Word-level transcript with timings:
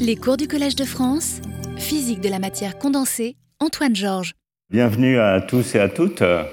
Les 0.00 0.16
cours 0.16 0.38
du 0.38 0.48
Collège 0.48 0.76
de 0.76 0.86
France, 0.86 1.42
physique 1.76 2.22
de 2.22 2.30
la 2.30 2.38
matière 2.38 2.78
condensée, 2.78 3.36
Antoine 3.58 3.94
Georges. 3.94 4.32
Bienvenue 4.70 5.18
à 5.18 5.42
tous 5.42 5.74
et 5.74 5.78
à 5.78 5.90
toutes. 5.90 6.22
Euh, 6.22 6.44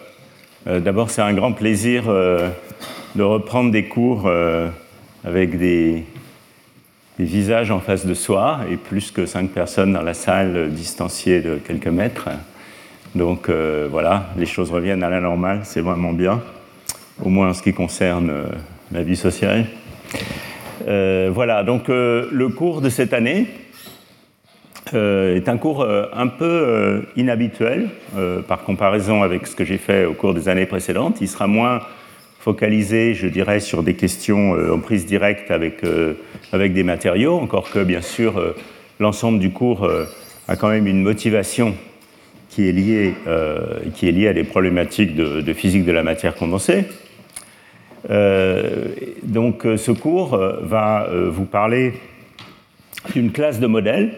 D'abord, 0.65 1.09
c'est 1.09 1.21
un 1.21 1.33
grand 1.33 1.53
plaisir 1.53 2.09
euh, 2.09 2.49
de 3.15 3.23
reprendre 3.23 3.71
des 3.71 3.85
cours 3.85 4.23
euh, 4.25 4.67
avec 5.23 5.57
des, 5.57 6.03
des 7.17 7.23
visages 7.23 7.71
en 7.71 7.79
face 7.79 8.05
de 8.05 8.13
soi 8.13 8.59
et 8.69 8.75
plus 8.75 9.11
que 9.11 9.25
cinq 9.25 9.51
personnes 9.51 9.93
dans 9.93 10.01
la 10.01 10.13
salle 10.13 10.69
distanciées 10.71 11.39
de 11.39 11.55
quelques 11.55 11.87
mètres. 11.87 12.27
Donc 13.15 13.49
voilà, 13.49 14.29
les 14.37 14.45
choses 14.45 14.71
reviennent 14.71 15.03
à 15.03 15.09
la 15.09 15.21
normale, 15.21 15.61
c'est 15.63 15.79
vraiment 15.79 16.11
bien, 16.11 16.41
au 17.23 17.29
moins 17.29 17.51
en 17.51 17.53
ce 17.53 17.63
qui 17.63 17.73
concerne 17.73 18.29
la 18.91 19.03
vie 19.03 19.15
sociale. 19.15 19.65
Euh, 20.87 21.29
voilà, 21.33 21.63
donc 21.63 21.89
euh, 21.89 22.27
le 22.31 22.47
cours 22.47 22.81
de 22.81 22.89
cette 22.89 23.11
année 23.11 23.47
euh, 24.93 25.35
est 25.35 25.49
un 25.49 25.57
cours 25.57 25.85
un 25.85 26.27
peu 26.27 27.03
inhabituel 27.17 27.89
par 28.47 28.63
comparaison 28.63 29.21
avec 29.21 29.47
ce 29.47 29.55
que 29.55 29.65
j'ai 29.65 29.77
fait 29.77 30.05
au 30.05 30.13
cours 30.13 30.33
des 30.33 30.47
années 30.47 30.65
précédentes. 30.65 31.17
Il 31.19 31.27
sera 31.27 31.47
moins 31.47 31.81
focalisé, 32.39 33.13
je 33.13 33.27
dirais, 33.27 33.59
sur 33.59 33.83
des 33.83 33.95
questions 33.95 34.51
en 34.51 34.79
prise 34.79 35.05
directe 35.05 35.51
avec, 35.51 35.83
des 35.83 36.83
matériaux, 36.83 37.37
encore 37.37 37.69
que 37.69 37.83
bien 37.83 38.01
sûr 38.01 38.41
l'ensemble 39.01 39.39
du 39.39 39.51
cours 39.51 39.89
a 40.47 40.55
quand 40.55 40.69
même 40.69 40.87
une 40.87 41.01
motivation 41.01 41.75
qui 42.49 42.69
est 42.69 42.71
liée, 42.71 43.13
à 43.25 44.33
des 44.33 44.43
problématiques 44.45 45.15
de 45.15 45.53
physique 45.53 45.83
de 45.83 45.91
la 45.91 46.03
matière 46.03 46.35
condensée. 46.35 46.85
Euh, 48.09 48.85
donc 49.23 49.65
euh, 49.65 49.75
ce 49.75 49.91
cours 49.91 50.33
euh, 50.33 50.59
va 50.61 51.09
vous 51.29 51.45
parler 51.45 51.93
d'une 53.13 53.31
classe 53.31 53.59
de 53.59 53.67
modèles 53.67 54.11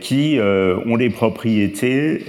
qui 0.00 0.38
ont 0.38 0.96
des 0.98 1.08
propriétés 1.08 2.24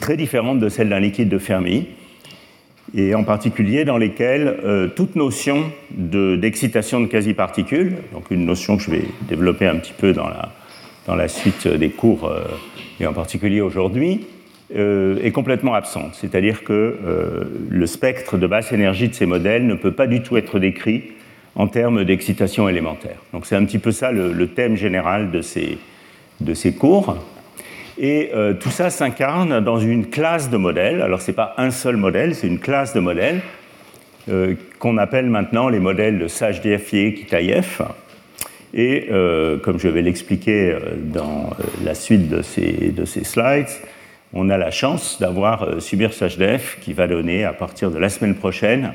très 0.00 0.16
différentes 0.18 0.58
de 0.58 0.68
celles 0.68 0.90
d'un 0.90 1.00
liquide 1.00 1.30
de 1.30 1.38
Fermi, 1.38 1.86
et 2.94 3.14
en 3.14 3.24
particulier 3.24 3.86
dans 3.86 3.96
lesquelles 3.96 4.90
toute 4.96 5.16
notion 5.16 5.64
de- 5.90 6.36
d'excitation 6.36 7.00
de, 7.00 7.06
quasi-particules, 7.06 7.96
donc 8.12 8.30
une 8.30 8.44
notion 8.44 8.76
que 8.76 8.82
je 8.82 8.90
vais 8.90 9.04
développer 9.28 9.66
un 9.66 9.76
petit 9.76 9.94
peu 9.96 10.12
dans 10.12 10.28
la, 10.28 10.52
dans 11.06 11.14
la 11.14 11.28
suite 11.28 11.66
des 11.66 11.90
cours, 11.90 12.30
et 13.00 13.06
en 13.06 13.14
particulier 13.14 13.62
aujourd'hui, 13.62 14.26
euh, 14.76 15.16
est 15.22 15.30
complètement 15.30 15.72
absente. 15.72 16.10
C'est-à-dire 16.12 16.62
que 16.62 16.72
euh, 17.02 17.44
le 17.70 17.86
spectre 17.86 18.36
de 18.36 18.46
basse 18.46 18.70
énergie 18.70 19.08
de 19.08 19.14
ces 19.14 19.24
modèles 19.24 19.66
ne 19.66 19.72
peut 19.72 19.92
pas 19.92 20.06
du 20.06 20.20
tout 20.20 20.36
être 20.36 20.58
décrit 20.58 21.04
en 21.54 21.68
termes 21.68 22.04
d'excitation 22.04 22.68
élémentaire. 22.68 23.16
Donc 23.32 23.46
c'est 23.46 23.56
un 23.56 23.64
petit 23.64 23.78
peu 23.78 23.92
ça 23.92 24.12
le, 24.12 24.46
thème 24.48 24.76
général 24.76 25.30
de 25.30 25.40
ces, 25.40 25.78
de 26.42 26.52
ces 26.52 26.74
cours. 26.74 27.16
Et 27.96 28.28
euh, 28.34 28.52
tout 28.52 28.68
ça 28.68 28.90
s'incarne 28.90 29.60
dans 29.60 29.80
une 29.80 30.10
classe 30.10 30.50
de 30.50 30.58
modèles. 30.58 31.00
Alors 31.00 31.22
ce 31.22 31.30
n'est 31.30 31.34
pas 31.34 31.54
un 31.56 31.70
seul 31.70 31.96
modèle, 31.96 32.34
c'est 32.34 32.46
une 32.46 32.60
classe 32.60 32.92
de 32.92 33.00
modèles 33.00 33.40
qu'on 34.78 34.98
appelle 34.98 35.30
maintenant 35.30 35.70
les 35.70 35.80
modèles 35.80 36.18
de 36.18 36.28
Sage-DFIE 36.28 37.14
Kitaïef. 37.14 37.80
Et 38.74 39.08
comme 39.62 39.78
je 39.78 39.88
vais 39.88 40.02
l'expliquer 40.02 40.76
dans 40.98 41.48
la 41.82 41.94
suite 41.94 42.28
de 42.28 42.42
ces, 42.42 42.92
de 42.94 43.06
ces 43.06 43.24
slides, 43.24 43.68
on 44.34 44.50
a 44.50 44.58
la 44.58 44.70
chance 44.70 45.18
d'avoir 45.20 45.62
euh, 45.62 45.80
Subir 45.80 46.12
SHDF 46.12 46.78
qui 46.82 46.92
va 46.92 47.06
donner 47.06 47.44
à 47.44 47.52
partir 47.52 47.90
de 47.90 47.98
la 47.98 48.08
semaine 48.08 48.34
prochaine 48.34 48.92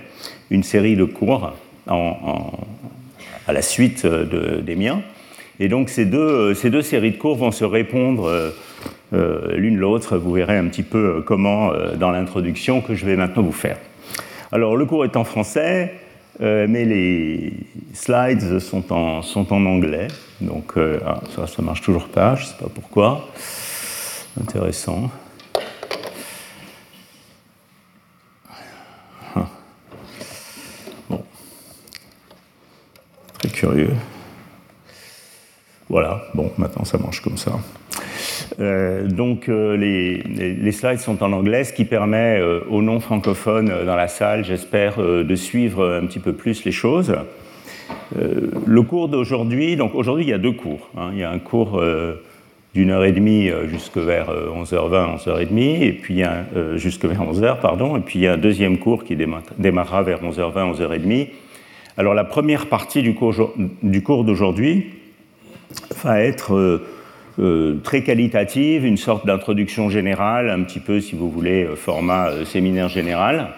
une 0.51 0.63
série 0.63 0.95
de 0.95 1.05
cours 1.05 1.53
à 1.87 3.51
la 3.53 3.61
suite 3.61 4.05
euh, 4.05 4.25
de- 4.25 4.61
des 4.61 4.75
miens. 4.75 5.01
Et 5.59 5.69
donc 5.69 5.89
ces 5.89 6.05
deux, 6.05 6.19
euh, 6.19 6.53
ces 6.53 6.69
deux 6.69 6.81
séries 6.81 7.11
de 7.11 7.17
cours 7.17 7.35
vont 7.35 7.51
se 7.51 7.65
répondre 7.65 8.53
l'une 9.11 9.77
l'autre. 9.77 10.17
Vous 10.17 10.31
verrez 10.33 10.57
un 10.57 10.67
petit 10.67 10.81
peu 10.83 11.23
comment 11.25 11.71
dans 11.99 12.09
l'introduction 12.09 12.81
que 12.81 12.95
je 12.95 13.05
vais 13.05 13.15
maintenant 13.15 13.43
vous 13.43 13.51
faire. 13.51 13.77
Alors 14.51 14.75
le 14.75 14.85
cours 14.87 15.05
est 15.05 15.15
en 15.15 15.23
français, 15.23 15.93
mais 16.39 16.83
les 16.83 17.53
slides 17.93 18.57
sont 18.57 18.91
en, 18.91 19.21
anglais. 19.65 20.07
Donc 20.41 20.73
ah, 21.05 21.21
ça, 21.35 21.45
ça 21.45 21.61
marche 21.61 21.81
toujours 21.81 22.07
pas, 22.07 22.35
je 22.35 22.41
ne 22.41 22.47
sais 22.47 22.55
pas 22.59 22.69
pourquoi. 22.73 23.29
Intéressant. 24.41 25.11
Très 33.43 33.51
curieux. 33.51 33.89
Voilà, 35.89 36.23
bon, 36.33 36.49
maintenant 36.57 36.85
ça 36.85 36.97
marche 36.97 37.19
comme 37.19 37.35
ça. 37.35 37.59
Euh, 38.61 39.05
donc 39.05 39.49
euh, 39.49 39.75
les, 39.75 40.71
slides 40.71 40.99
sont 40.99 41.21
en 41.21 41.33
anglais, 41.33 41.65
ce 41.65 41.73
qui 41.73 41.83
permet 41.83 42.39
euh, 42.39 42.61
aux 42.69 42.81
non 42.81 43.01
francophones 43.01 43.69
euh, 43.69 43.85
dans 43.85 43.97
la 43.97 44.07
salle, 44.07 44.45
j'espère, 44.45 44.95
de 44.97 45.35
suivre 45.35 45.99
un 46.01 46.05
petit 46.05 46.19
peu 46.19 46.31
plus 46.31 46.63
les 46.63 46.71
choses. 46.71 47.17
Le 48.15 48.81
cours 48.83 49.09
d'aujourd'hui, 49.09 49.75
donc 49.75 49.93
aujourd'hui 49.93 50.23
il 50.23 50.29
y 50.29 50.33
a 50.33 50.37
deux 50.37 50.53
cours. 50.53 50.89
hein. 50.97 51.09
Il 51.11 51.19
y 51.19 51.23
a 51.23 51.29
un 51.29 51.39
cours 51.39 51.83
d'une 52.73 52.91
heure 52.91 53.03
et 53.03 53.11
demie 53.11 53.51
jusque 53.67 53.97
vers 53.97 54.29
euh, 54.29 54.51
11h20, 54.63 55.17
11h30, 55.17 55.81
et 55.83 55.91
puis 55.91 56.13
il 56.13 56.19
vers 57.07 57.21
11h, 57.21 57.59
pardon, 57.59 57.97
et 57.97 57.99
puis 57.99 58.19
il 58.19 58.21
y 58.21 58.27
a 58.27 58.33
un 58.33 58.37
deuxième 58.37 58.77
cours 58.77 59.03
qui 59.03 59.17
déma- 59.17 59.41
démarrera 59.57 60.01
vers 60.01 60.23
11h20, 60.23 60.75
11h30. 60.77 61.27
Alors 61.95 62.15
la 62.15 62.23
première 62.23 62.67
partie 62.67 63.03
du 63.03 63.13
cours, 63.13 64.23
d'aujourd'hui 64.23 64.87
va 66.03 66.21
être 66.21 66.55
euh, 66.55 66.87
euh, 67.39 67.75
très 67.83 68.01
qualitative, 68.01 68.83
une 68.83 68.97
sorte 68.97 69.27
d'introduction 69.27 69.91
générale, 69.91 70.49
un 70.49 70.63
petit 70.63 70.79
peu, 70.79 70.99
si 70.99 71.15
vous 71.15 71.29
voulez, 71.29 71.65
euh, 71.65 71.75
format 71.75 72.45
séminaire 72.45 72.89
général. 72.89 73.49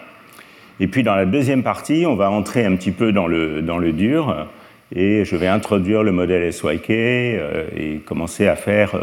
Et 0.81 0.87
puis 0.87 1.01
dans 1.01 1.15
la 1.15 1.25
deuxième 1.25 1.63
partie, 1.63 2.05
on 2.05 2.15
va 2.15 2.29
entrer 2.29 2.65
un 2.65 2.75
petit 2.75 2.91
peu 2.91 3.13
dans 3.13 3.27
le, 3.27 3.61
dans 3.61 3.77
le 3.77 3.93
dur 3.93 4.47
et 4.93 5.23
je 5.23 5.37
vais 5.37 5.47
introduire 5.47 6.03
le 6.03 6.11
modèle 6.11 6.51
SYK 6.51 6.89
et 6.89 8.01
commencer 8.05 8.47
à 8.47 8.57
faire 8.57 8.99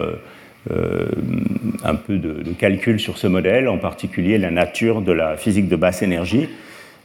un 0.71 1.95
peu 1.95 2.19
de, 2.19 2.43
de 2.43 2.53
calcul 2.53 3.01
sur 3.01 3.17
ce 3.17 3.27
modèle, 3.27 3.69
en 3.69 3.79
particulier 3.79 4.37
la 4.37 4.51
nature 4.51 5.01
de 5.01 5.13
la 5.13 5.39
physique 5.39 5.69
de 5.69 5.77
basse 5.77 6.03
énergie, 6.03 6.51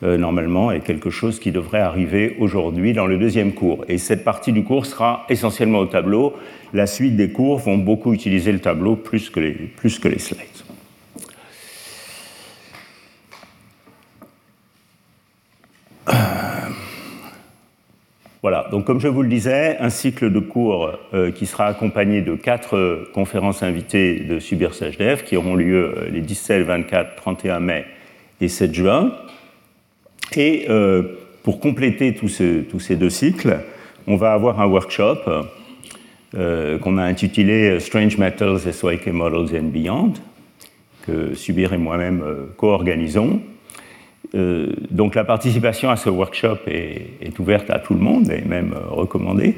normalement, 0.02 0.72
est 0.72 0.82
quelque 0.82 1.10
chose 1.10 1.40
qui 1.40 1.52
devrait 1.52 1.80
arriver 1.80 2.36
aujourd'hui 2.40 2.94
dans 2.94 3.08
le 3.08 3.18
deuxième 3.18 3.54
cours. 3.54 3.84
Et 3.88 3.98
cette 3.98 4.24
partie 4.24 4.52
du 4.52 4.64
cours 4.64 4.86
sera 4.86 5.26
essentiellement 5.30 5.80
au 5.80 5.88
tableau. 5.88 6.34
La 6.74 6.86
suite 6.86 7.16
des 7.16 7.32
cours 7.32 7.58
vont 7.60 7.78
beaucoup 7.78 8.14
utiliser 8.14 8.52
le 8.52 8.60
tableau 8.60 8.96
plus 8.96 9.30
que 9.30 9.40
les, 9.40 9.54
plus 9.54 9.98
que 10.00 10.08
les 10.08 10.20
slides. 10.20 10.68
Voilà, 18.50 18.68
donc 18.72 18.86
comme 18.86 19.02
je 19.02 19.10
vous 19.10 19.24
le 19.24 19.28
disais, 19.28 19.78
un 19.80 19.90
cycle 19.90 20.32
de 20.32 20.40
cours 20.40 20.92
euh, 21.14 21.32
qui 21.32 21.46
sera 21.46 21.66
accompagné 21.66 22.22
de 22.22 22.36
quatre 22.36 22.78
euh, 22.78 23.10
conférences 23.14 23.62
invitées 23.62 24.22
de 24.22 24.40
Subir 24.40 24.72
qui 25.26 25.36
auront 25.36 25.56
lieu 25.56 25.94
euh, 25.98 26.10
les 26.10 26.22
17, 26.22 26.64
24, 26.64 27.16
31 27.16 27.60
mai 27.60 27.86
et 28.40 28.48
7 28.48 28.74
juin. 28.74 29.12
Et 30.36 30.66
euh, 30.70 31.04
pour 31.44 31.60
compléter 31.60 32.14
tous 32.14 32.28
ce- 32.28 32.62
tous 32.62 32.80
ces 32.80 32.96
deux 32.96 33.10
cycles, 33.10 33.60
on 34.08 34.16
va 34.16 34.34
avoir 34.34 34.60
un 34.62 34.68
workshop 34.68 35.18
euh, 36.36 36.78
qu'on 36.80 36.98
a 36.98 37.04
intitulé 37.04 37.80
Strange 37.80 38.18
Metals, 38.18 38.60
SYK 38.72 39.08
Models 39.08 39.58
and 39.60 39.68
Beyond, 39.70 40.14
que 41.06 41.34
Subir 41.36 41.74
et 41.74 41.78
moi-même 41.78 42.22
euh, 42.26 42.46
co-organisons. 42.58 43.42
Euh, 44.36 44.74
donc 44.92 45.16
la 45.16 45.24
participation 45.24 45.90
à 45.90 45.96
ce 45.96 46.10
workshop 46.10 46.58
est, 46.68 47.40
ouverte 47.40 47.70
à 47.70 47.80
tout 47.80 47.94
le 47.94 48.02
monde 48.02 48.30
et 48.30 48.42
même 48.42 48.74
euh, 48.76 48.90
recommandée. 48.90 49.56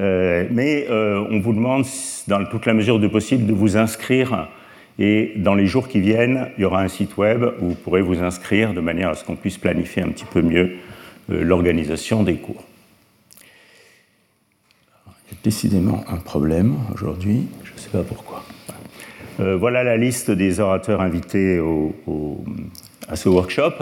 Euh, 0.00 0.46
mais 0.50 0.86
euh, 0.90 1.24
on 1.30 1.38
vous 1.38 1.52
demande, 1.52 1.84
dans 2.26 2.44
toute 2.46 2.66
la 2.66 2.74
mesure 2.74 2.98
du 2.98 3.08
possible, 3.08 3.46
de 3.46 3.52
vous 3.52 3.76
inscrire. 3.76 4.48
Et 4.98 5.32
dans 5.36 5.54
les 5.54 5.66
jours 5.66 5.88
qui 5.88 6.00
viennent, 6.00 6.48
il 6.56 6.62
y 6.62 6.64
aura 6.64 6.80
un 6.82 6.88
site 6.88 7.16
web 7.18 7.42
où 7.60 7.68
vous 7.68 7.74
pourrez 7.74 8.00
vous 8.00 8.22
inscrire 8.22 8.72
de 8.72 8.80
manière 8.80 9.10
à 9.10 9.14
ce 9.14 9.24
qu'on 9.24 9.36
puisse 9.36 9.58
planifier 9.58 10.02
un 10.02 10.08
petit 10.08 10.24
peu 10.24 10.40
mieux 10.40 10.72
euh, 11.30 11.42
l'organisation 11.44 12.22
des 12.22 12.36
cours. 12.36 12.64
Il 15.06 15.34
y 15.34 15.34
a 15.34 15.38
décidément 15.42 16.02
un 16.08 16.16
problème 16.16 16.76
aujourd'hui, 16.94 17.42
je 17.64 17.72
ne 17.74 17.78
sais 17.78 17.90
pas 17.90 18.02
pourquoi. 18.02 18.42
Euh, 19.40 19.56
voilà 19.56 19.84
la 19.84 19.98
liste 19.98 20.30
des 20.30 20.60
orateurs 20.60 21.02
invités 21.02 21.58
au- 21.60 21.94
au- 22.06 22.44
à 23.08 23.16
ce 23.16 23.28
workshop. 23.28 23.72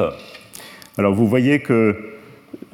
Alors 0.99 1.14
vous 1.14 1.28
voyez 1.28 1.62
qu'il 1.62 1.94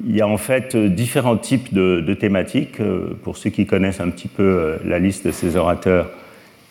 y 0.07 0.19
a 0.21 0.27
en 0.27 0.37
fait 0.37 0.75
différents 0.75 1.37
types 1.37 1.73
de, 1.73 2.01
de 2.01 2.13
thématiques. 2.15 2.79
Euh, 2.79 3.13
Pour 3.23 3.37
ceux 3.37 3.51
qui 3.51 3.67
connaissent 3.67 3.99
un 4.01 4.09
petit 4.09 4.27
peu 4.27 4.77
la 4.83 4.97
liste 4.97 5.27
de 5.27 5.31
ces 5.31 5.55
orateurs, 5.57 6.09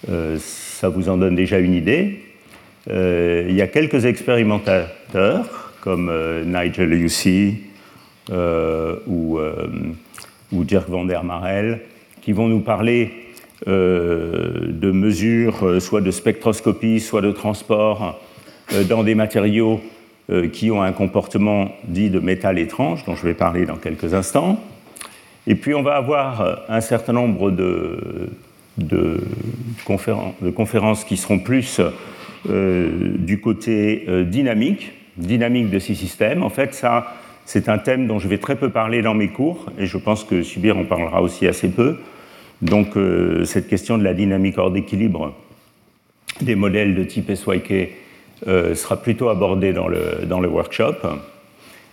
euh, 0.08 0.37
ça 0.80 0.88
vous 0.88 1.10
en 1.10 1.18
donne 1.18 1.34
déjà 1.34 1.58
une 1.58 1.74
idée. 1.74 2.20
Euh, 2.88 3.44
il 3.50 3.54
y 3.54 3.60
a 3.60 3.66
quelques 3.66 4.06
expérimentateurs 4.06 5.74
comme 5.82 6.08
euh, 6.08 6.42
Nigel 6.42 6.94
ou 9.06 9.38
euh, 9.38 9.66
ou 10.52 10.64
Dirk 10.64 10.88
van 10.88 11.04
der 11.04 11.22
Marel, 11.22 11.80
qui 12.22 12.32
vont 12.32 12.48
nous 12.48 12.60
parler 12.60 13.10
de 13.66 14.90
mesures, 14.90 15.82
soit 15.82 16.00
de 16.00 16.10
spectroscopie, 16.10 16.98
soit 16.98 17.20
de 17.20 17.30
transport, 17.30 18.18
dans 18.88 19.04
des 19.04 19.14
matériaux 19.14 19.80
qui 20.52 20.70
ont 20.70 20.82
un 20.82 20.92
comportement 20.92 21.68
dit 21.84 22.08
de 22.08 22.20
métal 22.20 22.58
étrange, 22.58 23.04
dont 23.04 23.14
je 23.14 23.26
vais 23.26 23.34
parler 23.34 23.66
dans 23.66 23.76
quelques 23.76 24.14
instants. 24.14 24.58
Et 25.46 25.54
puis 25.54 25.74
on 25.74 25.82
va 25.82 25.96
avoir 25.96 26.64
un 26.68 26.80
certain 26.80 27.12
nombre 27.12 27.50
de, 27.50 28.30
de, 28.78 29.20
conférences, 29.84 31.05
qui 31.05 31.17
seront 31.17 31.38
plus 31.38 31.81
euh, 32.49 33.14
du 33.19 33.40
côté 33.40 34.05
euh, 34.08 34.25
dynamique, 34.25 34.93
dynamique 35.17 35.70
de 35.70 35.78
ces 35.78 35.94
systèmes. 35.94 36.43
En 36.43 36.49
fait, 36.49 36.75
ça, 36.75 37.14
c'est 37.44 37.69
un 37.69 37.78
thème 37.78 38.06
dont 38.06 38.19
je 38.19 38.28
vais 38.28 38.38
très 38.38 38.56
peu 38.56 38.70
parler 38.70 39.02
dans 39.02 39.14
mes 39.14 39.28
cours, 39.28 39.67
et 39.78 39.87
je 39.87 39.99
pense 39.99 40.25
que 40.25 40.43
Subir 40.43 40.78
en 40.78 40.84
parlera 40.84 41.22
aussi 41.22 41.46
assez 41.46 41.69
peu. 41.69 41.99
Donc, 42.62 42.96
euh, 42.96 43.44
cette 43.44 43.69
question 43.69 43.99
de 43.99 44.05
la 44.05 44.14
dynamique 44.14 44.58
hors 44.58 44.70
d'équilibre 44.70 45.34
des 46.40 46.55
modèles 46.55 46.94
de 46.94 47.05
type 47.05 47.31
SYK 47.34 47.90
sera 48.46 49.02
plutôt 49.02 49.28
abordée 49.28 49.75
dans 49.75 49.88
le, 49.88 50.25
dans 50.25 50.40
le 50.40 50.49
workshop. 50.49 50.94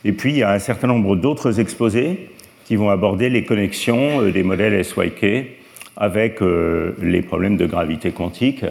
Et 0.06 0.14
puis, 0.14 0.32
il 0.32 0.38
y 0.38 0.44
a 0.44 0.52
un 0.52 0.60
certain 0.60 0.88
nombre 0.88 1.18
d'autres 1.18 1.60
exposés 1.60 2.30
qui 2.64 2.78
vont 2.78 2.90
aborder 2.90 3.30
les 3.30 3.44
connexions 3.44 4.22
des 4.30 4.44
modèles 4.44 4.86
SYK 4.86 5.57
avec 5.98 6.42
euh, 6.42 6.96
les 7.02 7.22
problèmes 7.22 7.58
de 7.58 7.66
gravité 7.66 8.12
quantique, 8.12 8.64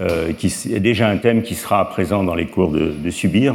euh, 0.00 0.32
qui 0.32 0.46
est 0.46 0.80
déjà 0.80 1.08
un 1.08 1.16
thème 1.16 1.42
qui 1.42 1.54
sera 1.54 1.88
présent 1.88 2.24
dans 2.24 2.34
les 2.34 2.46
cours 2.46 2.72
de, 2.72 3.10
Subir, 3.10 3.54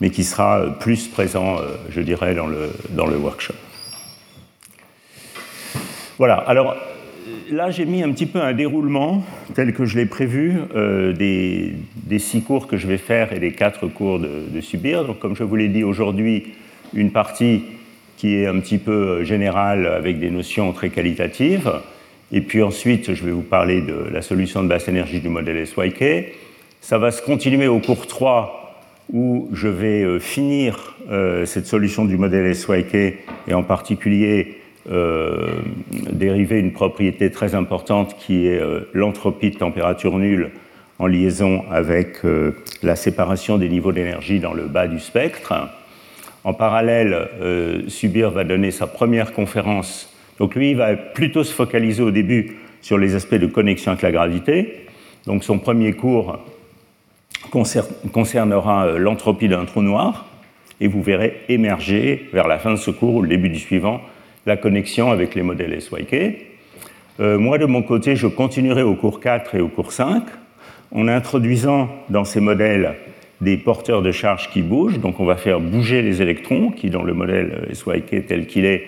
mais 0.00 0.10
qui 0.10 0.24
sera 0.24 0.76
plus 0.80 1.06
présent, 1.06 1.56
euh, 1.56 1.76
je 1.88 2.00
dirais, 2.00 2.34
dans 2.34 2.48
le, 2.48 2.70
dans 2.90 3.06
le 3.06 3.16
workshop. 3.16 3.54
Voilà, 6.18 6.34
alors 6.34 6.74
là 7.50 7.70
j'ai 7.70 7.84
mis 7.84 8.02
un 8.02 8.10
petit 8.10 8.26
peu 8.26 8.40
un 8.40 8.54
déroulement 8.54 9.22
tel 9.54 9.72
que 9.74 9.84
je 9.84 9.96
l'ai 9.98 10.06
prévu 10.06 10.54
des, 10.74 11.74
des, 11.94 12.18
six 12.18 12.42
cours 12.42 12.66
que 12.66 12.78
je 12.78 12.86
vais 12.86 12.96
faire 12.96 13.34
et 13.34 13.38
des 13.38 13.52
quatre 13.52 13.86
cours 13.86 14.18
de, 14.18 14.46
de 14.48 14.60
Subir. 14.62 15.04
Donc 15.04 15.18
comme 15.18 15.36
je 15.36 15.44
vous 15.44 15.56
l'ai 15.56 15.68
dit 15.68 15.84
aujourd'hui, 15.84 16.54
une 16.94 17.12
partie 17.12 17.64
qui 18.16 18.36
est 18.36 18.46
un 18.46 18.58
petit 18.60 18.78
peu 18.78 19.24
générale 19.24 19.86
avec 19.86 20.18
des 20.18 20.30
notions 20.30 20.72
très 20.72 20.88
qualitatives. 20.88 21.70
Et 22.32 22.40
puis 22.40 22.62
ensuite, 22.62 23.14
je 23.14 23.24
vais 23.24 23.30
vous 23.30 23.42
parler 23.42 23.80
de 23.80 24.08
la 24.12 24.20
solution 24.20 24.62
de 24.62 24.68
basse 24.68 24.88
énergie 24.88 25.20
du 25.20 25.28
modèle 25.28 25.64
SYK. 25.66 26.32
Ça 26.80 26.98
va 26.98 27.10
se 27.12 27.22
continuer 27.22 27.68
au 27.68 27.78
cours 27.78 28.06
3 28.06 28.66
où 29.12 29.48
je 29.52 29.68
vais 29.68 30.02
euh, 30.02 30.18
finir 30.18 30.96
euh, 31.10 31.46
cette 31.46 31.66
solution 31.66 32.04
du 32.04 32.16
modèle 32.16 32.54
SYK 32.54 32.94
et 32.94 33.54
en 33.54 33.62
particulier 33.62 34.58
euh, 34.90 35.50
dériver 35.92 36.58
une 36.58 36.72
propriété 36.72 37.30
très 37.30 37.54
importante 37.54 38.16
qui 38.18 38.46
est 38.48 38.60
l'entropie 38.92 39.50
de 39.50 39.58
température 39.58 40.18
nulle 40.18 40.50
en 40.98 41.06
liaison 41.06 41.64
avec 41.70 42.18
la 42.82 42.96
séparation 42.96 43.58
des 43.58 43.68
niveaux 43.68 43.92
d'énergie 43.92 44.40
dans 44.40 44.54
le 44.54 44.66
bas 44.66 44.86
du 44.86 44.98
spectre. 44.98 45.52
En 46.44 46.54
parallèle, 46.54 47.28
Subir 47.88 48.30
va 48.30 48.44
donner 48.44 48.70
sa 48.70 48.86
première 48.86 49.32
conférence 49.32 50.15
donc 50.38 50.54
lui, 50.54 50.70
il 50.70 50.76
va 50.76 50.96
plutôt 50.96 51.44
se 51.44 51.52
focaliser 51.52 52.02
au 52.02 52.10
début 52.10 52.56
sur 52.82 52.98
les 52.98 53.14
aspects 53.14 53.34
de 53.34 53.46
connexion 53.46 53.92
avec 53.92 54.02
la 54.02 54.12
gravité. 54.12 54.86
Donc 55.26 55.44
son 55.44 55.58
premier 55.58 55.92
cours 55.92 56.38
concernera 57.50 58.86
euh, 58.86 58.98
l'entropie 58.98 59.48
d'un 59.48 59.64
trou 59.64 59.82
noir, 59.82 60.26
et 60.80 60.88
vous 60.88 61.02
verrez 61.02 61.40
émerger 61.48 62.28
vers 62.32 62.48
la 62.48 62.58
fin 62.58 62.72
de 62.72 62.76
ce 62.76 62.90
cours 62.90 63.14
ou 63.14 63.22
le 63.22 63.28
début 63.28 63.48
du 63.48 63.58
suivant 63.58 64.00
la 64.44 64.56
connexion 64.56 65.10
avec 65.10 65.34
les 65.34 65.42
modèles 65.42 65.80
SYK. 65.80 66.14
Euh, 67.18 67.38
moi, 67.38 67.58
de 67.58 67.66
mon 67.66 67.82
côté, 67.82 68.14
je 68.14 68.26
continuerai 68.26 68.82
au 68.82 68.94
cours 68.94 69.20
4 69.20 69.54
et 69.56 69.60
au 69.60 69.68
cours 69.68 69.92
5 69.92 70.22
en 70.92 71.08
introduisant 71.08 71.88
dans 72.10 72.24
ces 72.24 72.40
modèles 72.40 72.94
des 73.40 73.56
porteurs 73.56 74.02
de 74.02 74.12
charge 74.12 74.50
qui 74.50 74.62
bougent. 74.62 75.00
Donc 75.00 75.18
on 75.18 75.24
va 75.24 75.36
faire 75.36 75.60
bouger 75.60 76.02
les 76.02 76.22
électrons 76.22 76.70
qui, 76.70 76.90
dans 76.90 77.02
le 77.02 77.14
modèle 77.14 77.68
SYK 77.72 78.26
tel 78.26 78.46
qu'il 78.46 78.64
est, 78.64 78.84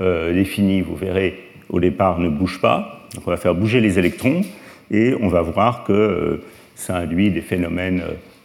euh, 0.00 0.32
défini, 0.32 0.80
vous 0.80 0.94
verrez, 0.94 1.38
au 1.68 1.80
départ 1.80 2.20
ne 2.20 2.28
bouge 2.28 2.60
pas. 2.60 3.06
Donc 3.14 3.24
on 3.26 3.30
va 3.30 3.36
faire 3.36 3.54
bouger 3.54 3.80
les 3.80 3.98
électrons 3.98 4.42
et 4.90 5.14
on 5.20 5.28
va 5.28 5.42
voir 5.42 5.84
que 5.84 5.92
euh, 5.92 6.44
ça 6.74 6.96
induit 6.96 7.30
des 7.30 7.40
phénomènes 7.40 8.02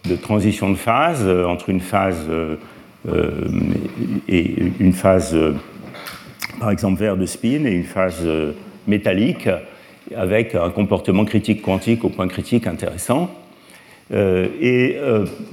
de 0.09 0.15
transition 0.15 0.69
de 0.69 0.75
phase 0.75 1.23
euh, 1.25 1.45
entre 1.45 1.69
une 1.69 1.79
phase 1.79 2.29
et 4.29 4.55
une 4.79 4.93
phase, 4.93 5.37
par 6.57 6.71
exemple, 6.71 7.01
vert 7.01 7.17
de 7.17 7.25
spin 7.25 7.65
et 7.65 7.73
une 7.73 7.83
phase 7.83 8.25
métallique 8.87 9.49
avec 10.15 10.55
un 10.55 10.69
comportement 10.69 11.25
critique 11.25 11.61
quantique 11.61 12.05
au 12.05 12.09
point 12.09 12.29
critique 12.29 12.65
intéressant. 12.65 13.29
et 14.09 14.97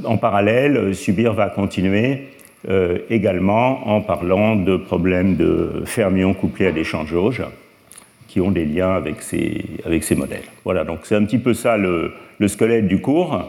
en 0.04 0.16
parallèle, 0.16 0.94
Subir 0.94 1.32
va 1.32 1.48
continuer 1.48 2.28
euh, 2.68 2.98
également 3.08 3.88
en 3.88 4.02
parlant 4.02 4.54
de 4.54 4.76
problèmes 4.76 5.36
de 5.36 5.82
fermions 5.86 6.34
couplés 6.34 6.66
à 6.66 6.72
des 6.72 6.84
champs 6.84 7.06
jauges 7.06 7.42
qui 8.28 8.38
ont 8.40 8.50
des 8.50 8.66
liens 8.66 8.92
avec 8.92 9.22
ces, 9.22 9.64
avec 9.86 10.04
ces 10.04 10.14
modèles. 10.14 10.44
Voilà, 10.64 10.84
donc 10.84 11.00
c'est 11.04 11.16
un 11.16 11.24
petit 11.24 11.38
peu 11.38 11.54
ça 11.54 11.78
le, 11.78 12.12
squelette 12.46 12.86
du 12.86 13.00
cours, 13.00 13.42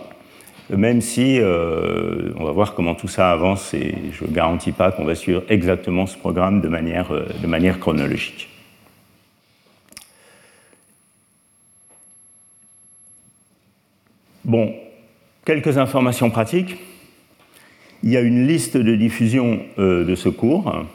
même 0.70 1.02
si 1.02 1.40
euh, 1.42 2.32
on 2.38 2.46
va 2.46 2.52
voir 2.52 2.74
comment 2.74 2.96
tout 2.96 3.10
ça 3.10 3.32
avance 3.32 3.74
et 3.74 3.94
je 4.14 4.24
ne 4.24 4.32
garantis 4.32 4.72
pas 4.72 4.94
qu'on 4.94 5.04
va 5.04 5.16
suivre 5.16 5.44
exactement 5.50 6.08
ce 6.08 6.18
programme 6.18 6.62
de 6.62 6.70
manière, 6.70 7.12
euh, 7.12 7.28
de 7.42 7.48
manière 7.48 7.80
chronologique. 7.80 8.48
Bon, 14.46 14.74
quelques 15.44 15.78
informations 15.78 16.30
pratiques. 16.30 16.78
Il 18.04 18.10
y 18.10 18.18
a 18.18 18.22
une 18.22 18.48
liste 18.48 18.78
de 18.78 18.96
diffusion 18.96 19.60
euh, 19.78 20.04
de 20.04 20.16
ce 20.16 20.28
cours. 20.28 20.86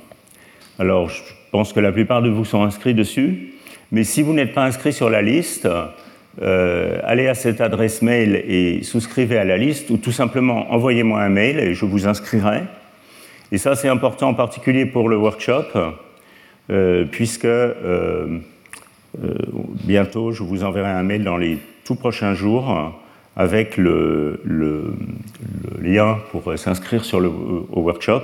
Alors, 0.81 1.09
je 1.09 1.23
pense 1.53 1.73
que 1.73 1.79
la 1.79 1.93
plupart 1.93 2.21
de 2.21 2.29
vous 2.29 2.45
sont 2.45 2.65
inscrits 2.65 2.95
dessus. 2.95 3.53
Mais 3.93 4.03
si 4.03 4.23
vous 4.23 4.33
n'êtes 4.33 4.53
pas 4.53 4.65
inscrit 4.65 4.93
sur 4.93 5.09
la 5.09 5.23
liste, 5.23 5.69
euh, 6.43 6.99
allez 7.05 7.29
à 7.29 7.35
cette 7.35 7.61
adresse 7.61 8.03
mail 8.03 8.35
et 8.35 8.83
souscrivez 8.83 9.39
à 9.39 9.45
la 9.45 9.57
liste, 9.57 9.89
ou 9.91 9.99
tout 9.99 10.11
simplement 10.11 10.73
envoyez-moi 10.73 11.23
un 11.23 11.29
mail 11.29 11.61
et 11.61 11.75
je 11.75 11.85
vous 11.85 12.09
inscrirai. 12.09 12.63
Et 13.53 13.59
ça, 13.59 13.77
c'est 13.77 13.89
important 13.89 14.31
en 14.31 14.35
particulier 14.35 14.85
pour 14.85 15.09
le 15.09 15.17
workshop, 15.17 15.95
euh, 16.71 17.05
puisque 17.05 17.47
bientôt, 19.85 20.33
je 20.33 20.43
vous 20.43 20.65
enverrai 20.65 20.91
un 20.91 21.05
mail 21.05 21.23
dans 21.23 21.37
les 21.37 21.59
tout 21.85 21.95
prochains 21.95 22.35
jours 22.35 23.01
avec 23.37 23.77
le, 23.77 24.41
lien 25.81 26.19
pour 26.33 26.59
s'inscrire 26.59 27.05
sur 27.05 27.21
le, 27.21 27.29
au 27.29 27.81
workshop. 27.83 28.23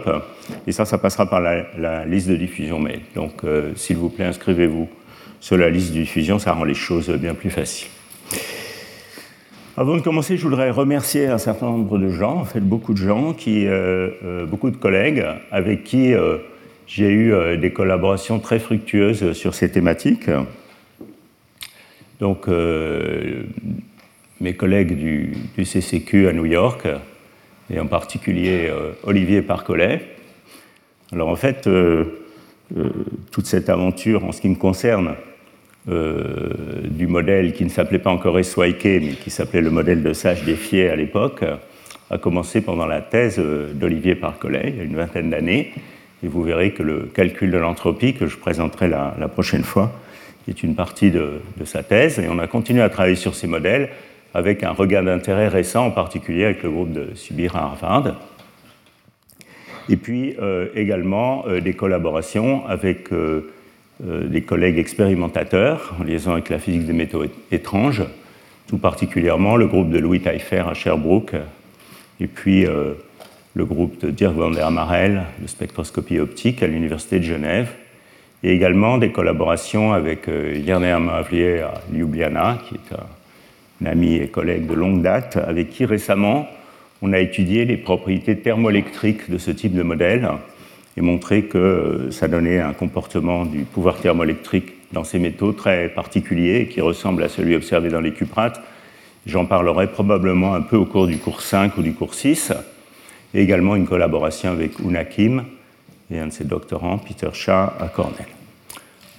Et 0.67 0.73
ça, 0.73 0.85
ça 0.85 0.99
passera 0.99 1.27
par 1.27 1.41
la, 1.41 2.05
liste 2.07 2.29
de 2.29 2.37
diffusion 2.37 2.81
mail. 2.81 3.01
Donc, 3.15 3.45
euh, 3.45 3.73
s'il 3.77 3.99
vous 3.99 4.09
plaît, 4.09 4.25
inscrivez-vous 4.25 4.89
sur 5.39 5.59
la 5.59 5.69
liste 5.69 5.93
de 5.93 5.99
diffusion, 6.01 6.39
ça 6.39 6.53
rend 6.53 6.65
les 6.65 6.75
choses 6.75 7.11
bien 7.11 7.35
plus 7.35 7.51
faciles. 7.51 7.89
Avant 9.77 9.97
de 9.97 10.03
commencer, 10.03 10.37
je 10.37 10.43
voudrais 10.43 10.71
remercier 10.71 11.27
un 11.27 11.39
certain 11.39 11.67
nombre 11.67 11.99
de 11.99 12.09
gens, 12.09 12.37
en 12.37 12.45
fait 12.45 12.61
beaucoup 12.61 12.93
de 12.93 12.99
gens, 12.99 13.33
qui, 13.33 13.67
euh, 13.67 14.11
euh, 14.25 14.47
beaucoup 14.47 14.71
de 14.71 14.77
collègues 14.77 15.25
avec 15.51 15.85
qui 15.85 16.15
j'ai 16.87 17.11
eu 17.11 17.57
des 17.59 17.73
collaborations 17.73 18.39
très 18.39 18.59
fructueuses 18.59 19.33
sur 19.33 19.55
ces 19.55 19.71
thématiques. 19.71 20.31
Donc, 22.21 22.49
mes 24.43 24.55
collègues 24.55 24.97
du, 24.97 25.33
CCQ 25.65 26.29
à 26.29 26.33
New 26.33 26.45
York, 26.45 26.87
et 27.73 27.79
en 27.79 27.87
particulier 27.87 28.67
euh, 28.69 28.93
Olivier 29.05 29.41
Parcollet. 29.41 30.03
Alors 31.13 31.29
en 31.29 31.37
fait, 31.37 31.67
euh, 31.69 32.05
euh, 32.77 32.91
toute 33.31 33.47
cette 33.47 33.71
aventure 33.71 34.25
en 34.25 34.33
ce 34.33 34.41
qui 34.41 34.49
me 34.49 34.57
concerne, 34.57 35.15
du 35.85 37.09
modèle 37.09 37.55
qui 37.55 37.65
ne 37.65 37.69
s'appelait 37.69 37.99
pas 37.99 38.13
encore 38.13 38.39
SYK, 38.39 38.85
mais 38.85 39.15
qui 39.21 39.31
s'appelait 39.31 39.61
le 39.61 39.71
modèle 39.71 40.05
de 40.05 40.13
Sage 40.13 40.45
défié 40.45 40.89
à 40.89 40.95
l'époque, 40.95 41.43
a 42.09 42.19
commencé 42.19 42.61
pendant 42.61 42.87
la 42.87 43.01
thèse 43.01 43.41
d'Olivier 43.75 44.15
Parcollet, 44.15 44.67
il 44.69 44.77
y 44.77 44.81
a 44.81 44.85
une 44.85 44.95
vingtaine 44.95 45.31
d'années. 45.31 45.73
Et 46.23 46.29
vous 46.29 46.45
verrez 46.45 46.71
que 46.71 46.85
le 46.85 47.11
calcul 47.13 47.51
de 47.51 47.59
l'entropie, 47.59 48.15
que 48.15 48.29
je 48.29 48.37
présenterai 48.37 48.87
la, 48.87 49.27
prochaine 49.27 49.65
fois, 49.65 49.91
est 50.47 50.63
une 50.63 50.77
partie 50.77 51.11
de, 51.11 51.41
de, 51.57 51.65
sa 51.65 51.83
thèse. 51.83 52.21
Et 52.21 52.29
on 52.31 52.39
a 52.39 52.47
continué 52.47 52.81
à 52.81 52.89
travailler 52.89 53.17
sur 53.17 53.35
ces 53.35 53.49
modèles 53.49 53.91
avec 54.35 54.63
un 54.63 54.73
regard 54.73 55.05
d'intérêt 55.05 55.49
récent, 55.49 55.87
en 55.87 55.91
particulier 55.91 56.45
avec 56.45 56.63
le 56.63 56.71
groupe 56.71 56.93
de 56.93 57.15
Subir 57.15 57.57
à 57.57 57.65
Harvard. 57.65 58.15
Et 59.89 59.97
puis 59.97 60.37
euh, 60.41 60.69
également 60.75 61.45
euh, 61.47 61.61
des 61.61 61.75
collaborations 61.75 62.67
avec 62.67 63.13
euh, 63.13 63.51
des 64.01 64.43
collègues 64.43 64.79
expérimentateurs 64.79 65.95
en 66.01 66.05
liaison 66.05 66.33
avec 66.33 66.49
la 66.49 66.59
physique 66.59 66.87
des 66.87 66.93
métaux 66.93 67.25
étranges, 67.53 68.03
tout 68.67 68.79
particulièrement 68.79 69.57
le 69.57 69.67
groupe 69.67 69.91
de 69.91 69.99
Louis 69.99 70.21
Taillefer 70.21 70.65
à 70.69 70.75
Sherbrooke, 70.75 71.35
et 72.19 72.27
puis 72.27 72.67
le 73.55 73.65
groupe 73.65 74.01
de 74.05 74.11
Dirk 74.11 74.35
van 74.35 74.51
der 74.51 74.73
Marel 74.73 75.23
de 75.39 75.47
spectroscopie 75.47 76.19
optique 76.19 76.65
à 76.65 76.67
l'Université 76.67 77.21
de 77.21 77.25
Genève, 77.25 77.71
et 78.43 78.53
également 78.53 78.99
des 78.99 79.13
collaborations 79.13 79.93
avec 79.93 80.27
Yerner 80.27 80.99
Mavlier 80.99 81.61
à 81.61 81.75
Ljubljana, 81.93 82.59
qui 82.67 82.75
est 82.75 82.95
un, 82.95 83.07
ami 83.87 84.15
et 84.17 84.29
collègue 84.29 84.67
de 84.67 84.75
longue 84.75 85.03
date, 85.03 85.37
avec 85.37 85.71
qui 85.71 85.85
récemment 85.85 86.49
on 87.03 87.13
a 87.13 87.19
étudié 87.19 87.65
les 87.65 87.77
propriétés 87.77 88.39
thermoélectriques 88.39 89.29
de 89.29 89.39
ce 89.39 89.51
type 89.51 89.75
de 89.75 89.83
modèle 89.83 90.29
et 90.97 91.01
montré 91.01 91.45
que 91.45 92.09
ça 92.11 92.29
donnait 92.29 92.61
un 92.61 92.73
comportement 92.73 93.45
du 93.45 93.61
pouvoir 93.61 93.97
thermoélectrique 93.97 94.75
dans 94.93 95.05
ces 95.05 95.19
métaux 95.19 95.53
très 95.53 95.89
particulier 95.89 96.69
qui 96.69 96.81
ressemble 96.81 97.23
à 97.23 97.29
celui 97.29 97.57
observé 97.57 97.89
dans 97.89 98.01
les 98.01 98.13
cuprates. 98.13 98.61
J'en 99.27 99.47
parlerai 99.47 99.87
probablement 99.89 100.55
un 100.55 100.63
peu 100.63 100.77
au 100.77 100.85
cours 100.85 101.07
du 101.07 101.19
cours 101.19 101.43
5 101.43 101.77
ou 101.79 101.83
du 101.83 101.93
cours 101.93 102.15
6, 102.15 102.53
et 103.35 103.43
également 103.43 103.75
une 103.77 103.87
collaboration 103.87 104.51
avec 104.51 104.79
Una 104.81 105.05
Kim 105.05 105.45
et 106.11 106.19
un 106.19 106.27
de 106.27 106.33
ses 106.33 106.45
doctorants, 106.45 106.99
Peter 106.99 107.31
Shah, 107.33 107.75
à 107.81 107.89
Cornell. 107.89 108.27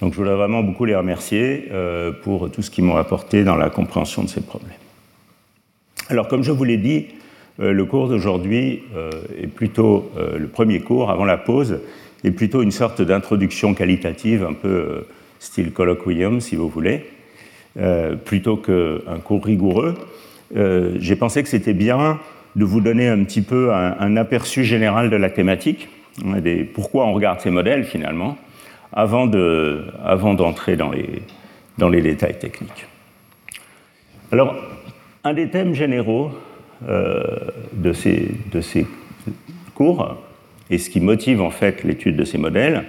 Donc 0.04 0.12
je 0.12 0.18
voudrais 0.18 0.36
vraiment 0.36 0.64
beaucoup 0.64 0.84
les 0.84 0.98
remercier 0.98 1.70
euh, 1.72 2.12
pour 2.12 2.52
tout 2.52 2.62
ce 2.62 2.70
qu'ils 2.70 2.84
m'ont 2.84 2.98
apporté 2.98 3.46
dans 3.46 3.56
la 3.56 3.70
compréhension 3.70 4.22
de 4.22 4.28
ces 4.28 4.42
problèmes. 4.42 4.70
Alors 6.10 6.28
comme 6.28 6.44
je 6.44 6.52
vous 6.52 6.66
l'ai 6.66 6.76
dit, 6.76 7.06
euh, 7.62 7.72
le 7.72 7.86
cours 7.86 8.10
d'aujourd'hui 8.10 8.84
euh, 8.98 9.12
est 9.42 9.48
plutôt 9.48 10.12
le 10.38 10.48
premier 10.48 10.82
cours 10.82 11.10
avant 11.10 11.24
la 11.24 11.38
pause, 11.38 11.80
est 12.26 12.32
plutôt 12.32 12.62
une 12.62 12.72
sorte 12.72 13.02
d'introduction 13.02 13.74
qualitative, 13.74 14.44
un 14.44 14.52
peu 14.52 15.06
style 15.40 15.72
colloquium 15.72 16.42
si 16.42 16.58
vous 16.58 16.68
voulez, 16.68 17.06
plutôt 18.26 18.58
qu'un 18.58 19.20
cours 19.24 19.46
rigoureux. 19.46 19.96
J'ai 20.54 21.16
pensé 21.16 21.44
que 21.44 21.50
c'était 21.50 21.74
bien 21.74 22.20
de 22.58 22.66
vous 22.66 22.82
donner 22.82 23.08
un 23.08 23.24
petit 23.24 23.42
peu 23.42 23.74
un, 23.74 24.18
aperçu 24.18 24.66
général 24.66 25.10
de 25.10 25.16
la 25.16 25.30
thématique, 25.30 25.88
hein, 26.26 26.42
des, 26.42 26.66
pourquoi 26.66 27.06
on 27.06 27.14
regarde 27.14 27.40
ces 27.40 27.52
modèles 27.52 27.86
finalement, 27.86 28.38
avant 28.94 29.28
d'entrer 29.28 30.78
dans, 30.78 30.92
les, 30.92 31.24
dans 31.78 31.90
les 31.90 32.02
détails 32.02 32.38
techniques. 32.40 32.86
Alors, 34.32 34.56
un 35.24 35.34
des 35.34 35.50
thèmes 35.50 35.74
généraux 35.74 36.32
euh, 36.88 37.24
de, 37.74 37.94
ces, 37.94 38.32
de 38.52 38.62
ces 38.62 38.86
cours, 39.74 40.18
et 40.70 40.78
ce 40.78 40.90
qui 40.90 41.00
motive 41.00 41.42
en 41.42 41.52
fait 41.52 41.84
l'étude 41.84 42.16
de 42.16 42.26
ces 42.26 42.38
modèles, 42.38 42.86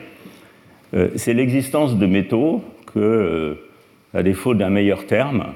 euh, 0.95 1.11
c'est 1.17 1.35
l'existence 1.35 1.97
de 1.97 2.07
métaux 2.07 2.65
que, 2.87 2.99
euh, 2.99 3.55
à 4.15 4.23
défaut 4.23 4.55
d'un 4.55 4.71
meilleur 4.71 5.07
terme, 5.07 5.47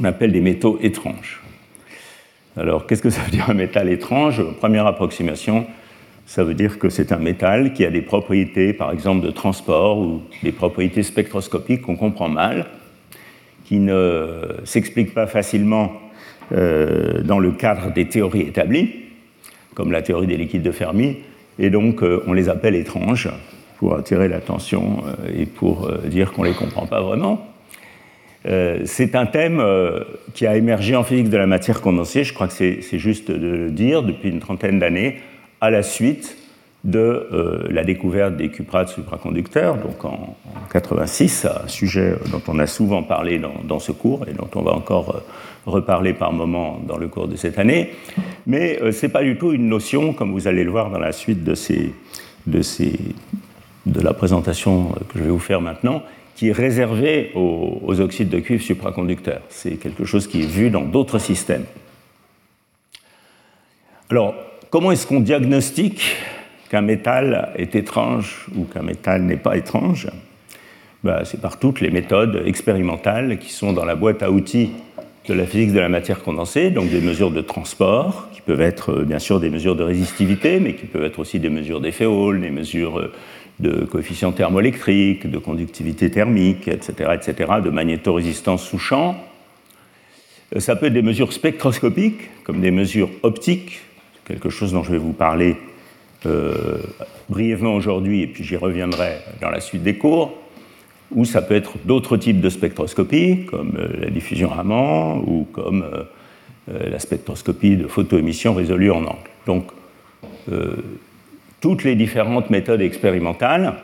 on 0.00 0.04
appelle 0.04 0.32
des 0.32 0.40
métaux 0.40 0.78
étranges. 0.82 1.40
Alors, 2.56 2.86
qu'est-ce 2.86 3.02
que 3.02 3.10
ça 3.10 3.22
veut 3.22 3.30
dire 3.30 3.48
un 3.48 3.54
métal 3.54 3.88
étrange? 3.88 4.42
Première 4.58 4.86
approximation, 4.86 5.66
ça 6.28 6.44
veut 6.44 6.52
dire 6.52 6.78
que 6.78 6.90
c'est 6.90 7.10
un 7.10 7.18
métal 7.18 7.72
qui 7.72 7.86
a 7.86 7.90
des 7.90 8.02
propriétés, 8.02 8.74
par 8.74 8.92
exemple, 8.92 9.24
de 9.24 9.30
transport 9.30 9.98
ou 9.98 10.20
des 10.42 10.52
propriétés 10.52 11.02
spectroscopiques 11.02 11.80
qu'on 11.80 11.96
comprend 11.96 12.28
mal, 12.28 12.66
qui 13.64 13.78
ne 13.78 14.42
s'expliquent 14.64 15.14
pas 15.14 15.26
facilement 15.26 15.90
euh, 16.52 17.22
dans 17.22 17.38
le 17.38 17.52
cadre 17.52 17.94
des 17.94 18.08
théories 18.08 18.42
établies, 18.42 18.90
comme 19.72 19.90
la 19.90 20.02
théorie 20.02 20.26
des 20.26 20.36
liquides 20.36 20.62
de 20.62 20.70
Fermi, 20.70 21.16
et 21.58 21.70
donc 21.70 22.02
euh, 22.02 22.22
on 22.26 22.34
les 22.34 22.50
appelle 22.50 22.74
étranges 22.74 23.30
pour 23.78 23.94
attirer 23.94 24.28
l'attention 24.28 25.02
euh, 25.06 25.32
et 25.34 25.46
pour 25.46 25.90
dire 26.04 26.32
qu'on 26.32 26.42
ne 26.42 26.48
les 26.48 26.54
comprend 26.54 26.84
pas 26.84 27.00
vraiment. 27.00 27.46
c'est 28.84 29.14
un 29.14 29.26
thème 29.26 29.62
qui 30.34 30.46
a 30.46 30.56
émergé 30.56 30.94
en 30.94 31.04
physique 31.04 31.30
de 31.30 31.38
la 31.38 31.46
matière 31.46 31.80
condensée, 31.80 32.22
je 32.22 32.34
crois 32.34 32.48
que 32.48 32.52
c'est 32.52 32.98
juste 32.98 33.30
de 33.30 33.48
le 33.48 33.70
dire, 33.70 34.02
depuis 34.02 34.28
une 34.28 34.40
trentaine 34.40 34.78
d'années, 34.78 35.16
à 35.60 35.70
la 35.70 35.82
suite 35.82 36.36
de 36.84 36.98
euh, 37.32 37.66
la 37.70 37.82
découverte 37.82 38.36
des 38.36 38.50
cuprates 38.50 38.88
supraconducteurs, 38.88 39.76
donc 39.76 40.04
en, 40.04 40.36
86, 40.72 41.46
un 41.46 41.66
sujet 41.66 42.14
dont 42.30 42.42
on 42.46 42.58
a 42.58 42.66
souvent 42.66 43.02
parlé 43.02 43.40
dans, 43.64 43.78
ce 43.78 43.90
cours 43.92 44.26
et 44.28 44.32
dont 44.32 44.48
on 44.54 44.62
va 44.62 44.72
encore 44.72 45.16
euh, 45.16 45.20
reparler 45.66 46.12
par 46.12 46.32
moment 46.32 46.80
dans 46.86 46.96
le 46.96 47.08
cours 47.08 47.26
de 47.26 47.36
cette 47.36 47.58
année. 47.58 47.90
Mais 48.46 48.80
euh, 48.80 48.92
ce 48.92 49.06
n'est 49.06 49.12
pas 49.12 49.22
du 49.22 49.36
tout 49.36 49.52
une 49.52 49.68
notion, 49.68 50.12
comme 50.12 50.32
vous 50.32 50.46
allez 50.46 50.62
le 50.62 50.70
voir 50.70 50.90
dans 50.90 50.98
la 50.98 51.12
suite 51.12 51.42
de 51.42 51.54
la 54.00 54.14
présentation 54.14 54.90
que 55.08 55.18
je 55.18 55.24
vais 55.24 55.30
vous 55.30 55.38
faire 55.38 55.60
maintenant, 55.60 56.02
qui 56.36 56.48
est 56.48 56.52
réservée 56.52 57.32
aux, 57.34 57.80
aux 57.84 58.00
oxydes 58.00 58.28
de 58.28 58.38
cuivre 58.38 58.62
supraconducteurs. 58.62 59.42
C'est 59.48 59.72
quelque 59.72 60.04
chose 60.04 60.28
qui 60.28 60.42
est 60.42 60.46
vu 60.46 60.70
dans 60.70 60.82
d'autres 60.82 61.18
systèmes. 61.18 61.64
Alors, 64.10 64.34
Comment 64.70 64.92
est-ce 64.92 65.06
qu'on 65.06 65.20
diagnostique 65.20 66.16
qu'un 66.68 66.82
métal 66.82 67.52
est 67.56 67.74
étrange 67.74 68.46
ou 68.54 68.64
qu'un 68.64 68.82
métal 68.82 69.22
n'est 69.22 69.38
pas 69.38 69.56
étrange? 69.56 70.08
Ben, 71.02 71.24
C'est 71.24 71.40
par 71.40 71.58
toutes 71.58 71.80
les 71.80 71.88
méthodes 71.90 72.42
expérimentales 72.44 73.38
qui 73.38 73.50
sont 73.50 73.72
dans 73.72 73.86
la 73.86 73.94
boîte 73.94 74.22
à 74.22 74.30
outils 74.30 74.72
de 75.26 75.32
la 75.32 75.46
physique 75.46 75.72
de 75.72 75.80
la 75.80 75.88
matière 75.88 76.22
condensée, 76.22 76.70
donc 76.70 76.90
des 76.90 77.00
mesures 77.00 77.30
de 77.30 77.40
transport, 77.40 78.28
qui 78.34 78.42
peuvent 78.42 78.60
être 78.60 78.92
euh, 78.92 79.04
bien 79.04 79.18
sûr 79.18 79.40
des 79.40 79.50
mesures 79.50 79.76
de 79.76 79.82
résistivité, 79.82 80.60
mais 80.60 80.74
qui 80.74 80.86
peuvent 80.86 81.04
être 81.04 81.18
aussi 81.18 81.38
des 81.38 81.50
mesures 81.50 81.80
d'effet 81.80 82.06
Hall, 82.06 82.40
des 82.40 82.50
mesures 82.50 82.98
euh, 82.98 83.12
de 83.60 83.84
coefficient 83.84 84.32
thermoélectrique, 84.32 85.30
de 85.30 85.38
conductivité 85.38 86.10
thermique, 86.10 86.68
etc., 86.68 87.10
etc., 87.14 87.52
de 87.62 87.70
magnétorésistance 87.70 88.66
sous 88.66 88.78
champ. 88.78 89.16
Euh, 90.56 90.60
ça 90.60 90.76
peut 90.76 90.86
être 90.86 90.94
des 90.94 91.02
mesures 91.02 91.32
spectroscopiques, 91.32 92.44
comme 92.44 92.60
des 92.60 92.70
mesures 92.70 93.10
optiques, 93.22 93.80
quelque 94.28 94.50
chose 94.50 94.72
dont 94.72 94.82
je 94.82 94.92
vais 94.92 94.98
vous 94.98 95.14
parler 95.14 95.56
euh, 96.26 96.78
brièvement 97.28 97.74
aujourd'hui, 97.74 98.22
et 98.22 98.26
puis 98.26 98.44
j'y 98.44 98.56
reviendrai 98.56 99.18
dans 99.40 99.50
la 99.50 99.60
suite 99.60 99.82
des 99.82 99.96
cours, 99.96 100.36
ou 101.10 101.24
ça 101.24 101.40
peut 101.42 101.54
être 101.54 101.74
d'autres 101.84 102.16
types 102.16 102.40
de 102.40 102.50
spectroscopie, 102.50 103.46
comme 103.46 103.76
euh, 103.78 103.88
la 104.00 104.10
diffusion 104.10 104.48
Raman, 104.48 105.22
ou 105.26 105.46
comme 105.52 105.84
euh, 105.84 106.90
la 106.90 106.98
spectroscopie 106.98 107.76
de 107.76 107.86
photoémission 107.86 108.52
résolue 108.52 108.90
en 108.90 109.04
angle. 109.04 109.30
Donc, 109.46 109.68
toutes 111.60 111.84
les 111.84 111.94
différentes 111.94 112.48
méthodes 112.48 112.80
expérimentales 112.80 113.74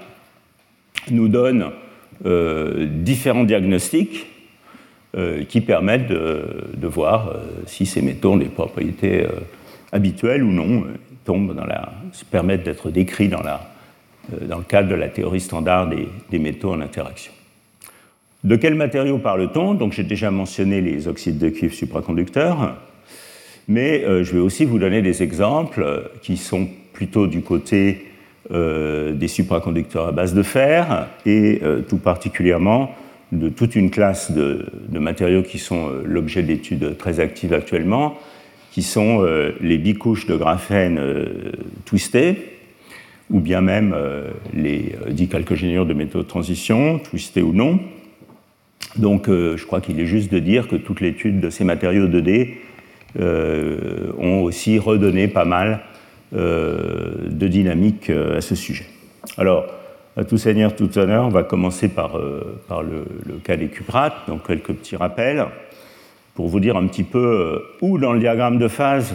nous 1.11 1.29
donnent 1.29 1.71
différents 2.23 3.45
diagnostics 3.45 4.27
qui 5.49 5.61
permettent 5.61 6.09
de, 6.09 6.87
voir 6.87 7.35
si 7.67 7.85
ces 7.85 8.01
métaux 8.01 8.33
ont 8.33 8.37
des 8.39 8.47
propriétés 8.47 9.27
habituels 9.95 10.43
ou 10.43 10.51
non, 10.51 10.83
euh, 10.83 10.97
tombent 11.25 11.55
dans 11.55 11.65
la, 11.65 11.93
se 12.13 12.25
permettent 12.25 12.65
d'être 12.65 12.91
décrits 12.91 13.29
dans, 13.29 13.43
la, 13.43 13.71
euh, 14.35 14.47
dans 14.47 14.59
le 14.59 14.65
cadre 14.65 14.91
de 14.91 14.95
la 14.95 15.09
théorie 15.09 15.41
standard 15.41 15.89
des, 15.89 16.09
des 16.31 16.39
métaux 16.39 16.73
en 16.73 16.81
interaction. 16.83 17.33
De 18.43 18.57
quels 18.57 18.75
matériaux 18.75 19.19
parle-t-on? 19.19 19.73
Donc 19.73 19.93
j'ai 19.93 20.03
déjà 20.03 20.31
mentionné 20.31 20.83
les 20.83 21.09
oxydes 21.09 21.39
de 21.39 21.49
cuivre 21.49 21.73
supraconducteurs, 21.73 22.77
mais 23.69 24.05
euh, 24.05 24.25
je 24.25 24.35
vais 24.35 24.41
aussi 24.41 24.67
vous 24.67 24.79
donner 24.79 25.01
des 25.01 25.23
exemples 25.23 26.11
qui 26.21 26.37
sont 26.37 26.69
plutôt 26.93 27.27
du 27.27 27.41
côté 27.41 28.09
des 28.51 29.27
supraconducteurs 29.27 30.09
à 30.09 30.13
base 30.13 30.35
de 30.35 30.43
fer 30.43 31.09
et 31.25 31.63
tout 31.89 31.97
particulièrement 31.97 32.95
de 33.33 33.49
toute 33.49 33.75
une 33.75 33.91
classe 33.91 34.33
de 34.33 34.99
matériaux 34.99 35.43
qui 35.43 35.59
sont 35.59 35.89
l'objet 36.05 36.43
d'études 36.43 36.99
très 36.99 37.21
actives 37.21 37.55
actuellement, 37.55 38.19
qui 38.75 38.83
sont 38.83 39.23
euh, 39.23 39.53
les 39.61 39.79
bicouches 39.79 40.27
de 40.27 40.35
graphène 40.35 40.99
euh, 40.99 41.53
twistées, 41.85 42.59
ou 43.31 43.39
bien 43.39 43.61
même 43.61 43.95
euh, 43.97 44.33
les 44.53 44.97
dicalcogénures 45.11 45.87
de 45.87 45.95
métaux 45.95 46.25
de 46.25 46.27
transition, 46.27 46.99
twistées 46.99 47.43
ou 47.43 47.53
non. 47.53 47.79
Donc 48.97 49.29
je 49.29 49.65
crois 49.65 49.81
qu'il 49.81 50.01
est 50.01 50.07
juste 50.07 50.31
de 50.33 50.41
dire 50.41 50.69
que 50.69 50.77
toute 50.77 51.01
l'étude 51.01 51.41
de 51.41 51.51
ces 51.51 51.65
matériaux 51.65 52.07
2D 52.07 52.55
ont 53.19 54.43
aussi 54.43 54.79
redonné 54.79 55.27
pas 55.27 55.45
mal 55.45 55.81
de 56.33 57.49
dynamique 57.49 58.11
à 58.11 58.41
ce 58.41 58.55
sujet. 58.55 58.87
Alors, 59.37 59.67
à 60.17 60.23
tout 60.23 60.39
seigneur, 60.39 60.77
tout 60.77 60.97
honneur, 60.97 61.25
on 61.25 61.31
va 61.31 61.43
commencer 61.43 61.89
par, 61.89 62.19
le, 62.19 63.05
le, 63.27 63.35
cas 63.43 63.57
des 63.57 63.67
cuprates, 63.67 64.29
donc 64.29 64.47
quelques 64.47 64.75
petits 64.75 64.95
rappels 64.95 65.45
pour 66.35 66.49
vous 66.49 66.61
dire 66.61 66.77
un 66.77 66.87
petit 66.87 67.05
peu 67.05 67.19
euh, 67.19 67.59
où 67.81 67.99
dans 67.99 68.13
le 68.13 68.21
diagramme 68.21 68.59
de 68.59 68.69
phase 68.69 69.15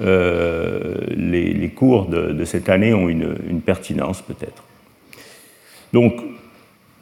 euh, 0.00 0.94
les, 1.10 1.68
cours 1.70 2.06
de, 2.06 2.44
cette 2.44 2.68
année 2.68 2.94
ont 2.94 3.08
une, 3.08 3.60
pertinence 3.64 4.22
peut-être. 4.22 4.62
Donc, 5.92 6.14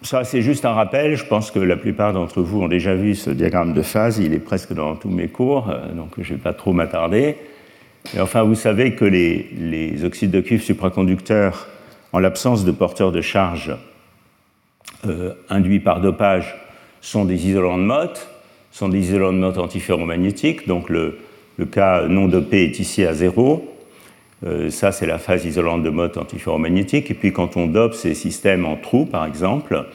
ça, 0.02 0.24
c'est 0.24 0.42
juste 0.42 0.64
un 0.64 0.72
rappel. 0.72 1.16
Je 1.16 1.24
pense 1.24 1.50
que 1.50 1.58
la 1.58 1.76
plupart 1.76 2.12
d'entre 2.12 2.40
vous 2.40 2.62
ont 2.62 2.68
déjà 2.68 2.94
vu 2.94 3.14
ce 3.14 3.30
diagramme 3.30 3.74
de 3.74 3.82
phase. 3.82 4.18
Il 4.18 4.32
est 4.32 4.38
presque 4.38 4.72
dans 4.72 4.96
tous 4.96 5.10
mes 5.10 5.28
cours, 5.28 5.70
euh, 5.70 5.92
donc 5.92 6.12
je 6.18 6.32
ne 6.32 6.38
vais 6.38 6.42
pas 6.42 6.52
trop 6.52 6.72
m'attarder. 6.72 7.36
Et 8.14 8.20
enfin, 8.20 8.42
vous 8.42 8.54
savez 8.54 8.94
que 8.94 9.04
les, 9.04 10.04
oxydes 10.04 10.30
de 10.30 10.40
cuivre 10.40 10.62
supraconducteurs, 10.62 11.68
en 12.12 12.18
l'absence 12.18 12.64
de 12.64 12.72
porteurs 12.72 13.12
de 13.12 13.20
charge 13.20 13.76
induits 15.48 15.80
par 15.80 16.00
dopage, 16.00 16.56
sont 17.00 17.24
des 17.24 17.48
isolants 17.48 17.78
de 17.78 17.82
Mott 17.82 18.28
sont 18.76 18.88
des 18.88 18.98
isolants 18.98 19.32
de 19.32 19.38
notes 19.38 19.58
antiferromagnétiques, 19.58 20.66
donc 20.66 20.90
le, 20.90 21.18
le, 21.56 21.64
cas 21.64 22.06
non 22.08 22.28
dopé 22.28 22.64
est 22.64 22.78
ici 22.78 23.04
à 23.04 23.14
zéro. 23.14 23.72
ça, 24.68 24.92
c'est 24.92 25.06
la 25.06 25.18
phase 25.18 25.46
isolante 25.46 25.82
de 25.82 25.90
mode 25.90 26.18
antiferromagnétique. 26.18 27.10
Et 27.10 27.14
puis, 27.14 27.32
quand 27.32 27.56
on 27.56 27.66
dope 27.66 27.94
ces 27.94 28.14
systèmes 28.14 28.66
en 28.66 28.76
trous, 28.76 29.06
par 29.06 29.24
exemple, 29.24 29.86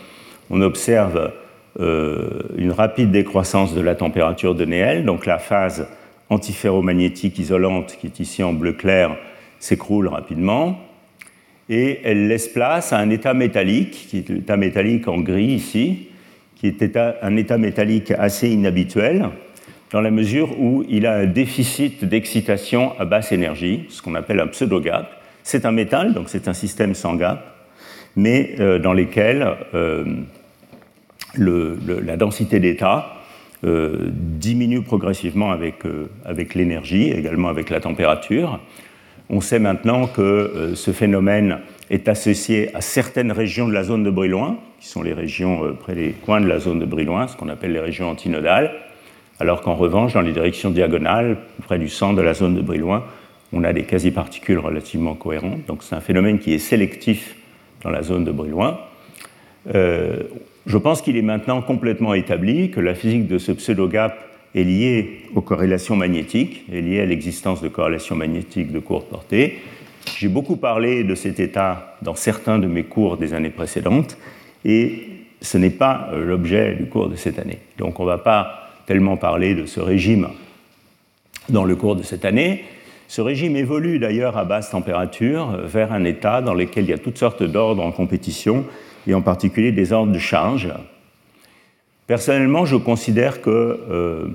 on 0.50 0.62
observe 0.62 1.32
une 1.80 2.72
rapide 2.72 3.12
décroissance 3.12 3.76
de 3.76 3.82
la 3.82 3.94
température 3.94 4.56
de 4.56 4.66
Néel. 4.66 5.06
Donc, 5.06 5.28
la 5.28 5.38
phase 5.38 5.88
antiferromagnétique 6.30 7.38
isolante, 7.38 7.98
qui 8.02 8.08
est 8.08 8.20
ici 8.20 8.42
en 8.42 8.54
bleu 8.54 8.74
clair, 8.74 9.16
s'écroule 9.60 10.08
rapidement 10.08 10.80
et 11.72 12.02
elle 12.04 12.28
laisse 12.28 12.50
place 12.50 12.92
à 12.92 12.98
un 12.98 13.10
état 13.10 13.34
métallique, 13.34 14.08
qui 14.10 14.18
est 14.18 14.30
l'état 14.30 14.58
métallique 14.58 15.08
en 15.08 15.20
gris 15.20 15.46
ici, 15.46 16.10
qui 16.62 16.68
est 16.68 16.96
un 17.24 17.38
état 17.38 17.58
métallique 17.58 18.12
assez 18.12 18.48
inhabituel, 18.48 19.30
dans 19.91 20.00
la 20.00 20.12
mesure 20.12 20.60
où 20.60 20.86
il 20.88 21.08
a 21.08 21.15
un 21.15 21.25
déficit 21.25 22.06
d'excitation 22.06 22.94
à 23.00 23.06
basse 23.06 23.32
énergie, 23.32 23.86
ce 23.89 24.00
qu'on 24.03 24.13
appelle 24.13 24.39
un 24.39 24.46
pseudo-gap. 24.46 25.10
C'est 25.41 25.65
un 25.65 25.72
métal, 25.72 26.13
donc 26.13 26.30
c'est 26.30 26.48
un 26.48 26.53
système 26.53 26.94
sans 26.94 27.15
gap, 27.15 27.44
mais 28.15 28.53
euh, 28.60 28.77
dans 28.77 28.94
lesquels 28.94 29.56
euh, 29.74 30.06
la 31.36 32.15
densité 32.15 32.60
d'état 32.60 33.15
euh, 33.63 34.12
diminue 34.12 34.84
progressivement 34.84 35.50
avec, 35.51 35.77
avec 36.25 36.53
l'énergie, 36.53 37.10
également 37.10 37.48
avec 37.48 37.72
la 37.72 37.80
température. 37.80 38.60
On 39.32 39.41
sait 39.41 39.60
maintenant 39.60 40.06
que 40.06 40.74
ce 40.75 40.91
phénomène 40.91 41.58
est 41.91 42.07
associé 42.07 42.74
à 42.74 42.79
certaines 42.81 43.33
régions 43.33 43.67
de 43.67 43.74
la 43.74 43.83
zone 43.83 44.03
de 44.03 44.10
Brillouin, 44.10 44.57
qui 44.79 44.88
sont 44.88 45.03
les 45.03 45.13
régions 45.13 45.65
euh, 45.65 45.74
près 45.74 45.93
des 45.93 46.12
coins 46.12 46.39
de 46.39 46.48
la 46.48 46.57
zone 46.57 46.79
de 46.79 46.86
Brillouin, 46.86 47.27
ce 47.27 47.36
qu'on 47.36 47.50
appelle 47.50 47.74
les 47.74 47.81
régions 47.81 48.10
antinodales, 48.10 48.71
alors 49.39 49.62
qu'en 49.62 49.75
revanche, 49.75 50.13
dans 50.13 50.21
les 50.21 50.31
directions 50.31 50.71
diagonales, 50.71 51.38
près 51.67 51.77
du 51.77 51.89
centre 51.89 52.15
de 52.15 52.21
la 52.21 52.33
zone 52.33 52.55
de 52.55 52.62
Brillouin, 52.62 53.03
on 53.51 53.65
a 53.65 53.74
des 53.74 53.83
quasi-particules 53.83 54.57
relativement 54.57 55.15
cohérentes. 55.15 55.65
Donc 55.67 55.83
c'est 55.83 55.93
un 55.93 56.00
phénomène 56.01 56.39
qui 56.39 56.53
est 56.53 56.60
sélectif 56.60 57.36
dans 57.83 57.89
la 57.89 58.03
zone 58.03 58.24
de 58.24 58.31
Brillouin. 58.31 58.79
Euh, 59.75 60.24
je 60.65 60.77
pense 60.77 61.01
qu'il 61.01 61.17
est 61.17 61.21
maintenant 61.21 61.62
complètement 61.62 62.13
établi 62.13 62.71
que 62.71 62.79
la 62.79 62.95
physique 62.95 63.27
de 63.27 63.38
ce 63.38 63.51
pseudo-gap 63.51 64.17
est 64.55 64.63
liée 64.63 65.24
aux 65.36 65.41
corrélations 65.41 65.98
magnétiques, 65.98 66.63
est 66.71 66.81
liée 66.81 67.01
à 67.01 67.05
l'existence 67.05 67.62
de 67.62 67.67
corrélations 67.67 68.15
magnétiques 68.15 68.71
de 68.71 68.79
courte 68.79 69.10
portée. 69.10 69.57
J'ai 70.17 70.27
beaucoup 70.27 70.58
parlé 70.58 71.03
de 71.03 71.15
cet 71.15 71.39
état 71.39 71.98
dans 72.01 72.15
certains 72.15 72.60
de 72.60 72.67
mes 72.67 72.84
cours 72.84 73.17
des 73.17 73.34
années 73.34 73.50
précédentes, 73.50 74.17
et 74.65 75.08
ce 75.41 75.58
n'est 75.58 75.70
pas 75.70 76.10
euh, 76.13 76.25
l'objet 76.25 76.75
du 76.75 76.86
cours 76.86 77.10
de 77.10 77.15
cette 77.15 77.39
année. 77.39 77.60
Donc 77.77 78.00
on 78.00 78.03
ne 78.03 78.10
va 78.10 78.17
pas 78.17 78.70
tellement 78.86 79.17
parler 79.17 79.55
de 79.55 79.65
ce 79.65 79.79
régime 79.79 80.29
dans 81.50 81.63
le 81.63 81.75
cours 81.75 81.96
de 81.96 82.03
cette 82.03 82.25
année. 82.25 82.63
Ce 83.08 83.22
régime 83.22 83.55
évolue 83.55 84.00
d'ailleurs 84.00 84.38
à 84.38 84.46
basse 84.46 84.70
température 84.70 85.58
vers 85.65 85.91
un 85.91 86.03
état 86.03 86.41
dans 86.41 86.53
lequel 86.53 86.86
il 86.86 86.89
y 86.89 86.93
a 86.93 86.98
toutes 86.98 87.17
sortes 87.17 87.43
d'ordres 87.43 87.84
en 87.84 87.91
compétition, 87.91 88.65
et 89.08 89.13
en 89.13 89.22
particulier 89.22 89.72
des 89.72 89.93
ordres 89.93 90.12
de 90.12 90.20
charge, 90.20 90.72
Personnellement, 92.12 92.65
je 92.65 92.75
considère 92.75 93.39
que 93.39 93.50
euh, 93.50 94.27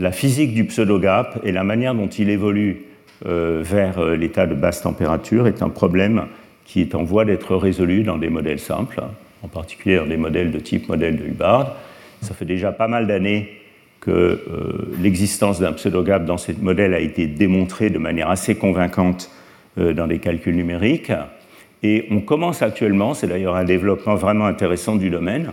la 0.00 0.10
physique 0.10 0.52
du 0.52 0.64
pseudo-gap 0.64 1.38
et 1.44 1.52
la 1.52 1.62
manière 1.62 1.94
dont 1.94 2.08
il 2.08 2.28
évolue 2.28 2.70
euh, 2.70 2.93
vers 3.24 3.98
euh, 3.98 4.16
l'état 4.16 4.46
de 4.46 4.54
basse 4.54 4.82
température 4.82 5.46
est 5.46 5.62
un 5.62 5.68
problème 5.68 6.26
qui 6.64 6.80
est 6.80 6.94
en 6.94 7.04
voie 7.04 7.24
d'être 7.24 7.56
résolu 7.56 8.02
dans 8.02 8.18
des 8.18 8.30
modèles 8.30 8.58
simples, 8.58 9.02
en 9.42 9.48
particulier 9.48 9.96
dans 9.96 10.06
des 10.06 10.16
modèles 10.16 10.50
de 10.50 10.58
type 10.58 10.88
modèle 10.88 11.16
de 11.16 11.24
Hubbard. 11.24 11.76
Ça 12.22 12.34
fait 12.34 12.44
déjà 12.44 12.72
pas 12.72 12.88
mal 12.88 13.06
d'années 13.06 13.60
que 14.00 14.40
l'existence 15.00 15.60
d'un 15.60 15.72
pseudo-gap 15.72 16.24
dans 16.24 16.36
ces 16.36 16.54
modèles 16.54 16.94
a 16.94 17.00
été 17.00 17.26
démontrée 17.26 17.90
de 17.90 17.98
manière 17.98 18.30
assez 18.30 18.54
convaincante 18.54 19.30
dans 19.76 20.06
des 20.06 20.18
calculs 20.18 20.56
numériques. 20.56 21.12
Et 21.82 22.06
on 22.10 22.20
commence 22.20 22.62
actuellement, 22.62 23.12
c'est 23.12 23.26
d'ailleurs 23.26 23.56
un 23.56 23.64
développement 23.64 24.14
vraiment 24.14 24.46
intéressant 24.46 24.96
du 24.96 25.10
domaine, 25.10 25.52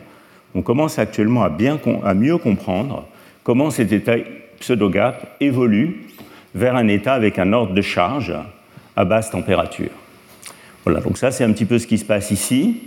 on 0.55 0.61
commence 0.61 0.99
actuellement 0.99 1.43
à, 1.43 1.49
bien, 1.49 1.79
à 2.03 2.13
mieux 2.13 2.37
comprendre 2.37 3.07
comment 3.43 3.69
cet 3.69 3.91
état 3.91 4.15
pseudo-gap 4.59 5.35
évolue 5.39 6.01
vers 6.55 6.75
un 6.75 6.87
état 6.87 7.13
avec 7.13 7.39
un 7.39 7.53
ordre 7.53 7.73
de 7.73 7.81
charge 7.81 8.33
à 8.95 9.05
basse 9.05 9.31
température. 9.31 9.91
Voilà, 10.83 10.99
donc 10.99 11.17
ça 11.17 11.31
c'est 11.31 11.43
un 11.43 11.51
petit 11.51 11.65
peu 11.65 11.79
ce 11.79 11.87
qui 11.87 11.97
se 11.97 12.05
passe 12.05 12.31
ici, 12.31 12.81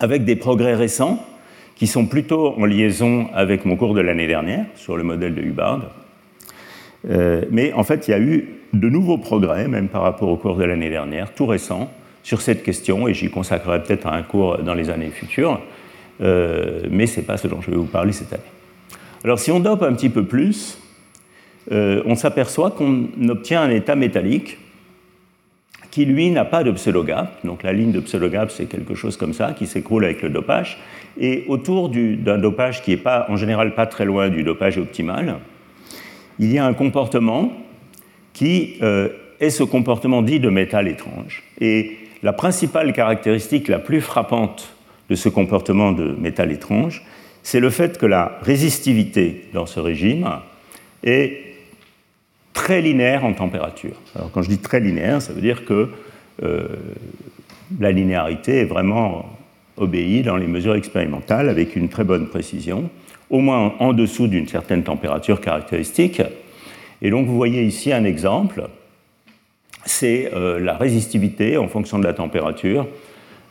avec 0.00 0.24
des 0.24 0.36
progrès 0.36 0.74
récents 0.74 1.24
qui 1.76 1.86
sont 1.86 2.06
plutôt 2.06 2.54
en 2.58 2.64
liaison 2.64 3.28
avec 3.34 3.64
mon 3.64 3.76
cours 3.76 3.94
de 3.94 4.00
l'année 4.00 4.26
dernière 4.26 4.66
sur 4.76 4.96
le 4.96 5.02
modèle 5.02 5.34
de 5.34 5.42
Hubbard. 5.42 5.80
Euh, 7.10 7.42
mais 7.50 7.72
en 7.72 7.82
fait, 7.82 8.06
il 8.06 8.12
y 8.12 8.14
a 8.14 8.20
eu 8.20 8.48
de 8.72 8.88
nouveaux 8.88 9.18
progrès, 9.18 9.68
même 9.68 9.88
par 9.88 10.02
rapport 10.02 10.28
au 10.28 10.36
cours 10.36 10.56
de 10.56 10.64
l'année 10.64 10.90
dernière, 10.90 11.32
tout 11.34 11.46
récent, 11.46 11.90
sur 12.22 12.40
cette 12.40 12.62
question, 12.62 13.08
et 13.08 13.14
j'y 13.14 13.30
consacrerai 13.30 13.82
peut-être 13.82 14.06
un 14.06 14.22
cours 14.22 14.58
dans 14.58 14.74
les 14.74 14.90
années 14.90 15.10
futures. 15.10 15.60
Euh, 16.20 16.82
mais 16.90 17.06
ce 17.06 17.20
n'est 17.20 17.26
pas 17.26 17.36
ce 17.36 17.48
dont 17.48 17.60
je 17.60 17.70
vais 17.70 17.76
vous 17.76 17.84
parler 17.84 18.12
cette 18.12 18.32
année. 18.32 18.42
Alors 19.24 19.38
si 19.38 19.50
on 19.50 19.60
dope 19.60 19.82
un 19.82 19.92
petit 19.94 20.08
peu 20.08 20.24
plus, 20.24 20.78
euh, 21.72 22.02
on 22.04 22.14
s'aperçoit 22.14 22.70
qu'on 22.70 23.08
obtient 23.28 23.62
un 23.62 23.70
état 23.70 23.96
métallique 23.96 24.58
qui, 25.90 26.04
lui, 26.06 26.30
n'a 26.30 26.44
pas 26.44 26.64
de 26.64 26.70
pseudo-gap. 26.70 27.44
Donc 27.44 27.62
la 27.62 27.72
ligne 27.72 27.92
de 27.92 28.00
pseudo-gap, 28.00 28.50
c'est 28.50 28.66
quelque 28.66 28.94
chose 28.94 29.16
comme 29.16 29.34
ça, 29.34 29.52
qui 29.52 29.66
s'écroule 29.66 30.04
avec 30.04 30.22
le 30.22 30.30
dopage. 30.30 30.78
Et 31.20 31.44
autour 31.48 31.90
d'un 31.90 32.38
dopage 32.38 32.82
qui 32.82 32.92
n'est 32.92 32.96
pas, 32.96 33.26
en 33.28 33.36
général 33.36 33.74
pas 33.74 33.86
très 33.86 34.04
loin 34.04 34.28
du 34.28 34.42
dopage 34.42 34.78
optimal, 34.78 35.36
il 36.38 36.50
y 36.50 36.58
a 36.58 36.64
un 36.64 36.72
comportement 36.72 37.52
qui 38.32 38.76
euh, 38.82 39.10
est 39.38 39.50
ce 39.50 39.62
comportement 39.62 40.22
dit 40.22 40.40
de 40.40 40.48
métal 40.48 40.88
étrange. 40.88 41.42
Et 41.60 41.98
la 42.22 42.32
principale 42.32 42.92
caractéristique 42.92 43.68
la 43.68 43.78
plus 43.78 44.00
frappante 44.00 44.74
de 45.10 45.14
ce 45.14 45.28
comportement 45.28 45.92
de 45.92 46.14
métal 46.18 46.52
étrange, 46.52 47.02
c'est 47.42 47.60
le 47.60 47.68
fait 47.68 47.98
que 47.98 48.06
la 48.06 48.38
résistivité 48.42 49.48
dans 49.52 49.66
ce 49.66 49.80
régime 49.80 50.28
est 51.04 51.51
très 52.52 52.80
linéaire 52.80 53.24
en 53.24 53.32
température. 53.32 53.94
Alors 54.14 54.30
quand 54.30 54.42
je 54.42 54.48
dis 54.48 54.58
très 54.58 54.80
linéaire, 54.80 55.22
ça 55.22 55.32
veut 55.32 55.40
dire 55.40 55.64
que 55.64 55.88
euh, 56.42 56.66
la 57.80 57.92
linéarité 57.92 58.60
est 58.60 58.64
vraiment 58.64 59.26
obéie 59.76 60.22
dans 60.22 60.36
les 60.36 60.46
mesures 60.46 60.74
expérimentales 60.74 61.48
avec 61.48 61.76
une 61.76 61.88
très 61.88 62.04
bonne 62.04 62.28
précision, 62.28 62.90
au 63.30 63.40
moins 63.40 63.74
en 63.78 63.92
dessous 63.92 64.26
d'une 64.26 64.48
certaine 64.48 64.82
température 64.82 65.40
caractéristique. 65.40 66.22
Et 67.00 67.10
donc 67.10 67.26
vous 67.26 67.36
voyez 67.36 67.64
ici 67.64 67.92
un 67.92 68.04
exemple, 68.04 68.68
c'est 69.84 70.30
euh, 70.34 70.60
la 70.60 70.76
résistivité 70.76 71.56
en 71.56 71.68
fonction 71.68 71.98
de 71.98 72.04
la 72.04 72.12
température 72.12 72.86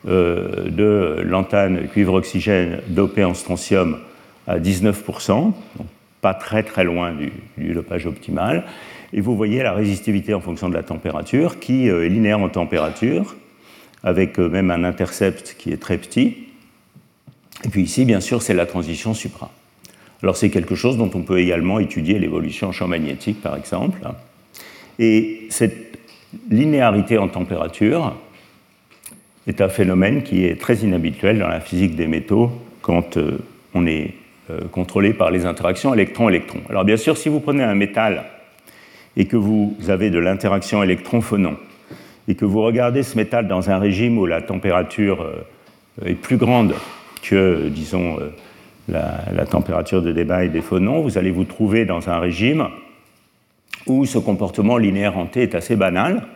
euh, 0.08 0.68
de 0.70 1.22
lantane 1.22 1.88
cuivre-oxygène 1.88 2.80
dopé 2.88 3.24
en 3.24 3.34
strontium 3.34 3.98
à 4.46 4.58
19%, 4.58 5.28
donc 5.28 5.54
pas 6.20 6.34
très 6.34 6.62
très 6.62 6.84
loin 6.84 7.12
du, 7.12 7.72
dopage 7.74 8.06
optimal. 8.06 8.64
Et 9.12 9.20
vous 9.20 9.36
voyez 9.36 9.62
la 9.62 9.72
résistivité 9.72 10.32
en 10.32 10.40
fonction 10.40 10.68
de 10.68 10.74
la 10.74 10.82
température 10.82 11.60
qui 11.60 11.90
euh, 11.90 12.06
est 12.06 12.08
linéaire 12.08 12.40
en 12.40 12.48
température, 12.48 13.36
avec 14.02 14.38
euh, 14.38 14.48
même 14.48 14.70
un 14.70 14.84
intercept 14.84 15.56
qui 15.58 15.70
est 15.70 15.76
très 15.76 15.98
petit. 15.98 16.36
Et 17.64 17.68
puis 17.68 17.82
ici, 17.82 18.04
bien 18.04 18.20
sûr, 18.20 18.40
c'est 18.42 18.54
la 18.54 18.66
transition 18.66 19.12
supra. 19.12 19.50
Alors 20.22 20.36
c'est 20.36 20.50
quelque 20.50 20.74
chose 20.74 20.96
dont 20.96 21.10
on 21.14 21.22
peut 21.22 21.38
également 21.40 21.78
étudier 21.78 22.18
l'évolution 22.18 22.68
en 22.68 22.72
champ 22.72 22.88
magnétique, 22.88 23.42
par 23.42 23.56
exemple. 23.56 23.98
Et 24.98 25.46
cette 25.50 25.98
linéarité 26.48 27.18
en 27.18 27.28
température, 27.28 28.16
est 29.48 29.60
un 29.60 29.68
phénomène 29.68 30.22
qui 30.22 30.44
est 30.44 30.60
très 30.60 30.76
inhabituel 30.76 31.40
dans 31.40 31.48
la 31.48 31.60
physique 31.60 31.96
des 31.96 32.06
métaux 32.06 32.52
quand 32.80 33.16
euh, 33.16 33.38
on 33.74 33.86
est 33.86 34.14
contrôlé 34.70 35.14
par 35.14 35.30
les 35.30 35.46
interactions 35.46 35.94
électron-électron. 35.94 36.60
Alors 36.68 36.84
bien 36.84 36.96
sûr, 36.96 37.16
si 37.16 37.28
vous 37.28 37.40
prenez 37.40 37.62
un 37.62 37.74
métal 37.74 38.24
et 39.16 39.26
que 39.26 39.36
vous 39.36 39.76
avez 39.88 40.10
de 40.10 40.18
l'interaction 40.18 40.82
électron-phonon, 40.82 41.56
et 42.28 42.34
que 42.34 42.44
vous 42.44 42.62
regardez 42.62 43.02
ce 43.02 43.16
métal 43.16 43.48
dans 43.48 43.70
un 43.70 43.78
régime 43.78 44.18
où 44.18 44.26
la 44.26 44.42
température 44.42 45.22
euh, 45.22 46.06
est 46.06 46.14
plus 46.14 46.36
grande 46.36 46.74
que, 47.22 47.68
disons, 47.68 48.16
la, 48.88 49.20
la 49.32 49.46
température 49.46 50.02
de 50.02 50.12
débat 50.12 50.46
des 50.48 50.60
phonons, 50.60 51.02
vous 51.02 51.18
allez 51.18 51.30
vous 51.30 51.44
trouver 51.44 51.84
dans 51.84 52.08
un 52.08 52.18
régime 52.18 52.68
où 53.86 54.06
ce 54.06 54.18
comportement 54.18 54.76
linéaire 54.76 55.18
en 55.18 55.26
T 55.26 55.42
est 55.42 55.54
assez 55.54 55.76
banal, 55.76 56.26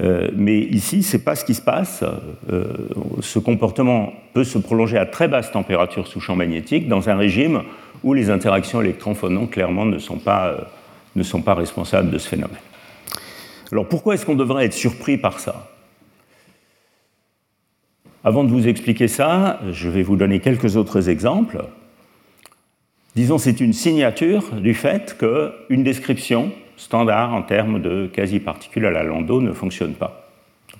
euh, 0.00 0.28
mais 0.34 0.58
ici, 0.58 1.02
ce 1.02 1.16
n'est 1.16 1.22
pas 1.22 1.34
ce 1.34 1.44
qui 1.44 1.54
se 1.54 1.62
passe. 1.62 2.04
Euh, 2.50 2.74
ce 3.20 3.38
comportement 3.38 4.12
peut 4.32 4.44
se 4.44 4.58
prolonger 4.58 4.98
à 4.98 5.06
très 5.06 5.28
basse 5.28 5.50
température 5.50 6.06
sous 6.06 6.20
champ 6.20 6.36
magnétique 6.36 6.88
dans 6.88 7.08
un 7.10 7.16
régime 7.16 7.62
où 8.02 8.14
les 8.14 8.30
interactions 8.30 8.80
électron-phonons 8.80 9.46
clairement 9.46 9.84
ne 9.84 9.98
sont, 9.98 10.18
pas, 10.18 10.48
euh, 10.48 10.58
ne 11.16 11.22
sont 11.22 11.42
pas 11.42 11.54
responsables 11.54 12.10
de 12.10 12.18
ce 12.18 12.28
phénomène. 12.28 12.56
Alors 13.72 13.88
pourquoi 13.88 14.14
est-ce 14.14 14.26
qu'on 14.26 14.34
devrait 14.34 14.66
être 14.66 14.74
surpris 14.74 15.16
par 15.16 15.38
ça? 15.38 15.70
Avant 18.22 18.44
de 18.44 18.50
vous 18.50 18.68
expliquer 18.68 19.08
ça, 19.08 19.60
je 19.70 19.88
vais 19.88 20.02
vous 20.02 20.16
donner 20.16 20.40
quelques 20.40 20.76
autres 20.76 21.08
exemples. 21.08 21.64
Disons, 23.16 23.38
c'est 23.38 23.60
une 23.60 23.72
signature 23.72 24.54
du 24.56 24.74
fait 24.74 25.16
qu'une 25.18 25.82
description 25.82 26.52
standard 26.76 27.32
en 27.32 27.42
termes 27.42 27.80
de 27.80 28.10
quasi-particules 28.12 28.86
à 28.86 28.90
la 28.90 29.04
Landau 29.04 29.40
ne 29.40 29.52
fonctionne 29.52 29.94
pas. 29.94 30.28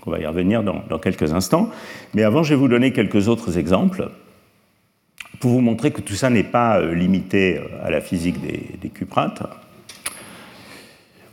on 0.07 0.11
va 0.11 0.19
y 0.19 0.27
revenir 0.27 0.63
dans, 0.63 0.99
quelques 0.99 1.33
instants. 1.33 1.71
Mais 2.15 2.25
avant, 2.25 2.43
je 2.43 2.51
vais 2.51 2.61
vous 2.61 2.69
donner 2.69 2.93
quelques 2.93 3.29
autres 3.29 3.59
exemples 3.59 4.11
pour 5.41 5.51
vous 5.51 5.61
montrer 5.61 5.91
que 5.91 6.03
tout 6.03 6.15
ça 6.15 6.29
n'est 6.29 6.45
pas 6.45 6.79
euh, 6.79 6.95
limité 6.95 7.59
euh, 7.59 7.87
à 7.87 7.91
la 7.91 8.03
physique 8.03 8.41
des, 8.41 8.77
des 8.81 8.91
cuprates. 8.91 9.43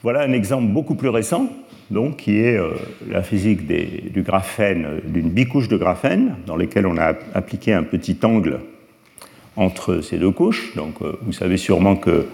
Voilà 0.03 0.21
un 0.21 0.31
exemple 0.31 0.67
beaucoup 0.67 0.95
plus 0.95 1.09
récent, 1.09 1.49
donc, 1.89 2.17
qui 2.17 2.39
est 2.39 2.57
euh, 2.57 2.71
la 3.09 3.23
physique 3.23 3.65
du 3.67 4.21
graphène, 4.21 5.01
d'une 5.05 5.29
bicouche 5.29 5.67
de 5.67 5.77
graphène, 5.77 6.35
dans 6.45 6.55
laquelle 6.55 6.85
on 6.85 6.97
a 6.97 7.13
appliqué 7.33 7.73
un 7.73 7.83
petit 7.83 8.17
angle 8.23 8.59
entre 9.55 10.01
ces 10.01 10.17
deux 10.17 10.31
couches. 10.31 10.75
Donc, 10.75 10.95
vous 11.01 11.31
savez 11.31 11.57
sûrement 11.57 11.95
que 11.95 12.27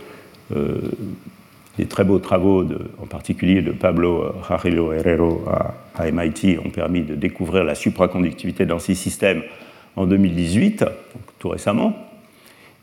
les 1.77 1.85
très 1.85 2.03
beaux 2.03 2.19
travaux, 2.19 2.65
en 3.01 3.05
particulier 3.05 3.61
de 3.61 3.71
Pablo 3.71 4.33
Jarillo 4.47 4.91
Herrero 4.91 5.43
à, 5.95 6.11
MIT, 6.11 6.59
ont 6.63 6.69
permis 6.69 7.01
de 7.01 7.15
découvrir 7.15 7.63
la 7.63 7.75
supraconductivité 7.75 8.65
dans 8.65 8.79
ces 8.79 8.93
systèmes 8.93 9.41
en 9.95 10.05
2018, 10.05 10.85
tout 11.39 11.49
récemment. 11.49 11.95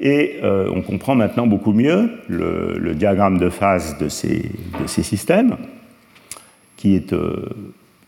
Et 0.01 0.41
euh, 0.43 0.71
on 0.75 0.81
comprend 0.81 1.15
maintenant 1.15 1.47
beaucoup 1.47 1.73
mieux 1.73 2.11
le, 2.29 2.95
diagramme 2.95 3.39
de 3.39 3.51
phase 3.51 3.99
de 3.99 4.09
ces, 4.09 4.51
systèmes, 4.87 5.59
qui 6.77 6.97
est 6.97 7.13
euh, 7.13 7.51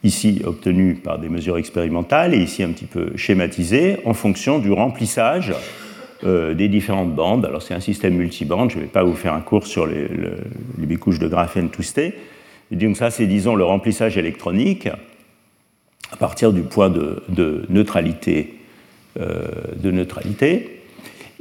ici 0.02 0.40
obtenu 0.44 0.94
par 0.94 1.18
des 1.18 1.28
mesures 1.28 1.58
expérimentales 1.58 2.32
et 2.32 2.38
ici 2.38 2.62
un 2.62 2.70
petit 2.70 2.86
peu 2.86 3.14
schématisé 3.16 3.98
en 4.06 4.14
fonction 4.14 4.58
du 4.58 4.72
remplissage 4.72 5.52
euh, 6.24 6.54
des 6.54 6.68
différentes 6.68 7.14
bandes. 7.14 7.44
Alors 7.44 7.60
c'est 7.62 7.74
un 7.74 7.80
système 7.80 8.14
multibande, 8.14 8.70
je 8.70 8.76
ne 8.76 8.82
vais 8.82 8.88
pas 8.88 9.04
vous 9.04 9.14
faire 9.14 9.34
un 9.34 9.42
cours 9.42 9.66
sur 9.66 9.86
les, 9.86 10.08
bicouches 10.78 11.18
de 11.18 11.28
graphène 11.28 11.68
twisté. 11.68 12.14
donc 12.70 12.96
ça 12.96 13.10
c'est 13.10 13.26
disons 13.26 13.54
le 13.54 13.64
remplissage 13.64 14.16
électronique 14.16 14.88
à 16.10 16.16
partir 16.16 16.54
du 16.54 16.62
point 16.62 16.88
de 16.88 17.66
neutralité. 17.68 18.54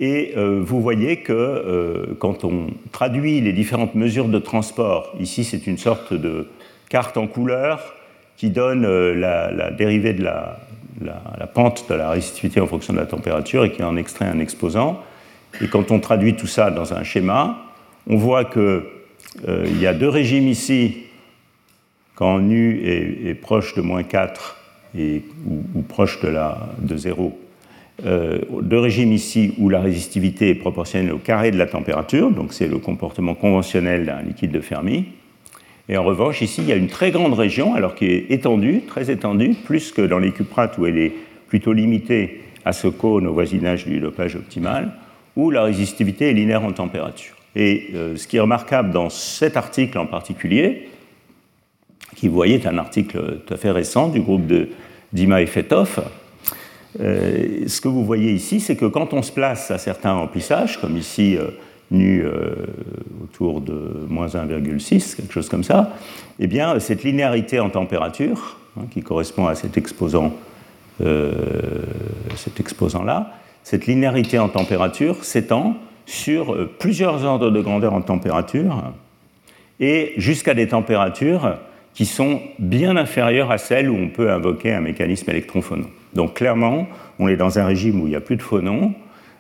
Et 0.02 0.34
euh, 0.36 0.62
vous 0.66 0.82
voyez 0.82 1.18
que 1.18 2.16
quand 2.20 2.44
on 2.44 2.68
traduit 2.92 3.40
les 3.40 3.54
différentes 3.54 3.96
mesures 3.96 4.28
de 4.28 4.40
transport, 4.40 5.16
ici 5.20 5.44
c'est 5.44 5.68
une 5.68 5.78
sorte 5.78 6.14
de 6.14 6.50
carte 6.90 7.16
en 7.16 7.28
couleur 7.28 7.96
qui 8.36 8.50
donne 8.50 8.86
la, 9.14 9.70
dérivée 9.70 10.14
de 10.14 10.24
la, 10.24 10.58
pente 11.54 11.86
de 11.88 11.94
la 11.94 12.10
résistivité 12.10 12.60
en 12.60 12.66
fonction 12.66 12.92
de 12.92 12.98
la 12.98 13.06
température 13.06 13.64
et 13.64 13.72
qui 13.72 13.84
en 13.84 13.96
extrait 13.96 14.26
un 14.26 14.40
exposant. 14.40 15.00
Et 15.62 15.68
quand 15.68 15.92
on 15.92 16.00
traduit 16.00 16.36
tout 16.36 16.48
ça 16.48 16.72
dans 16.72 16.94
un 16.94 17.04
schéma, 17.04 17.58
on 18.08 18.18
voit 18.18 18.46
qu'il 18.46 18.82
euh, 19.48 19.68
y 19.80 19.86
a 19.86 19.94
deux 19.94 20.10
régimes 20.10 20.48
ici, 20.48 21.04
quand 22.16 22.40
nu 22.40 22.82
est, 22.84 23.36
proche 23.36 23.76
de 23.76 23.82
moins 23.82 24.04
4 24.04 24.58
et, 24.98 25.24
ou, 25.48 25.82
proche 25.84 26.20
de, 26.22 26.36
de 26.80 26.98
0, 26.98 27.38
euh, 28.06 28.40
deux 28.62 28.80
régimes 28.80 29.12
ici 29.12 29.54
où 29.58 29.70
la 29.70 29.82
résistivité 29.82 30.50
est 30.50 30.56
proportionnelle 30.56 31.14
au 31.14 31.18
carré 31.18 31.52
de 31.52 31.58
la 31.58 31.68
température, 31.68 32.32
donc 32.32 32.54
c'est 32.54 32.68
le 32.68 32.78
comportement 32.78 33.36
conventionnel 33.36 34.06
d'un 34.06 34.22
liquide 34.22 34.52
de 34.52 34.62
Fermi. 34.62 35.06
Et 35.90 35.98
en 35.98 36.04
revanche, 36.04 36.42
ici, 36.42 36.62
il 36.62 36.70
y 36.70 36.72
a 36.72 36.76
une 36.76 36.88
très 36.88 37.12
grande 37.12 37.34
région, 37.34 37.76
alors 37.76 37.96
qui 37.96 38.06
est 38.06 38.32
étendue, 38.32 38.82
très 38.88 39.12
étendue, 39.12 39.54
plus 39.66 39.92
que 39.92 40.02
dans 40.02 40.20
les 40.20 40.32
cuprates 40.32 40.78
où 40.78 40.86
elle 40.86 40.98
est 40.98 41.12
plutôt 41.48 41.74
limitée 41.74 42.42
à 42.66 42.74
ce 42.74 42.88
cône 42.88 43.28
au 43.28 43.34
voisinage 43.34 43.86
du 43.86 44.00
dopage 44.00 44.36
optimal, 44.36 44.94
où 45.36 45.50
la 45.50 45.64
résistivité 45.64 46.30
est 46.30 46.34
linéaire 46.34 46.64
en 46.64 46.72
température. 46.72 47.36
Et 47.56 47.90
euh, 47.94 48.16
ce 48.16 48.28
qui 48.28 48.38
est 48.38 48.42
remarquable 48.42 48.92
dans 48.92 49.10
cet 49.10 49.58
article 49.58 49.98
en 49.98 50.06
particulier, 50.06 50.88
qui 52.16 52.28
vous 52.28 52.36
voyez 52.36 52.56
est 52.56 52.68
un 52.68 52.78
article 52.78 53.40
tout 53.46 53.54
à 53.54 53.58
fait 53.58 53.72
récent 53.72 54.10
du 54.10 54.22
groupe 54.22 54.46
de 54.46 54.70
Dima 55.14 55.42
et 55.42 55.46
Fetov, 55.46 56.02
euh, 57.00 57.68
ce 57.68 57.80
que 57.80 57.88
vous 57.88 58.04
voyez 58.04 58.34
ici, 58.34 58.60
c'est 58.60 58.76
que 58.76 58.86
quand 58.86 59.14
on 59.14 59.22
se 59.22 59.32
place 59.32 59.72
à 59.72 59.78
certains 59.78 60.14
remplissages, 60.14 60.80
comme 60.80 60.98
ici 60.98 61.38
euh, 61.38 61.48
nu 61.90 62.24
euh, 62.24 62.56
autour 63.24 63.62
de 63.62 64.06
moins 64.10 64.28
1,6, 64.28 65.16
quelque 65.16 65.34
chose 65.34 65.50
comme 65.50 65.64
ça, 65.64 65.96
eh 66.40 66.48
bien, 66.48 66.80
cette 66.80 67.04
linéarité 67.04 67.60
en 67.60 67.70
température, 67.70 68.58
hein, 68.78 68.84
qui 68.92 69.02
correspond 69.02 69.48
à 69.48 69.56
cet 69.56 69.78
exposant, 69.78 70.34
cet 72.36 72.60
exposant-là, 72.60 73.32
cette 73.64 73.88
linéarité 73.88 74.38
en 74.38 74.50
température 74.50 75.24
s'étend 75.24 75.76
sur 76.06 76.70
plusieurs 76.78 77.26
ordres 77.26 77.50
de 77.50 77.60
grandeur 77.60 77.96
en 77.96 78.02
température 78.02 78.94
et 79.80 80.14
jusqu'à 80.18 80.54
des 80.54 80.68
températures 80.68 81.58
qui 81.96 82.06
sont 82.06 82.40
bien 82.60 82.98
inférieures 82.98 83.50
à 83.50 83.58
celles 83.58 83.90
où 83.90 83.96
on 83.96 84.10
peut 84.10 84.32
invoquer 84.32 84.74
un 84.74 84.82
mécanisme 84.82 85.32
électron-phonon. 85.32 85.88
Donc 86.14 86.36
clairement, 86.36 86.88
on 87.20 87.28
est 87.28 87.38
dans 87.38 87.60
un 87.60 87.66
régime 87.66 88.02
où 88.02 88.08
il 88.08 88.12
n'y 88.12 88.16
a 88.16 88.22
plus 88.22 88.36
de 88.36 88.42
phonons, 88.42 88.94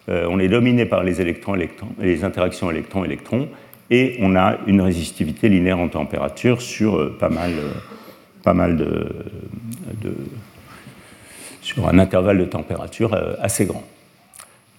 euh, 0.09 0.27
on 0.29 0.39
est 0.39 0.47
dominé 0.47 0.85
par 0.85 1.03
les, 1.03 1.21
électrons, 1.21 1.55
électrons, 1.55 1.87
les 1.99 2.23
interactions 2.23 2.71
électrons-électrons, 2.71 3.47
et 3.89 4.17
on 4.19 4.35
a 4.35 4.57
une 4.67 4.81
résistivité 4.81 5.49
linéaire 5.49 5.79
en 5.79 5.89
température 5.89 6.61
sur 6.61 6.97
euh, 6.97 7.15
pas 7.19 7.29
mal, 7.29 7.51
euh, 7.51 7.71
pas 8.43 8.53
mal 8.53 8.77
de, 8.77 9.07
sur 11.61 11.87
un 11.87 11.99
intervalle 11.99 12.39
de 12.39 12.45
température 12.45 13.15
assez 13.39 13.65
grand. 13.65 13.83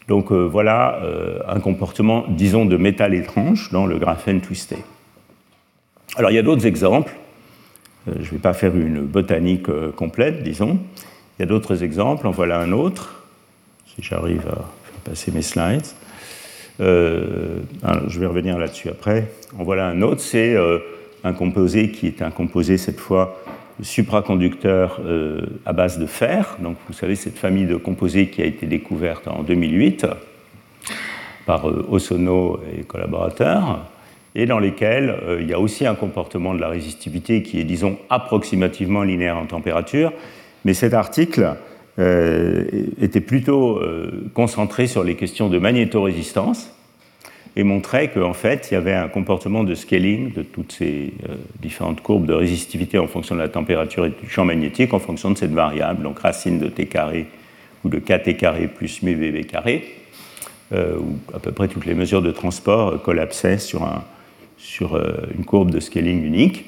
Donc 0.08 0.32
voilà 0.32 1.00
un 1.46 1.60
comportement, 1.60 2.24
disons, 2.28 2.64
de 2.64 2.76
métal 2.76 3.14
étrange 3.14 3.70
dans 3.70 3.86
le 3.86 3.98
graphène 3.98 4.40
twisté. 4.40 4.76
Alors 6.16 6.32
il 6.32 6.34
y 6.34 6.38
a 6.38 6.42
d'autres 6.42 6.66
exemples. 6.66 7.14
je 8.08 8.18
ne 8.18 8.24
vais 8.24 8.38
pas 8.38 8.52
faire 8.52 8.76
une 8.76 9.02
botanique 9.02 9.68
complète, 9.94 10.42
disons. 10.42 10.80
Il 11.42 11.46
y 11.46 11.48
a 11.48 11.48
d'autres 11.48 11.82
exemples. 11.82 12.28
En 12.28 12.30
voilà 12.30 12.60
un 12.60 12.70
autre, 12.70 13.24
si 13.88 14.00
j'arrive 14.00 14.46
à 14.46 14.64
passer 15.02 15.32
mes 15.32 15.42
slides. 15.42 15.88
Euh, 16.78 17.56
je 18.06 18.20
vais 18.20 18.26
revenir 18.26 18.56
là-dessus 18.58 18.88
après. 18.88 19.26
En 19.58 19.64
voilà 19.64 19.88
un 19.88 20.02
autre, 20.02 20.20
c'est 20.20 20.54
euh, 20.54 20.78
un 21.24 21.32
composé 21.32 21.90
qui 21.90 22.06
est 22.06 22.22
un 22.22 22.30
composé 22.30 22.78
cette 22.78 23.00
fois 23.00 23.42
supraconducteur 23.82 25.00
euh, 25.04 25.40
à 25.66 25.72
base 25.72 25.98
de 25.98 26.06
fer. 26.06 26.58
Donc 26.62 26.76
vous 26.86 26.92
savez 26.92 27.16
cette 27.16 27.38
famille 27.38 27.66
de 27.66 27.74
composés 27.74 28.28
qui 28.28 28.40
a 28.40 28.46
été 28.46 28.66
découverte 28.66 29.26
en 29.26 29.42
2008 29.42 30.06
par 31.44 31.64
Osono 31.64 32.60
et 32.78 32.84
collaborateurs, 32.84 33.80
et 34.36 34.46
dans 34.46 34.60
lesquels 34.60 35.18
il 35.40 35.50
y 35.50 35.52
a 35.52 35.58
aussi 35.58 35.86
un 35.86 35.96
comportement 35.96 36.54
de 36.54 36.60
la 36.60 36.68
résistivité 36.68 37.42
qui 37.42 37.58
est, 37.58 37.64
disons, 37.64 37.98
approximativement 38.10 39.02
linéaire 39.02 39.38
en 39.38 39.46
température. 39.46 40.12
Mais 40.64 40.74
cet 40.74 40.94
article 40.94 41.56
euh, 41.98 42.64
était 43.02 43.20
plutôt 43.20 43.76
euh, 43.76 44.30
concentré 44.32 44.86
sur 44.86 45.04
les 45.04 45.14
questions 45.14 45.50
de 45.50 45.58
magnétorésistance 45.58 46.72
et 47.54 47.64
montrait 47.64 48.10
qu'en 48.10 48.32
fait, 48.32 48.68
il 48.70 48.74
y 48.74 48.76
avait 48.78 48.94
un 48.94 49.08
comportement 49.08 49.62
de 49.62 49.74
scaling 49.74 50.32
de 50.32 50.42
toutes 50.42 50.72
ces 50.72 51.12
euh, 51.28 51.34
différentes 51.60 52.00
courbes 52.00 52.24
de 52.24 52.32
résistivité 52.32 52.98
en 52.98 53.08
fonction 53.08 53.34
de 53.34 53.40
la 53.40 53.48
température 53.48 54.06
et 54.06 54.10
du 54.10 54.30
champ 54.30 54.46
magnétique 54.46 54.94
en 54.94 55.00
fonction 55.00 55.30
de 55.30 55.36
cette 55.36 55.52
variable, 55.52 56.02
donc 56.02 56.20
racine 56.20 56.58
de 56.58 56.68
t 56.68 56.86
carré 56.86 57.26
ou 57.84 57.90
de 57.90 57.98
kt 57.98 58.38
carré 58.38 58.68
plus 58.68 59.02
mu 59.02 59.44
carré, 59.44 59.84
où 60.72 61.18
à 61.34 61.40
peu 61.40 61.50
près 61.50 61.66
toutes 61.66 61.84
les 61.84 61.94
mesures 61.94 62.22
de 62.22 62.30
transport 62.30 63.02
collapsaient 63.02 63.58
sur, 63.58 63.86
sur 64.56 64.96
une 65.36 65.44
courbe 65.44 65.72
de 65.72 65.80
scaling 65.80 66.24
unique. 66.24 66.64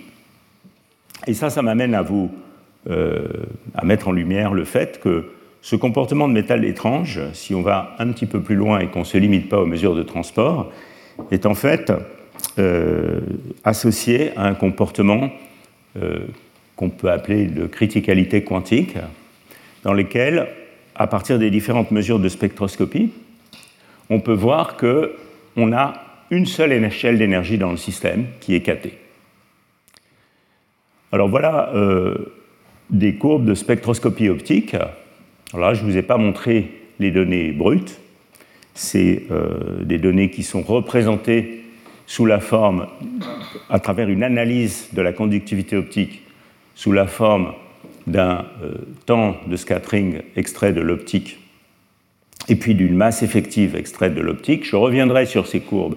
Et 1.29 1.35
ça, 1.35 1.51
ça 1.51 1.63
m'amène 1.63 1.95
à 1.95 2.03
vous 2.03 2.33
à 2.89 3.85
mettre 3.85 4.09
en 4.09 4.13
lumière 4.13 4.53
le 4.53 4.65
fait 4.65 5.01
que 5.01 5.31
ce 5.65 5.77
comportement 5.77 6.29
de 6.29 6.35
métal 6.35 6.63
étrange, 6.67 7.21
si 7.33 7.55
on 7.55 7.63
va 7.63 7.97
un 7.99 8.13
petit 8.13 8.27
peu 8.27 8.43
plus 8.43 8.55
loin 8.55 8.81
et 8.81 8.89
qu'on 8.89 8.99
ne 8.99 9.05
se 9.05 9.17
limite 9.17 9.49
pas 9.49 9.59
aux 9.61 9.67
mesures 9.67 9.95
de 9.95 10.03
transport, 10.03 10.71
est 11.31 11.47
en 11.47 11.55
fait 11.55 11.91
euh, 12.59 13.21
associé 13.65 14.37
à 14.37 14.45
un 14.45 14.53
comportement 14.53 15.31
euh, 15.97 16.27
qu'on 16.77 16.91
peut 16.91 17.11
appeler 17.11 17.47
de 17.47 17.67
criticalité 17.67 18.45
quantique, 18.45 18.97
dans 19.85 19.95
lequel, 19.95 20.49
à 20.95 21.07
partir 21.07 21.39
des 21.39 21.51
différentes 21.51 21.93
mesures 21.93 22.19
de 22.19 22.29
spectroscopie, 22.29 23.13
on 24.11 24.21
peut 24.21 24.35
voir 24.35 24.77
qu'on 24.77 25.73
a 25.73 25.95
une 26.31 26.45
seule 26.45 26.73
échelle 26.73 27.17
d'énergie 27.17 27.57
dans 27.57 27.71
le 27.71 27.79
système 27.79 28.27
qui 28.41 28.55
est 28.55 28.61
KT. 28.61 28.91
Alors 31.11 31.29
voilà 31.29 31.73
des 32.91 33.15
courbes 33.15 33.45
de 33.45 33.55
spectroscopie 33.55 34.29
optique. 34.29 34.75
Alors 34.75 35.69
là, 35.69 35.75
je 35.75 35.85
ne 35.85 35.91
vous 35.91 35.97
ai 35.97 36.03
pas 36.03 36.17
montré 36.17 36.71
les 36.99 37.11
données 37.11 37.53
brutes. 37.53 38.01
C'est 38.75 39.25
euh, 39.31 39.83
des 39.85 39.99
données 39.99 40.31
qui 40.31 40.43
sont 40.43 40.63
représentées 40.63 41.65
sous 42.07 42.27
la 42.27 42.41
forme, 42.41 42.87
à 43.71 43.79
travers 43.79 44.09
une 44.09 44.23
analyse 44.23 44.89
de 44.93 45.01
la 45.01 45.13
conductivité 45.13 45.77
optique, 45.77 46.23
sous 46.75 46.93
la 46.93 47.07
forme 47.07 47.55
d'un 48.07 48.45
euh, 48.63 48.75
temps 49.07 49.37
de 49.47 49.57
scattering 49.57 50.21
extrait 50.37 50.73
de 50.73 50.81
l'optique 50.81 51.39
et 52.49 52.57
puis 52.57 52.75
d'une 52.75 52.95
masse 52.95 53.23
effective 53.23 53.77
extraite 53.77 54.15
de 54.15 54.21
l'optique. 54.21 54.67
Je 54.67 54.77
reviendrai 54.77 55.27
sur 55.27 55.47
ces 55.47 55.61
courbes 55.61 55.97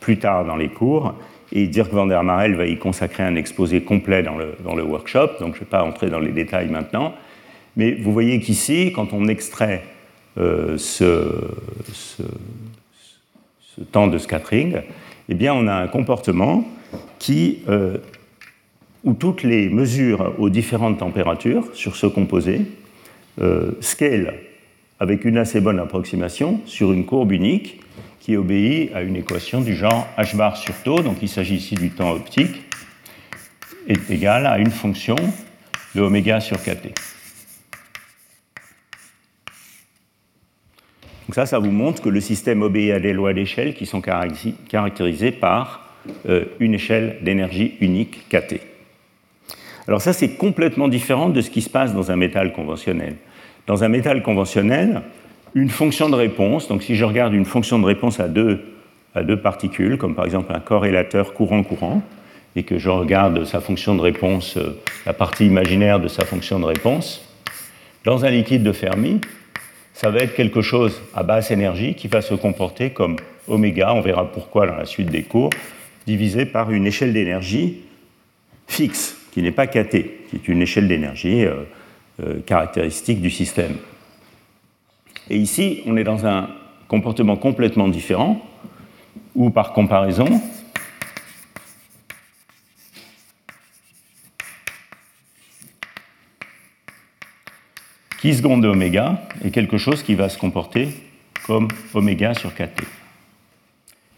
plus 0.00 0.18
tard 0.18 0.44
dans 0.44 0.56
les 0.56 0.68
cours. 0.68 1.14
Et 1.52 1.66
Dirk 1.68 1.92
van 1.92 2.06
der 2.06 2.22
Marel 2.22 2.54
va 2.54 2.66
y 2.66 2.76
consacrer 2.76 3.22
un 3.22 3.36
exposé 3.36 3.82
complet 3.82 4.22
dans 4.22 4.36
le, 4.36 4.54
dans 4.64 4.74
le 4.74 4.82
workshop, 4.82 5.38
donc 5.40 5.54
je 5.54 5.60
ne 5.60 5.64
vais 5.64 5.70
pas 5.70 5.84
entrer 5.84 6.10
dans 6.10 6.18
les 6.18 6.32
détails 6.32 6.68
maintenant. 6.68 7.14
Mais 7.76 7.92
vous 7.92 8.12
voyez 8.12 8.40
qu'ici, 8.40 8.92
quand 8.94 9.12
on 9.12 9.28
extrait 9.28 9.84
euh, 10.38 10.76
ce, 10.78 11.28
temps 13.92 14.06
de 14.06 14.18
scattering, 14.18 14.80
eh 15.28 15.34
bien, 15.34 15.54
on 15.54 15.66
a 15.66 15.74
un 15.74 15.86
comportement 15.86 16.66
qui, 17.18 17.58
euh, 17.68 17.98
où 19.04 19.12
toutes 19.12 19.42
les 19.42 19.68
mesures 19.68 20.34
aux 20.38 20.48
différentes 20.48 20.98
températures 20.98 21.68
sur 21.74 21.96
ce 21.96 22.06
composé 22.06 22.62
euh, 23.40 23.72
scale 23.80 24.34
avec 24.98 25.24
une 25.24 25.36
assez 25.36 25.60
bonne 25.60 25.78
approximation 25.78 26.60
sur 26.64 26.92
une 26.92 27.04
courbe 27.04 27.32
unique 27.32 27.80
qui 28.26 28.36
obéit 28.36 28.92
à 28.92 29.02
une 29.02 29.14
équation 29.14 29.60
du 29.60 29.76
genre 29.76 30.08
h 30.18 30.34
bar 30.34 30.56
sur 30.56 30.74
tau, 30.82 31.00
donc 31.00 31.18
il 31.22 31.28
s'agit 31.28 31.54
ici 31.54 31.76
du 31.76 31.90
temps 31.90 32.10
optique, 32.10 32.64
est 33.86 34.10
égal 34.10 34.46
à 34.46 34.58
une 34.58 34.72
fonction 34.72 35.14
de 35.94 36.00
oméga 36.00 36.40
sur 36.40 36.60
kt. 36.60 36.92
Donc 41.28 41.34
ça, 41.36 41.46
ça 41.46 41.60
vous 41.60 41.70
montre 41.70 42.02
que 42.02 42.08
le 42.08 42.20
système 42.20 42.62
obéit 42.62 42.94
à 42.94 42.98
des 42.98 43.12
lois 43.12 43.32
d'échelle 43.32 43.74
qui 43.74 43.86
sont 43.86 44.00
caractérisées 44.00 45.30
par 45.30 45.94
euh, 46.28 46.46
une 46.58 46.74
échelle 46.74 47.18
d'énergie 47.22 47.76
unique 47.80 48.28
kt. 48.28 48.60
Alors 49.86 50.02
ça, 50.02 50.12
c'est 50.12 50.34
complètement 50.34 50.88
différent 50.88 51.28
de 51.28 51.40
ce 51.40 51.50
qui 51.50 51.62
se 51.62 51.70
passe 51.70 51.94
dans 51.94 52.10
un 52.10 52.16
métal 52.16 52.52
conventionnel. 52.52 53.14
Dans 53.68 53.84
un 53.84 53.88
métal 53.88 54.24
conventionnel, 54.24 55.02
une 55.54 55.70
fonction 55.70 56.08
de 56.08 56.14
réponse, 56.14 56.68
donc 56.68 56.82
si 56.82 56.96
je 56.96 57.04
regarde 57.04 57.32
une 57.32 57.44
fonction 57.44 57.78
de 57.78 57.86
réponse 57.86 58.20
à 58.20 58.28
deux, 58.28 58.60
particules, 59.42 59.96
comme 59.96 60.14
par 60.14 60.26
exemple 60.26 60.52
un 60.54 60.60
corrélateur 60.60 61.32
courant-courant, 61.32 62.02
et 62.54 62.62
que 62.62 62.78
je 62.78 62.88
regarde 62.88 63.44
sa 63.44 63.60
fonction 63.60 63.94
de 63.94 64.00
réponse, 64.00 64.56
euh, 64.56 64.80
la 65.04 65.12
partie 65.12 65.46
imaginaire 65.46 66.00
de 66.00 66.08
sa 66.08 66.24
fonction 66.24 66.58
de 66.58 66.64
réponse, 66.64 67.22
dans 68.04 68.24
un 68.24 68.30
liquide 68.30 68.62
de 68.62 68.72
Fermi, 68.72 69.20
ça 69.92 70.10
va 70.10 70.20
être 70.20 70.34
quelque 70.34 70.62
chose 70.62 71.02
à 71.14 71.22
basse 71.22 71.50
énergie 71.50 71.94
qui 71.94 72.08
va 72.08 72.22
se 72.22 72.34
comporter 72.34 72.90
comme 72.90 73.16
oméga, 73.48 73.92
on 73.94 74.00
verra 74.00 74.30
pourquoi 74.30 74.66
dans 74.66 74.76
la 74.76 74.84
suite 74.84 75.10
des 75.10 75.22
cours, 75.22 75.50
divisé 76.06 76.46
par 76.46 76.70
une 76.70 76.86
échelle 76.86 77.12
d'énergie 77.12 77.82
fixe, 78.68 79.16
qui 79.32 79.42
n'est 79.42 79.52
pas 79.52 79.66
kt, 79.66 79.90
qui 80.30 80.36
est 80.36 80.48
une 80.48 80.62
échelle 80.62 80.88
d'énergie 80.88 81.44
euh, 81.44 81.64
euh, 82.22 82.40
caractéristique 82.44 83.20
du 83.20 83.30
système. 83.30 83.76
Et 85.28 85.36
ici, 85.36 85.82
on 85.86 85.96
est 85.96 86.04
dans 86.04 86.26
un 86.26 86.48
comportement 86.88 87.36
complètement 87.36 87.88
différent, 87.88 88.40
où 89.34 89.50
par 89.50 89.72
comparaison, 89.72 90.40
qui 98.20 98.34
seconde 98.34 98.62
de 98.62 98.68
oméga 98.68 99.20
est 99.44 99.50
quelque 99.50 99.78
chose 99.78 100.02
qui 100.02 100.14
va 100.14 100.28
se 100.28 100.38
comporter 100.38 100.88
comme 101.44 101.68
oméga 101.94 102.34
sur 102.34 102.54
kt. 102.54 102.82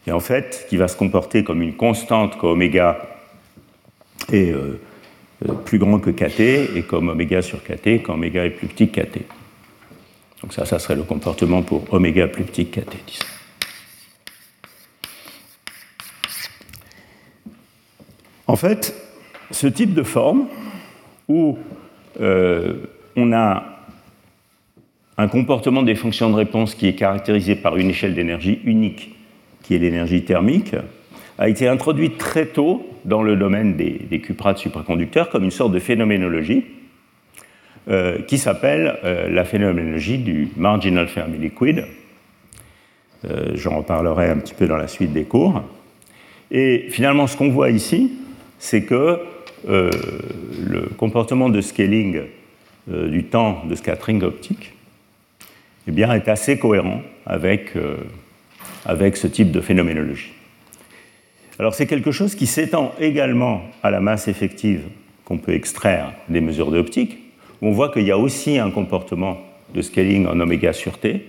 Et 0.06 0.12
en 0.12 0.20
fait, 0.20 0.66
qui 0.68 0.76
va 0.76 0.88
se 0.88 0.96
comporter 0.96 1.44
comme 1.44 1.62
une 1.62 1.74
constante 1.74 2.38
quand 2.38 2.48
oméga 2.48 2.98
est 4.32 4.50
euh, 4.50 4.80
euh, 5.46 5.52
plus 5.52 5.78
grand 5.78 5.98
que 5.98 6.10
kt 6.10 6.40
et 6.40 6.82
comme 6.82 7.08
oméga 7.08 7.42
sur 7.42 7.62
kt 7.62 8.02
quand 8.02 8.14
oméga 8.14 8.44
est 8.44 8.50
plus 8.50 8.68
petit 8.68 8.88
que 8.88 9.00
kt. 9.00 9.37
Donc 10.48 10.54
ça, 10.54 10.64
ça 10.64 10.78
serait 10.78 10.96
le 10.96 11.02
comportement 11.02 11.60
pour 11.60 11.92
oméga 11.92 12.26
plus 12.26 12.42
petit 12.42 12.64
que 12.64 12.80
kt, 12.80 12.96
disons. 13.06 13.26
En 18.46 18.56
fait, 18.56 18.94
ce 19.50 19.66
type 19.66 19.92
de 19.92 20.02
forme 20.02 20.46
où 21.28 21.58
euh, 22.22 22.76
on 23.14 23.34
a 23.34 23.62
un 25.18 25.28
comportement 25.28 25.82
des 25.82 25.94
fonctions 25.94 26.30
de 26.30 26.36
réponse 26.36 26.74
qui 26.74 26.88
est 26.88 26.94
caractérisé 26.94 27.54
par 27.54 27.76
une 27.76 27.90
échelle 27.90 28.14
d'énergie 28.14 28.60
unique, 28.64 29.14
qui 29.62 29.74
est 29.74 29.78
l'énergie 29.78 30.24
thermique, 30.24 30.74
a 31.36 31.50
été 31.50 31.68
introduit 31.68 32.12
très 32.12 32.46
tôt 32.46 32.86
dans 33.04 33.22
le 33.22 33.36
domaine 33.36 33.76
des, 33.76 34.00
des 34.10 34.20
cuprates 34.22 34.56
supraconducteurs 34.56 35.28
comme 35.28 35.44
une 35.44 35.50
sorte 35.50 35.72
de 35.72 35.78
phénoménologie 35.78 36.64
euh, 37.88 38.20
qui 38.22 38.36
s'appelle 38.36 38.98
euh, 39.04 39.30
la 39.30 39.44
phénoménologie 39.44 40.18
du 40.18 40.48
marginal 40.56 41.08
Fermi 41.08 41.38
liquid. 41.38 41.86
Euh, 43.24 43.52
J'en 43.54 43.78
reparlerai 43.78 44.28
un 44.28 44.36
petit 44.36 44.52
peu 44.52 44.66
dans 44.66 44.76
la 44.76 44.88
suite 44.88 45.12
des 45.12 45.24
cours. 45.24 45.62
Et 46.50 46.88
finalement, 46.90 47.26
ce 47.26 47.36
qu'on 47.36 47.48
voit 47.48 47.70
ici, 47.70 48.12
c'est 48.58 48.82
que 48.82 49.20
euh, 49.68 49.90
le 50.66 50.82
comportement 50.98 51.48
de 51.48 51.60
scaling 51.60 52.22
du 52.86 53.24
temps 53.24 53.64
de 53.68 53.74
scattering 53.74 54.22
optique 54.22 54.72
eh 55.86 55.90
bien, 55.90 56.10
est 56.14 56.26
assez 56.26 56.58
cohérent 56.58 57.02
avec, 57.26 57.74
avec 58.86 59.18
ce 59.18 59.26
type 59.26 59.50
de 59.50 59.60
phénoménologie. 59.60 60.32
Alors 61.58 61.74
c'est 61.74 61.86
quelque 61.86 62.12
chose 62.12 62.34
qui 62.34 62.46
s'étend 62.46 62.94
également 62.98 63.62
à 63.82 63.90
la 63.90 64.00
masse 64.00 64.26
effective 64.26 64.84
qu'on 65.26 65.36
peut 65.36 65.52
extraire 65.52 66.14
des 66.30 66.40
mesures 66.40 66.70
d'optique. 66.70 67.27
On 67.62 67.72
voit 67.72 67.90
qu'il 67.90 68.02
y 68.02 68.10
a 68.10 68.18
aussi 68.18 68.58
un 68.58 68.70
comportement 68.70 69.38
de 69.74 69.82
scaling 69.82 70.26
en 70.26 70.38
oméga 70.40 70.72
sur 70.72 70.98
t. 70.98 71.26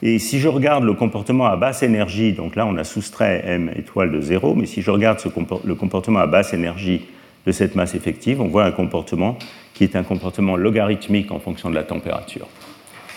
Et 0.00 0.18
si 0.20 0.38
je 0.38 0.46
regarde 0.46 0.84
le 0.84 0.94
comportement 0.94 1.46
à 1.46 1.56
basse 1.56 1.82
énergie, 1.82 2.32
donc 2.32 2.54
là 2.54 2.66
on 2.66 2.76
a 2.76 2.84
soustrait 2.84 3.42
m 3.44 3.70
étoile 3.76 4.12
de 4.12 4.20
0, 4.20 4.54
mais 4.54 4.66
si 4.66 4.80
je 4.80 4.90
regarde 4.90 5.18
le 5.64 5.74
comportement 5.74 6.20
à 6.20 6.26
basse 6.26 6.54
énergie 6.54 7.02
de 7.46 7.52
cette 7.52 7.74
masse 7.74 7.94
effective, 7.94 8.40
on 8.40 8.46
voit 8.46 8.64
un 8.64 8.70
comportement 8.70 9.38
qui 9.74 9.84
est 9.84 9.96
un 9.96 10.04
comportement 10.04 10.56
logarithmique 10.56 11.32
en 11.32 11.40
fonction 11.40 11.70
de 11.70 11.74
la 11.74 11.82
température. 11.82 12.46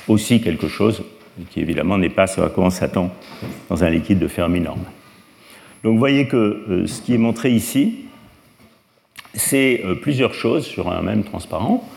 Aussi 0.07 0.41
quelque 0.41 0.67
chose 0.67 1.03
qui 1.51 1.59
évidemment 1.59 1.97
n'est 1.97 2.09
pas 2.09 2.27
ce 2.27 2.41
à 2.41 2.49
quoi 2.49 2.65
on 2.65 2.69
s'attend 2.69 3.11
dans 3.69 3.83
un 3.83 3.89
liquide 3.89 4.19
de 4.19 4.27
Fermi 4.27 4.59
normal. 4.59 4.91
Donc 5.83 5.93
vous 5.93 5.99
voyez 5.99 6.27
que 6.27 6.37
euh, 6.37 6.87
ce 6.87 7.01
qui 7.01 7.13
est 7.13 7.17
montré 7.17 7.51
ici, 7.51 8.05
c'est 9.33 9.81
euh, 9.85 9.95
plusieurs 9.95 10.33
choses 10.33 10.65
sur 10.65 10.91
un 10.91 11.01
même 11.01 11.23
transparent. 11.23 11.87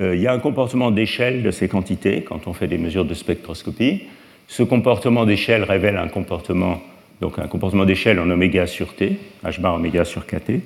Euh, 0.00 0.14
il 0.14 0.20
y 0.20 0.26
a 0.26 0.32
un 0.32 0.38
comportement 0.38 0.90
d'échelle 0.90 1.42
de 1.42 1.50
ces 1.50 1.68
quantités 1.68 2.22
quand 2.22 2.46
on 2.46 2.52
fait 2.52 2.66
des 2.66 2.78
mesures 2.78 3.04
de 3.04 3.14
spectroscopie. 3.14 4.02
Ce 4.48 4.62
comportement 4.62 5.24
d'échelle 5.24 5.64
révèle 5.64 5.96
un 5.96 6.08
comportement, 6.08 6.82
donc 7.20 7.38
un 7.38 7.48
comportement 7.48 7.84
d'échelle 7.84 8.20
en 8.20 8.30
oméga 8.30 8.66
sur 8.66 8.94
t, 8.94 9.18
h 9.44 9.60
bar 9.60 9.74
oméga 9.74 10.04
sur 10.04 10.26
kt. 10.26 10.60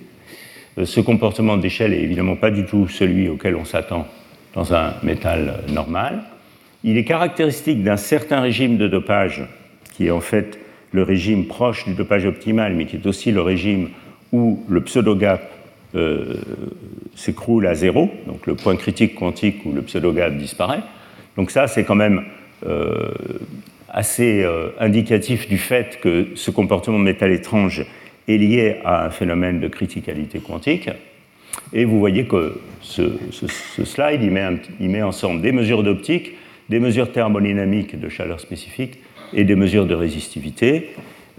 Ce 0.82 1.00
comportement 1.00 1.56
d'échelle 1.56 1.92
est 1.94 2.02
évidemment 2.02 2.36
pas 2.36 2.50
du 2.50 2.64
tout 2.64 2.88
celui 2.88 3.28
auquel 3.28 3.56
on 3.56 3.64
s'attend 3.64 4.06
dans 4.54 4.74
un 4.74 4.94
métal 5.02 5.60
normal. 5.72 6.22
Il 6.82 6.96
est 6.96 7.04
caractéristique 7.04 7.82
d'un 7.82 7.96
certain 7.96 8.40
régime 8.40 8.78
de 8.78 8.88
dopage 8.88 9.44
qui 9.94 10.06
est 10.06 10.10
en 10.10 10.20
fait 10.20 10.58
le 10.92 11.02
régime 11.02 11.46
proche 11.46 11.84
du 11.84 11.94
dopage 11.94 12.26
optimal, 12.26 12.74
mais 12.74 12.86
qui 12.86 12.96
est 12.96 13.06
aussi 13.06 13.30
le 13.32 13.42
régime 13.42 13.90
où 14.32 14.64
le 14.68 14.82
pseudo-gap 14.82 15.42
euh, 15.94 16.36
s'écroule 17.16 17.66
à 17.66 17.74
zéro, 17.74 18.10
donc 18.26 18.46
le 18.46 18.54
point 18.54 18.76
critique 18.76 19.14
quantique 19.14 19.64
où 19.64 19.72
le 19.72 19.82
pseudo-gap 19.82 20.36
disparaît. 20.36 20.82
Donc 21.36 21.50
ça, 21.50 21.66
c'est 21.66 21.84
quand 21.84 21.96
même 21.96 22.22
euh, 22.66 23.10
assez 23.88 24.42
euh, 24.42 24.68
indicatif 24.78 25.48
du 25.48 25.58
fait 25.58 25.98
que 26.00 26.28
ce 26.34 26.50
comportement 26.50 26.98
métal 26.98 27.32
étrange 27.32 27.84
est 28.28 28.36
lié 28.36 28.76
à 28.84 29.06
un 29.06 29.10
phénomène 29.10 29.58
de 29.60 29.68
criticalité 29.68 30.38
quantique. 30.38 30.90
Et 31.72 31.84
vous 31.84 31.98
voyez 31.98 32.24
que 32.24 32.60
ce, 32.80 33.02
slide, 33.84 34.22
il 34.22 34.30
met, 34.30 34.46
il 34.80 34.90
met 34.90 35.02
ensemble 35.02 35.40
des 35.40 35.52
mesures 35.52 35.82
d'optique, 35.82 36.34
des 36.68 36.78
mesures 36.78 37.10
thermodynamiques 37.10 37.98
de 37.98 38.08
chaleur 38.08 38.38
spécifique 38.38 38.98
et 39.32 39.44
des 39.44 39.56
mesures 39.56 39.86
de 39.86 39.94
résistivité. 39.94 40.90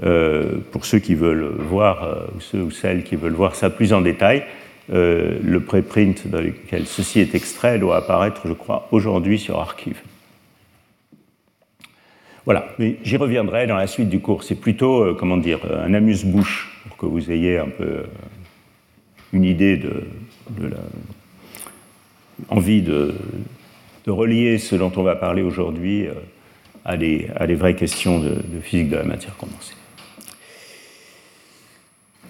Euh, 0.04 0.58
pour 0.72 0.86
ceux 0.86 0.98
qui 0.98 1.14
veulent 1.14 1.54
voir, 1.60 2.04
euh, 2.04 2.26
ou 2.36 2.40
ceux 2.40 2.64
ou 2.64 2.72
celles 2.72 3.04
qui 3.04 3.16
veulent 3.16 3.34
voir 3.34 3.54
ça 3.54 3.70
plus 3.70 3.94
en 3.94 4.02
détail, 4.02 4.44
euh, 4.92 5.38
le 5.44 5.60
préprint 5.60 6.28
dans 6.28 6.42
lequel 6.42 6.88
ceci 6.88 7.20
est 7.20 7.36
extrait 7.36 7.78
doit 7.78 7.98
apparaître, 7.98 8.42
je 8.48 8.54
crois, 8.54 8.88
aujourd'hui 8.92 9.38
sur 9.38 9.60
Archive. 9.60 10.02
Voilà, 12.46 12.66
mais 12.80 12.98
j'y 13.04 13.18
reviendrai 13.18 13.68
dans 13.68 13.76
la 13.76 13.86
suite 13.86 14.10
du 14.10 14.20
cours. 14.20 14.44
C'est 14.44 14.60
plutôt, 14.60 15.14
comment 15.14 15.38
dire, 15.38 15.60
un 15.72 15.94
amuse-bouche 15.94 16.82
pour 16.88 16.98
que 16.98 17.06
vous 17.06 17.30
ayez 17.30 17.60
un 17.60 17.70
peu 17.70 18.06
une 19.32 19.44
idée 19.44 19.78
de, 19.78 20.04
la 20.60 20.78
envie 22.50 22.82
de, 22.82 23.14
relier 24.08 24.58
ce 24.58 24.76
dont 24.76 24.92
on 24.96 25.04
va 25.04 25.16
parler 25.16 25.44
aujourd'hui 25.44 26.08
à, 26.84 26.94
à, 26.94 26.98
des 26.98 27.56
vraies 27.56 27.76
questions 27.76 28.20
de, 28.20 28.30
de 28.30 28.60
physique 28.60 28.90
de 28.90 28.96
la 28.96 29.04
matière 29.04 29.38
condensée. 29.38 29.76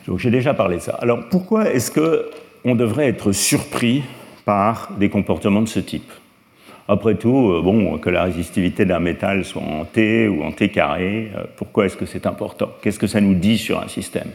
Donc 0.08 0.20
j'ai 0.20 0.32
déjà 0.32 0.54
parlé 0.54 0.78
de 0.78 0.82
ça. 0.82 0.98
Alors 1.02 1.20
pourquoi 1.30 1.70
est-ce 1.72 1.92
qu'on 1.92 2.76
devrait 2.76 3.08
être 3.08 3.32
surpris 3.32 4.04
par 4.46 4.92
des 5.00 5.10
comportements 5.10 5.62
de 5.62 5.68
ce 5.68 5.80
type? 5.80 6.12
Après 6.88 7.16
tout, 7.16 7.52
euh, 7.52 7.62
bon, 7.62 7.98
que 8.00 8.10
la 8.10 8.24
résistivité 8.24 8.84
d'un 8.84 9.00
métal 9.00 9.46
soit 9.46 9.62
en 9.62 9.86
T 9.86 10.28
ou 10.28 10.44
en 10.44 10.52
T 10.52 10.70
carré, 10.70 11.32
euh, 11.36 11.44
pourquoi 11.56 11.86
est-ce 11.86 11.96
que 11.96 12.06
c'est 12.06 12.26
important? 12.26 12.70
Qu'est-ce 12.82 13.00
que 13.00 13.08
ça 13.08 13.22
nous 13.22 13.36
dit 13.36 13.58
sur 13.58 13.82
un 13.82 13.88
système? 13.88 14.28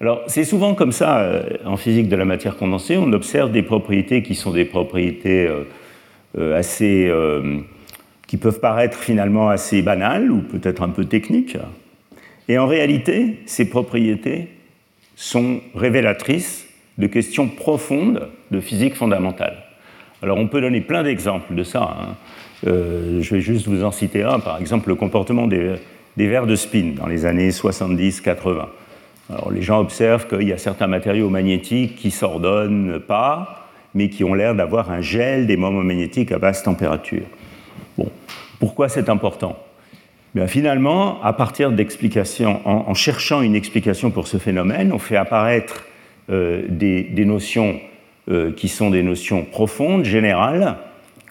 Alors, 0.00 0.22
c'est 0.28 0.44
souvent 0.44 0.74
comme 0.74 0.92
ça 0.92 1.18
euh, 1.18 1.42
en 1.66 1.76
physique 1.76 2.08
de 2.08 2.16
la 2.16 2.24
matière 2.24 2.56
condensée, 2.56 2.96
on 2.96 3.12
observe 3.12 3.50
des 3.50 3.62
propriétés 3.62 4.22
qui 4.22 4.34
sont 4.34 4.52
des 4.52 4.64
propriétés 4.64 5.46
assez. 6.54 7.12
qui 8.26 8.36
peuvent 8.36 8.60
paraître 8.60 8.96
finalement 8.96 9.48
assez 9.48 9.82
banales 9.82 10.30
ou 10.30 10.40
peut-être 10.40 10.82
un 10.82 10.90
peu 10.90 11.04
techniques. 11.04 11.56
Et 12.48 12.56
en 12.58 12.66
réalité, 12.66 13.40
ces 13.44 13.68
propriétés 13.68 14.48
sont 15.18 15.60
révélatrices 15.74 16.68
de 16.96 17.08
questions 17.08 17.48
profondes 17.48 18.28
de 18.52 18.60
physique 18.60 18.94
fondamentale. 18.94 19.64
Alors, 20.22 20.38
on 20.38 20.46
peut 20.46 20.60
donner 20.60 20.80
plein 20.80 21.02
d'exemples 21.02 21.56
de 21.56 21.64
ça. 21.64 21.96
Hein. 22.00 22.14
je 22.64 23.34
vais 23.34 23.40
juste 23.40 23.66
vous 23.66 23.82
en 23.82 23.90
citer 23.90 24.22
un, 24.22 24.38
par 24.38 24.58
exemple 24.58 24.88
le 24.88 24.94
comportement 24.94 25.48
des, 25.48 25.74
des 26.16 26.28
verres 26.28 26.46
de 26.46 26.54
spin 26.54 26.92
dans 26.96 27.08
les 27.08 27.26
années 27.26 27.50
70-80. 27.50 28.66
Alors, 29.28 29.50
les 29.50 29.60
gens 29.60 29.80
observent 29.80 30.28
qu'il 30.28 30.46
y 30.46 30.52
a 30.52 30.58
certains 30.58 30.86
matériaux 30.86 31.30
magnétiques 31.30 31.96
qui 31.96 32.12
s'ordonnent 32.12 33.00
pas, 33.00 33.68
mais 33.94 34.10
qui 34.10 34.22
ont 34.22 34.34
l'air 34.34 34.54
d'avoir 34.54 34.92
un 34.92 35.00
gel 35.00 35.48
des 35.48 35.56
moments 35.56 35.82
magnétiques 35.82 36.30
à 36.30 36.38
basse 36.38 36.62
température. 36.62 37.24
Bon, 37.96 38.08
pourquoi 38.60 38.88
c'est 38.88 39.08
important? 39.08 39.58
Bien, 40.38 40.46
Finalement, 40.46 41.20
à 41.24 41.32
partir 41.32 41.72
d'explications, 41.72 42.60
en, 42.64 42.94
cherchant 42.94 43.42
une 43.42 43.56
explication 43.56 44.12
pour 44.12 44.28
ce 44.28 44.36
phénomène, 44.36 44.92
on 44.92 45.00
fait 45.00 45.16
apparaître 45.16 45.84
euh, 46.30 46.62
des, 46.68 47.24
notions 47.24 47.80
euh, 48.30 48.52
qui 48.52 48.68
sont 48.68 48.90
des 48.90 49.02
notions 49.02 49.44
profondes, 49.44 50.04
générales, 50.04 50.76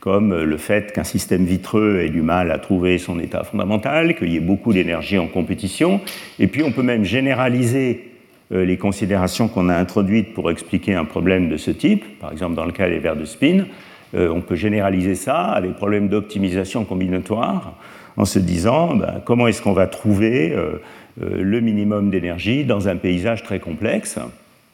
comme 0.02 0.36
le 0.36 0.58
fait 0.58 0.92
qu'un 0.92 1.06
système 1.06 1.46
vitreux 1.46 2.02
ait 2.02 2.10
du 2.10 2.22
mal 2.22 2.52
à 2.52 2.60
trouver 2.60 2.98
son 2.98 3.18
état 3.22 3.46
fondamental, 3.46 4.14
qu'il 4.18 4.34
y 4.34 4.36
ait 4.36 4.42
beaucoup 4.42 4.74
d'énergie 4.74 5.18
en 5.18 5.28
compétition, 5.28 6.02
et 6.38 6.48
puis 6.48 6.62
on 6.64 6.74
peut 6.74 6.84
même 6.84 7.06
généraliser 7.06 8.12
euh, 8.52 8.66
les 8.66 8.76
considérations 8.76 9.48
qu'on 9.48 9.70
a 9.70 9.76
introduites 9.78 10.34
pour 10.34 10.52
expliquer 10.52 10.96
un 10.96 11.06
problème 11.06 11.48
de 11.48 11.56
ce 11.56 11.72
type, 11.72 12.20
par 12.20 12.34
exemple 12.34 12.56
dans 12.56 12.66
le 12.66 12.74
cas 12.74 12.90
des 12.90 13.00
verres 13.00 13.16
de 13.16 13.24
spin, 13.24 13.68
euh, 14.16 14.30
on 14.30 14.42
peut 14.42 14.56
généraliser 14.56 15.16
ça 15.16 15.54
à 15.54 15.62
des 15.62 15.70
problèmes 15.70 16.10
d'optimisation 16.10 16.84
combinatoire 16.84 17.74
en 18.18 18.26
se 18.26 18.40
disant 18.40 18.96
ben, 18.96 19.22
comment 19.26 19.48
est-ce 19.48 19.62
qu'on 19.62 19.74
va 19.74 19.88
trouver 19.88 20.52
euh, 20.54 20.80
le 21.20 21.62
minimum 21.62 22.10
d'énergie 22.10 22.66
dans 22.66 22.88
un 22.88 22.96
paysage 22.96 23.44
très 23.44 23.60
complexe 23.60 24.20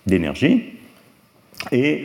d'énergie. 0.06 0.64
Et 1.72 2.04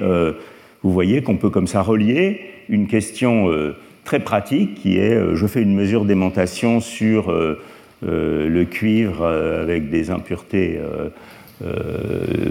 vous 0.82 0.92
voyez 0.92 1.22
qu'on 1.22 1.36
peut 1.36 1.50
comme 1.50 1.66
ça 1.66 1.82
relier 1.82 2.40
une 2.68 2.86
question 2.86 3.50
euh, 3.50 3.76
très 4.04 4.20
pratique 4.20 4.74
qui 4.74 4.98
est 4.98 5.14
euh, 5.14 5.34
je 5.34 5.46
fais 5.46 5.62
une 5.62 5.74
mesure 5.74 6.04
d'aimantation 6.04 6.80
sur 6.80 7.30
euh, 7.30 7.58
le 8.02 8.64
cuivre 8.64 9.26
avec 9.26 9.90
des 9.90 10.12
impuretés 10.12 10.78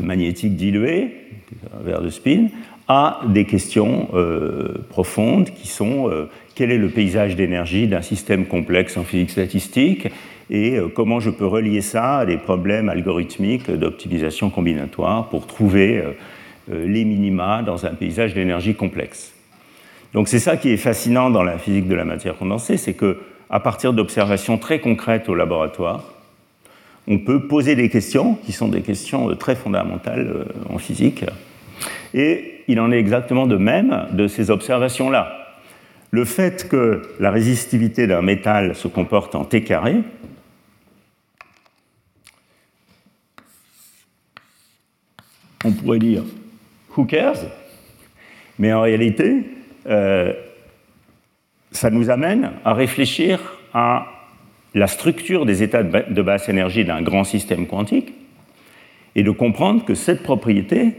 magnétiques 0.04 0.58
diluées, 0.58 1.14
un 1.80 1.84
verre 1.86 2.02
de 2.02 2.10
spin, 2.10 2.48
à 2.90 3.22
des 3.30 3.46
questions 3.46 4.10
profondes 4.90 5.52
qui 5.52 5.70
sont 5.70 6.12
quel 6.58 6.72
est 6.72 6.78
le 6.78 6.90
paysage 6.90 7.36
d'énergie 7.36 7.88
d'un 7.88 8.02
système 8.02 8.48
complexe 8.48 8.98
en 8.98 9.04
physique 9.04 9.30
statistique 9.30 10.08
et 10.50 10.78
comment 10.96 11.20
je 11.20 11.30
peux 11.30 11.46
relier 11.46 11.82
ça 11.82 12.20
à 12.20 12.26
des 12.26 12.38
problèmes 12.38 12.90
algorithmiques 12.90 13.70
d'optimisation 13.70 14.50
combinatoire 14.50 15.30
pour 15.30 15.46
trouver 15.46 16.02
les 16.70 17.06
minima 17.06 17.62
dans 17.64 17.86
un 17.86 17.94
paysage 17.94 18.34
d'énergie 18.34 18.74
complexe. 18.74 19.34
Donc 20.14 20.28
c'est 20.28 20.40
ça 20.40 20.58
qui 20.58 20.70
est 20.70 20.78
fascinant 20.78 21.30
dans 21.30 21.44
la 21.44 21.58
physique 21.58 21.88
de 21.88 21.96
la 21.96 22.06
matière 22.06 22.36
condensée, 22.38 22.78
c'est 22.78 22.94
que 22.94 23.20
à 23.50 23.60
partir 23.60 23.94
d'observations 23.94 24.58
très 24.58 24.80
concrètes 24.80 25.30
au 25.30 25.36
laboratoire, 25.36 26.04
on 27.08 27.20
peut 27.20 27.48
poser 27.48 27.76
des 27.76 27.90
questions 27.90 28.36
qui 28.36 28.52
sont 28.52 28.68
des 28.68 28.82
questions 28.82 29.30
euh, 29.30 29.36
très 29.36 29.56
fondamentales 29.56 30.28
euh, 30.28 30.74
en 30.74 30.78
physique. 30.78 31.24
Et 32.14 32.64
il 32.68 32.80
en 32.80 32.92
est 32.92 33.00
exactement 33.00 33.48
de 33.48 33.56
même 33.56 34.08
de 34.12 34.28
ces 34.28 34.52
observations-là. 34.52 35.47
Le 36.12 36.26
fait 36.26 36.70
que 36.70 37.02
la 37.20 37.32
résistivité 37.32 38.08
d'un 38.08 38.22
métal 38.22 38.76
se 38.76 38.88
comporte 38.88 39.36
en 39.36 39.44
T 39.44 39.64
carré, 39.64 39.98
on 45.66 45.72
pourrait 45.72 46.00
dire 46.00 46.24
who 46.96 47.06
cares, 47.06 47.46
mais 48.58 48.72
en 48.74 48.82
réalité, 48.82 49.44
euh, 49.88 50.34
ça 51.72 51.90
nous 51.90 52.10
amène 52.10 52.52
à 52.64 52.74
réfléchir 52.74 53.58
à 53.74 54.08
la 54.74 54.88
structure 54.88 55.46
des 55.46 55.64
états 55.64 55.84
de 55.84 56.22
basse 56.22 56.50
énergie 56.50 56.86
d'un 56.86 57.02
grand 57.02 57.24
système 57.24 57.68
quantique 57.68 58.14
et 59.16 59.24
de 59.24 59.32
comprendre 59.32 59.84
que 59.84 59.96
cette 59.96 60.24
propriété 60.24 60.94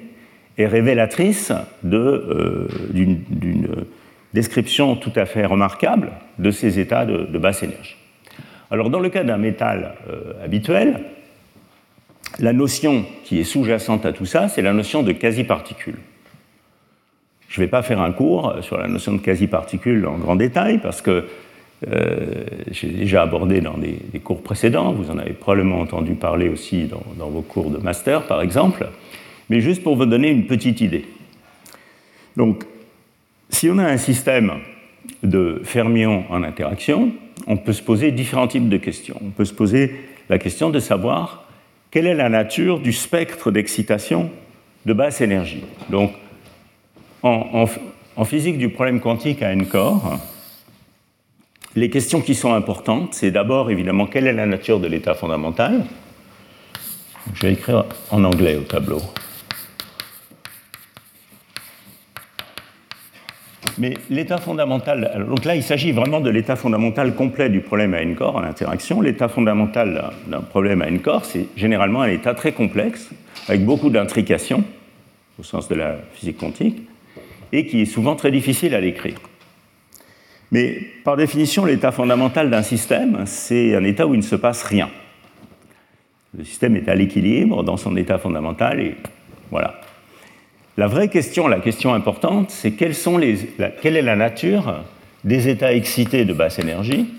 est 0.59 0.66
révélatrice 0.66 1.53
euh, 1.85 2.68
d'une 2.90 3.87
description 4.34 4.96
tout 4.96 5.12
à 5.16 5.26
fait 5.26 5.46
remarquable 5.46 6.12
de 6.38 6.50
ces 6.50 6.78
états 6.78 7.06
de, 7.06 7.38
basse 7.38 7.62
énergie. 7.62 7.96
Alors 8.70 8.90
dans 8.90 9.00
le 9.00 9.08
cas 9.08 9.24
d'un 9.24 9.38
métal 9.38 9.94
euh, 10.08 10.44
habituel, 10.44 11.00
la 12.38 12.52
notion 12.52 13.04
qui 13.24 13.40
est 13.40 13.44
sous-jacente 13.44 14.04
à 14.04 14.12
tout 14.12 14.26
ça, 14.26 14.48
c'est 14.48 14.62
la 14.62 14.72
notion 14.72 15.02
de 15.02 15.12
quasi-particule. 15.12 15.96
Je 17.48 17.60
ne 17.60 17.64
vais 17.64 17.70
pas 17.70 17.82
faire 17.82 18.00
un 18.00 18.12
cours 18.12 18.56
sur 18.60 18.76
la 18.76 18.88
notion 18.88 19.14
de 19.14 19.18
quasi-particules 19.18 20.06
en 20.06 20.18
grand 20.18 20.36
détail 20.36 20.78
parce 20.78 21.00
que 21.00 21.26
euh, 21.90 22.44
j'ai 22.70 22.88
déjà 22.88 23.22
abordé 23.22 23.60
dans 23.60 23.78
des, 23.78 24.20
cours 24.20 24.42
précédents, 24.42 24.92
vous 24.92 25.10
en 25.10 25.18
avez 25.18 25.32
probablement 25.32 25.80
entendu 25.80 26.14
parler 26.14 26.48
aussi 26.48 26.84
dans, 26.84 27.02
dans, 27.16 27.28
vos 27.28 27.40
cours 27.40 27.70
de 27.70 27.78
master 27.78 28.26
par 28.26 28.42
exemple, 28.42 28.88
mais 29.48 29.60
juste 29.60 29.82
pour 29.82 29.96
vous 29.96 30.04
donner 30.04 30.28
une 30.28 30.46
petite 30.46 30.80
idée. 30.80 31.06
Donc, 32.36 32.64
si 33.50 33.68
on 33.70 33.78
a 33.78 33.84
un 33.84 33.96
système 33.96 34.52
de 35.22 35.61
fermions 35.64 36.24
en 36.30 36.42
interaction, 36.42 37.12
on 37.46 37.56
peut 37.56 37.72
se 37.72 37.82
poser 37.82 38.12
différents 38.12 38.48
types 38.48 38.68
de 38.68 38.76
questions. 38.76 39.16
On 39.24 39.30
peut 39.30 39.44
se 39.44 39.54
poser 39.54 39.94
la 40.28 40.38
question 40.38 40.70
de 40.70 40.80
savoir 40.80 41.44
quelle 41.90 42.06
est 42.06 42.14
la 42.14 42.28
nature 42.28 42.80
du 42.80 42.92
spectre 42.92 43.50
d'excitation 43.50 44.30
de 44.84 44.92
basse 44.92 45.20
énergie. 45.20 45.64
Donc, 45.90 46.12
en, 47.22 47.66
physique 48.24 48.58
du 48.58 48.68
problème 48.68 49.00
quantique 49.00 49.42
à 49.42 49.52
n 49.52 49.66
corps, 49.66 50.18
les 51.74 51.90
questions 51.90 52.20
qui 52.20 52.34
sont 52.34 52.52
importantes, 52.52 53.14
c'est 53.14 53.30
d'abord 53.30 53.70
évidemment 53.70 54.06
quelle 54.06 54.26
est 54.26 54.32
la 54.32 54.46
nature 54.46 54.80
de 54.80 54.87
l'état 54.87 55.14
fondamental. 55.14 55.84
Je 57.34 57.46
vais 57.46 57.52
écrire 57.52 57.84
en 58.11 58.24
anglais 58.24 58.56
au 58.56 58.62
tableau. 58.62 59.00
Mais 63.79 63.94
l'état 64.11 64.38
fondamental, 64.38 65.27
donc 65.29 65.44
là 65.44 65.55
il 65.55 65.62
s'agit 65.62 65.92
vraiment 65.92 66.21
de 66.21 66.31
l'état 66.31 66.57
fondamental 66.57 67.14
complet 67.14 67.49
du 67.49 67.61
problème 67.61 67.94
à 67.94 68.03
n 68.03 68.14
corps 68.14 68.37
en 68.37 68.42
interaction. 68.42 69.01
L'état 69.01 69.29
fondamental 69.29 70.12
d'un 70.27 70.40
problème 70.40 70.83
à 70.83 70.88
n 70.88 71.01
corps, 71.01 71.25
c'est 71.25 71.47
généralement 71.57 72.03
un 72.03 72.09
état 72.09 72.35
très 72.35 72.53
complexe, 72.53 73.11
avec 73.49 73.64
beaucoup 73.64 73.90
d'intrications, 73.90 74.64
au 75.38 75.42
sens 75.42 75.68
de 75.68 75.75
la 75.75 75.97
physique 76.12 76.38
quantique 76.38 76.83
et 77.53 77.66
qui 77.66 77.83
est 77.83 77.87
souvent 77.87 78.14
très 78.14 78.31
difficile 78.31 78.75
à 78.75 78.81
décrire. 78.81 79.18
Mais 80.51 80.81
par 81.05 81.16
définition, 81.16 81.64
l'état 81.64 81.92
fondamental 81.92 82.51
d'un 82.51 82.62
système, 82.62 83.25
c'est 83.27 83.75
un 83.75 83.85
état 83.85 84.07
où 84.07 84.14
il 84.14 84.18
ne 84.18 84.23
se 84.23 84.37
passe 84.37 84.62
rien. 84.62 84.88
Le 86.37 86.44
système 86.44 86.77
est 86.77 86.88
à 86.88 86.94
l'équilibre 86.94 87.62
dans 87.62 87.77
son 87.77 87.97
état 87.97 88.18
fondamental 88.18 88.81
et 88.81 88.97
voilà. 89.51 89.81
La 90.78 90.86
vraie 90.86 91.08
question, 91.08 91.48
la 91.48 91.58
question 91.58 91.92
importante, 91.92 92.52
c'est 92.52 92.70
quelle 92.70 92.94
est 92.94 94.02
la 94.02 94.14
nature 94.14 94.84
des 95.24 95.48
états 95.48 95.74
excités 95.74 96.24
de 96.24 96.32
basse 96.32 96.60
énergie 96.60 97.12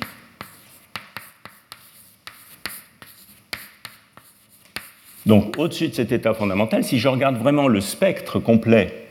Donc 5.26 5.58
au-dessus 5.58 5.90
de 5.90 5.94
cet 5.94 6.14
état 6.14 6.34
fondamental, 6.34 6.86
si 6.86 7.00
je 7.00 7.10
regarde 7.10 7.36
vraiment 7.36 7.68
le 7.68 7.82
spectre 7.82 8.40
complet 8.40 9.08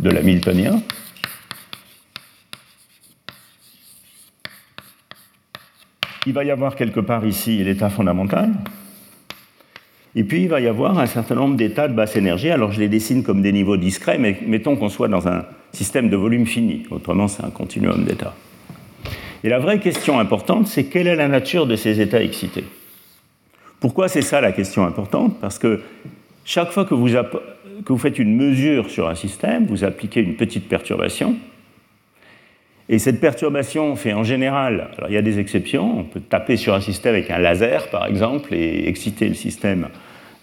de 0.00 0.10
l'hamiltonien. 0.10 0.82
Il 6.26 6.32
va 6.32 6.42
y 6.42 6.50
avoir 6.50 6.74
quelque 6.74 6.98
part 6.98 7.24
ici 7.24 7.62
l'état 7.62 7.90
fondamental. 7.90 8.50
Et 10.14 10.24
puis 10.24 10.42
il 10.42 10.48
va 10.48 10.60
y 10.60 10.66
avoir 10.66 10.98
un 10.98 11.06
certain 11.06 11.34
nombre 11.34 11.56
d'états 11.56 11.88
de 11.88 11.94
basse 11.94 12.16
énergie. 12.16 12.50
Alors 12.50 12.72
je 12.72 12.80
les 12.80 12.88
dessine 12.88 13.22
comme 13.22 13.40
des 13.40 13.52
niveaux 13.52 13.76
discrets, 13.76 14.18
mais 14.18 14.38
mettons 14.46 14.76
qu'on 14.76 14.90
soit 14.90 15.08
dans 15.08 15.26
un 15.28 15.44
système 15.72 16.10
de 16.10 16.16
volume 16.16 16.46
fini. 16.46 16.82
Autrement, 16.90 17.28
c'est 17.28 17.44
un 17.44 17.50
continuum 17.50 18.04
d'états. 18.04 18.34
Et 19.44 19.48
la 19.48 19.58
vraie 19.58 19.80
question 19.80 20.18
importante, 20.18 20.68
c'est 20.68 20.84
quelle 20.84 21.06
est 21.06 21.16
la 21.16 21.28
nature 21.28 21.66
de 21.66 21.76
ces 21.76 22.00
états 22.00 22.22
excités? 22.22 22.64
Pourquoi 23.80 24.06
c'est 24.08 24.22
ça 24.22 24.40
la 24.40 24.52
question 24.52 24.84
importante? 24.84 25.40
Parce 25.40 25.58
que 25.58 25.80
chaque 26.44 26.70
fois 26.70 26.84
que 26.84 26.94
vous, 26.94 27.98
faites 27.98 28.18
une 28.18 28.36
mesure 28.36 28.90
sur 28.90 29.08
un 29.08 29.14
système, 29.14 29.66
vous 29.66 29.82
appliquez 29.82 30.20
une 30.20 30.36
petite 30.36 30.68
perturbation. 30.68 31.34
Et 32.92 32.98
cette 32.98 33.20
perturbation 33.20 33.96
fait 33.96 34.12
en 34.12 34.22
général, 34.22 34.90
alors 34.98 35.08
il 35.08 35.14
y 35.14 35.16
a 35.16 35.22
des 35.22 35.38
exceptions, 35.38 36.00
on 36.00 36.04
peut 36.04 36.20
taper 36.20 36.58
sur 36.58 36.74
un 36.74 36.82
système 36.82 37.14
avec 37.14 37.30
un 37.30 37.38
laser 37.38 37.88
par 37.88 38.04
exemple 38.04 38.52
et 38.52 38.86
exciter 38.86 39.28
le 39.28 39.34
système 39.34 39.88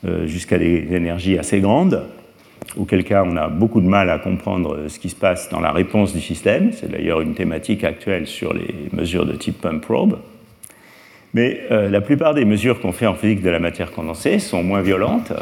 euh, 0.04 0.26
jusqu'à 0.26 0.58
des 0.58 0.88
énergies 0.92 1.38
assez 1.38 1.60
grandes, 1.60 2.08
auquel 2.76 3.04
cas 3.04 3.24
on 3.24 3.38
a 3.38 3.50
beaucoup 3.50 3.82
de 3.82 3.88
mal 3.88 4.10
à 4.10 4.18
comprendre 4.18 4.88
ce 4.88 4.98
qui 4.98 5.10
se 5.10 5.16
passe 5.16 5.50
dans 5.50 5.60
la 5.60 5.72
réponse 5.72 6.12
du 6.12 6.22
système. 6.22 6.72
C'est 6.72 6.90
d'ailleurs 6.90 7.22
une 7.22 7.36
thématique 7.36 7.84
actuelle 7.84 8.26
sur 8.26 8.52
les 8.52 8.74
mesures 8.94 9.28
de 9.28 9.34
type 9.34 9.62
pump 9.62 9.84
probe. 9.84 10.18
Mais 11.36 11.62
euh, 11.70 11.88
la 11.88 12.02
plupart 12.02 12.34
des 12.34 12.46
mesures 12.46 12.82
qu'on 12.82 12.94
fait 12.94 13.06
en 13.06 13.14
physique 13.14 13.44
de 13.44 13.50
la 13.52 13.60
matière 13.60 13.92
condensée 13.92 14.40
sont 14.40 14.64
moins 14.64 14.82
violentes 14.82 15.34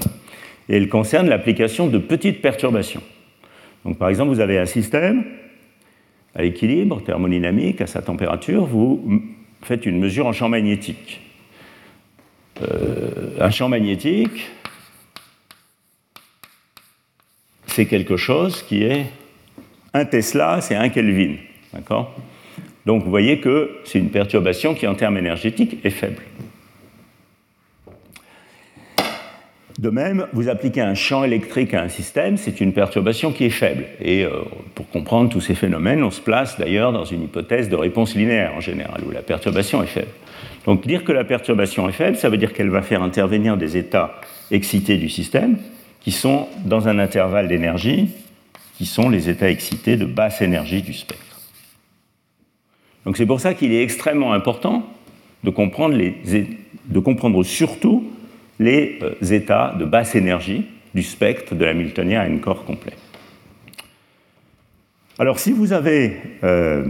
et 0.68 0.76
elles 0.76 0.90
concernent 0.90 1.30
l'application 1.30 1.88
de 1.88 2.00
petites 2.00 2.42
perturbations. 2.42 3.04
Donc, 3.86 3.98
par 3.98 4.10
exemple, 4.10 4.32
vous 4.32 4.42
avez 4.42 4.58
un 4.58 4.66
système 4.66 5.24
à 6.38 6.44
l'équilibre 6.44 7.02
thermodynamique, 7.02 7.82
à 7.82 7.88
sa 7.88 8.02
température, 8.04 8.66
vous 8.66 9.22
faites 9.64 9.88
une 9.88 10.00
mesure 10.00 10.28
en 10.28 10.34
champ 10.34 10.48
magnétique. 10.48 11.20
Euh, 12.62 13.32
un 13.40 13.50
champ 13.50 13.70
magnétique, 13.70 14.48
c'est 17.66 17.88
quelque 17.88 18.18
chose 18.18 18.62
qui 18.62 18.84
est 18.84 19.08
un 19.96 20.06
Tesla, 20.06 20.62
c'est 20.62 20.76
un 20.76 20.90
Kelvin. 20.90 21.38
D'accord? 21.74 22.16
Donc 22.86 23.04
vous 23.04 23.10
voyez 23.10 23.40
que 23.40 23.80
c'est 23.84 23.98
une 23.98 24.12
perturbation 24.12 24.76
qui, 24.76 24.86
en 24.86 24.94
termes 24.94 25.18
énergétiques, 25.18 25.78
est 25.84 25.90
faible. 25.90 26.22
De 29.78 29.92
même, 29.92 30.26
vous 30.34 30.50
appliquez 30.50 30.82
un 30.82 30.96
champ 30.96 31.24
électrique 31.24 31.76
à 31.76 31.84
un 31.84 31.90
système, 31.90 32.38
c'est 32.38 32.62
une 32.62 32.74
perturbation 32.74 33.32
qui 33.32 33.46
est 33.46 33.52
faible. 33.52 33.86
Et 34.02 34.24
euh, 34.24 34.32
pour 34.74 34.90
comprendre 34.90 35.30
tous 35.30 35.42
ces 35.42 35.54
phénomènes, 35.54 36.04
on 36.04 36.10
se 36.10 36.20
place 36.20 36.58
d'ailleurs 36.58 36.92
dans 36.92 37.06
une 37.06 37.24
hypothèse 37.24 37.70
de 37.70 37.76
réponse 37.76 38.16
linéaire 38.16 38.54
en 38.56 38.60
général, 38.60 39.02
où 39.08 39.12
la 39.12 39.22
perturbation 39.22 39.84
est 39.84 39.88
faible. 39.88 40.12
Donc 40.66 40.86
dire 40.88 41.04
que 41.04 41.12
la 41.12 41.24
perturbation 41.24 41.88
est 41.88 41.94
faible, 41.94 42.18
ça 42.18 42.30
veut 42.30 42.38
dire 42.38 42.54
qu'elle 42.54 42.72
va 42.72 42.82
faire 42.82 43.04
intervenir 43.04 43.56
des 43.56 43.78
états 43.78 44.20
excités 44.50 44.98
du 44.98 45.10
système, 45.10 45.58
qui 46.02 46.12
sont 46.12 46.48
dans 46.66 46.88
un 46.88 46.98
intervalle 46.98 47.48
d'énergie, 47.48 48.10
qui 48.78 48.88
sont 48.88 49.10
les 49.10 49.30
états 49.30 49.50
excités 49.50 49.96
de 49.96 50.06
basse 50.06 50.42
énergie 50.42 50.82
du 50.82 50.94
spectre. 50.94 51.24
Donc 53.06 53.16
c'est 53.16 53.26
pour 53.28 53.40
ça 53.40 53.54
qu'il 53.54 53.72
est 53.74 53.84
extrêmement 53.84 54.34
important 54.34 54.88
de 55.44 55.52
comprendre, 55.52 55.96
les, 55.96 56.16
de 56.86 57.00
comprendre 57.00 57.44
surtout 57.44 58.12
les 58.60 59.00
euh, 59.02 59.26
états 59.32 59.76
de 59.78 59.86
basse 59.86 60.16
énergie 60.16 60.66
du 60.94 61.04
spectre 61.04 61.56
de 61.56 61.66
l'Hamiltonien 61.66 62.22
à 62.22 62.24
un 62.24 62.38
corps 62.38 62.66
complet. 62.66 62.94
Alors 65.20 65.40
si 65.40 65.52
vous 65.52 65.74
avez 65.74 66.18
euh, 66.44 66.86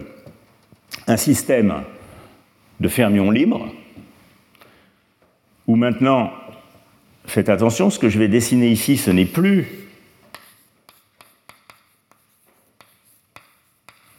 un 1.08 1.18
système 1.18 1.84
de 2.80 2.88
fermions 2.88 3.32
libres, 3.32 3.68
où 5.66 5.76
maintenant, 5.76 6.32
faites 7.26 7.50
attention, 7.50 7.90
ce 7.90 8.00
que 8.00 8.10
je 8.10 8.20
vais 8.20 8.28
dessiner 8.28 8.70
ici, 8.70 8.98
ce 8.98 9.12
n'est 9.12 9.26
plus 9.26 9.68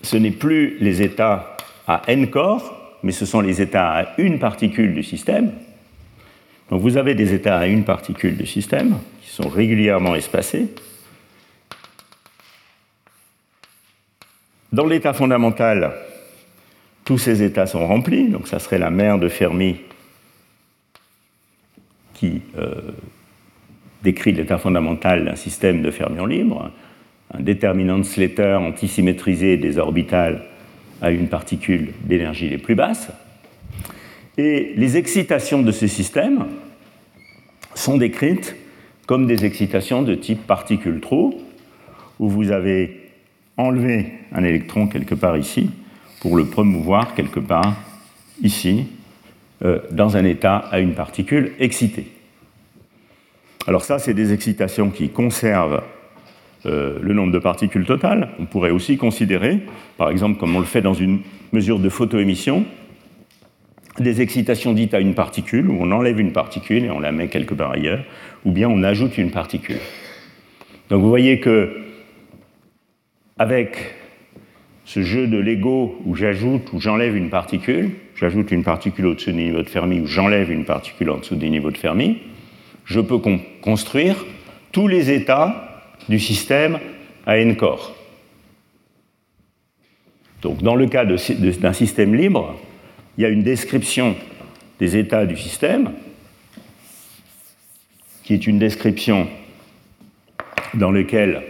ce 0.03 0.17
n'est 0.17 0.31
plus 0.31 0.79
les 0.81 1.03
états 1.03 1.57
à 1.87 2.03
n 2.07 2.31
corps, 2.31 2.97
mais 3.03 3.13
ce 3.13 3.27
sont 3.27 3.43
les 3.43 3.61
états 3.61 3.93
à 3.93 4.07
une 4.19 4.39
particule 4.39 4.95
du 4.95 5.03
système. 5.03 5.53
Donc 6.71 6.83
vous 6.83 6.97
avez 6.97 7.15
des 7.15 7.35
états 7.35 7.59
à 7.59 7.67
une 7.67 7.85
particule 7.85 8.37
du 8.37 8.47
système 8.47 8.99
qui 9.23 9.31
sont 9.31 9.49
régulièrement 9.49 10.15
espacés. 10.15 10.69
Dans 14.73 14.87
l'état 14.87 15.15
fondamental, 15.15 15.95
tous 17.05 17.17
ces 17.17 17.43
états 17.43 17.67
sont 17.67 17.87
remplis, 17.87 18.29
donc 18.29 18.49
ça 18.49 18.59
serait 18.59 18.79
la 18.79 18.91
mère 18.91 19.19
de 19.19 19.29
Fermi 19.29 19.77
qui 22.13 22.43
euh, 22.59 22.75
décrit 24.03 24.33
l'état 24.33 24.59
fondamental 24.59 25.25
d'un 25.25 25.37
système 25.37 25.83
de 25.83 25.91
fermions 25.91 26.27
libres, 26.27 26.71
un 27.33 27.41
déterminant 27.41 27.99
de 27.99 28.03
Slater 28.03 28.59
antisymétrisé 28.61 29.57
des 29.57 29.79
orbitales 29.79 30.45
à 31.01 31.11
une 31.11 31.29
particule 31.29 31.93
d'énergie 32.05 32.49
les 32.49 32.59
plus 32.59 32.75
basses. 32.75 33.11
Et 34.39 34.73
les 34.77 34.97
excitations 34.97 35.63
de 35.63 35.73
ce 35.73 35.89
système 35.89 36.47
sont 37.75 37.99
décrites 37.99 38.55
comme 39.07 39.27
des 39.27 39.45
excitations 39.45 40.03
de 40.03 40.15
type 40.15 40.47
particule-trou, 40.47 41.35
où 42.21 42.29
vous 42.29 42.53
avez 42.53 43.11
enlevé 43.57 44.13
un 44.33 44.45
électron 44.45 44.87
quelque 44.87 45.15
part 45.15 45.37
ici 45.37 45.71
pour 46.21 46.37
le 46.37 46.45
promouvoir 46.45 47.15
quelque 47.15 47.41
part 47.41 47.77
ici, 48.43 48.87
euh, 49.65 49.81
dans 49.91 50.17
un 50.17 50.25
état 50.25 50.57
à 50.57 50.79
une 50.79 50.95
particule 50.95 51.53
excitée. 51.59 52.07
Alors 53.67 53.85
ça, 53.85 53.99
c'est 53.99 54.15
des 54.15 54.33
excitations 54.33 54.91
qui 54.91 55.09
conservent 55.09 55.83
euh, 56.67 56.99
le 57.03 57.13
nombre 57.13 57.33
de 57.33 57.39
particules 57.39 57.85
totales. 57.85 58.31
On 58.39 58.47
pourrait 58.47 58.71
aussi 58.71 58.97
considérer, 58.97 59.61
par 59.97 60.11
exemple, 60.11 60.39
comme 60.39 60.55
on 60.55 60.61
le 60.61 60.65
fait 60.65 60.81
dans 60.81 60.95
une 60.95 61.21
mesure 61.53 61.81
de 61.81 61.89
photoémission, 61.89 62.65
des 64.03 64.21
excitations 64.21 64.73
dites 64.73 64.95
à 64.95 65.01
une 65.01 65.15
particule, 65.15 65.69
où 65.69 65.77
on 65.81 65.91
enlève 65.93 66.21
une 66.21 66.33
particule 66.33 66.85
et 66.85 66.91
on 66.91 67.01
la 67.01 67.13
met 67.13 67.29
quelque 67.29 67.55
part 67.55 67.73
ailleurs, 67.73 68.05
ou 68.45 68.53
bien 68.53 68.69
on 68.69 68.83
ajoute 68.83 69.19
une 69.19 69.31
particule. 69.31 69.81
Donc 70.89 71.03
vous 71.03 71.09
voyez 71.09 71.41
que, 71.41 71.77
avec 73.39 73.95
ce 74.85 75.03
jeu 75.03 75.27
de 75.27 75.37
Lego 75.37 76.01
où 76.07 76.15
j'ajoute 76.15 76.73
ou 76.73 76.81
j'enlève 76.81 77.15
une 77.17 77.29
particule, 77.29 77.91
j'ajoute 78.17 78.51
une 78.51 78.65
particule 78.65 79.07
au-dessus 79.07 79.33
du 79.33 79.43
niveau 79.45 79.63
de 79.63 79.69
Fermi 79.69 80.01
ou 80.01 80.07
j'enlève 80.07 80.51
une 80.51 80.65
particule 80.65 81.11
en 81.11 81.19
dessous 81.19 81.37
du 81.37 81.51
niveau 81.51 81.71
de 81.71 81.77
Fermi, 81.77 82.19
je 82.87 83.01
peux 83.01 83.19
construire 83.61 84.25
tous 84.73 84.89
les 84.89 85.11
états 85.11 85.85
du 86.09 86.19
système 86.19 86.79
à 87.27 87.37
n 87.37 87.55
corps. 87.57 87.95
Donc 90.41 90.63
dans 90.63 90.75
le 90.75 90.87
cas 90.87 91.05
d'un 91.05 91.73
système 91.73 92.15
libre, 92.15 92.59
il 93.19 93.23
y 93.23 93.25
a 93.25 93.31
une 93.31 93.43
description 93.43 94.17
des 94.79 94.97
états 94.97 95.27
du 95.27 95.37
système, 95.37 95.91
qui 98.23 98.33
est 98.33 98.47
une 98.47 98.61
description 98.61 99.29
dans 100.75 100.93
laquelle, 100.93 101.43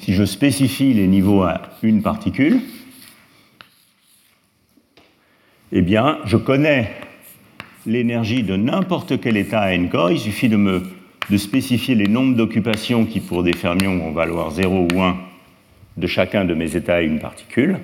si 0.00 0.14
je 0.14 0.24
spécifie 0.24 0.94
les 0.94 1.08
niveaux 1.08 1.42
à 1.42 1.60
une 1.82 2.00
particule, 2.00 2.60
eh 5.72 5.82
bien, 5.82 6.20
je 6.24 6.38
connais 6.38 6.90
l'énergie 7.84 8.42
de 8.42 8.56
n'importe 8.56 9.20
quel 9.20 9.36
état 9.36 9.60
à 9.60 9.72
n. 9.72 9.90
Il 10.10 10.18
suffit 10.18 10.48
de, 10.48 10.56
me, 10.56 10.84
de 11.28 11.36
spécifier 11.36 11.94
les 11.94 12.06
nombres 12.06 12.34
d'occupations 12.34 13.04
qui, 13.04 13.20
pour 13.20 13.42
des 13.42 13.52
fermions, 13.52 13.98
vont 13.98 14.12
valoir 14.12 14.52
0 14.52 14.88
ou 14.94 15.02
1 15.02 15.18
de 15.98 16.06
chacun 16.06 16.46
de 16.46 16.54
mes 16.54 16.76
états 16.76 16.96
à 16.96 17.00
une 17.02 17.18
particule. 17.18 17.78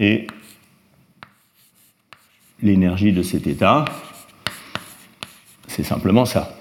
Et 0.00 0.26
l'énergie 2.62 3.12
de 3.12 3.22
cet 3.22 3.46
état, 3.46 3.84
c'est 5.68 5.82
simplement 5.82 6.24
ça. 6.24 6.56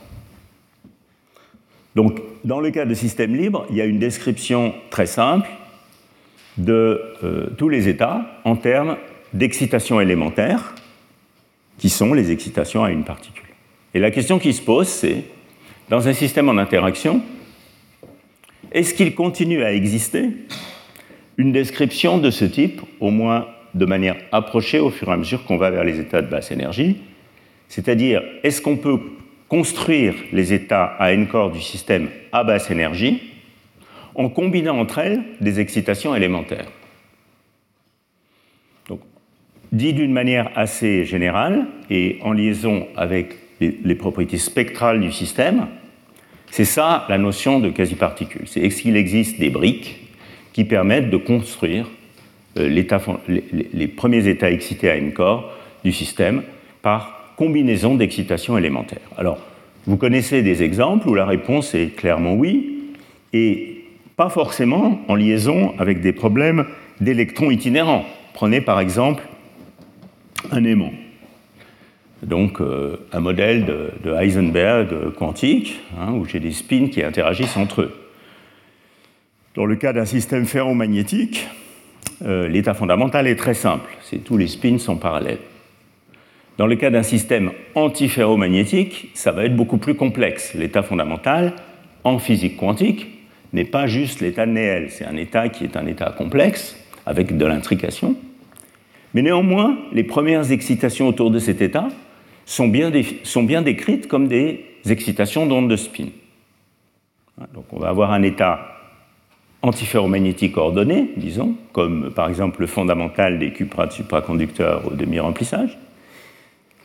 Donc, 1.95 2.19
dans 2.43 2.59
le 2.59 2.71
cas 2.71 2.85
de 2.85 2.93
système 2.93 3.35
libre, 3.35 3.65
il 3.69 3.75
y 3.75 3.81
a 3.81 3.85
une 3.85 3.99
description 3.99 4.73
très 4.89 5.05
simple 5.05 5.47
de 6.57 7.01
euh, 7.23 7.47
tous 7.57 7.69
les 7.69 7.87
états 7.87 8.25
en 8.43 8.55
termes 8.55 8.97
d'excitation 9.33 9.99
élémentaire, 9.99 10.75
qui 11.77 11.89
sont 11.89 12.13
les 12.13 12.31
excitations 12.31 12.83
à 12.83 12.91
une 12.91 13.03
particule. 13.03 13.43
Et 13.93 13.99
la 13.99 14.11
question 14.11 14.39
qui 14.39 14.53
se 14.53 14.61
pose, 14.61 14.87
c'est, 14.87 15.23
dans 15.89 16.07
un 16.07 16.13
système 16.13 16.49
en 16.49 16.57
interaction, 16.57 17.21
est-ce 18.71 18.93
qu'il 18.93 19.13
continue 19.15 19.63
à 19.63 19.73
exister 19.73 20.29
une 21.37 21.51
description 21.51 22.17
de 22.17 22.31
ce 22.31 22.45
type, 22.45 22.81
au 22.99 23.09
moins 23.09 23.47
de 23.73 23.85
manière 23.85 24.15
approchée 24.31 24.79
au 24.79 24.89
fur 24.89 25.09
et 25.09 25.11
à 25.11 25.17
mesure 25.17 25.43
qu'on 25.45 25.57
va 25.57 25.71
vers 25.71 25.83
les 25.83 25.99
états 25.99 26.21
de 26.21 26.27
basse 26.27 26.51
énergie. 26.51 26.97
C'est-à-dire, 27.67 28.21
est-ce 28.43 28.61
qu'on 28.61 28.77
peut 28.77 28.99
construire 29.47 30.13
les 30.31 30.53
états 30.53 30.85
à 30.85 31.11
n 31.11 31.27
corps 31.27 31.51
du 31.51 31.61
système 31.61 32.09
à 32.31 32.43
basse 32.43 32.69
énergie 32.71 33.21
en 34.15 34.29
combinant 34.29 34.79
entre 34.79 34.99
elles 34.99 35.23
des 35.41 35.59
excitations 35.59 36.15
élémentaires? 36.15 36.67
Donc, 38.89 38.99
dit 39.71 39.93
d'une 39.93 40.13
manière 40.13 40.51
assez 40.55 41.05
générale 41.05 41.65
et 41.89 42.19
en 42.21 42.33
liaison 42.33 42.87
avec 42.95 43.35
les, 43.59 43.95
propriétés 43.95 44.37
spectrales 44.37 44.99
du 44.99 45.11
système, 45.11 45.67
c'est 46.51 46.65
ça 46.65 47.05
la 47.09 47.17
notion 47.17 47.59
de 47.59 47.69
quasi-particule. 47.69 48.43
C'est 48.45 48.59
est-ce 48.59 48.83
qu'il 48.83 48.97
existe 48.97 49.39
des 49.39 49.49
briques 49.49 49.99
qui 50.51 50.63
permettent 50.65 51.09
de 51.09 51.17
construire 51.17 51.89
euh, 52.57 52.67
les, 52.67 53.87
premiers 53.87 54.27
états 54.27 54.51
excités 54.51 54.89
à 54.89 54.95
n 54.95 55.11
corps 55.13 55.51
du 55.83 55.91
système 55.91 56.43
par 56.81 57.33
combinaison 57.35 57.95
d'excitation 57.95 58.57
élémentaire. 58.57 59.01
Alors, 59.17 59.39
vous 59.87 59.97
connaissez 59.97 60.43
des 60.43 60.63
exemples 60.63 61.09
où 61.09 61.15
la 61.15 61.25
réponse 61.25 61.73
est 61.73 61.95
clairement 61.95 62.35
oui, 62.35 62.93
et 63.33 63.85
pas 64.15 64.29
forcément 64.29 65.01
en 65.07 65.15
liaison 65.15 65.73
avec 65.79 66.01
des 66.01 66.13
problèmes 66.13 66.65
d'électrons 67.01 67.49
itinérants. 67.49 68.05
Prenez 68.33 68.61
par 68.61 68.79
exemple 68.79 69.23
un 70.51 70.63
aimant. 70.63 70.93
donc 72.21 72.59
un 73.11 73.19
modèle 73.19 73.65
de, 73.65 74.13
Heisenberg 74.13 75.13
quantique, 75.17 75.79
hein, 75.99 76.13
où 76.13 76.25
j'ai 76.25 76.39
des 76.39 76.51
spins 76.51 76.87
qui 76.87 77.03
interagissent 77.03 77.57
entre 77.57 77.81
eux. 77.81 77.93
Dans 79.55 79.65
le 79.65 79.75
cas 79.75 79.93
d'un 79.93 80.05
système 80.05 80.45
ferromagnétique, 80.45 81.47
l'état 82.21 82.73
fondamental 82.73 83.27
est 83.27 83.35
très 83.35 83.53
simple, 83.53 83.89
c'est 84.01 84.23
tous 84.23 84.37
les 84.37 84.47
spins 84.47 84.77
sont 84.77 84.97
parallèles. 84.97 85.39
Dans 86.57 86.67
le 86.67 86.75
cas 86.75 86.91
d'un 86.91 87.03
système 87.03 87.51
antiferromagnétique, 87.73 89.09
ça 89.15 89.31
va 89.31 89.45
être 89.45 89.55
beaucoup 89.55 89.77
plus 89.77 89.95
complexe. 89.95 90.53
L'état 90.53 90.83
fondamental, 90.83 91.53
en 92.03 92.19
physique 92.19 92.57
quantique, 92.57 93.07
n'est 93.53 93.65
pas 93.65 93.87
juste 93.87 94.21
l'état 94.21 94.45
Néel, 94.45 94.89
c'est 94.91 95.05
un 95.05 95.17
état 95.17 95.49
qui 95.49 95.63
est 95.63 95.77
un 95.77 95.87
état 95.87 96.11
complexe, 96.11 96.77
avec 97.05 97.37
de 97.37 97.45
l'intrication. 97.45 98.15
Mais 99.13 99.21
néanmoins, 99.21 99.77
les 99.91 100.03
premières 100.03 100.51
excitations 100.51 101.07
autour 101.07 101.31
de 101.31 101.39
cet 101.39 101.61
état 101.61 101.87
sont 102.45 102.67
bien, 102.67 102.91
sont 103.23 103.43
bien 103.43 103.61
décrites 103.61 104.07
comme 104.07 104.27
des 104.27 104.65
excitations 104.87 105.45
d'ondes 105.45 105.69
de 105.69 105.75
spin. 105.75 106.07
Donc 107.53 107.65
on 107.71 107.79
va 107.79 107.89
avoir 107.89 108.11
un 108.11 108.21
état 108.21 108.72
antiferromagnétique 109.63 110.57
ordonné, 110.57 111.11
disons, 111.15 111.55
comme 111.71 112.11
par 112.11 112.29
exemple 112.29 112.61
le 112.61 112.67
fondamental 112.67 113.39
des 113.39 113.51
cuprates 113.51 113.93
supraconducteurs 113.93 114.91
au 114.91 114.93
demi-remplissage. 114.93 115.77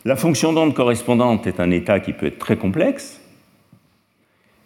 La 0.05 0.15
fonction 0.15 0.53
d'onde 0.53 0.73
correspondante 0.73 1.45
est 1.45 1.59
un 1.59 1.71
état 1.71 1.99
qui 1.99 2.13
peut 2.13 2.27
être 2.27 2.39
très 2.39 2.55
complexe, 2.55 3.21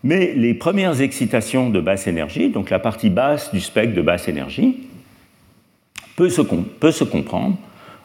mais 0.04 0.34
les 0.36 0.54
premières 0.54 1.02
excitations 1.02 1.72
de 1.72 1.80
basse 1.80 2.06
énergie, 2.08 2.50
donc 2.50 2.70
la 2.70 2.78
partie 2.78 3.10
basse 3.10 3.52
du 3.52 3.60
spectre 3.60 3.96
de 3.96 4.02
basse 4.02 4.28
énergie, 4.28 4.88
peut 6.16 6.30
se, 6.30 6.42
peut 6.42 6.92
se 6.92 7.04
comprendre 7.04 7.58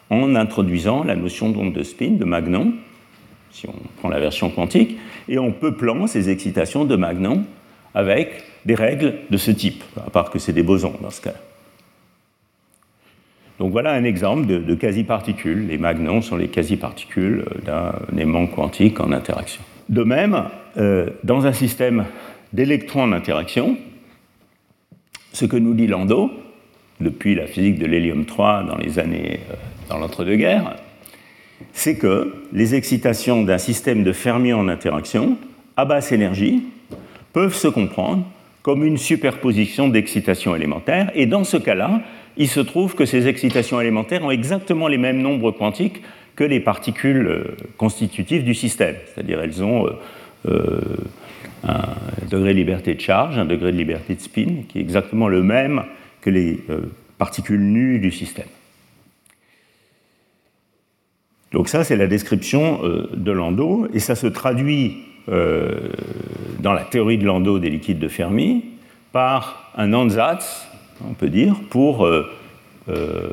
en 0.09 0.35
introduisant 0.35 1.05
la 1.05 1.17
notion 1.17 1.51
d'onde 1.51 1.75
de 1.75 1.83
spin, 1.83 2.13
de 2.13 2.25
Magnon, 2.25 2.73
si 3.51 3.69
on 3.69 3.75
prend 3.99 4.09
la 4.09 4.21
version 4.21 4.49
quantique, 4.49 4.97
et 5.29 5.37
en 5.37 5.51
peuplant 5.51 6.07
ces 6.07 6.31
excitations 6.31 6.87
de 6.87 6.97
Magnon 6.97 7.45
avec 7.95 8.45
des 8.69 8.75
règles 8.75 9.15
de 9.31 9.39
ce 9.39 9.51
type, 9.51 9.83
à 9.97 10.11
part 10.11 10.31
que 10.31 10.39
c'est 10.39 10.53
des 10.53 10.63
bosons 10.63 10.95
dans 11.01 11.11
ce 11.11 11.23
cas. 11.23 11.35
Donc 13.59 13.73
voilà 13.73 13.93
un 13.93 14.05
exemple 14.05 14.47
de, 14.47 14.75
quasi-particules. 14.75 15.67
Les 15.67 15.79
magnons 15.79 16.21
sont 16.21 16.37
les 16.37 16.49
quasi-particules 16.49 17.45
d'un 17.65 17.95
aimant 18.17 18.47
quantique 18.47 19.01
en 19.01 19.11
interaction. 19.11 19.63
De 19.89 20.05
même, 20.05 20.45
euh, 20.77 21.09
dans 21.25 21.47
un 21.47 21.53
système 21.55 22.05
d'électrons 22.53 23.05
en 23.05 23.13
interaction, 23.13 23.79
ce 25.33 25.47
que 25.47 25.57
nous 25.57 25.73
dit 25.73 25.87
Landau, 25.87 26.31
depuis 27.01 27.35
la 27.35 27.47
physique 27.47 27.79
de 27.79 27.87
l'hélium 27.87 28.27
3 28.27 28.65
dans 28.65 28.77
les 28.77 28.99
années 28.99 29.41
euh, 29.51 29.55
dans 29.89 29.99
l'entre-deux-guerres, 29.99 30.77
c'est 31.73 31.97
que 31.97 32.35
les 32.53 32.75
excitations 32.75 33.43
d'un 33.45 33.59
système 33.59 34.05
de 34.05 34.13
fermions 34.13 34.61
en 34.61 34.69
interaction 34.69 35.39
à 35.79 35.87
basse 35.87 36.13
énergie 36.13 36.65
peuvent 37.33 37.55
se 37.55 37.69
comprendre 37.69 38.27
comme 38.69 38.85
une 38.85 38.99
superposition 38.99 39.89
d'excitations 39.89 40.55
élémentaires, 40.55 41.11
et 41.15 41.25
dans 41.25 41.43
ce 41.43 41.57
cas-là, 41.57 42.03
il 42.37 42.49
se 42.49 42.61
trouve 42.61 42.95
que 42.95 43.07
ces 43.07 43.27
excitations 43.27 43.81
élémentaires 43.81 44.23
ont 44.23 44.31
exactement 44.31 44.89
les 44.89 44.99
mêmes 44.99 45.23
nombres 45.23 45.53
quantiques 45.53 46.03
que 46.37 46.45
les 46.45 46.61
particules 46.61 47.27
euh, 47.29 47.57
constitutives 47.79 48.45
du 48.45 48.53
système. 48.53 48.97
C'est-à-dire 49.07 49.41
elles 49.41 49.65
ont 49.65 49.87
euh, 49.87 49.93
euh, 50.51 50.81
un 51.65 51.95
degré 52.31 52.53
de 52.53 52.59
liberté 52.59 52.93
de 52.93 53.01
charge, 53.01 53.39
un 53.39 53.47
degré 53.47 53.73
de 53.73 53.79
liberté 53.79 54.15
de 54.15 54.21
spin, 54.21 54.65
qui 54.69 54.77
est 54.77 54.83
exactement 54.83 55.29
le 55.29 55.43
même 55.43 55.85
que 56.21 56.29
les 56.29 56.59
particules 57.17 57.63
nues 57.63 57.99
du 57.99 58.11
système. 58.11 58.49
Donc 61.53 61.71
ça, 61.71 61.85
c'est 61.85 61.97
la 61.97 62.07
description 62.07 62.83
de 63.15 63.33
Landau, 63.33 63.89
et 63.95 63.99
ça 63.99 64.15
se 64.15 64.27
traduit 64.27 65.08
dans 65.29 66.73
la 66.73 66.85
théorie 66.85 67.19
de 67.19 67.25
Landau 67.25 67.59
des 67.59 67.71
liquides 67.71 67.99
de 67.99 68.09
Fermi 68.09 68.65
par 69.13 69.73
un 69.77 69.93
ansatz 69.93 70.69
on 71.07 71.15
peut 71.15 71.29
dire, 71.29 71.57
pour 71.71 72.07
euh, 72.07 72.31
euh, 72.89 73.29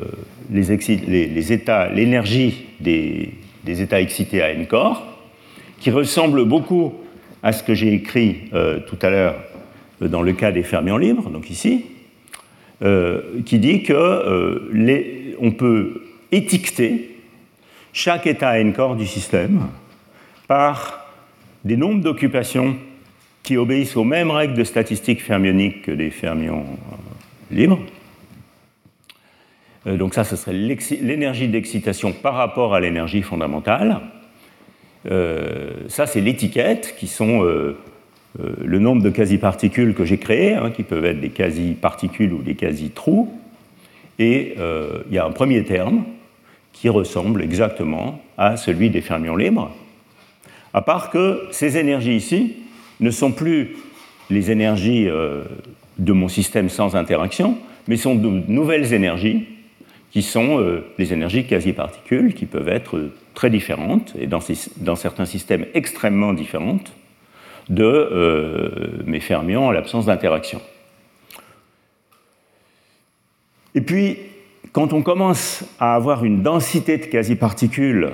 les, 0.50 1.52
états, 1.52 1.88
l'énergie 1.88 2.66
des, 2.80 3.32
états 3.66 4.00
excités 4.00 4.42
à 4.42 4.50
n 4.50 4.66
corps, 4.66 5.02
qui 5.80 5.90
ressemble 5.90 6.44
beaucoup 6.44 6.94
à 7.42 7.52
ce 7.52 7.62
que 7.62 7.74
j'ai 7.74 7.92
écrit 7.92 8.48
euh, 8.54 8.80
tout 8.86 8.98
à 9.02 9.10
l'heure 9.10 9.36
dans 10.00 10.22
le 10.22 10.32
cas 10.32 10.52
des 10.52 10.62
fermions 10.62 10.98
libres, 10.98 11.30
donc 11.30 11.50
ici, 11.50 11.86
qui 13.46 13.58
dit 13.58 13.82
que 13.82 15.36
on 15.40 15.50
peut 15.52 16.02
étiqueter 16.30 17.16
chaque 17.94 18.26
état 18.26 18.50
à 18.50 18.58
n 18.58 18.74
corps 18.74 18.96
du 18.96 19.06
système 19.06 19.68
par 20.46 21.05
des 21.66 21.76
nombres 21.76 22.00
d'occupations 22.00 22.76
qui 23.42 23.56
obéissent 23.56 23.96
aux 23.96 24.04
mêmes 24.04 24.30
règles 24.30 24.54
de 24.54 24.62
statistiques 24.62 25.22
fermioniques 25.22 25.82
que 25.82 25.90
les 25.90 26.10
fermions 26.10 26.64
libre. 27.50 27.80
Euh, 29.86 29.96
donc 29.96 30.14
ça, 30.14 30.22
ce 30.22 30.36
serait 30.36 30.52
l'énergie 30.52 31.48
d'excitation 31.48 32.12
par 32.12 32.34
rapport 32.34 32.72
à 32.74 32.80
l'énergie 32.80 33.22
fondamentale. 33.22 34.00
Euh, 35.10 35.70
ça, 35.88 36.06
c'est 36.06 36.20
l'étiquette, 36.20 36.94
qui 36.96 37.08
sont 37.08 37.44
euh, 37.44 37.76
le 38.38 38.78
nombre 38.78 39.02
de 39.02 39.10
quasi-particules 39.10 39.94
que 39.94 40.04
j'ai 40.04 40.18
créées, 40.18 40.54
hein, 40.54 40.70
qui 40.70 40.84
peuvent 40.84 41.04
être 41.04 41.20
des 41.20 41.30
quasi-particules 41.30 42.32
ou 42.32 42.42
des 42.42 42.54
quasi-trous. 42.54 43.32
Et 44.18 44.54
il 44.56 45.14
y 45.14 45.18
a 45.18 45.26
un 45.26 45.30
premier 45.30 45.62
terme 45.64 46.04
qui 46.72 46.88
ressemble 46.88 47.42
exactement 47.42 48.18
à 48.38 48.56
celui 48.56 48.88
des 48.88 49.02
fermions 49.02 49.36
libres, 49.36 49.70
à 50.76 50.82
part 50.82 51.10
que 51.10 51.48
ces 51.50 51.76
énergies 51.76 52.14
ici 52.14 52.54
ne 53.00 53.10
sont 53.10 53.32
plus 53.32 53.76
les 54.30 54.52
énergies 54.52 55.08
de 55.98 56.12
mon 56.12 56.28
système 56.28 56.68
sans 56.68 56.94
interaction, 56.94 57.58
mais 57.88 57.96
sont 57.96 58.14
de 58.14 58.28
nouvelles 58.28 58.92
énergies 58.92 59.46
qui 60.10 60.22
sont 60.22 60.60
euh, 60.60 60.82
les 60.98 61.12
énergies 61.12 61.46
quasi-particules, 61.46 62.32
qui 62.32 62.46
peuvent 62.46 62.68
être 62.68 62.96
euh, 62.96 63.12
très 63.34 63.50
différentes, 63.50 64.14
et 64.18 64.26
dans, 64.26 64.96
certains 64.96 65.26
systèmes 65.26 65.66
extrêmement 65.74 66.32
différentes, 66.32 66.92
de 67.68 67.84
euh, 67.84 69.02
mes 69.04 69.20
fermions 69.20 69.66
en 69.66 69.70
l'absence 69.72 70.06
d'interaction. 70.06 70.62
Et 73.74 73.82
puis, 73.82 74.16
quand 74.72 74.92
on 74.92 75.02
commence 75.02 75.64
à 75.78 75.94
avoir 75.94 76.24
une 76.24 76.42
densité 76.42 76.96
de 76.96 77.04
quasi-particules 77.04 78.12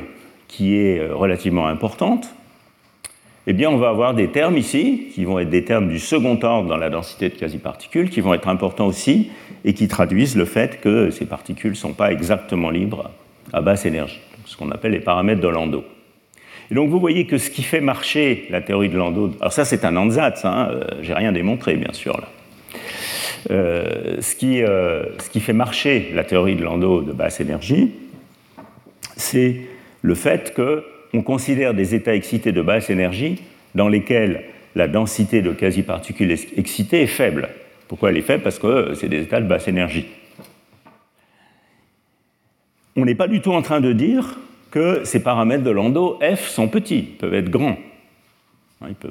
qui 0.49 0.75
est 0.75 1.09
relativement 1.09 1.69
importante, 1.69 2.35
eh 3.47 3.53
bien, 3.53 3.71
on 3.71 3.77
va 3.77 3.89
avoir 3.89 4.15
des 4.15 4.29
termes 4.29 4.57
ici, 4.57 5.09
qui 5.15 5.25
vont 5.25 5.39
être 5.39 5.51
des 5.51 5.65
termes 5.65 5.89
du 5.89 5.99
second 5.99 6.39
ordre 6.43 6.69
dans 6.69 6.77
la 6.77 6.91
densité 6.91 7.29
de 7.29 7.35
quasi-particules, 7.35 8.09
qui 8.11 8.21
vont 8.21 8.35
être 8.35 8.49
importants 8.49 8.87
aussi, 8.87 9.31
et 9.65 9.75
qui 9.75 9.89
traduisent 9.89 10.37
le 10.37 10.45
fait 10.45 10.81
que 10.81 11.11
ces 11.11 11.27
particules 11.27 11.73
ne 11.73 11.77
sont 11.77 11.93
pas 11.93 12.13
exactement 12.13 12.71
libres 12.71 13.11
à 13.53 13.61
basse 13.61 13.85
énergie, 13.85 14.21
ce 14.45 14.57
qu'on 14.57 14.71
appelle 14.71 14.93
les 14.93 15.01
paramètres 15.01 15.41
de 15.41 15.49
Landau. 15.49 15.85
Et 16.71 16.75
donc 16.75 16.89
vous 16.89 17.01
voyez 17.01 17.27
que 17.27 17.37
ce 17.37 17.51
qui 17.51 17.63
fait 17.63 17.81
marcher 17.81 18.47
la 18.51 18.61
théorie 18.61 18.89
de 18.89 18.97
Landau, 18.97 19.33
alors 19.41 19.53
ça 19.53 19.65
c'est 19.65 19.85
un 19.85 19.97
ansatz, 19.97 20.45
hein, 20.45 20.69
euh, 20.71 20.85
j'ai 21.03 21.13
rien 21.13 21.33
démontré 21.33 21.75
bien 21.75 21.93
sûr 21.93 22.17
là. 22.17 22.29
Euh, 23.51 24.21
ce, 24.21 24.37
qui, 24.37 24.63
euh, 24.63 25.03
ce 25.19 25.29
qui 25.29 25.41
fait 25.41 25.53
marcher 25.53 26.13
la 26.15 26.23
théorie 26.23 26.55
de 26.55 26.63
Landau 26.63 27.03
de 27.03 27.13
basse 27.13 27.41
énergie, 27.41 27.93
c'est 29.17 29.57
le 30.01 30.15
fait 30.15 30.55
que 30.55 30.85
on 31.15 31.23
considère 31.23 31.75
des 31.75 31.95
états 31.95 32.15
excités 32.15 32.53
de 32.53 32.63
basse 32.63 32.91
énergie 32.91 33.43
dans 33.75 33.89
lesquels 33.89 34.45
la 34.75 34.89
densité 34.89 35.43
de 35.43 35.53
quasi-particules 35.53 36.33
excitées 36.57 37.03
est 37.03 37.07
faible. 37.07 37.49
Pourquoi 37.89 38.11
elle 38.11 38.17
est 38.17 38.23
faible? 38.23 38.43
Parce 38.43 38.59
que 38.59 38.95
c'est 38.95 39.09
des 39.09 39.23
états 39.23 39.41
de 39.41 39.47
basse 39.47 39.69
énergie. 39.69 40.07
On 42.97 43.05
n'est 43.05 43.15
pas 43.15 43.29
du 43.29 43.41
tout 43.41 43.53
en 43.53 43.63
train 43.63 43.81
de 43.81 43.93
dire 43.93 44.39
que 44.71 45.05
ces 45.05 45.23
paramètres 45.23 45.65
de 45.65 45.71
Landau, 45.71 46.19
F, 46.21 46.49
sont 46.49 46.69
petits, 46.69 47.03
peuvent 47.03 47.35
être 47.35 47.51
grands. 47.51 47.77
Hein, 48.83 48.89
euh, 49.05 49.09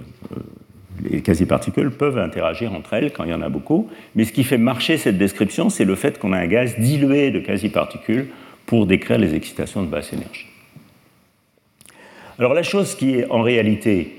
les 1.03 1.21
quasi-particules 1.21 1.91
peuvent 1.91 2.17
interagir 2.17 2.73
entre 2.73 2.93
elles 2.93 3.11
quand 3.11 3.23
il 3.23 3.31
y 3.31 3.33
en 3.33 3.41
a 3.41 3.49
beaucoup, 3.49 3.89
mais 4.15 4.25
ce 4.25 4.33
qui 4.33 4.43
fait 4.43 4.57
marcher 4.57 4.97
cette 4.97 5.17
description, 5.17 5.69
c'est 5.69 5.85
le 5.85 5.95
fait 5.95 6.19
qu'on 6.19 6.33
a 6.33 6.37
un 6.37 6.47
gaz 6.47 6.77
dilué 6.79 7.31
de 7.31 7.39
quasi-particules 7.39 8.27
pour 8.65 8.85
décrire 8.85 9.17
les 9.17 9.35
excitations 9.35 9.83
de 9.83 9.87
basse 9.87 10.13
énergie. 10.13 10.50
Alors 12.41 12.55
la 12.55 12.63
chose 12.63 12.95
qui 12.95 13.13
est 13.13 13.29
en 13.29 13.43
réalité 13.43 14.15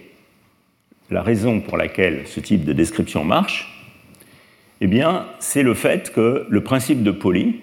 la 1.11 1.23
raison 1.23 1.59
pour 1.59 1.77
laquelle 1.77 2.20
ce 2.27 2.39
type 2.39 2.64
de 2.64 2.73
description 2.73 3.25
marche, 3.25 3.85
eh 4.81 4.87
bien, 4.87 5.27
c'est 5.41 5.64
le 5.64 5.75
fait 5.75 6.12
que 6.12 6.47
le 6.49 6.61
principe 6.61 7.03
de 7.03 7.11
Pauli 7.11 7.62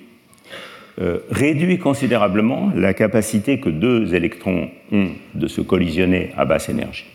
euh, 0.99 1.20
réduit 1.32 1.80
considérablement 1.80 2.74
la 2.76 2.93
capacité 2.93 3.62
que 3.62 3.70
deux 3.70 4.14
électrons 4.14 4.70
ont 4.91 5.12
de 5.34 5.47
se 5.47 5.62
collisionner 5.62 6.32
à 6.36 6.43
basse 6.43 6.68
énergie. 6.68 7.07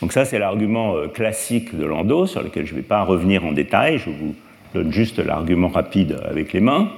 Donc 0.00 0.14
ça, 0.14 0.24
c'est 0.24 0.38
l'argument 0.38 0.96
euh, 0.96 1.08
classique 1.08 1.76
de 1.76 1.84
Landau, 1.84 2.24
sur 2.24 2.42
lequel 2.42 2.64
je 2.64 2.72
ne 2.72 2.76
vais 2.76 2.86
pas 2.86 3.02
revenir 3.02 3.44
en 3.44 3.52
détail, 3.52 3.98
je 3.98 4.08
vous 4.08 4.34
donne 4.72 4.94
juste 4.94 5.18
l'argument 5.18 5.68
rapide 5.68 6.18
avec 6.24 6.54
les 6.54 6.60
mains, 6.60 6.90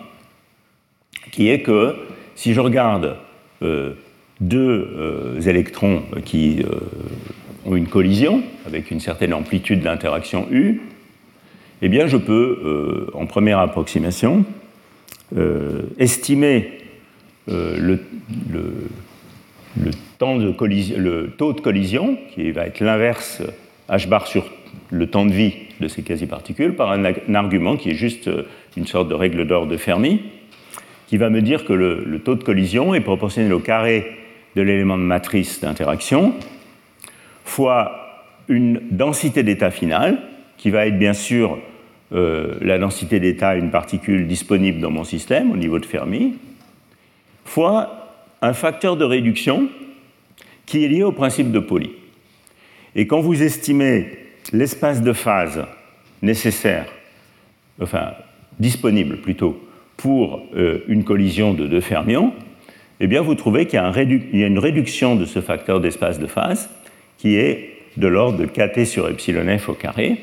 qui 1.33 1.51
est 1.51 1.63
que 1.63 1.97
si 2.37 2.55
je 2.55 2.61
regarde 2.61 3.17
euh, 3.63 3.95
deux 4.41 5.37
électrons 5.47 6.03
qui 6.25 6.65
ont 7.67 7.77
une 7.77 7.89
collision 7.89 8.43
avec 8.67 8.91
une 8.91 9.01
certaine 9.01 9.35
amplitude 9.35 9.83
d'interaction 9.83 10.47
U, 10.51 10.81
eh 11.83 11.89
bien 11.89 12.07
je 12.07 12.17
peux, 12.17 13.11
en 13.13 13.27
première 13.27 13.59
approximation, 13.59 14.45
estimer 15.99 16.79
le, 17.49 17.99
le, 18.51 19.91
temps 20.19 20.37
de 20.37 20.55
le 20.97 21.31
taux 21.37 21.53
de 21.53 21.61
collision, 21.61 22.17
qui 22.35 22.51
va 22.51 22.67
être 22.67 22.81
l'inverse 22.81 23.43
h 23.91 24.09
bar 24.09 24.27
sur 24.27 24.45
le 24.91 25.07
temps 25.07 25.27
de 25.27 25.33
vie 25.33 25.55
de 25.81 25.89
ces 25.89 26.03
quasi-particules, 26.03 26.75
par 26.75 26.93
un, 26.93 27.05
argument 27.35 27.77
qui 27.77 27.91
est 27.91 27.95
juste 27.95 28.29
euh, 28.29 28.45
une 28.77 28.87
sorte 28.87 29.09
de 29.09 29.15
règle 29.15 29.47
d'or 29.47 29.67
de 29.67 29.77
Fermi, 29.77 30.21
qui 31.07 31.17
va 31.17 31.31
me 31.31 31.43
dire 31.43 31.65
que 31.65 31.73
le, 31.73 32.21
taux 32.21 32.37
de 32.37 32.45
collision 32.45 32.95
est 32.95 33.01
proportionnel 33.01 33.53
au 33.53 33.59
carré 33.59 34.07
de 34.57 34.63
l'élément 34.63 34.99
de 34.99 35.03
matrice 35.03 35.61
d'interaction 35.61 36.35
fois 37.45 38.01
une 38.49 38.81
densité 38.91 39.43
d'état 39.43 39.71
final, 39.71 40.23
qui 40.57 40.71
va 40.71 40.87
être 40.87 40.99
bien 40.99 41.13
sûr 41.13 41.59
euh, 42.13 42.57
la 42.61 42.79
densité 42.79 43.21
d'état 43.21 43.55
d'une 43.55 43.71
particule 43.71 44.27
disponible 44.27 44.81
dans 44.81 44.91
mon 44.91 45.05
système 45.05 45.53
au 45.53 45.57
niveau 45.57 45.79
de 45.79 45.87
Fermi, 45.87 46.35
fois 47.45 48.15
un 48.43 48.53
facteur 48.53 48.97
de 48.97 49.05
réduction 49.05 49.69
qui 50.67 50.85
est 50.85 50.89
lié 50.89 51.03
au 51.03 51.13
principe 51.13 51.51
de 51.51 51.59
Pauli. 51.59 51.91
Et 52.95 53.07
quand 53.07 53.21
vous 53.21 53.43
estimez 53.43 54.19
l'espace 54.53 55.03
de 55.03 55.13
phase 55.13 55.65
nécessaire, 56.23 56.87
enfin 57.81 58.13
disponible 58.59 59.19
plutôt, 59.19 59.61
pour 59.97 60.43
euh, 60.57 60.81
une 60.89 61.05
collision 61.05 61.55
de 61.55 61.67
deux 61.67 61.81
fermions, 61.81 62.33
eh 63.01 63.07
bien 63.07 63.23
vous 63.23 63.35
trouvez 63.35 63.67
qu'il 63.67 63.79
y, 63.79 64.45
a 64.45 64.47
une 64.47 64.59
réduction 64.59 65.17
de 65.17 65.25
ce 65.25 65.41
facteur 65.41 65.81
d'espace 65.81 66.19
de 66.19 66.27
phase 66.27 66.69
qui 67.19 67.37
est 67.37 67.79
de 67.97 68.07
l'ordre 68.07 68.39
de 68.39 68.47
kT 68.47 68.85
sur 68.85 69.09
epsilon 69.09 69.59
f 69.59 69.71
au 69.71 69.75
carré. 69.75 70.19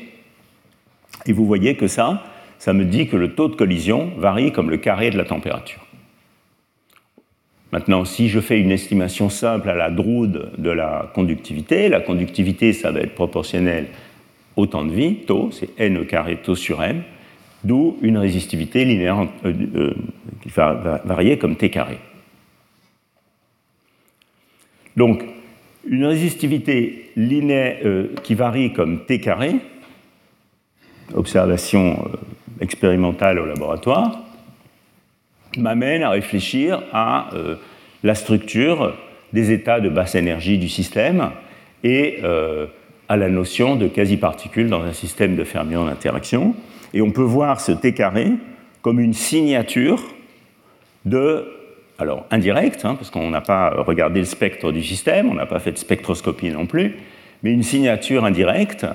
Et 1.26 1.32
vous 1.32 1.44
voyez 1.44 1.74
que 1.74 1.88
ça, 1.88 2.22
ça 2.58 2.72
me 2.72 2.84
dit 2.84 3.08
que 3.08 3.16
le 3.16 3.34
taux 3.34 3.48
de 3.48 3.56
collision 3.56 4.12
varie 4.16 4.52
comme 4.52 4.70
le 4.70 4.78
carré 4.78 5.10
de 5.10 5.18
la 5.18 5.24
température. 5.24 5.84
Maintenant, 7.72 8.04
si 8.04 8.28
je 8.28 8.40
fais 8.40 8.58
une 8.58 8.70
estimation 8.70 9.28
simple 9.28 9.68
à 9.68 9.74
la 9.74 9.90
droude 9.90 10.52
de 10.56 10.70
la 10.70 11.10
conductivité, 11.14 11.88
la 11.88 12.00
conductivité, 12.00 12.72
ça 12.72 12.90
va 12.90 13.00
être 13.00 13.14
proportionnel 13.14 13.86
au 14.56 14.66
temps 14.66 14.84
de 14.84 14.92
vie, 14.92 15.16
taux, 15.26 15.50
c'est 15.52 15.78
n 15.78 16.04
carré 16.06 16.38
taux 16.42 16.54
sur 16.54 16.82
m, 16.82 17.02
d'où 17.64 17.98
une 18.00 18.16
résistivité 18.16 18.84
linéaire 18.84 19.28
euh, 19.44 19.52
euh, 19.76 19.94
qui 20.42 20.48
va 20.48 21.02
varier 21.04 21.38
comme 21.38 21.56
t 21.56 21.70
carré. 21.70 21.98
Donc, 24.98 25.22
une 25.88 26.04
résistivité 26.04 27.12
linéaire 27.14 27.78
euh, 27.84 28.08
qui 28.24 28.34
varie 28.34 28.72
comme 28.72 29.06
t 29.06 29.20
carré, 29.20 29.54
observation 31.14 32.04
expérimentale 32.60 33.38
au 33.38 33.46
laboratoire, 33.46 34.18
m'amène 35.56 36.02
à 36.02 36.10
réfléchir 36.10 36.82
à 36.92 37.32
euh, 37.34 37.54
la 38.02 38.16
structure 38.16 38.92
des 39.32 39.52
états 39.52 39.78
de 39.78 39.88
basse 39.88 40.16
énergie 40.16 40.58
du 40.58 40.68
système 40.68 41.30
et 41.84 42.18
euh, 42.24 42.66
à 43.08 43.16
la 43.16 43.28
notion 43.28 43.76
de 43.76 43.86
quasi-particules 43.86 44.68
dans 44.68 44.82
un 44.82 44.92
système 44.92 45.36
de 45.36 45.44
fermions 45.44 45.84
d'interaction. 45.84 46.56
Et 46.92 47.02
on 47.02 47.12
peut 47.12 47.22
voir 47.22 47.60
ce 47.60 47.70
T 47.70 47.94
carré 47.94 48.32
comme 48.82 48.98
une 48.98 49.14
signature 49.14 50.02
de, 51.04 51.46
alors 51.98 52.26
indirecte, 52.30 52.84
hein, 52.84 52.94
parce 52.94 53.10
qu'on 53.10 53.30
n'a 53.30 53.40
pas 53.40 53.70
regardé 53.70 54.20
le 54.20 54.26
spectre 54.26 54.72
du 54.72 54.82
système, 54.82 55.28
on 55.28 55.34
n'a 55.34 55.46
pas 55.46 55.58
fait 55.58 55.72
de 55.72 55.78
spectroscopie 55.78 56.50
non 56.50 56.66
plus, 56.66 56.96
mais 57.42 57.52
une 57.52 57.62
signature 57.62 58.24
indirecte 58.24 58.86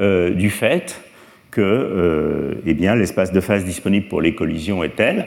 euh, 0.00 0.30
du 0.30 0.50
fait 0.50 1.02
que 1.50 2.60
eh 2.66 2.74
l'espace 2.74 3.32
de 3.32 3.40
phase 3.40 3.64
disponible 3.64 4.06
pour 4.06 4.20
les 4.20 4.34
collisions 4.34 4.84
est 4.84 4.94
tel 4.96 5.26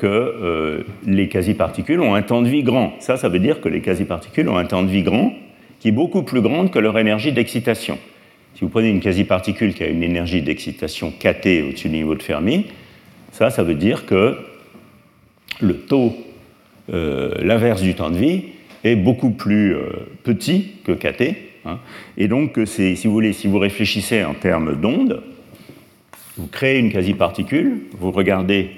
que 0.00 0.06
euh, 0.06 0.82
les 1.06 1.28
quasi-particules 1.28 2.00
ont 2.00 2.14
un 2.14 2.22
temps 2.22 2.40
de 2.40 2.48
vie 2.48 2.62
grand. 2.62 2.94
Ça, 3.00 3.18
ça 3.18 3.28
veut 3.28 3.38
dire 3.38 3.60
que 3.60 3.68
les 3.68 3.82
quasi-particules 3.82 4.48
ont 4.48 4.56
un 4.56 4.64
temps 4.64 4.82
de 4.82 4.88
vie 4.88 5.02
grand 5.02 5.34
qui 5.78 5.88
est 5.88 5.92
beaucoup 5.92 6.22
plus 6.22 6.40
grand 6.40 6.68
que 6.68 6.78
leur 6.78 6.98
énergie 6.98 7.32
d'excitation. 7.32 7.98
Si 8.54 8.62
vous 8.62 8.70
prenez 8.70 8.88
une 8.88 9.00
quasi-particule 9.00 9.74
qui 9.74 9.82
a 9.82 9.88
une 9.88 10.02
énergie 10.02 10.40
d'excitation 10.40 11.10
kT 11.10 11.68
au-dessus 11.68 11.90
du 11.90 11.96
niveau 11.96 12.14
de 12.14 12.22
Fermi, 12.22 12.66
ça, 13.32 13.50
ça 13.50 13.62
veut 13.62 13.74
dire 13.74 14.06
que 14.06 14.38
le 15.60 15.76
taux, 15.76 16.16
euh, 16.16 16.29
l'inverse 16.90 17.82
du 17.82 17.94
temps 17.94 18.10
de 18.10 18.18
vie, 18.18 18.42
est 18.84 18.96
beaucoup 18.96 19.30
plus 19.30 19.74
euh, 19.74 20.08
petit 20.22 20.72
que 20.84 20.92
kT. 20.92 21.36
Hein. 21.64 21.78
Et 22.16 22.28
donc, 22.28 22.58
si 22.64 22.94
vous 23.04 23.12
voulez, 23.12 23.32
si 23.32 23.46
vous 23.46 23.58
réfléchissez 23.58 24.24
en 24.24 24.34
termes 24.34 24.80
d'onde, 24.80 25.22
vous 26.36 26.46
créez 26.46 26.78
une 26.78 26.90
quasi-particule, 26.90 27.82
vous 27.98 28.10
regardez 28.10 28.70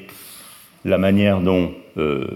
la 0.84 0.98
manière 0.98 1.40
dont 1.40 1.72
euh, 1.96 2.26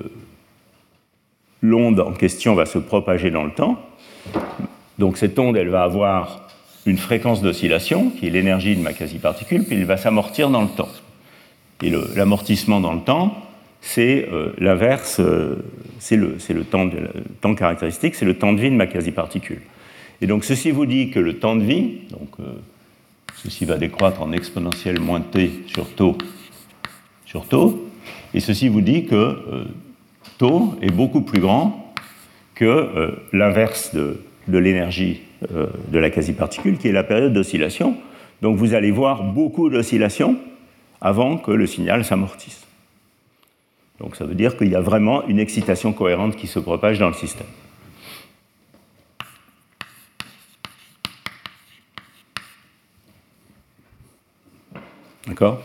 l'onde 1.62 1.99
en 1.99 2.12
question 2.12 2.55
va 2.55 2.66
se 2.66 2.79
propager 2.79 3.31
dans 3.31 3.45
le 3.45 3.51
temps. 3.51 3.81
Donc 4.99 5.16
cette 5.16 5.39
onde, 5.39 5.57
elle 5.57 5.68
va 5.68 5.83
avoir 5.83 6.49
une 6.87 6.99
fréquence 6.99 7.43
d'oscillation, 7.43 8.11
qui 8.11 8.29
est 8.29 8.31
l'énergie 8.31 8.77
de 8.77 8.83
ma 8.83 8.93
quasi-particule, 8.93 9.64
puis 9.64 9.77
elle 9.77 9.85
va 9.85 9.97
s'amortir 9.97 10.51
dans 10.51 10.62
le 10.62 10.68
temps. 10.68 10.89
Et 11.83 11.93
l'amortissement 12.14 12.81
dans 12.81 12.93
le 12.93 13.01
temps, 13.01 13.45
c'est 13.81 14.29
euh, 14.33 14.53
l'inverse, 14.59 15.20
euh, 15.20 15.64
c'est 15.99 16.16
le, 16.16 16.37
temps, 16.64 17.55
caractéristique, 17.55 18.14
c'est 18.14 18.24
le 18.24 18.35
temps 18.35 18.53
de 18.53 18.61
vie 18.61 18.70
de 18.70 18.77
ma 18.77 18.87
quasi-particule. 18.87 19.61
Et 20.20 20.27
donc 20.27 20.45
ceci 20.45 20.70
vous 20.70 20.87
dit 20.87 21.11
que 21.11 21.20
le 21.20 21.39
temps 21.39 21.57
de 21.57 21.64
vie, 21.64 21.99
donc 22.11 22.31
ceci 23.37 23.64
va 23.64 23.77
décroître 23.77 24.22
en 24.22 24.33
exponentielle 24.33 24.99
moins 24.99 25.20
t 25.20 25.51
sur 25.66 25.89
taux 25.95 26.16
sur 27.27 27.47
taux, 27.47 27.91
et 28.33 28.41
ceci 28.41 28.68
vous 28.68 28.81
dit 28.81 29.05
que 29.05 29.14
euh, 29.14 29.64
taux 30.39 30.74
est 30.81 30.91
beaucoup 30.91 31.20
plus 31.20 31.41
grand 31.41 31.93
que 32.55 32.64
euh, 32.64 33.11
l'inverse 33.33 33.95
de, 33.95 34.18
l'énergie 34.49 35.22
euh, 35.55 35.66
de 35.89 35.99
la 35.99 36.09
quasi-particule, 36.09 36.79
qui 36.79 36.89
est 36.89 36.93
la 36.93 37.05
période 37.05 37.33
d'oscillation. 37.33 37.97
Donc 38.43 38.57
vous 38.57 38.74
allez 38.74 38.91
voir 38.91 39.24
beaucoup 39.24 39.68
d'oscillations 39.68 40.37
avant 41.01 41.37
que 41.37 41.51
le 41.51 41.66
signal 41.66 42.05
s'amortisse. 42.05 42.66
Donc 44.01 44.16
ça 44.16 44.24
veut 44.24 44.34
dire 44.34 44.57
qu'il 44.57 44.68
y 44.68 44.74
a 44.74 44.80
vraiment 44.80 45.26
une 45.26 45.38
excitation 45.38 45.92
cohérente 45.92 46.36
qui 46.36 46.47
se 46.47 46.59
propage 46.59 46.99
dans 46.99 47.09
le 47.09 47.14
système. 47.14 47.47
D'accord? 55.26 55.61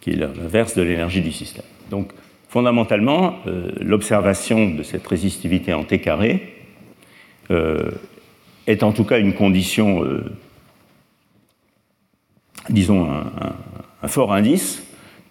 Qui 0.00 0.10
est 0.10 0.16
l'inverse 0.16 0.74
de 0.74 0.82
l'énergie 0.82 1.20
du 1.20 1.32
système. 1.32 1.64
Donc, 1.90 2.12
fondamentalement, 2.48 3.36
euh, 3.46 3.72
l'observation 3.80 4.70
de 4.70 4.82
cette 4.82 5.06
résistivité 5.06 5.74
en 5.74 5.84
T 5.84 6.00
carré 6.00 6.54
euh, 7.50 7.90
est 8.66 8.82
en 8.82 8.92
tout 8.92 9.04
cas 9.04 9.18
une 9.18 9.34
condition, 9.34 10.02
euh, 10.04 10.24
disons, 12.70 13.10
un, 13.10 14.08
fort 14.08 14.32
indice 14.32 14.82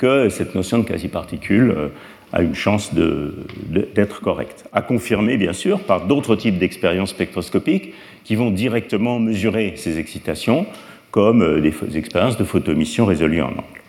que 0.03 0.27
cette 0.27 0.53
notion 0.53 0.79
de 0.79 0.83
quasi-particule 0.83 1.91
a 2.33 2.41
une 2.41 2.55
chance 2.55 2.93
d'être 2.93 4.19
correcte. 4.19 4.65
À 4.73 4.81
confirmer, 4.81 5.37
bien 5.37 5.53
sûr, 5.53 5.79
par 5.79 6.07
d'autres 6.07 6.35
types 6.35 6.57
d'expériences 6.57 7.11
spectroscopiques 7.11 7.93
qui 8.25 8.35
vont 8.35 8.51
directement 8.51 9.17
mesurer 9.17 9.75
ces 9.77 9.99
excitations, 9.99 10.65
comme 11.11 11.61
des 11.61 11.73
expériences 11.95 12.37
de 12.37 12.43
photoémission 12.43 13.05
résolues 13.05 13.41
en 13.41 13.51
angle. 13.51 13.81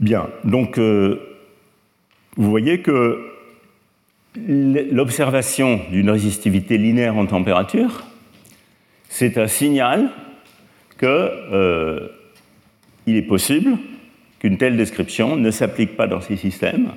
Bien, 0.00 0.28
donc 0.42 0.78
euh, 0.78 1.20
vous 2.36 2.50
voyez 2.50 2.80
que 2.80 3.20
l'observation 4.34 5.82
d'une 5.92 6.10
résistivité 6.10 6.78
linéaire 6.78 7.16
en 7.16 7.26
température, 7.26 8.02
c'est 9.08 9.38
un 9.38 9.46
signal 9.46 10.10
euh, 11.02 12.08
est 13.06 13.22
possible 13.22 13.76
qu'une 14.40 14.56
telle 14.56 14.76
description 14.76 15.36
ne 15.36 15.50
s'applique 15.50 15.96
pas 15.96 16.06
dans 16.06 16.20
ces 16.20 16.36
systèmes 16.36 16.88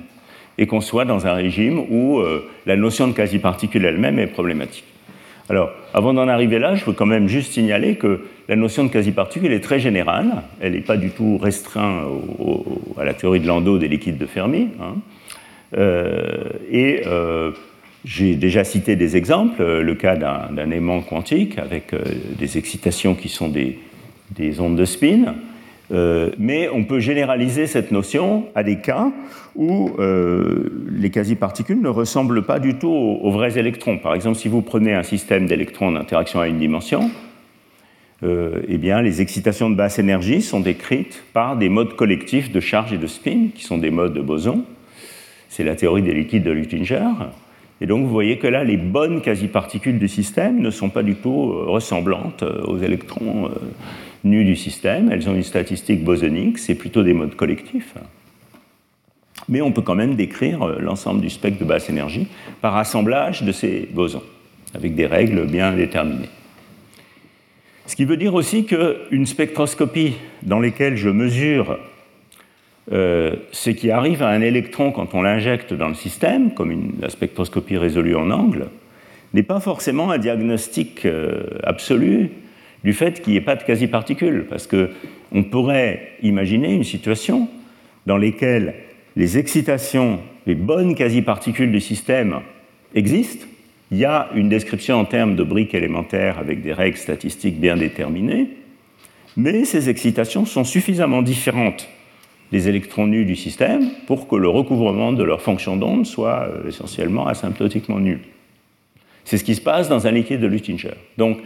et 0.58 0.66
qu'on 0.66 0.80
soit 0.80 1.04
dans 1.04 1.26
un 1.26 1.34
régime 1.34 1.80
où 1.90 2.18
euh, 2.18 2.48
la 2.66 2.76
notion 2.76 3.08
de 3.08 3.12
quasi-particule 3.12 3.84
elle-même 3.84 4.18
est 4.18 4.26
problématique. 4.26 4.84
Alors, 5.50 5.70
avant 5.92 6.14
d'en 6.14 6.26
arriver 6.26 6.58
là, 6.58 6.74
je 6.74 6.84
veux 6.86 6.94
quand 6.94 7.06
même 7.06 7.28
juste 7.28 7.52
signaler 7.52 7.96
que 7.96 8.20
la 8.48 8.56
notion 8.56 8.84
de 8.84 8.88
quasi-particule 8.88 9.52
est 9.52 9.60
très 9.60 9.78
générale. 9.78 10.42
Elle 10.60 10.72
n'est 10.72 10.80
pas 10.80 10.96
du 10.96 11.10
tout 11.10 11.36
restreinte 11.36 12.06
à 12.98 13.04
la 13.04 13.12
théorie 13.12 13.40
de 13.40 13.46
Landau 13.46 13.78
des 13.78 13.88
liquides 13.88 14.16
de 14.16 14.26
Fermi. 14.26 14.68
Hein. 14.80 14.94
Euh, 15.76 16.44
et 16.70 17.02
euh, 17.06 17.50
j'ai 18.06 18.36
déjà 18.36 18.64
cité 18.64 18.96
des 18.96 19.18
exemples, 19.18 19.62
le 19.62 19.94
cas 19.94 20.16
d'un 20.16 20.70
aimant 20.70 21.02
quantique 21.02 21.58
avec 21.58 21.94
des 22.38 22.56
excitations 22.56 23.14
qui 23.14 23.28
sont 23.28 23.48
des, 23.48 23.76
ondes 24.60 24.76
de 24.76 24.84
spin. 24.86 25.34
Euh, 25.92 26.30
mais 26.38 26.68
on 26.68 26.84
peut 26.84 26.98
généraliser 26.98 27.66
cette 27.66 27.90
notion 27.90 28.46
à 28.54 28.62
des 28.62 28.76
cas 28.76 29.12
où 29.54 29.90
euh, 29.98 30.86
les 30.90 31.10
quasi-particules 31.10 31.80
ne 31.80 31.88
ressemblent 31.88 32.42
pas 32.42 32.58
du 32.58 32.74
tout 32.74 32.88
aux, 32.88 33.30
vrais 33.30 33.58
électrons. 33.58 33.98
Par 33.98 34.14
exemple, 34.14 34.38
si 34.38 34.48
vous 34.48 34.62
prenez 34.62 34.94
un 34.94 35.02
système 35.02 35.46
d'électrons 35.46 35.88
en 35.88 35.96
interaction 35.96 36.40
à 36.40 36.48
une 36.48 36.58
dimension, 36.58 37.10
euh, 38.22 38.62
eh 38.66 38.78
bien, 38.78 39.02
les 39.02 39.20
excitations 39.20 39.68
de 39.68 39.74
basse 39.74 39.98
énergie 39.98 40.40
sont 40.40 40.60
décrites 40.60 41.22
par 41.34 41.56
des 41.56 41.68
modes 41.68 41.94
collectifs 41.94 42.50
de 42.50 42.60
charge 42.60 42.92
et 42.92 42.98
de 42.98 43.06
spin, 43.06 43.48
qui 43.54 43.64
sont 43.64 43.78
des 43.78 43.90
modes 43.90 44.14
de 44.14 44.22
boson. 44.22 44.64
C'est 45.50 45.64
la 45.64 45.76
théorie 45.76 46.02
des 46.02 46.14
liquides 46.14 46.44
de 46.44 46.50
Luttinger. 46.50 47.10
Et 47.84 47.86
donc, 47.86 48.06
vous 48.06 48.10
voyez 48.10 48.38
que 48.38 48.46
là, 48.46 48.64
les 48.64 48.78
bonnes 48.78 49.20
quasi-particules 49.20 49.98
du 49.98 50.08
système 50.08 50.62
ne 50.62 50.70
sont 50.70 50.88
pas 50.88 51.02
du 51.02 51.16
tout 51.16 51.52
ressemblantes 51.66 52.42
aux 52.42 52.78
électrons 52.78 53.50
nues 54.24 54.44
du 54.44 54.56
système, 54.56 55.10
elles 55.12 55.28
ont 55.28 55.34
une 55.34 55.42
statistique 55.42 56.02
bosonique, 56.02 56.58
c'est 56.58 56.74
plutôt 56.74 57.02
des 57.02 57.12
modes 57.12 57.36
collectifs. 57.36 57.94
Mais 59.48 59.60
on 59.60 59.70
peut 59.70 59.82
quand 59.82 59.94
même 59.94 60.14
décrire 60.14 60.62
euh, 60.62 60.78
l'ensemble 60.80 61.20
du 61.20 61.28
spectre 61.28 61.60
de 61.60 61.64
basse 61.64 61.90
énergie 61.90 62.28
par 62.62 62.76
assemblage 62.76 63.42
de 63.42 63.52
ces 63.52 63.88
bosons, 63.92 64.22
avec 64.74 64.94
des 64.94 65.06
règles 65.06 65.46
bien 65.46 65.72
déterminées. 65.72 66.30
Ce 67.86 67.96
qui 67.96 68.06
veut 68.06 68.16
dire 68.16 68.32
aussi 68.32 68.64
qu'une 68.64 69.26
spectroscopie 69.26 70.14
dans 70.42 70.60
laquelle 70.60 70.96
je 70.96 71.10
mesure 71.10 71.78
euh, 72.92 73.36
ce 73.50 73.70
qui 73.70 73.90
arrive 73.90 74.22
à 74.22 74.28
un 74.28 74.42
électron 74.42 74.92
quand 74.92 75.14
on 75.14 75.22
l'injecte 75.22 75.72
dans 75.72 75.88
le 75.88 75.94
système, 75.94 76.52
comme 76.52 76.92
la 77.00 77.08
spectroscopie 77.08 77.78
résolue 77.78 78.14
en 78.14 78.30
angle, 78.30 78.68
n'est 79.32 79.42
pas 79.42 79.60
forcément 79.60 80.10
un 80.10 80.18
diagnostic 80.18 81.06
euh, 81.06 81.44
absolu 81.62 82.30
du 82.84 82.92
fait 82.92 83.22
qu'il 83.22 83.32
n'y 83.32 83.38
ait 83.38 83.42
pas 83.42 83.56
de 83.56 83.62
quasi-particules, 83.62 84.46
parce 84.48 84.66
qu'on 84.66 85.42
pourrait 85.44 86.12
imaginer 86.22 86.74
une 86.74 86.84
situation 86.84 87.48
dans 88.04 88.18
laquelle 88.18 88.74
les 89.16 89.38
excitations, 89.38 90.20
les 90.46 90.54
bonnes 90.54 90.94
quasi-particules 90.94 91.72
du 91.72 91.80
système 91.80 92.40
existent, 92.94 93.46
il 93.90 93.98
y 93.98 94.04
a 94.04 94.28
une 94.34 94.50
description 94.50 94.96
en 94.96 95.04
termes 95.06 95.36
de 95.36 95.42
briques 95.42 95.74
élémentaires 95.74 96.38
avec 96.38 96.60
des 96.62 96.72
règles 96.72 96.98
statistiques 96.98 97.58
bien 97.58 97.76
déterminées, 97.76 98.48
mais 99.36 99.64
ces 99.64 99.88
excitations 99.88 100.44
sont 100.44 100.64
suffisamment 100.64 101.22
différentes 101.22 101.88
des 102.52 102.68
électrons 102.68 103.06
nus 103.06 103.24
du 103.24 103.36
système 103.36 103.90
pour 104.06 104.28
que 104.28 104.36
le 104.36 104.48
recouvrement 104.48 105.12
de 105.12 105.22
leur 105.22 105.42
fonction 105.42 105.76
d'onde 105.76 106.06
soit 106.06 106.48
euh, 106.48 106.68
essentiellement 106.68 107.26
asymptotiquement 107.26 107.98
nul. 107.98 108.20
C'est 109.24 109.38
ce 109.38 109.44
qui 109.44 109.54
se 109.54 109.60
passe 109.60 109.88
dans 109.88 110.06
un 110.06 110.10
liquide 110.10 110.40
de 110.40 110.46
Luttinger. 110.46 110.94
Donc, 111.16 111.38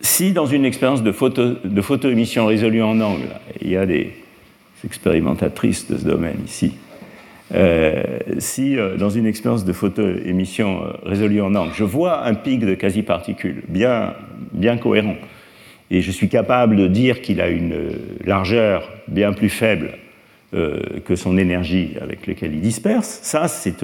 si 0.00 0.32
dans 0.32 0.46
une 0.46 0.64
expérience 0.64 1.02
de, 1.02 1.12
photo, 1.12 2.10
émission 2.10 2.46
résolue 2.46 2.82
en 2.82 3.00
angle, 3.00 3.28
il 3.62 3.70
y 3.70 3.76
a 3.76 3.86
des 3.86 4.12
expérimentatrices 4.84 5.90
de 5.90 5.96
ce 5.96 6.04
domaine 6.04 6.38
ici, 6.44 6.74
euh, 7.54 8.02
si 8.38 8.76
euh, 8.76 8.96
dans 8.96 9.08
une 9.08 9.26
expérience 9.26 9.64
de 9.64 9.72
photo-émission 9.72 10.80
résolue 11.04 11.40
en 11.40 11.54
angle, 11.54 11.72
je 11.74 11.84
vois 11.84 12.26
un 12.26 12.34
pic 12.34 12.60
de 12.60 12.74
quasi-particules 12.74 13.62
bien 13.68 14.76
cohérent, 14.76 15.16
et 15.90 16.02
je 16.02 16.10
suis 16.10 16.28
capable 16.28 16.76
de 16.76 16.86
dire 16.86 17.22
qu'il 17.22 17.40
a 17.40 17.48
une 17.48 17.90
largeur 18.24 18.90
bien 19.08 19.32
plus 19.32 19.50
faible 19.50 19.98
que 20.52 21.16
son 21.16 21.36
énergie 21.36 21.94
avec 22.00 22.26
laquelle 22.26 22.54
il 22.54 22.60
disperse, 22.60 23.18
ça 23.22 23.46
c'est 23.46 23.82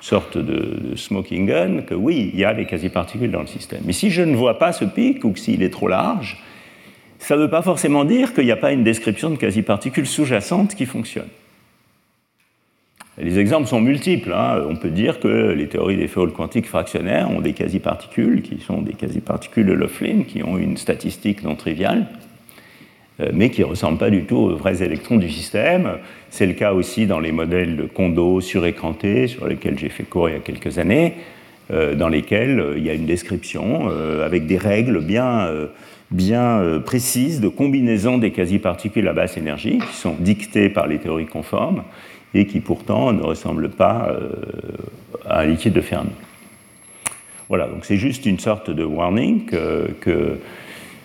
sorte 0.00 0.38
de, 0.38 0.96
smoking 0.96 1.46
gun 1.46 1.82
que 1.82 1.94
oui, 1.94 2.30
il 2.32 2.40
y 2.40 2.44
a 2.44 2.54
des 2.54 2.66
quasi-particules 2.66 3.30
dans 3.30 3.40
le 3.40 3.46
système. 3.46 3.82
Mais 3.84 3.92
si 3.92 4.10
je 4.10 4.22
ne 4.22 4.34
vois 4.34 4.58
pas 4.58 4.72
ce 4.72 4.84
pic 4.84 5.24
ou 5.24 5.36
s'il 5.36 5.62
est 5.62 5.70
trop 5.70 5.88
large, 5.88 6.42
ça 7.18 7.36
ne 7.36 7.42
veut 7.42 7.50
pas 7.50 7.62
forcément 7.62 8.04
dire 8.04 8.34
qu'il 8.34 8.44
n'y 8.44 8.52
a 8.52 8.56
pas 8.56 8.72
une 8.72 8.82
description 8.82 9.30
de 9.30 9.36
quasi-particules 9.36 10.06
sous-jacentes 10.06 10.74
qui 10.74 10.86
fonctionne. 10.86 11.28
Les 13.22 13.38
exemples 13.38 13.68
sont 13.68 13.80
multiples. 13.80 14.32
Hein. 14.32 14.64
On 14.68 14.76
peut 14.76 14.90
dire 14.90 15.20
que 15.20 15.52
les 15.52 15.68
théories 15.68 15.96
des 15.96 16.08
féoles 16.08 16.32
quantiques 16.32 16.66
fractionnaires 16.66 17.30
ont 17.30 17.40
des 17.40 17.52
quasi-particules 17.52 18.42
qui 18.42 18.60
sont 18.60 18.80
des 18.80 18.94
quasi-particules 18.94 19.66
de 19.66 19.72
Laughlin 19.72 20.22
qui 20.26 20.42
ont 20.42 20.56
une 20.56 20.76
statistique 20.76 21.42
non 21.42 21.54
triviale. 21.54 22.06
Euh, 23.20 23.30
mais 23.34 23.50
qui 23.50 23.60
ne 23.60 23.66
ressemblent 23.66 23.98
pas 23.98 24.10
du 24.10 24.24
tout 24.24 24.36
aux 24.36 24.56
vrais 24.56 24.82
électrons 24.82 25.16
du 25.16 25.28
système. 25.28 25.98
C'est 26.30 26.46
le 26.46 26.54
cas 26.54 26.72
aussi 26.72 27.06
dans 27.06 27.20
les 27.20 27.32
modèles 27.32 27.76
de 27.76 27.84
Kondo 27.84 28.40
surécrantés, 28.40 29.26
sur 29.26 29.46
lesquels 29.46 29.78
j'ai 29.78 29.88
fait 29.88 30.04
cours 30.04 30.28
il 30.28 30.32
y 30.32 30.36
a 30.36 30.40
quelques 30.40 30.78
années, 30.78 31.14
euh, 31.70 31.94
dans 31.94 32.08
lesquels 32.08 32.58
euh, 32.58 32.78
il 32.78 32.84
y 32.84 32.90
a 32.90 32.94
une 32.94 33.06
description 33.06 33.88
avec 34.24 34.46
des 34.46 34.56
règles 34.56 35.00
bien, 35.00 35.48
bien 36.10 36.80
précises 36.84 37.40
de 37.40 37.48
combinaison 37.48 38.18
des 38.18 38.30
quasi-particules 38.30 39.06
à 39.08 39.12
basse 39.12 39.36
énergie, 39.36 39.78
qui 39.78 39.96
sont 39.96 40.16
dictées 40.18 40.68
par 40.68 40.86
les 40.86 40.98
théories 40.98 41.26
conformes, 41.26 41.82
et 42.34 42.46
qui 42.46 42.60
pourtant 42.60 43.12
ne 43.12 43.22
ressemblent 43.22 43.70
pas 43.70 44.16
à 45.26 45.40
un 45.40 45.46
liquide 45.46 45.72
de 45.72 45.80
Fermi. 45.80 46.10
Voilà, 47.48 47.66
donc 47.66 47.84
c'est 47.84 47.96
juste 47.96 48.26
une 48.26 48.38
sorte 48.38 48.70
de 48.70 48.84
warning 48.84 49.46
que 49.46 50.38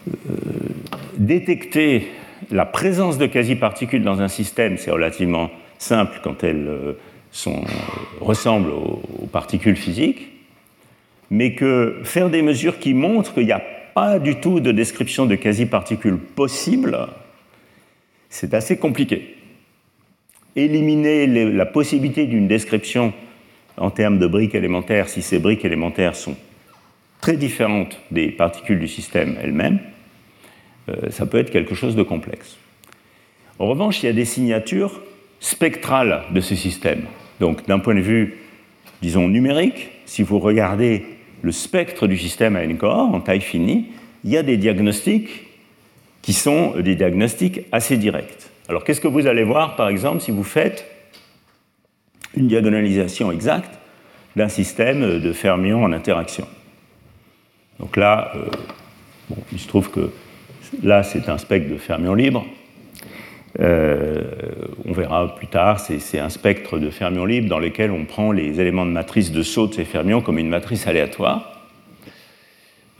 euh, 0.07 0.33
détecter 1.17 2.07
la 2.51 2.65
présence 2.65 3.17
de 3.17 3.25
quasi-particules 3.25 4.03
dans 4.03 4.21
un 4.21 4.27
système, 4.27 4.77
c'est 4.77 4.91
relativement 4.91 5.49
simple 5.79 6.19
quand 6.23 6.43
elles 6.43 6.67
euh, 6.67 6.93
ressemblent 8.21 8.69
aux, 8.69 9.27
particules 9.31 9.75
physiques, 9.75 10.27
mais 11.31 11.55
que 11.55 11.99
faire 12.03 12.29
des 12.29 12.41
mesures 12.41 12.79
qui 12.79 12.93
montrent 12.93 13.33
qu'il 13.33 13.45
n'y 13.45 13.51
a 13.51 13.63
pas 13.93 14.19
du 14.19 14.35
tout 14.35 14.59
de 14.59 14.71
description 14.71 15.25
de 15.25 15.35
quasi-particules 15.35 16.17
possible, 16.17 16.97
c'est 18.29 18.53
assez 18.53 18.77
compliqué. 18.77 19.35
Éliminer 20.55 21.27
la 21.27 21.65
possibilité 21.65 22.25
d'une 22.25 22.47
description 22.47 23.13
en 23.77 23.89
termes 23.91 24.19
de 24.19 24.27
briques 24.27 24.55
élémentaires, 24.55 25.09
si 25.09 25.21
ces 25.21 25.39
briques 25.39 25.65
élémentaires 25.65 26.15
sont 26.15 26.35
très 27.21 27.35
différentes 27.35 27.99
des 28.11 28.29
particules 28.29 28.79
du 28.79 28.87
système 28.87 29.37
elles-mêmes, 29.41 29.79
euh, 30.89 31.09
ça 31.09 31.25
peut 31.25 31.39
être 31.39 31.51
quelque 31.51 31.75
chose 31.75 31.95
de 31.95 32.03
complexe. 32.03 32.57
En 33.59 33.67
revanche, 33.67 34.03
il 34.03 34.05
y 34.05 34.09
a 34.09 34.13
des 34.13 34.25
signatures 34.25 35.01
spectrales 35.39 36.23
de 36.31 36.41
ce 36.41 36.55
système. 36.55 37.03
Donc, 37.39 37.65
d'un 37.67 37.79
point 37.79 37.95
de 37.95 38.01
vue, 38.01 38.37
disons, 39.01 39.27
numérique, 39.27 39.89
si 40.05 40.23
vous 40.23 40.39
regardez 40.39 41.05
le 41.41 41.51
spectre 41.51 42.07
du 42.07 42.17
système 42.17 42.55
à 42.55 42.63
N-core 42.63 43.13
en 43.13 43.19
taille 43.19 43.41
finie, 43.41 43.87
il 44.23 44.31
y 44.31 44.37
a 44.37 44.43
des 44.43 44.57
diagnostics 44.57 45.47
qui 46.21 46.33
sont 46.33 46.79
des 46.79 46.95
diagnostics 46.95 47.61
assez 47.71 47.97
directs. 47.97 48.49
Alors, 48.67 48.83
qu'est-ce 48.83 49.01
que 49.01 49.07
vous 49.07 49.27
allez 49.27 49.43
voir, 49.43 49.75
par 49.75 49.89
exemple, 49.89 50.21
si 50.21 50.31
vous 50.31 50.43
faites 50.43 50.85
une 52.35 52.47
diagonalisation 52.47 53.31
exacte 53.31 53.79
d'un 54.35 54.49
système 54.49 55.19
de 55.19 55.33
fermions 55.33 55.83
en 55.83 55.91
interaction? 55.91 56.47
Donc 57.79 57.97
là, 57.97 58.31
euh, 58.35 58.45
il 59.51 59.59
se 59.59 59.67
trouve 59.67 59.91
que 59.91 60.09
Là, 60.83 61.03
c'est 61.03 61.29
un 61.29 61.37
spectre 61.37 61.69
de 61.69 61.77
fermions 61.77 62.13
libres. 62.13 62.45
Euh, 63.59 64.23
on 64.85 64.91
verra 64.91 65.33
plus 65.35 65.47
tard, 65.47 65.79
c'est 65.79 66.19
un 66.19 66.29
spectre 66.29 66.77
de 66.77 66.89
fermions 66.89 67.25
libres 67.25 67.47
dans 67.47 67.59
lequel 67.59 67.91
on 67.91 68.03
prend 68.03 68.31
les 68.31 68.59
éléments 68.59 68.85
de 68.85 68.91
matrice 68.91 69.31
de 69.31 69.43
saut 69.43 69.67
de 69.67 69.73
ces 69.73 69.85
fermions 69.85 70.21
comme 70.21 70.37
une 70.37 70.49
matrice 70.49 70.87
aléatoire. 70.87 71.61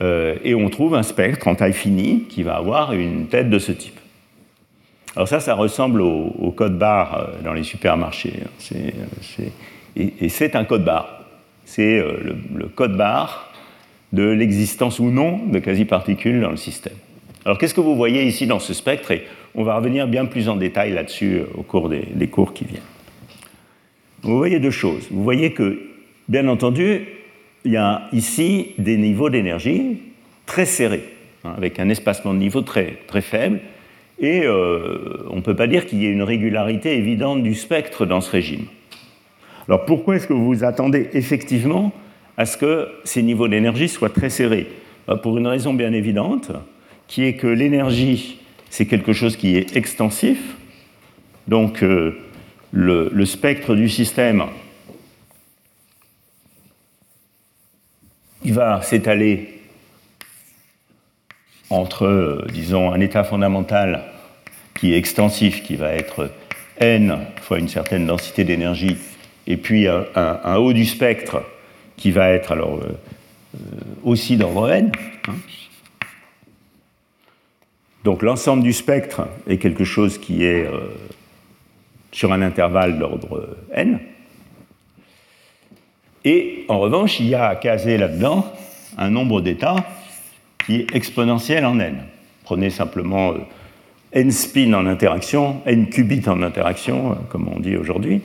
Euh, 0.02 0.36
et 0.44 0.54
on 0.54 0.68
trouve 0.70 0.94
un 0.94 1.02
spectre 1.02 1.48
en 1.48 1.54
taille 1.54 1.72
finie 1.72 2.24
qui 2.28 2.42
va 2.42 2.56
avoir 2.56 2.92
une 2.92 3.28
tête 3.28 3.50
de 3.50 3.58
ce 3.58 3.72
type. 3.72 3.98
Alors 5.16 5.26
ça, 5.26 5.40
ça 5.40 5.54
ressemble 5.54 6.02
au, 6.02 6.52
code 6.54 6.78
barre 6.78 7.18
euh, 7.18 7.42
dans 7.42 7.54
les 7.54 7.64
supermarchés. 7.64 8.34
et, 9.96 10.28
c'est 10.28 10.54
un 10.54 10.64
code 10.64 10.84
barre. 10.84 11.24
C'est 11.64 11.98
le, 11.98 12.36
le 12.54 12.66
code 12.68 12.96
barre 12.96 13.52
de 14.12 14.22
l'existence 14.22 15.00
ou 15.00 15.10
non 15.10 15.46
de 15.46 15.58
quasi-particules 15.58 16.40
dans 16.40 16.50
le 16.50 16.56
système. 16.56 16.94
Alors 17.44 17.58
qu'est-ce 17.58 17.74
que 17.74 17.80
vous 17.80 17.94
voyez 17.94 18.24
ici 18.24 18.46
dans 18.46 18.58
ce 18.58 18.74
spectre? 18.74 19.12
Et 19.12 19.24
on 19.54 19.62
va 19.62 19.76
revenir 19.76 20.08
bien 20.08 20.26
plus 20.26 20.48
en 20.48 20.56
détail 20.56 20.92
là-dessus 20.92 21.36
euh, 21.36 21.44
au 21.54 21.62
cours 21.62 21.88
des, 21.88 22.26
cours 22.26 22.52
qui 22.52 22.64
viennent. 22.64 22.82
Vous 24.22 24.36
voyez 24.36 24.58
deux 24.58 24.72
choses. 24.72 25.06
Vous 25.12 25.22
voyez 25.22 25.52
que, 25.52 25.80
bien 26.28 26.48
entendu, 26.48 27.02
il 27.64 27.72
y 27.72 27.76
a 27.76 28.08
ici 28.12 28.72
des 28.78 28.96
niveaux 28.96 29.30
d'énergie 29.30 29.98
très 30.44 30.66
serrés, 30.66 31.04
hein, 31.44 31.54
avec 31.56 31.78
un 31.78 31.88
espacement 31.88 32.34
de 32.34 32.38
niveau 32.38 32.62
très, 32.62 32.98
très 33.06 33.22
faible, 33.22 33.60
et 34.18 34.42
euh, 34.44 35.26
on 35.30 35.36
ne 35.36 35.40
peut 35.40 35.56
pas 35.56 35.66
dire 35.66 35.86
qu'il 35.86 36.02
y 36.02 36.06
ait 36.06 36.10
une 36.10 36.22
régularité 36.22 36.96
évidente 36.96 37.42
du 37.42 37.54
spectre 37.54 38.06
dans 38.06 38.20
ce 38.20 38.30
régime. 38.30 38.66
Alors 39.68 39.84
pourquoi 39.84 40.16
est-ce 40.16 40.26
que 40.26 40.32
vous 40.32 40.46
vous 40.46 40.64
attendez 40.64 41.10
effectivement 41.12 41.92
à 42.36 42.46
ce 42.46 42.56
que 42.56 42.88
ces 43.04 43.22
niveaux 43.22 43.48
d'énergie 43.48 43.88
soient 43.88 44.10
très 44.10 44.30
serrés? 44.30 44.68
Bah, 45.06 45.16
Pour 45.16 45.36
une 45.38 45.46
raison 45.46 45.74
bien 45.74 45.92
évidente, 45.92 46.52
qui 47.08 47.24
est 47.24 47.34
que 47.34 47.46
l'énergie, 47.46 48.40
c'est 48.70 48.86
quelque 48.86 49.12
chose 49.12 49.36
qui 49.36 49.56
est 49.56 49.76
extensif. 49.76 50.56
Donc 51.48 51.82
euh, 51.82 52.18
le, 52.72 53.24
spectre 53.24 53.74
du 53.74 53.88
système, 53.88 54.44
il 58.44 58.52
va 58.52 58.82
s'étaler 58.82 59.55
entre, 61.70 62.06
euh, 62.06 62.46
disons, 62.52 62.92
un 62.92 63.00
état 63.00 63.24
fondamental 63.24 64.04
qui 64.74 64.92
est 64.92 64.98
extensif, 64.98 65.62
qui 65.62 65.76
va 65.76 65.92
être 65.92 66.30
n 66.78 67.18
fois 67.40 67.58
une 67.58 67.68
certaine 67.68 68.06
densité 68.06 68.44
d'énergie, 68.44 68.96
et 69.46 69.56
puis 69.56 69.86
un, 69.88 70.54
haut 70.56 70.72
du 70.72 70.84
spectre 70.84 71.42
qui 71.96 72.10
va 72.10 72.30
être 72.30 72.52
alors 72.52 72.78
euh, 72.78 72.98
euh, 73.54 73.58
aussi 74.04 74.36
d'ordre 74.36 74.70
n. 74.70 74.92
Hein. 75.28 75.34
Donc 78.04 78.22
l'ensemble 78.22 78.62
du 78.62 78.72
spectre 78.72 79.28
est 79.48 79.58
quelque 79.58 79.84
chose 79.84 80.18
qui 80.18 80.44
est 80.44 80.66
euh, 80.66 80.94
sur 82.12 82.32
un 82.32 82.42
intervalle 82.42 82.98
d'ordre 82.98 83.56
n. 83.72 84.00
Et 86.24 86.64
en 86.68 86.80
revanche, 86.80 87.20
il 87.20 87.28
y 87.28 87.34
a 87.34 87.46
à 87.46 87.56
caser 87.56 87.98
là-dedans 87.98 88.52
un 88.98 89.10
nombre 89.10 89.40
d'états 89.40 89.86
qui 90.66 90.76
est 90.76 90.94
exponentiel 90.94 91.64
en 91.64 91.78
n. 91.78 92.02
Prenez 92.44 92.70
simplement 92.70 93.34
n 94.12 94.30
spin 94.30 94.72
en 94.74 94.86
interaction, 94.86 95.62
n 95.64 95.88
qubit 95.88 96.28
en 96.28 96.42
interaction, 96.42 97.12
euh, 97.12 97.14
comme 97.30 97.48
on 97.48 97.60
dit 97.60 97.76
aujourd'hui. 97.76 98.20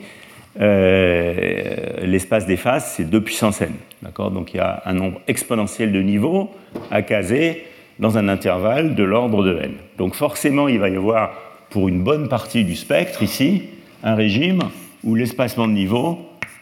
Euh, 0.60 2.00
l'espace 2.02 2.46
des 2.46 2.56
phases, 2.56 2.92
c'est 2.96 3.08
2 3.08 3.20
puissance 3.22 3.62
n. 3.62 3.72
Donc 4.18 4.52
il 4.52 4.58
y 4.58 4.60
a 4.60 4.82
un 4.84 4.92
nombre 4.92 5.20
exponentiel 5.26 5.92
de 5.92 6.00
niveaux 6.02 6.50
à 6.90 7.02
caser 7.02 7.64
dans 7.98 8.18
un 8.18 8.28
intervalle 8.28 8.94
de 8.94 9.02
l'ordre 9.04 9.44
de 9.44 9.58
n. 9.58 9.72
Donc 9.96 10.14
forcément, 10.14 10.68
il 10.68 10.78
va 10.78 10.88
y 10.88 10.96
avoir, 10.96 11.32
pour 11.70 11.88
une 11.88 12.02
bonne 12.02 12.28
partie 12.28 12.64
du 12.64 12.74
spectre 12.74 13.22
ici, 13.22 13.64
un 14.02 14.14
régime 14.14 14.60
où 15.04 15.14
l'espacement 15.14 15.68
de 15.68 15.72
niveau 15.72 16.18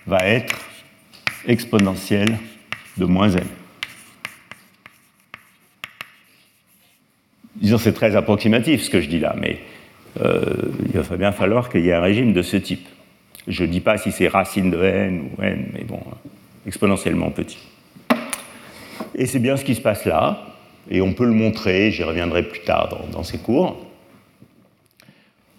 va 0.07 0.19
être 0.27 0.59
exponentiel 1.47 2.39
de 2.97 3.05
moins 3.07 3.31
n. 3.31 3.45
disons, 7.61 7.79
c'est 7.79 7.93
très 7.93 8.17
approximatif 8.17 8.83
ce 8.83 8.91
que 8.91 9.01
je 9.01 9.09
dis 9.09 9.21
là, 9.21 9.35
mais 9.39 9.59
euh, 10.23 10.41
il 10.93 11.01
va 11.01 11.17
bien 11.17 11.33
falloir 11.33 11.69
qu'il 11.69 11.85
y 11.85 11.91
ait 11.91 11.95
un 11.95 12.01
régime 12.01 12.33
de 12.33 12.43
ce 12.43 12.57
type. 12.57 12.89
Je 13.47 13.65
ne 13.65 13.69
dis 13.69 13.81
pas 13.81 13.99
si 13.99 14.13
c'est 14.13 14.29
racine 14.29 14.71
de 14.71 14.83
n 14.83 15.23
ou 15.39 15.43
n, 15.43 15.67
mais 15.73 15.85
bon, 15.85 16.01
exponentiellement 16.67 17.31
petit. 17.31 17.59
Et 19.15 19.27
c'est 19.27 19.39
bien 19.39 19.57
ce 19.57 19.65
qui 19.65 19.75
se 19.75 19.81
passe 19.81 20.05
là, 20.05 20.47
et 20.91 21.01
on 21.01 21.13
peut 21.13 21.25
le 21.25 21.33
montrer, 21.33 21.91
j'y 21.91 22.03
reviendrai 22.03 22.43
plus 22.43 22.61
tard 22.61 23.05
dans, 23.13 23.23
ces 23.23 23.39
cours. 23.39 23.77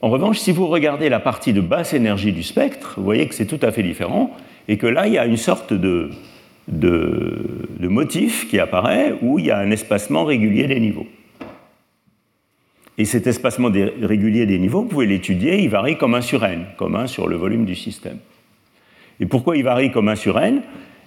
En 0.02 0.10
revanche, 0.10 0.40
si 0.40 0.52
vous 0.52 0.68
regardez 0.68 1.10
la 1.10 1.20
partie 1.20 1.54
de 1.54 1.62
basse 1.62 1.94
énergie 1.94 2.32
du 2.32 2.44
spectre, 2.44 2.96
vous 2.98 3.04
voyez 3.04 3.28
que 3.28 3.36
c'est 3.36 3.46
tout 3.46 3.60
à 3.62 3.72
fait 3.72 3.84
différent, 3.84 4.32
et 4.68 4.78
que 4.78 4.88
là, 4.88 5.08
il 5.08 5.14
y 5.14 5.18
a 5.18 5.26
une 5.26 5.38
sorte 5.38 5.74
de 5.74 6.10
motif 7.80 8.50
qui 8.50 8.60
apparaît 8.60 9.16
où 9.22 9.38
il 9.38 9.46
y 9.46 9.52
a 9.52 9.58
un 9.58 9.70
espacement 9.70 10.26
régulier 10.26 10.68
des 10.68 10.80
niveaux. 10.80 11.08
Et 12.98 13.06
cet 13.06 13.26
espacement 13.28 13.72
régulier 14.02 14.46
des 14.46 14.60
niveaux, 14.60 14.82
vous 14.82 14.88
pouvez 14.88 15.06
l'étudier, 15.06 15.62
il 15.62 15.70
varie 15.70 15.98
comme 15.98 16.14
1 16.14 16.22
sur 16.22 16.44
n, 16.44 16.66
comme 16.78 16.96
1 16.96 17.08
sur 17.08 17.28
le 17.28 17.36
volume 17.36 17.66
du 17.66 17.76
système. 17.76 18.18
Et 19.20 19.26
pourquoi 19.26 19.56
il 19.56 19.64
varie 19.64 19.92
comme 19.92 20.10
1 20.10 20.16
sur 20.16 20.40
n 20.40 20.62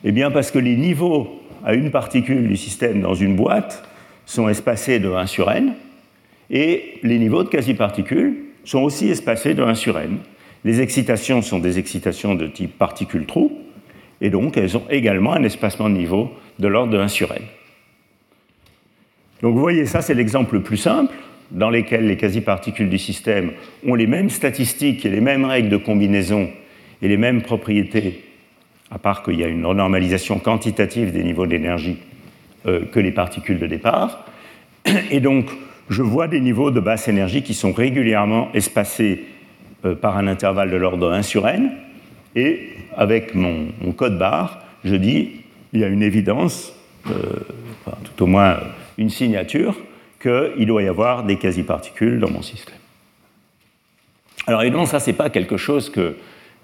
Eh 0.05 0.13
bien 0.13 0.31
parce 0.31 0.51
que 0.51 0.59
les 0.59 0.77
niveaux 0.77 1.41
à 1.65 1.75
une 1.75 1.91
particule 1.91 2.49
du 2.49 2.57
système 2.57 3.01
dans 3.01 3.15
une 3.15 3.37
boîte 3.37 3.89
sont 4.27 4.49
espacés 4.49 4.99
de 4.99 5.11
1 5.11 5.27
sur 5.27 5.51
n, 5.51 5.75
et 6.51 6.99
les 7.03 7.19
niveaux 7.19 7.43
de 7.43 7.49
quasi-particules 7.49 8.37
sont 8.65 8.83
aussi 8.83 9.09
espacés 9.09 9.55
de 9.55 9.63
1 9.63 9.75
sur 9.75 9.99
n. 9.99 10.19
Les 10.65 10.81
excitations 10.81 11.43
sont 11.43 11.59
des 11.59 11.79
excitations 11.79 12.35
de 12.35 12.47
type 12.47 12.79
particule-trou, 12.79 13.53
et 14.21 14.31
donc 14.31 14.57
elles 14.57 14.77
ont 14.77 14.85
également 14.91 15.35
un 15.35 15.43
espacement 15.43 15.91
de 15.91 15.95
niveau 15.95 16.31
de 16.59 16.69
l'ordre 16.69 16.93
de 16.93 16.99
1 16.99 17.09
sur 17.09 17.33
n. 17.33 17.43
Donc 19.43 19.55
vous 19.55 19.61
voyez, 19.61 19.85
ça 19.85 20.01
c'est 20.01 20.15
l'exemple 20.15 20.55
le 20.55 20.63
plus 20.63 20.79
simple 20.79 21.15
dans 21.51 21.71
lesquels 21.71 22.07
les 22.07 22.17
quasi-particules 22.17 22.89
du 22.89 22.99
système 22.99 23.53
ont 23.87 23.95
les 23.95 24.07
mêmes 24.07 24.31
statistiques 24.31 25.05
et 25.05 25.11
les 25.11 25.21
mêmes 25.21 25.45
règles 25.45 25.69
de 25.69 25.77
combinaison 25.77 26.49
et 27.03 27.09
les 27.09 27.17
mêmes 27.17 27.43
propriétés, 27.43 28.25
à 28.91 28.99
part 28.99 29.23
qu'il 29.23 29.39
y 29.39 29.45
a 29.45 29.49
une 29.49 29.61
normalisation 29.61 30.39
quantitative 30.39 31.13
des 31.13 31.23
niveaux 31.23 31.47
d'énergie 31.47 31.99
euh, 32.67 32.85
que 32.91 33.01
les 33.01 33.13
particules 33.13 33.59
de 33.59 33.67
départ. 33.67 34.25
Et 35.11 35.21
donc, 35.21 35.47
je 35.91 36.03
vois 36.03 36.29
des 36.29 36.41
niveaux 36.41 36.71
de 36.71 36.81
basse 36.81 37.09
énergie 37.09 37.43
qui 37.43 37.55
sont 37.55 37.73
régulièrement 37.73 38.49
espacés 38.55 39.25
euh, 39.85 39.95
par 39.95 40.17
un 40.17 40.27
intervalle 40.27 40.71
de 40.71 40.77
l'ordre 40.77 41.13
1 41.13 41.23
sur 41.23 41.47
n. 41.47 41.73
Et 42.37 42.71
avec 42.97 43.35
mon, 43.35 43.69
code 43.97 44.19
barre, 44.19 44.63
je 44.85 44.95
dis 44.95 45.33
il 45.73 45.81
y 45.81 45.85
a 45.85 45.89
une 45.89 46.03
évidence, 46.03 46.73
euh, 47.11 47.13
tout 48.05 48.25
au 48.25 48.27
moins 48.27 48.59
une 48.97 49.11
signature, 49.11 49.77
qu'il 50.25 50.67
doit 50.67 50.83
y 50.83 50.89
avoir 50.89 51.25
des 51.25 51.37
quasi-particules 51.37 52.19
dans 52.19 52.31
mon 52.31 52.43
système. 52.43 52.79
Alors 54.47 54.63
évidemment, 54.63 54.87
ça, 54.87 55.01
ce 55.01 55.11
n'est 55.11 55.17
pas 55.17 55.31
quelque 55.31 55.57
chose 55.57 55.91
que 55.91 56.17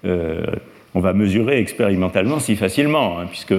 euh, 0.05 0.45
on 0.93 0.99
va 0.99 1.13
mesurer 1.13 1.59
expérimentalement 1.59 2.39
si 2.39 2.55
facilement, 2.55 3.19
hein, 3.19 3.27
puisque 3.27 3.55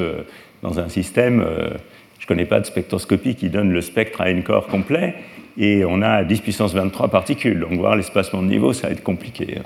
dans 0.63 0.79
un 0.81 0.89
système, 0.89 1.41
euh, 1.41 1.71
je 2.19 2.25
ne 2.25 2.29
connais 2.29 2.45
pas 2.45 2.61
de 2.61 2.67
spectroscopie 2.67 3.35
qui 3.35 3.49
donne 3.49 3.73
le 3.73 3.81
spectre 3.81 4.21
à 4.21 4.31
n 4.31 4.43
corps 4.43 4.67
complet, 4.67 5.15
et 5.57 5.85
on 5.85 6.03
a 6.03 6.25
10 6.25 6.41
puissance 6.41 6.75
23 6.75 7.09
particules, 7.09 7.61
donc 7.61 7.73
voir 7.73 7.97
l'espacement 7.97 8.43
de 8.43 8.49
niveau, 8.49 8.73
ça 8.73 8.89
va 8.89 8.93
être 8.93 9.03
compliqué. 9.03 9.59
Hein. 9.59 9.63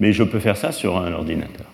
Mais 0.00 0.12
je 0.12 0.22
peux 0.22 0.38
faire 0.38 0.56
ça 0.56 0.72
sur 0.72 0.96
un 0.96 1.12
ordinateur. 1.12 1.66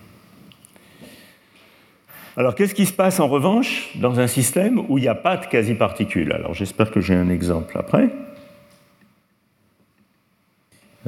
Alors, 2.35 2.55
qu'est-ce 2.55 2.73
qui 2.73 2.87
se 2.87 2.93
passe 2.93 3.19
en 3.19 3.27
revanche 3.27 3.95
dans 3.95 4.19
un 4.19 4.25
système 4.25 4.83
où 4.89 4.97
il 4.97 5.01
n'y 5.01 5.07
a 5.07 5.15
pas 5.15 5.37
de 5.37 5.45
quasi-particules? 5.45 6.31
Alors, 6.31 6.55
j'espère 6.55 6.89
que 6.89 6.99
j'ai 6.99 7.13
un 7.13 7.29
exemple 7.29 7.77
après. 7.77 8.09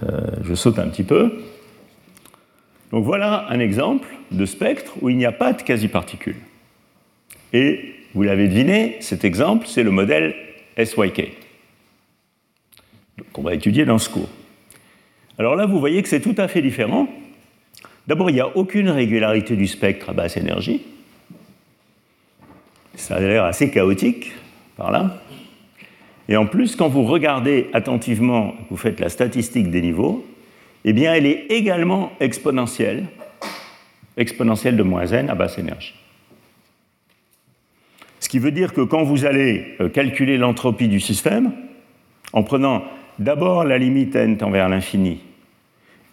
Euh, 0.04 0.28
je 0.44 0.54
saute 0.54 0.78
un 0.78 0.88
petit 0.88 1.04
peu. 1.04 1.34
Donc, 2.92 3.06
voilà 3.06 3.48
un 3.50 3.60
exemple 3.60 4.08
de 4.32 4.46
spectre 4.46 4.94
où 5.02 5.10
il 5.10 5.18
n'y 5.18 5.26
a 5.26 5.32
pas 5.32 5.54
de 5.54 5.64
quasi-particules. 5.64 6.38
Et 7.54 7.96
vous 8.14 8.22
l'avez 8.22 8.48
deviné, 8.48 8.98
cet 9.00 9.26
exemple, 9.26 9.66
c'est 9.66 9.84
le 9.84 9.92
modèle 9.92 10.36
SYK, 10.78 11.32
qu'on 13.34 13.42
va 13.42 13.56
étudier 13.56 13.86
dans 13.86 13.98
ce 13.98 14.10
cours. 14.10 14.30
Alors 15.40 15.56
là, 15.56 15.66
vous 15.66 15.80
voyez 15.80 16.04
que 16.04 16.08
c'est 16.08 16.22
tout 16.22 16.36
à 16.38 16.48
fait 16.48 16.62
différent. 16.62 17.08
D'abord, 18.08 18.30
il 18.30 18.34
n'y 18.34 18.42
a 18.42 18.56
aucune 18.56 18.90
régularité 18.90 19.56
du 19.56 19.66
spectre 19.66 20.12
à 20.12 20.14
basse 20.14 20.38
énergie. 20.38 20.86
Ça 22.96 23.16
a 23.16 23.20
l'air 23.20 23.44
assez 23.46 23.70
chaotique 23.72 24.32
par 24.78 24.92
là. 24.92 25.22
Et 26.28 26.38
en 26.38 26.46
plus, 26.46 26.76
quand 26.76 26.88
vous 26.88 27.04
regardez 27.04 27.70
attentivement, 27.74 28.56
vous 28.70 28.78
faites 28.78 29.00
la 29.00 29.10
statistique 29.10 29.70
des 29.70 29.82
niveaux, 29.82 30.26
eh 30.86 30.94
bien, 30.94 31.14
elle 31.14 31.26
est 31.26 31.48
également 31.50 32.12
exponentielle, 32.20 33.06
exponentielle 34.18 34.78
de 34.78 34.84
moins 34.84 35.08
n 35.08 35.30
à 35.30 35.36
basse 35.36 35.58
énergie. 35.58 35.96
Ce 38.20 38.30
qui 38.30 38.40
veut 38.40 38.52
dire 38.52 38.74
que 38.74 38.82
quand 38.82 39.04
vous 39.04 39.26
allez 39.26 39.76
euh, 39.80 39.90
calculer 39.90 40.38
l'entropie 40.38 40.88
du 40.88 41.00
système, 41.00 41.52
en 42.34 42.44
prenant 42.44 42.84
d'abord 43.20 43.64
la 43.64 43.78
limite 43.78 44.16
n 44.16 44.38
tend 44.38 44.50
vers 44.50 44.68
l'infini, 44.68 45.20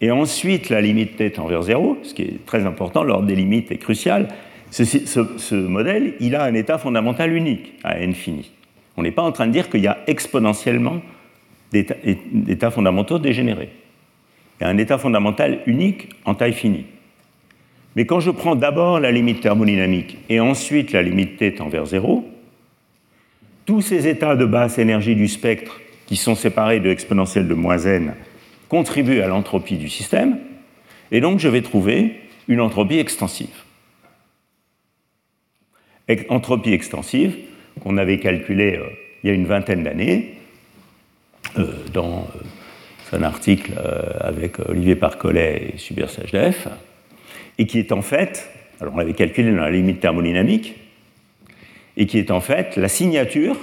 et 0.01 0.11
ensuite 0.11 0.69
la 0.69 0.81
limite 0.81 1.15
t 1.15 1.31
tend 1.31 1.47
vers 1.47 1.63
0, 1.63 1.97
ce 2.03 2.13
qui 2.13 2.23
est 2.23 2.45
très 2.45 2.65
important, 2.65 3.03
l'ordre 3.03 3.25
des 3.25 3.35
limites 3.35 3.71
est 3.71 3.77
crucial, 3.77 4.27
ce, 4.73 5.53
modèle, 5.53 6.15
il 6.19 6.35
a 6.35 6.43
un 6.43 6.53
état 6.55 6.79
fondamental 6.79 7.31
unique 7.31 7.73
à 7.83 7.97
infini. 7.97 8.51
On 8.97 9.03
n'est 9.03 9.11
pas 9.11 9.21
en 9.21 9.31
train 9.31 9.45
de 9.45 9.51
dire 9.51 9.69
qu'il 9.69 9.81
y 9.81 9.87
a 9.87 9.99
exponentiellement 10.07 11.01
d'états 11.71 12.71
fondamentaux 12.71 13.19
dégénérés. 13.19 13.69
Il 14.59 14.63
y 14.63 14.67
a 14.67 14.69
un 14.69 14.77
état 14.77 14.97
fondamental 14.97 15.59
unique 15.67 16.09
en 16.25 16.33
taille 16.33 16.53
finie. 16.53 16.85
Mais 17.95 18.05
quand 18.07 18.19
je 18.19 18.31
prends 18.31 18.55
d'abord 18.55 18.99
la 18.99 19.11
limite 19.11 19.41
thermodynamique 19.41 20.17
et 20.29 20.39
ensuite 20.39 20.91
la 20.91 21.03
limite 21.03 21.37
t 21.37 21.53
tend 21.53 21.69
vers 21.69 21.85
zéro, 21.85 22.27
tous 23.65 23.81
ces 23.81 24.07
états 24.07 24.35
de 24.35 24.45
basse 24.45 24.79
énergie 24.79 25.15
du 25.15 25.27
spectre 25.27 25.79
qui 26.07 26.15
sont 26.15 26.35
séparés 26.35 26.79
de 26.79 26.89
exponentielle 26.89 27.47
de 27.47 27.53
moins 27.53 27.77
n 27.77 28.15
contribuent 28.69 29.21
à 29.21 29.27
l'entropie 29.27 29.77
du 29.77 29.89
système, 29.89 30.39
et 31.11 31.21
donc 31.21 31.39
je 31.39 31.47
vais 31.47 31.61
trouver 31.61 32.15
une 32.47 32.59
entropie 32.59 32.97
extensive 32.97 33.63
entropie 36.29 36.73
extensive 36.73 37.35
qu'on 37.81 37.97
avait 37.97 38.19
calculée 38.19 38.77
euh, 38.77 38.89
il 39.23 39.27
y 39.27 39.31
a 39.31 39.33
une 39.33 39.45
vingtaine 39.45 39.83
d'années 39.83 40.35
euh, 41.57 41.71
dans 41.93 42.27
euh, 42.35 43.17
un 43.17 43.23
article 43.23 43.73
avec 44.19 44.59
Olivier 44.59 44.95
Parcollet 44.95 45.73
et 45.73 45.77
Subir 45.77 46.09
Sajdev, 46.09 46.67
et 47.59 47.67
qui 47.67 47.77
est 47.77 47.91
en 47.91 48.01
fait, 48.01 48.49
alors 48.81 48.95
on 48.95 48.97
l'avait 48.97 49.13
calculé 49.13 49.51
dans 49.51 49.61
la 49.61 49.69
limite 49.69 49.99
thermodynamique, 49.99 50.75
et 51.95 52.07
qui 52.07 52.17
est 52.17 52.31
en 52.31 52.41
fait 52.41 52.75
la 52.75 52.87
signature 52.87 53.55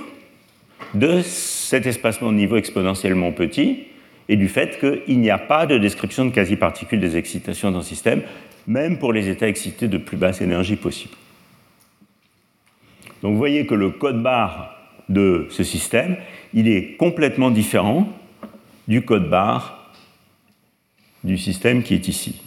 de 0.95 1.20
cet 1.22 1.84
espacement 1.86 2.30
de 2.30 2.36
niveau 2.36 2.57
exponentiellement 2.57 3.32
petit 3.32 3.86
et 4.28 4.36
du 4.36 4.47
fait 4.47 4.78
qu'il 4.78 5.18
n'y 5.18 5.30
a 5.30 5.38
pas 5.38 5.66
de 5.66 5.78
description 5.78 6.24
de 6.24 6.30
quasi-particules 6.30 7.01
des 7.01 7.16
excitations 7.16 7.72
dans 7.72 7.78
le 7.78 7.84
système, 7.84 8.22
même 8.68 8.99
pour 8.99 9.12
les 9.12 9.28
états 9.28 9.49
excités 9.49 9.88
de 9.88 9.99
plus 9.99 10.16
basse 10.16 10.41
énergie 10.41 10.76
possible. 10.76 11.14
Donc 13.22 13.32
vous 13.32 13.38
voyez 13.38 13.66
que 13.66 13.74
le 13.74 13.90
code 13.90 14.22
barre 14.22 14.74
de 15.08 15.46
ce 15.50 15.64
système, 15.64 16.16
il 16.54 16.68
est 16.68 16.96
complètement 16.96 17.50
différent 17.50 18.08
du 18.88 19.02
code 19.02 19.28
barre 19.28 19.92
du 21.22 21.36
système 21.36 21.82
qui 21.82 21.94
est 21.94 22.08
ici. 22.08 22.40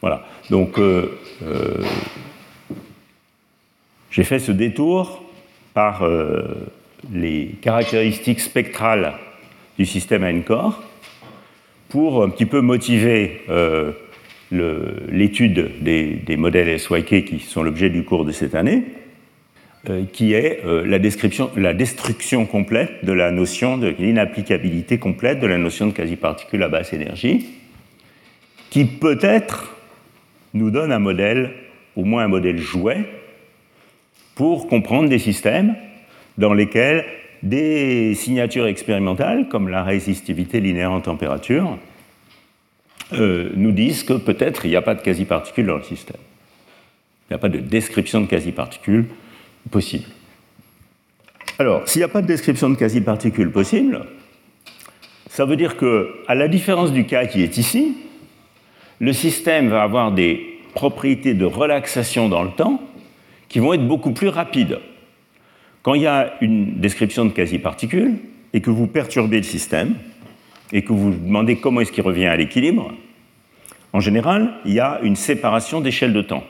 Voilà. 0.00 0.26
Donc, 0.50 0.78
euh, 0.78 1.18
euh, 1.42 1.82
j'ai 4.10 4.24
fait 4.24 4.38
ce 4.38 4.52
détour 4.52 5.24
par 5.72 6.06
les 7.12 7.56
caractéristiques 7.60 8.40
spectrales 8.40 9.14
du 9.78 9.84
système 9.84 10.42
corps 10.42 10.82
pour 11.88 12.22
un 12.22 12.30
petit 12.30 12.46
peu 12.46 12.60
motiver 12.62 13.42
l'étude 14.50 15.82
des, 15.82 16.14
des, 16.14 16.36
modèles 16.36 16.80
SYK 16.80 17.24
qui 17.26 17.40
sont 17.40 17.62
l'objet 17.62 17.90
du 17.90 18.04
cours 18.04 18.24
de 18.24 18.32
cette 18.32 18.54
année. 18.54 18.84
Euh, 19.88 20.04
qui 20.12 20.32
est 20.32 20.64
euh, 20.64 20.84
la, 20.84 20.98
destruction 20.98 22.46
complète 22.46 23.04
de 23.04 23.12
la 23.12 23.30
notion 23.30 23.78
de 23.78 23.86
l'inapplicabilité 23.86 24.98
complète 24.98 25.38
de 25.38 25.46
la 25.46 25.58
notion 25.58 25.86
de 25.86 25.92
quasi-particule 25.92 26.60
à 26.64 26.68
basse 26.68 26.92
énergie, 26.92 27.46
qui 28.70 28.84
peut-être 28.84 29.76
nous 30.54 30.72
donne 30.72 30.90
un 30.90 30.98
modèle, 30.98 31.52
au 31.94 32.02
moins 32.02 32.24
un 32.24 32.28
modèle 32.28 32.58
jouet, 32.58 33.04
pour 34.34 34.66
comprendre 34.66 35.08
des 35.08 35.20
systèmes 35.20 35.76
dans 36.36 36.52
lesquels 36.52 37.04
des 37.44 38.14
signatures 38.16 38.66
expérimentales, 38.66 39.48
comme 39.48 39.68
la 39.68 39.84
résistivité 39.84 40.58
linéaire 40.58 40.90
en 40.90 41.00
température, 41.00 41.78
euh, 43.12 43.50
nous 43.54 43.70
disent 43.70 44.02
que 44.02 44.14
peut-être 44.14 44.66
il 44.66 44.70
n'y 44.70 44.76
a 44.76 44.82
pas 44.82 44.96
de 44.96 45.02
quasi-particules 45.02 45.66
dans 45.66 45.76
le 45.76 45.84
système. 45.84 46.20
Il 47.28 47.34
n'y 47.34 47.36
a 47.36 47.38
pas 47.38 47.48
de 47.48 47.58
description 47.58 48.20
de 48.20 48.26
quasi-particules 48.26 49.04
possible. 49.70 50.04
Alors, 51.58 51.88
s'il 51.88 52.00
n'y 52.00 52.04
a 52.04 52.08
pas 52.08 52.22
de 52.22 52.26
description 52.26 52.68
de 52.68 52.74
quasi-particules 52.74 53.50
possible, 53.50 54.06
ça 55.30 55.44
veut 55.44 55.56
dire 55.56 55.76
que, 55.76 56.14
à 56.28 56.34
la 56.34 56.48
différence 56.48 56.92
du 56.92 57.06
cas 57.06 57.26
qui 57.26 57.42
est 57.42 57.56
ici, 57.56 57.96
le 59.00 59.12
système 59.12 59.68
va 59.68 59.82
avoir 59.82 60.12
des 60.12 60.60
propriétés 60.74 61.34
de 61.34 61.44
relaxation 61.44 62.28
dans 62.28 62.42
le 62.42 62.50
temps 62.50 62.80
qui 63.48 63.58
vont 63.58 63.72
être 63.72 63.86
beaucoup 63.86 64.12
plus 64.12 64.28
rapides. 64.28 64.78
Quand 65.82 65.94
il 65.94 66.02
y 66.02 66.06
a 66.06 66.34
une 66.40 66.80
description 66.80 67.24
de 67.24 67.30
quasi-particules 67.30 68.16
et 68.52 68.60
que 68.60 68.70
vous 68.70 68.86
perturbez 68.86 69.38
le 69.38 69.42
système 69.44 69.94
et 70.72 70.82
que 70.82 70.92
vous 70.92 71.12
demandez 71.12 71.56
comment 71.56 71.80
est-ce 71.80 71.92
qu'il 71.92 72.02
revient 72.02 72.26
à 72.26 72.36
l'équilibre, 72.36 72.92
en 73.92 74.00
général, 74.00 74.52
il 74.64 74.72
y 74.72 74.80
a 74.80 75.00
une 75.02 75.16
séparation 75.16 75.80
d'échelle 75.80 76.12
de 76.12 76.22
temps. 76.22 76.44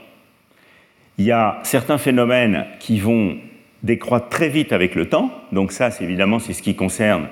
Il 1.19 1.25
y 1.25 1.33
a 1.33 1.61
certains 1.63 1.99
phénomènes 1.99 2.67
qui 2.79 3.01
vont 3.01 3.37
décroître 3.83 4.29
très 4.29 4.49
vite 4.49 4.73
avec 4.73 4.95
le 4.95 5.09
temps. 5.09 5.31
Donc 5.53 5.73
ça, 5.73 5.91
c'est 5.91 6.05
évidemment, 6.05 6.39
c'est 6.39 6.53
ce 6.53 6.63
qui 6.63 6.75
concerne 6.75 7.29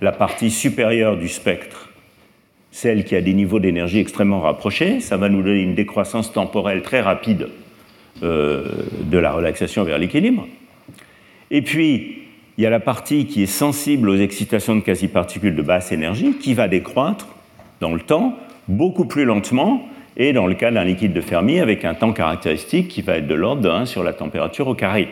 la 0.00 0.12
partie 0.12 0.50
supérieure 0.50 1.16
du 1.16 1.28
spectre, 1.28 1.90
celle 2.70 3.04
qui 3.04 3.16
a 3.16 3.20
des 3.20 3.34
niveaux 3.34 3.60
d'énergie 3.60 3.98
extrêmement 3.98 4.40
rapprochés. 4.40 5.00
Ça 5.00 5.16
va 5.16 5.28
nous 5.28 5.42
donner 5.42 5.62
une 5.62 5.74
décroissance 5.74 6.32
temporelle 6.32 6.82
très 6.82 7.00
rapide 7.00 7.48
euh, 8.22 8.68
de 9.02 9.18
la 9.18 9.32
relaxation 9.32 9.82
vers 9.82 9.98
l'équilibre. 9.98 10.46
Et 11.50 11.62
puis, 11.62 12.18
il 12.56 12.62
y 12.62 12.66
a 12.66 12.70
la 12.70 12.80
partie 12.80 13.26
qui 13.26 13.42
est 13.42 13.46
sensible 13.46 14.08
aux 14.08 14.16
excitations 14.16 14.76
de 14.76 14.80
quasi-particules 14.80 15.56
de 15.56 15.62
basse 15.62 15.90
énergie, 15.90 16.34
qui 16.34 16.54
va 16.54 16.68
décroître 16.68 17.26
dans 17.80 17.92
le 17.92 18.00
temps 18.00 18.38
beaucoup 18.68 19.06
plus 19.06 19.24
lentement 19.24 19.88
et 20.16 20.32
dans 20.32 20.46
le 20.46 20.54
cas 20.54 20.70
d'un 20.70 20.84
liquide 20.84 21.12
de 21.12 21.20
Fermi 21.20 21.60
avec 21.60 21.84
un 21.84 21.94
temps 21.94 22.12
caractéristique 22.12 22.88
qui 22.88 23.02
va 23.02 23.16
être 23.16 23.26
de 23.26 23.34
l'ordre 23.34 23.62
de 23.62 23.68
1 23.68 23.86
sur 23.86 24.02
la 24.02 24.12
température 24.12 24.68
au 24.68 24.74
carré. 24.74 25.08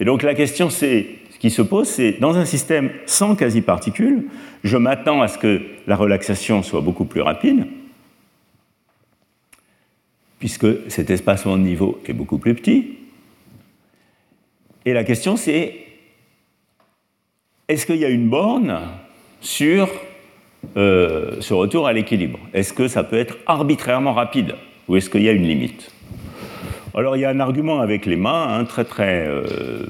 Et 0.00 0.04
donc 0.04 0.22
la 0.22 0.34
question 0.34 0.68
c'est, 0.68 1.06
ce 1.30 1.38
qui 1.38 1.50
se 1.50 1.62
pose, 1.62 1.88
c'est 1.88 2.20
dans 2.20 2.36
un 2.36 2.44
système 2.44 2.90
sans 3.06 3.34
quasi-particules, 3.34 4.28
je 4.64 4.76
m'attends 4.76 5.22
à 5.22 5.28
ce 5.28 5.38
que 5.38 5.62
la 5.86 5.96
relaxation 5.96 6.62
soit 6.62 6.80
beaucoup 6.80 7.04
plus 7.04 7.20
rapide, 7.20 7.66
puisque 10.38 10.90
cet 10.90 11.10
espacement 11.10 11.56
de 11.56 11.62
niveau 11.62 12.00
est 12.06 12.12
beaucoup 12.12 12.38
plus 12.38 12.54
petit. 12.54 12.98
Et 14.84 14.92
la 14.92 15.04
question 15.04 15.36
c'est, 15.36 15.76
est-ce 17.68 17.86
qu'il 17.86 17.96
y 17.96 18.04
a 18.04 18.10
une 18.10 18.28
borne 18.28 18.80
sur 19.40 19.88
euh, 20.76 21.36
ce 21.40 21.54
retour 21.54 21.86
à 21.86 21.92
l'équilibre 21.92 22.38
Est-ce 22.54 22.72
que 22.72 22.88
ça 22.88 23.02
peut 23.02 23.18
être 23.18 23.36
arbitrairement 23.46 24.14
rapide 24.14 24.54
ou 24.88 24.96
est-ce 24.96 25.10
qu'il 25.10 25.22
y 25.22 25.28
a 25.28 25.32
une 25.32 25.46
limite? 25.46 25.90
Alors 26.94 27.16
il 27.16 27.20
y 27.20 27.24
a 27.24 27.30
un 27.30 27.40
argument 27.40 27.80
avec 27.80 28.06
les 28.06 28.16
mains, 28.16 28.46
hein, 28.48 28.64
très 28.64 28.84
très 28.84 29.26
euh, 29.26 29.86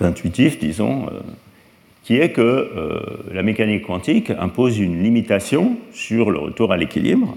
intuitif, 0.00 0.58
disons, 0.58 1.06
euh, 1.06 1.20
qui 2.04 2.16
est 2.16 2.30
que 2.30 2.70
la 3.34 3.42
mécanique 3.42 3.82
quantique 3.82 4.30
impose 4.30 4.78
une 4.78 5.02
limitation 5.02 5.76
sur 5.92 6.30
le 6.30 6.38
retour 6.38 6.72
à 6.72 6.78
l'équilibre, 6.78 7.36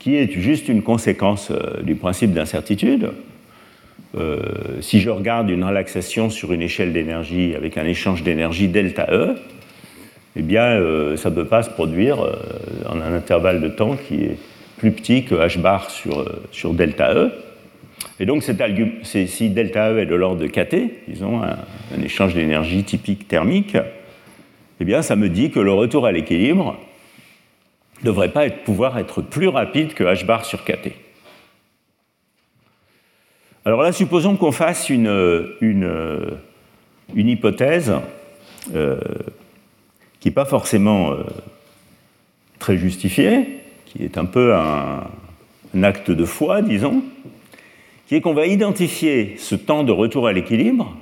qui 0.00 0.16
est 0.16 0.32
juste 0.32 0.68
une 0.68 0.82
conséquence 0.82 1.52
du 1.84 1.94
principe 1.94 2.32
d'incertitude. 2.32 3.12
si 4.80 5.00
je 5.00 5.08
regarde 5.08 5.50
une 5.50 5.62
relaxation 5.62 6.30
sur 6.30 6.52
une 6.52 6.62
échelle 6.62 6.92
d'énergie 6.92 7.54
avec 7.54 7.78
un 7.78 7.84
échange 7.84 8.24
d'énergie 8.24 8.66
delta 8.66 9.06
E, 9.12 9.36
eh 10.34 10.42
bien, 10.42 10.64
euh, 10.64 11.16
ça 11.16 11.30
ne 11.30 11.34
peut 11.34 11.44
pas 11.44 11.62
se 11.62 11.70
produire 11.70 12.22
euh, 12.22 12.32
en 12.88 13.00
un 13.00 13.14
intervalle 13.14 13.60
de 13.60 13.68
temps 13.68 13.96
qui 13.96 14.24
est 14.24 14.38
plus 14.78 14.92
petit 14.92 15.24
que 15.24 15.34
h 15.34 15.60
bar 15.60 15.90
sur, 15.90 16.20
euh, 16.20 16.72
delta 16.72 17.14
E. 17.14 17.30
Et 18.18 18.26
donc, 18.26 18.42
si 18.42 19.50
delta 19.50 19.92
E 19.92 19.98
est 20.00 20.06
de 20.06 20.14
l'ordre 20.14 20.40
de 20.40 20.46
kT, 20.46 21.04
disons 21.08 21.42
un, 21.42 22.02
échange 22.02 22.34
d'énergie 22.34 22.82
typique 22.82 23.28
thermique, 23.28 23.76
eh 24.80 24.84
bien, 24.84 25.02
ça 25.02 25.16
me 25.16 25.28
dit 25.28 25.50
que 25.50 25.60
le 25.60 25.72
retour 25.72 26.06
à 26.06 26.12
l'équilibre 26.12 26.78
ne 28.00 28.06
devrait 28.06 28.30
pas 28.30 28.48
pouvoir 28.48 28.98
être 28.98 29.20
plus 29.20 29.48
rapide 29.48 29.92
que 29.92 30.04
h 30.04 30.24
bar 30.24 30.44
sur 30.44 30.64
kT. 30.64 30.92
Alors 33.64 33.82
là, 33.82 33.92
supposons 33.92 34.36
qu'on 34.36 34.50
fasse 34.50 34.88
une 34.88 36.38
hypothèse 37.14 37.92
qui 40.22 40.28
n'est 40.28 40.34
pas 40.34 40.44
forcément 40.44 41.10
euh, 41.10 41.24
très 42.60 42.76
justifié, 42.76 43.58
qui 43.86 44.04
est 44.04 44.18
un 44.18 44.24
peu 44.24 44.54
un, 44.54 45.02
acte 45.82 46.12
de 46.12 46.24
foi, 46.24 46.62
disons, 46.62 47.02
qui 48.06 48.14
est 48.14 48.20
qu'on 48.20 48.32
va 48.32 48.46
identifier 48.46 49.34
ce 49.38 49.56
temps 49.56 49.82
de 49.82 49.90
retour 49.90 50.28
à 50.28 50.32
l'équilibre 50.32 50.96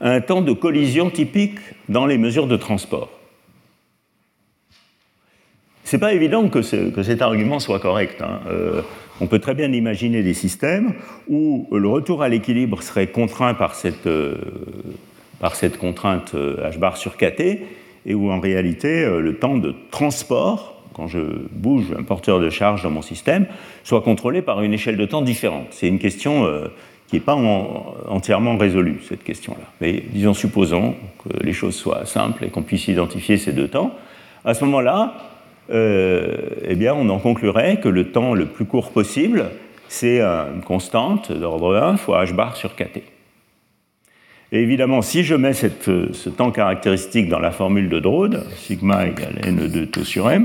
à 0.00 0.10
un 0.10 0.20
temps 0.20 0.42
de 0.42 0.52
collision 0.52 1.10
typique 1.10 1.60
dans 1.88 2.06
les 2.06 2.18
mesures 2.18 2.48
de 2.48 2.56
transport. 2.56 3.10
C'est 5.84 5.98
pas 5.98 6.12
évident 6.12 6.48
que, 6.48 6.62
cet 6.62 7.22
argument 7.22 7.60
soit 7.60 7.78
correct. 7.78 8.20
Hein. 8.20 8.40
Euh, 8.48 8.82
on 9.20 9.28
peut 9.28 9.38
très 9.38 9.54
bien 9.54 9.70
imaginer 9.72 10.24
des 10.24 10.34
systèmes 10.34 10.94
où 11.28 11.68
le 11.70 11.86
retour 11.86 12.22
à 12.22 12.28
l'équilibre 12.28 12.82
serait 12.82 13.08
contraint 13.08 13.54
par 13.54 13.76
cette, 13.76 14.08
euh, 14.08 14.34
par 15.38 15.54
cette 15.54 15.78
contrainte 15.78 16.34
h 16.34 16.78
bar 16.78 16.96
sur 16.96 17.16
kt 17.16 17.60
et 18.06 18.14
où 18.14 18.30
en 18.30 18.40
réalité 18.40 19.04
euh, 19.04 19.20
le 19.20 19.36
temps 19.36 19.56
de 19.56 19.74
transport, 19.90 20.82
quand 20.94 21.06
je 21.06 21.20
bouge 21.52 21.94
un 21.98 22.02
porteur 22.02 22.40
de 22.40 22.50
charge 22.50 22.82
dans 22.82 22.90
mon 22.90 23.02
système, 23.02 23.46
soit 23.84 24.02
contrôlé 24.02 24.42
par 24.42 24.62
une 24.62 24.72
échelle 24.72 24.96
de 24.96 25.06
temps 25.06 25.22
différente. 25.22 25.68
C'est 25.70 25.88
une 25.88 25.98
question 25.98 26.44
euh, 26.44 26.68
qui 27.08 27.16
n'est 27.16 27.20
pas 27.20 27.34
entièrement 28.08 28.56
résolue, 28.56 29.00
cette 29.08 29.24
question-là. 29.24 29.64
Mais 29.80 30.04
disons, 30.12 30.34
supposons 30.34 30.94
que 31.24 31.44
les 31.44 31.52
choses 31.52 31.74
soient 31.74 32.06
simples 32.06 32.44
et 32.44 32.50
qu'on 32.50 32.62
puisse 32.62 32.86
identifier 32.86 33.36
ces 33.36 33.52
deux 33.52 33.66
temps. 33.66 33.94
À 34.44 34.54
ce 34.54 34.64
moment-là, 34.64 35.14
euh, 35.70 36.36
eh 36.66 36.76
bien, 36.76 36.94
on 36.94 37.08
en 37.08 37.18
conclurait 37.18 37.80
que 37.80 37.88
le 37.88 38.12
temps 38.12 38.34
le 38.34 38.46
plus 38.46 38.64
court 38.64 38.92
possible, 38.92 39.50
c'est 39.88 40.20
une 40.20 40.62
constante 40.64 41.32
d'ordre 41.32 41.76
1 41.76 41.96
fois 41.96 42.24
h 42.24 42.32
bar 42.32 42.56
sur 42.56 42.76
kt. 42.76 43.02
Et 44.52 44.62
évidemment, 44.62 45.00
si 45.00 45.22
je 45.22 45.34
mets 45.36 45.52
euh, 45.88 46.08
ce 46.12 46.28
temps 46.28 46.50
caractéristique 46.50 47.28
dans 47.28 47.38
la 47.38 47.52
formule 47.52 47.88
de 47.88 48.00
Drode, 48.00 48.44
sigma 48.56 49.06
égale 49.06 49.40
n 49.44 49.68
de 49.68 49.84
tau 49.84 50.02
sur 50.02 50.28
m, 50.28 50.44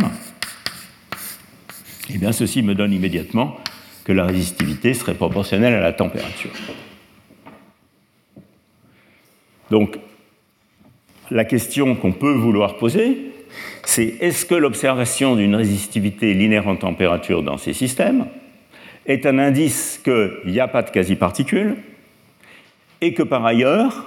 eh 2.14 2.18
bien 2.20 2.32
ceci 2.32 2.62
me 2.62 2.76
donne 2.76 2.94
immédiatement 2.94 3.58
que 4.04 4.12
la 4.12 4.26
résistivité 4.26 4.94
serait 4.94 5.16
proportionnelle 5.16 5.74
à 5.74 5.80
la 5.80 5.94
température. 5.94 6.52
Donc, 9.72 9.98
la 11.32 11.44
question 11.44 11.96
qu'on 11.96 12.12
peut 12.12 12.34
vouloir 12.34 12.78
poser, 12.78 13.32
c'est 13.84 14.18
est-ce 14.20 14.46
que 14.46 14.54
l'observation 14.54 15.36
d'une 15.36 15.56
résistivité 15.56 16.36
linéaire 16.36 16.68
en 16.68 16.76
température 16.76 17.42
dans 17.42 17.58
ces 17.58 17.74
systèmes 17.74 18.28
est 19.08 19.26
un 19.26 19.40
indice 19.40 20.00
qu'il 20.04 20.52
n'y 20.52 20.60
a 20.60 20.68
pas 20.68 20.84
de 20.84 20.92
quasi-particules 20.92 21.78
et 23.06 23.14
que 23.14 23.22
par 23.22 23.46
ailleurs, 23.46 24.04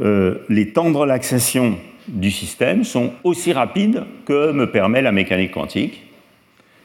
euh, 0.00 0.38
les 0.48 0.72
temps 0.72 0.90
de 0.90 0.96
relaxation 0.96 1.78
du 2.08 2.32
système 2.32 2.82
sont 2.82 3.12
aussi 3.22 3.52
rapides 3.52 4.02
que 4.26 4.50
me 4.50 4.72
permet 4.72 5.02
la 5.02 5.12
mécanique 5.12 5.52
quantique, 5.52 6.02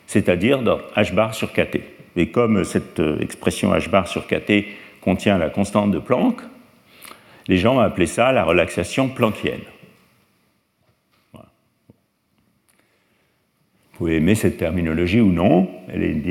c'est-à-dire 0.06 0.62
dans 0.62 0.78
h 0.96 1.16
bar 1.16 1.34
sur 1.34 1.52
kt. 1.52 1.82
Et 2.16 2.28
comme 2.28 2.64
cette 2.64 3.00
euh, 3.00 3.18
expression 3.20 3.74
h 3.74 3.90
bar 3.90 4.08
sur 4.08 4.28
kt 4.28 4.66
contient 5.02 5.40
la 5.40 5.50
constante 5.50 5.90
de 5.90 5.98
Planck, 5.98 6.42
les 7.48 7.58
gens 7.58 7.78
ont 7.78 7.80
appelé 7.80 8.06
ça 8.06 8.32
la 8.32 8.44
relaxation 8.44 9.08
planckienne. 9.08 9.62
Vous 11.34 11.42
pouvez 14.00 14.18
aimer 14.18 14.36
cette 14.36 14.58
terminologie 14.58 15.22
ou 15.22 15.32
non. 15.32 15.68
Elle, 15.88 16.22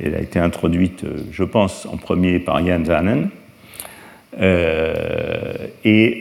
elle 0.00 0.14
a 0.14 0.20
été 0.20 0.38
introduite, 0.38 1.04
je 1.32 1.44
pense, 1.44 1.86
en 1.86 1.96
premier 1.96 2.38
par 2.38 2.64
Jan 2.64 2.84
Zanen. 2.84 3.30
Et 4.38 6.20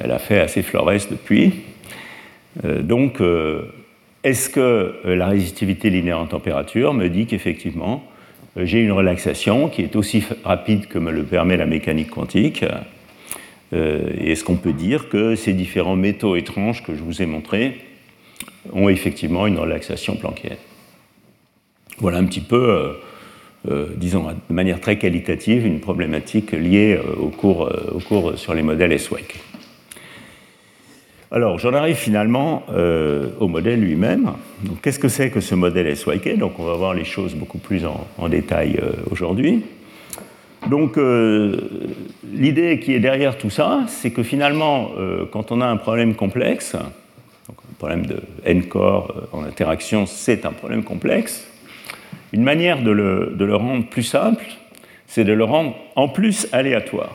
elle 0.00 0.10
a 0.10 0.18
fait 0.18 0.40
assez 0.40 0.62
flores 0.62 0.92
depuis. 1.10 1.52
donc, 2.64 3.20
est-ce 4.24 4.50
que 4.50 4.94
la 5.04 5.26
résistivité 5.26 5.90
linéaire 5.90 6.18
en 6.18 6.26
température 6.26 6.94
me 6.94 7.08
dit 7.08 7.26
qu'effectivement, 7.26 8.04
j'ai 8.56 8.80
une 8.80 8.92
relaxation 8.92 9.68
qui 9.68 9.82
est 9.82 9.96
aussi 9.96 10.24
rapide 10.44 10.86
que 10.86 10.98
me 10.98 11.10
le 11.10 11.22
permet 11.24 11.56
la 11.56 11.66
mécanique 11.66 12.10
quantique 12.10 12.64
euh, 13.72 14.10
et 14.18 14.32
est-ce 14.32 14.44
qu'on 14.44 14.56
peut 14.56 14.72
dire 14.72 15.08
que 15.08 15.34
ces 15.34 15.52
différents 15.52 15.96
métaux 15.96 16.36
étranges 16.36 16.82
que 16.82 16.94
je 16.94 17.02
vous 17.02 17.22
ai 17.22 17.26
montrés 17.26 17.78
ont 18.72 18.88
effectivement 18.88 19.46
une 19.46 19.58
relaxation 19.58 20.16
planckienne 20.16 20.58
Voilà 21.98 22.18
un 22.18 22.24
petit 22.24 22.40
peu, 22.40 22.96
euh, 23.68 23.70
euh, 23.70 23.86
disons 23.96 24.24
de 24.24 24.54
manière 24.54 24.80
très 24.80 24.98
qualitative, 24.98 25.66
une 25.66 25.80
problématique 25.80 26.52
liée 26.52 26.98
au 27.20 27.28
cours, 27.28 27.70
au, 27.94 28.00
cours, 28.00 28.38
sur 28.38 28.54
les 28.54 28.62
modèles 28.62 28.92
S-Wake. 28.92 29.38
Alors, 31.30 31.58
j'en 31.58 31.72
arrive 31.72 31.96
finalement 31.96 32.64
au 33.40 33.48
modèle 33.48 33.80
lui-même. 33.80 34.32
Qu'est-ce 34.82 34.98
que 34.98 35.08
c'est 35.08 35.30
que 35.30 35.40
ce 35.40 35.54
modèle 35.54 35.86
S-Wake 35.86 36.36
Donc, 36.38 36.58
on 36.58 36.64
va 36.64 36.74
voir 36.74 36.92
les 36.92 37.04
choses 37.04 37.34
beaucoup 37.34 37.58
plus 37.58 37.84
en, 37.86 38.28
détail 38.28 38.78
aujourd'hui. 39.10 39.62
Donc 40.68 40.96
euh, 40.96 41.56
l'idée 42.32 42.78
qui 42.78 42.94
est 42.94 43.00
derrière 43.00 43.36
tout 43.36 43.50
ça, 43.50 43.84
c'est 43.88 44.10
que 44.10 44.22
finalement, 44.22 44.90
euh, 44.96 45.24
quand 45.30 45.50
on 45.50 45.60
a 45.60 45.66
un 45.66 45.76
problème 45.76 46.14
complexe, 46.14 46.76
un 46.76 47.54
problème 47.78 48.06
de 48.06 48.20
n-core 48.44 49.12
euh, 49.16 49.36
en 49.36 49.42
interaction, 49.42 50.06
c'est 50.06 50.46
un 50.46 50.52
problème 50.52 50.84
complexe, 50.84 51.48
une 52.32 52.42
manière 52.42 52.82
de 52.82 52.90
le, 52.90 53.56
rendre 53.56 53.86
plus 53.86 54.02
simple, 54.02 54.44
c'est 55.06 55.24
de 55.24 55.32
le 55.32 55.44
rendre 55.44 55.76
en 55.96 56.08
plus 56.08 56.48
aléatoire. 56.52 57.14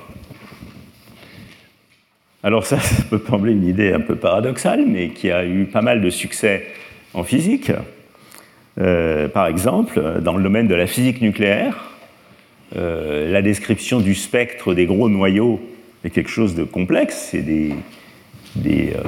Alors 2.43 2.65
ça, 2.65 2.79
ça 2.79 3.03
peut 3.09 3.21
sembler 3.27 3.53
une 3.53 3.67
idée 3.67 3.93
un 3.93 4.01
peu 4.01 4.15
paradoxale, 4.15 4.85
mais 4.87 5.09
qui 5.09 5.31
a 5.31 5.45
eu 5.45 5.65
pas 5.65 5.81
mal 5.81 6.01
de 6.01 6.09
succès 6.09 6.67
en 7.13 7.23
physique. 7.23 7.71
par 8.75 9.47
exemple, 9.47 10.21
dans 10.21 10.37
le 10.37 10.43
domaine 10.43 10.67
de 10.67 10.75
la 10.75 10.87
physique 10.87 11.21
nucléaire, 11.21 11.87
euh, 12.75 13.31
la 13.31 13.41
description 13.41 13.99
du 13.99 14.13
spectre 14.13 14.73
des 14.73 14.85
gros 14.85 15.09
noyaux 15.09 15.61
est 16.03 16.09
quelque 16.09 16.29
chose 16.29 16.55
de 16.55 16.63
complexe. 16.63 17.29
C'est 17.31 17.41
des, 17.41 17.73
euh, 18.65 19.01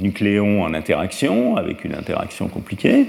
nucléons 0.00 0.62
en 0.62 0.74
interaction, 0.74 1.56
avec 1.56 1.84
une 1.84 1.94
interaction 1.94 2.48
compliquée. 2.48 3.06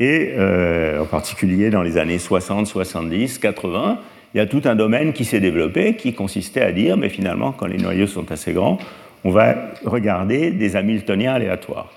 Et 0.00 0.32
euh, 0.36 1.02
en 1.02 1.04
particulier 1.04 1.70
dans 1.70 1.82
les 1.82 1.98
années 1.98 2.18
60, 2.18 2.66
70, 2.66 3.38
80, 3.38 4.00
il 4.34 4.38
y 4.38 4.40
a 4.40 4.46
tout 4.46 4.62
un 4.64 4.74
domaine 4.74 5.12
qui 5.12 5.24
s'est 5.24 5.40
développé 5.40 5.94
qui 5.94 6.14
consistait 6.14 6.62
à 6.62 6.72
dire, 6.72 6.96
mais 6.96 7.10
finalement, 7.10 7.52
quand 7.52 7.66
les 7.66 7.76
noyaux 7.76 8.06
sont 8.06 8.32
assez 8.32 8.52
grands, 8.52 8.78
on 9.24 9.30
va 9.30 9.54
regarder 9.84 10.50
des 10.50 10.74
Hamiltoniens 10.74 11.34
aléatoires. 11.34 11.92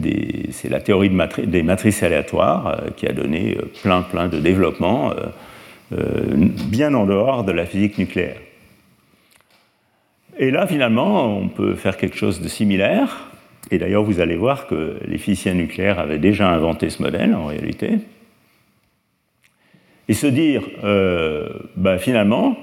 C'est 0.00 0.70
la 0.70 0.80
théorie 0.80 1.10
des 1.44 1.62
matrices 1.62 2.02
aléatoires 2.02 2.82
qui 2.96 3.06
a 3.06 3.12
donné 3.12 3.56
plein, 3.82 4.02
plein 4.02 4.28
de 4.28 4.38
développements 4.38 5.12
euh, 5.92 6.48
bien 6.66 6.94
en 6.94 7.04
dehors 7.04 7.44
de 7.44 7.52
la 7.52 7.66
physique 7.66 7.98
nucléaire. 7.98 8.38
Et 10.38 10.50
là, 10.50 10.66
finalement, 10.66 11.38
on 11.38 11.48
peut 11.48 11.74
faire 11.74 11.96
quelque 11.96 12.16
chose 12.16 12.40
de 12.40 12.48
similaire. 12.48 13.30
Et 13.70 13.78
d'ailleurs, 13.78 14.04
vous 14.04 14.20
allez 14.20 14.36
voir 14.36 14.66
que 14.66 14.98
les 15.06 15.18
physiciens 15.18 15.54
nucléaires 15.54 15.98
avaient 15.98 16.18
déjà 16.18 16.48
inventé 16.48 16.90
ce 16.90 17.02
modèle, 17.02 17.34
en 17.34 17.46
réalité. 17.46 17.98
Et 20.08 20.14
se 20.14 20.26
dire, 20.26 20.62
euh, 20.84 21.48
bah, 21.76 21.98
finalement, 21.98 22.56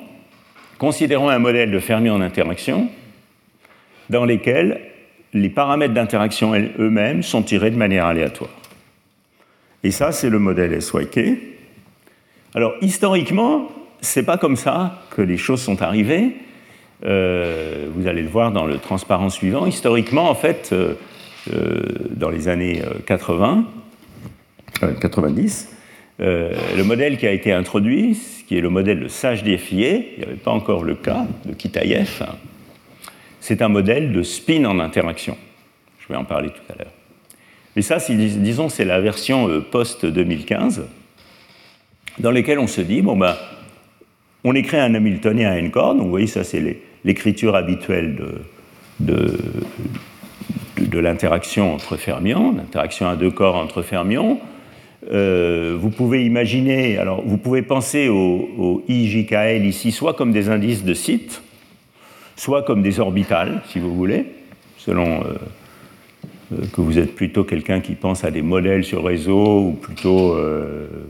considérons 0.77 1.29
un 1.29 1.39
modèle 1.39 1.71
de 1.71 1.79
Fermi 1.79 2.09
en 2.09 2.21
interaction 2.21 2.89
dans 4.09 4.25
lequel 4.25 4.81
les 5.33 5.49
paramètres 5.49 5.93
d'interaction 5.93 6.53
eux-mêmes 6.53 7.23
sont 7.23 7.41
tirés 7.41 7.71
de 7.71 7.77
manière 7.77 8.05
aléatoire. 8.05 8.51
Et 9.83 9.91
ça, 9.91 10.11
c'est 10.11 10.29
le 10.29 10.37
modèle 10.37 10.79
SYK. 10.79 11.19
Alors, 12.53 12.73
historiquement, 12.81 13.71
c'est 14.01 14.23
pas 14.23 14.37
comme 14.37 14.57
ça 14.57 15.01
que 15.11 15.21
les 15.21 15.37
choses 15.37 15.61
sont 15.61 15.81
arrivées. 15.81 16.35
Euh, 17.03 17.87
vous 17.93 18.07
allez 18.07 18.21
le 18.21 18.29
voir 18.29 18.51
dans 18.51 18.65
le 18.65 18.77
transparent 18.77 19.29
suivant. 19.29 19.65
Historiquement, 19.65 20.29
en 20.29 20.35
fait, 20.35 20.69
euh, 20.71 20.93
euh, 21.53 21.81
dans 22.11 22.29
les 22.29 22.47
années 22.47 22.81
80, 23.05 23.65
90, 24.99 25.69
le 26.19 26.83
modèle 26.83 27.17
qui 27.17 27.25
a 27.25 27.31
été 27.31 27.51
introduit, 27.51 28.17
qui 28.47 28.57
est 28.57 28.61
le 28.61 28.69
modèle 28.69 28.99
de 28.99 29.07
sage 29.07 29.43
DFIA, 29.43 29.95
il 29.95 30.17
n'y 30.19 30.23
avait 30.23 30.35
pas 30.35 30.51
encore 30.51 30.83
le 30.83 30.95
cas 30.95 31.25
de 31.45 31.53
Kitaïev, 31.53 32.23
c'est 33.39 33.63
un 33.63 33.69
modèle 33.69 34.11
de 34.11 34.21
spin 34.21 34.65
en 34.65 34.79
interaction. 34.79 35.35
Je 35.99 36.07
vais 36.07 36.15
en 36.15 36.25
parler 36.25 36.49
tout 36.49 36.73
à 36.73 36.77
l'heure. 36.77 36.93
Mais 37.75 37.81
ça, 37.81 37.97
disons, 37.97 38.69
c'est 38.69 38.85
la 38.85 38.99
version 38.99 39.49
post-2015 39.71 40.81
dans 42.19 42.31
lesquels 42.31 42.59
on 42.59 42.67
se 42.67 42.81
dit, 42.81 43.01
bon 43.01 43.17
ben, 43.17 43.35
on 44.43 44.53
écrit 44.53 44.77
un 44.77 44.93
Hamiltonien 44.93 45.51
à 45.51 45.69
corps, 45.69 45.95
donc 45.95 46.03
vous 46.03 46.09
voyez, 46.09 46.27
ça 46.27 46.43
c'est 46.43 46.59
l'écriture 47.03 47.55
habituelle 47.55 48.15
de, 48.99 49.37
de, 50.77 50.99
l'interaction 50.99 51.73
entre 51.73 51.97
fermions, 51.97 52.53
l'interaction 52.55 53.07
à 53.07 53.15
deux 53.15 53.31
corps 53.31 53.55
entre 53.55 53.81
fermions. 53.81 54.39
Euh, 55.11 55.75
vous 55.79 55.89
pouvez 55.89 56.25
imaginer, 56.25 56.97
alors 56.99 57.23
vous 57.25 57.37
pouvez 57.37 57.63
penser 57.63 58.07
au, 58.07 58.49
au, 58.57 58.83
IJKL 58.87 59.65
ici 59.65 59.91
soit 59.91 60.13
comme 60.13 60.31
des 60.31 60.49
indices 60.49 60.83
de 60.83 60.93
site, 60.93 61.41
soit 62.35 62.61
comme 62.61 62.83
des 62.83 62.99
orbitales, 62.99 63.61
si 63.69 63.79
vous 63.79 63.95
voulez, 63.95 64.25
selon 64.77 65.23
euh, 65.23 65.33
euh, 66.53 66.65
que 66.71 66.81
vous 66.81 66.99
êtes 66.99 67.15
plutôt 67.15 67.43
quelqu'un 67.43 67.79
qui 67.79 67.93
pense 67.93 68.23
à 68.23 68.29
des 68.29 68.43
modèles 68.43 68.83
sur 68.83 69.03
réseau 69.03 69.61
ou 69.61 69.71
plutôt 69.71 70.37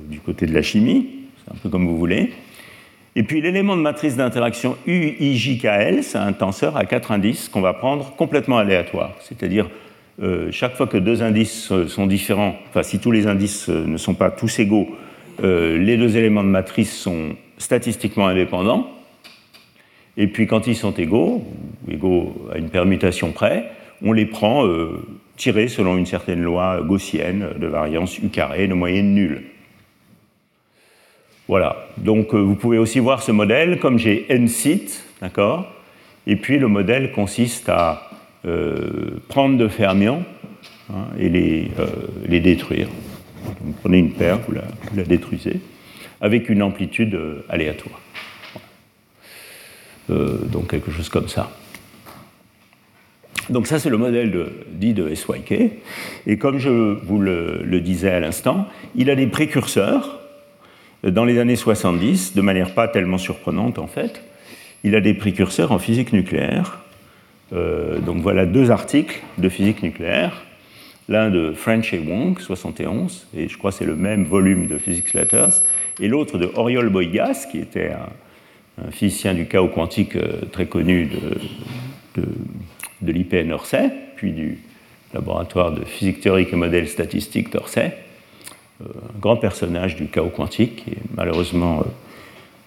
du 0.10 0.20
côté 0.20 0.46
de 0.46 0.54
la 0.54 0.62
chimie, 0.62 1.08
c'est 1.44 1.52
un 1.52 1.58
peu 1.62 1.70
comme 1.70 1.86
vous 1.86 1.98
voulez. 1.98 2.32
Et 3.16 3.24
puis 3.24 3.42
l'élément 3.42 3.76
de 3.76 3.82
matrice 3.82 4.16
d'interaction 4.16 4.78
UIJKL, 4.88 6.04
c'est 6.04 6.18
un 6.18 6.34
tenseur 6.34 6.78
à 6.78 6.86
quatre 6.86 7.12
indices 7.12 7.50
qu'on 7.50 7.62
va 7.62 7.74
prendre 7.74 8.16
complètement 8.16 8.58
aléatoire. 8.58 9.12
C'est-à-dire, 9.20 9.70
euh, 10.22 10.50
chaque 10.52 10.76
fois 10.76 10.88
que 10.88 10.98
deux 10.98 11.22
indices 11.22 11.74
sont 11.88 12.08
différents, 12.08 12.56
enfin 12.70 12.84
si 12.84 13.00
tous 13.00 13.12
les 13.12 13.28
indices 13.28 13.68
ne 13.68 13.98
sont 13.98 14.14
pas 14.14 14.32
tous 14.32 14.60
égaux, 14.60 14.88
les 15.44 15.98
deux 15.98 16.18
éléments 16.18 16.44
de 16.44 16.50
matrice 16.50 16.96
sont 16.96 17.30
statistiquement 17.58 18.28
indépendants. 18.28 18.88
Et 20.16 20.28
puis 20.28 20.46
quand 20.46 20.68
ils 20.68 20.76
sont 20.76 20.92
égaux, 20.92 21.44
ou 21.88 21.92
égaux 21.92 22.48
à 22.54 22.60
une 22.60 22.70
permutation 22.70 23.32
près, 23.32 23.72
on 24.04 24.14
les 24.14 24.28
prend 24.28 24.68
tiré 25.42 25.68
selon 25.68 25.98
une 25.98 26.06
certaine 26.06 26.44
loi 26.44 26.82
gaussienne 26.84 27.50
de 27.60 27.66
variance 27.66 28.20
U 28.20 28.30
carré 28.30 28.68
de 28.68 28.76
moyenne 28.76 29.16
nulle. 29.16 29.42
Voilà, 31.52 31.86
donc 31.98 32.34
euh, 32.34 32.38
vous 32.38 32.56
pouvez 32.56 32.78
aussi 32.78 33.00
voir 33.00 33.22
ce 33.22 33.34
modèle 33.34 33.78
comme 33.78 34.00
j'ai 34.00 34.26
n 34.30 34.48
sites, 34.48 35.04
d'accord? 35.20 35.70
Et 36.26 36.38
puis 36.38 36.58
le 36.58 36.70
modèle 36.70 37.12
consiste 37.12 37.68
à 37.68 38.10
euh, 38.46 39.20
prendre 39.28 39.58
de 39.58 39.68
fermions 39.68 40.24
hein, 40.90 41.08
et 41.20 41.28
les, 41.28 41.70
euh, 41.78 41.88
les 42.26 42.40
détruire. 42.40 42.88
vous 43.60 43.74
prenez 43.82 43.98
une 43.98 44.14
paire, 44.14 44.40
vous 44.48 44.54
la, 44.54 44.62
vous 44.62 44.96
la 44.96 45.04
détruisez, 45.04 45.60
avec 46.22 46.48
une 46.48 46.64
amplitude 46.64 47.20
aléatoire. 47.50 48.00
donc 50.08 50.70
quelque 50.70 50.90
chose 50.90 51.10
comme 51.10 51.28
ça. 51.28 51.52
Donc 53.50 53.68
ça, 53.68 53.78
c'est 53.78 53.90
le 53.90 53.98
modèle 53.98 54.32
dit 54.70 54.94
de 54.94 55.14
SYK. 55.14 55.54
Et 56.28 56.38
comme 56.38 56.60
je 56.60 56.70
vous 56.70 57.20
le, 57.20 57.82
disais 57.82 58.12
à 58.12 58.22
l'instant, 58.22 58.70
il 58.96 59.10
a 59.10 59.16
des 59.16 59.28
précurseurs 59.28 60.21
dans 61.04 61.26
les 61.26 61.40
années 61.40 61.56
70, 61.56 62.36
de 62.36 62.42
manière 62.42 62.74
pas 62.74 62.88
tellement 62.88 63.18
surprenante 63.18 63.80
en 63.80 63.88
fait. 63.88 64.22
Il 64.84 64.96
a 64.96 65.02
des 65.02 65.14
précurseurs 65.14 65.72
en 65.72 65.80
physique 65.80 66.14
nucléaire. 66.14 66.80
Euh, 67.54 68.00
donc 68.00 68.22
voilà 68.22 68.46
deux 68.46 68.72
articles 68.72 69.22
de 69.38 69.50
physique 69.50 69.84
nucléaire. 69.84 70.44
L'un 71.10 71.30
de 71.30 71.52
French 71.52 71.94
et 71.94 72.00
Wong, 72.00 72.40
71, 72.40 73.28
et 73.36 73.50
je 73.50 73.58
crois 73.58 73.72
c'est 73.72 73.86
le 73.86 73.96
même 73.96 74.24
volume 74.24 74.68
de 74.68 74.78
Physics 74.78 75.14
Letters, 75.14 75.64
et 76.00 76.08
l'autre 76.08 76.38
de 76.38 76.50
Oriol 76.56 76.90
Boigas, 76.90 77.48
qui 77.52 77.58
était 77.60 77.92
un, 77.92 78.92
physicien 78.92 79.34
du 79.34 79.46
chaos 79.46 79.68
quantique 79.68 80.16
euh, 80.16 80.42
très 80.52 80.66
connu 80.66 81.06
de 82.16 82.24
de 83.02 83.12
l'IPN 83.12 83.52
Orsay, 83.52 83.90
puis 84.16 84.32
du 84.32 84.60
laboratoire 85.14 85.72
de 85.72 85.84
physique 85.84 86.22
théorique 86.22 86.54
et 86.54 86.56
modèles 86.56 86.88
statistiques 86.88 87.52
d'Orsay, 87.52 87.94
un 88.82 89.20
grand 89.20 89.38
personnage 89.38 89.96
du 89.96 90.08
chaos 90.08 90.30
quantique 90.30 90.84
qui 90.84 90.92
est 90.92 91.04
malheureusement 91.16 91.84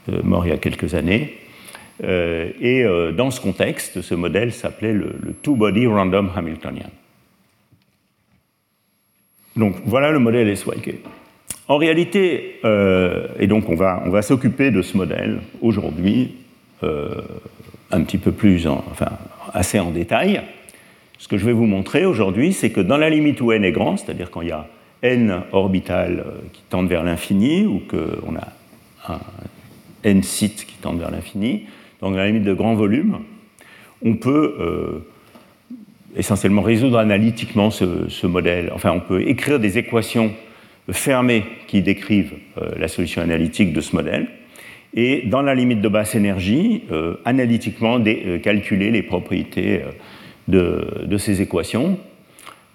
euh, 0.08 0.12
euh, 0.12 0.22
mort 0.22 0.46
il 0.46 0.50
y 0.50 0.52
a 0.52 0.58
quelques 0.58 0.94
années. 0.94 1.38
et 2.02 2.84
dans 3.16 3.30
ce 3.30 3.40
contexte, 3.40 4.02
ce 4.02 4.14
modèle 4.14 4.52
s'appelait 4.52 4.92
le, 4.92 5.34
Two-Body 5.42 5.86
Random 5.86 6.30
Hamiltonian. 6.34 6.90
Donc 9.56 9.76
voilà 9.84 10.10
le 10.10 10.18
modèle 10.18 10.56
SYK. 10.56 10.96
En 11.66 11.78
réalité, 11.78 12.60
euh, 12.64 13.26
et 13.38 13.46
donc 13.46 13.68
on 13.68 13.74
va, 13.74 14.02
on 14.04 14.10
va 14.10 14.20
s'occuper 14.20 14.70
de 14.70 14.82
ce 14.82 14.96
modèle 14.96 15.40
aujourd'hui 15.62 16.34
euh, 16.82 17.22
un 17.90 18.02
petit 18.02 18.18
peu 18.18 18.32
plus, 18.32 18.66
enfin 18.66 19.12
assez 19.52 19.78
en 19.78 19.90
détail. 19.90 20.42
Ce 21.18 21.28
que 21.28 21.38
je 21.38 21.46
vais 21.46 21.52
vous 21.52 21.66
montrer 21.66 22.04
aujourd'hui, 22.04 22.52
c'est 22.52 22.70
que 22.70 22.80
dans 22.80 22.98
la 22.98 23.08
limite 23.08 23.40
où 23.40 23.50
n 23.52 23.64
est 23.64 23.72
grand, 23.72 23.96
c'est-à-dire 23.96 24.30
quand 24.30 24.42
il 24.42 24.48
y 24.48 24.52
a 24.52 24.66
n 25.04 25.42
orbitales 25.52 26.24
qui 26.52 26.62
tendent 26.68 26.88
vers 26.88 27.04
l'infini, 27.04 27.66
ou 27.66 27.80
qu'on 27.88 28.34
a 28.36 29.12
un 29.12 29.20
n 30.02 30.22
sites 30.22 30.66
qui 30.66 30.76
tendent 30.76 30.98
vers 30.98 31.10
l'infini, 31.10 31.66
donc 32.00 32.16
la 32.16 32.26
limite 32.26 32.44
de 32.44 32.54
grand 32.54 32.74
volume, 32.74 33.20
on 34.04 34.16
peut 34.16 34.56
euh, 34.60 35.06
essentiellement 36.16 36.62
résoudre 36.62 36.98
analytiquement 36.98 37.70
ce, 37.70 38.26
modèle. 38.26 38.70
Enfin, 38.74 38.92
on 38.92 39.00
peut 39.00 39.22
écrire 39.28 39.58
des 39.58 39.78
équations 39.78 40.32
fermées 40.90 41.44
qui 41.66 41.80
décrivent 41.82 42.34
euh, 42.58 42.70
la 42.78 42.88
solution 42.88 43.22
analytique 43.22 43.72
de 43.72 43.80
ce 43.80 43.96
modèle. 43.96 44.28
Et 44.92 45.22
dans 45.26 45.42
la 45.42 45.54
limite 45.54 45.80
de 45.80 45.88
basse 45.88 46.14
énergie, 46.14 46.82
euh, 46.92 47.16
analytiquement 47.24 48.00
calculer 48.42 48.90
les 48.90 49.02
propriétés 49.02 49.82
de, 50.46 51.16
ces 51.18 51.40
équations 51.40 51.98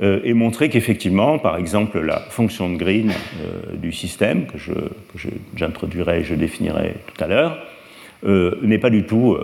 et 0.01 0.34
montrer 0.34 0.69
qu'effectivement, 0.69 1.39
par 1.39 1.57
exemple, 1.57 1.99
la 1.99 2.19
fonction 2.19 2.69
de 2.71 2.77
Green 2.77 3.11
du 3.73 3.91
système, 3.91 4.47
que 4.47 4.57
j'introduirai 5.55 6.21
et 6.21 6.23
je 6.23 6.35
définirai 6.35 6.95
tout 7.07 7.23
à 7.23 7.27
l'heure, 7.27 7.57
n'est 8.23 8.77
pas 8.77 8.89
du 8.89 9.03
tout 9.03 9.38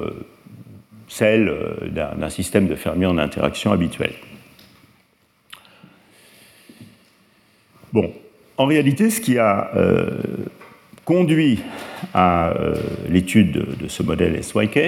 celle 1.08 1.50
euh, 1.50 1.90
d'un 1.90 2.30
système 2.30 2.68
de 2.68 2.76
fermier 2.76 3.06
en 3.06 3.18
interaction 3.18 3.72
habituel. 3.72 4.14
Bon, 7.94 8.12
en 8.58 8.66
réalité, 8.66 9.10
ce 9.10 9.22
qui 9.22 9.38
a 9.38 9.72
euh, 9.76 10.18
conduit 11.06 11.62
à 12.14 12.50
euh, 12.50 12.76
l'étude 13.10 13.78
de, 13.78 13.88
ce 13.88 14.04
modèle 14.04 14.44
SYK, 14.44 14.80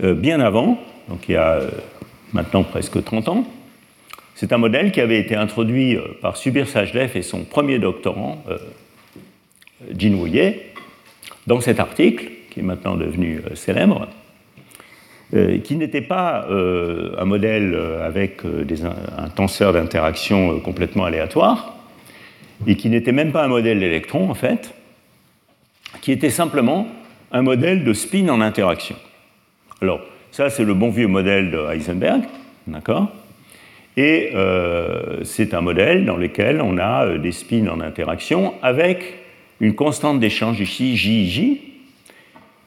bien 0.00 0.40
avant, 0.40 0.78
donc 1.08 1.26
il 1.28 1.32
y 1.32 1.36
a 1.36 1.58
maintenant 2.34 2.62
presque 2.64 3.02
30 3.02 3.28
ans, 3.30 3.46
c'est 4.36 4.52
un 4.52 4.58
modèle 4.58 4.92
qui 4.92 5.00
avait 5.00 5.18
été 5.18 5.34
introduit 5.34 5.98
par 6.20 6.36
Subir 6.36 6.68
Sajdev 6.68 7.16
et 7.16 7.22
son 7.22 7.44
premier 7.44 7.80
doctorant, 7.80 8.44
Jin 9.96 10.14
Wouye, 10.14 10.60
dans 11.46 11.60
cet 11.60 11.80
article, 11.80 12.26
qui 12.50 12.60
est 12.60 12.62
maintenant 12.62 12.96
devenu 12.96 13.40
célèbre, 13.54 14.08
euh, 15.34 15.58
qui 15.58 15.74
n'était 15.74 16.02
pas 16.02 16.46
euh, 16.50 17.16
un 17.18 17.24
modèle 17.24 17.74
euh, 17.74 18.06
avec 18.06 18.42
un 18.44 19.28
tenseur 19.28 19.72
d'interaction 19.72 20.60
complètement 20.60 21.04
aléatoire, 21.04 21.74
et 22.66 22.76
qui 22.76 22.88
n'était 22.88 23.10
même 23.10 23.32
pas 23.32 23.44
un 23.44 23.48
modèle 23.48 23.80
d'électron, 23.80 24.30
en 24.30 24.34
fait, 24.34 24.72
qui 26.00 26.12
était 26.12 26.30
simplement 26.30 26.86
un 27.32 27.42
modèle 27.42 27.84
de 27.84 27.92
spin 27.92 28.28
en 28.28 28.40
interaction. 28.40 28.94
Alors, 29.82 30.00
ça, 30.30 30.48
c'est 30.48 30.64
le 30.64 30.74
bon 30.74 30.90
vieux 30.90 31.08
modèle 31.08 31.50
de 31.50 31.58
Heisenberg, 31.72 32.22
d'accord? 32.66 33.10
Et 33.96 34.32
c'est 35.22 35.54
un 35.54 35.62
modèle 35.62 36.04
dans 36.04 36.18
lequel 36.18 36.60
on 36.60 36.76
a 36.76 37.16
des 37.16 37.32
spins 37.32 37.66
en 37.68 37.80
interaction 37.80 38.52
avec 38.60 39.14
une 39.60 39.74
constante 39.74 40.20
d'échange 40.20 40.60
ici, 40.60 40.96
JJ, 40.96 41.58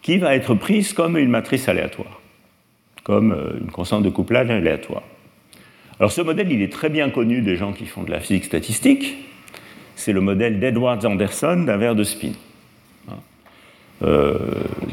qui 0.01 0.17
va 0.17 0.35
être 0.35 0.55
prise 0.55 0.93
comme 0.93 1.17
une 1.17 1.29
matrice 1.29 1.69
aléatoire 1.69 2.19
comme 3.09 3.31
euh, 3.31 3.57
une 3.59 3.71
constante 3.71 4.03
de 4.03 4.09
couplage 4.09 4.51
aléatoire. 4.51 5.01
Alors 5.99 6.11
ce 6.11 6.21
modèle, 6.21 6.51
il 6.51 6.61
est 6.61 6.71
très 6.71 6.89
bien 6.89 7.09
connu 7.09 7.41
des 7.41 7.55
gens 7.55 7.73
qui 7.73 7.87
font 7.87 8.03
de 8.03 8.11
la 8.11 8.19
physique 8.19 8.45
statistique. 8.45 9.15
C'est 9.95 10.13
le 10.13 10.21
modèle 10.21 10.59
d'Edwards 10.59 11.03
Anderson 11.03 11.63
d'un 11.65 11.77
verre 11.77 11.95
de 11.95 12.03
spin. 12.03 12.33
Hein. 13.09 13.15
Euh, 14.03 14.37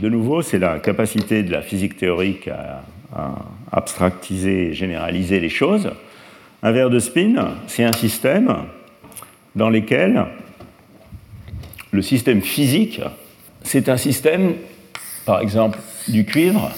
de 0.01 0.09
nouveau, 0.09 0.41
c'est 0.41 0.59
la 0.59 0.79
capacité 0.79 1.43
de 1.43 1.53
la 1.53 1.61
physique 1.61 1.99
théorique 1.99 2.49
à, 2.49 2.83
abstractiser 3.71 4.69
et 4.69 4.73
généraliser 4.73 5.39
les 5.39 5.51
choses. 5.51 5.91
Un 6.67 6.73
verre 6.73 6.91
de 6.91 6.99
spin, 6.99 7.55
c'est 7.69 7.85
un 7.85 7.93
système 7.93 8.53
dans 9.55 9.71
lequel 9.71 10.25
le 11.93 12.03
système 12.03 12.43
physique, 12.43 13.01
c'est 13.63 13.89
un 13.89 13.97
système, 13.97 14.55
par 15.27 15.41
exemple, 15.43 15.79
du 16.09 16.25
cuivre, 16.25 16.73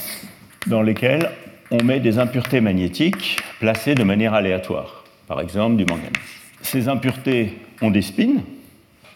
dans 0.67 0.83
lesquels 0.83 1.31
on 1.71 1.83
met 1.83 2.01
des 2.01 2.19
impuretés 2.19 2.61
magnétiques 2.61 3.39
placées 3.61 3.95
de 3.95 4.05
manière 4.05 4.35
aléatoire, 4.35 5.05
par 5.27 5.41
exemple 5.41 5.77
du 5.77 5.87
manganèse. 5.87 6.13
Ces 6.61 6.87
impuretés 6.89 7.55
ont 7.81 7.91
des 7.91 8.03
spins 8.03 8.43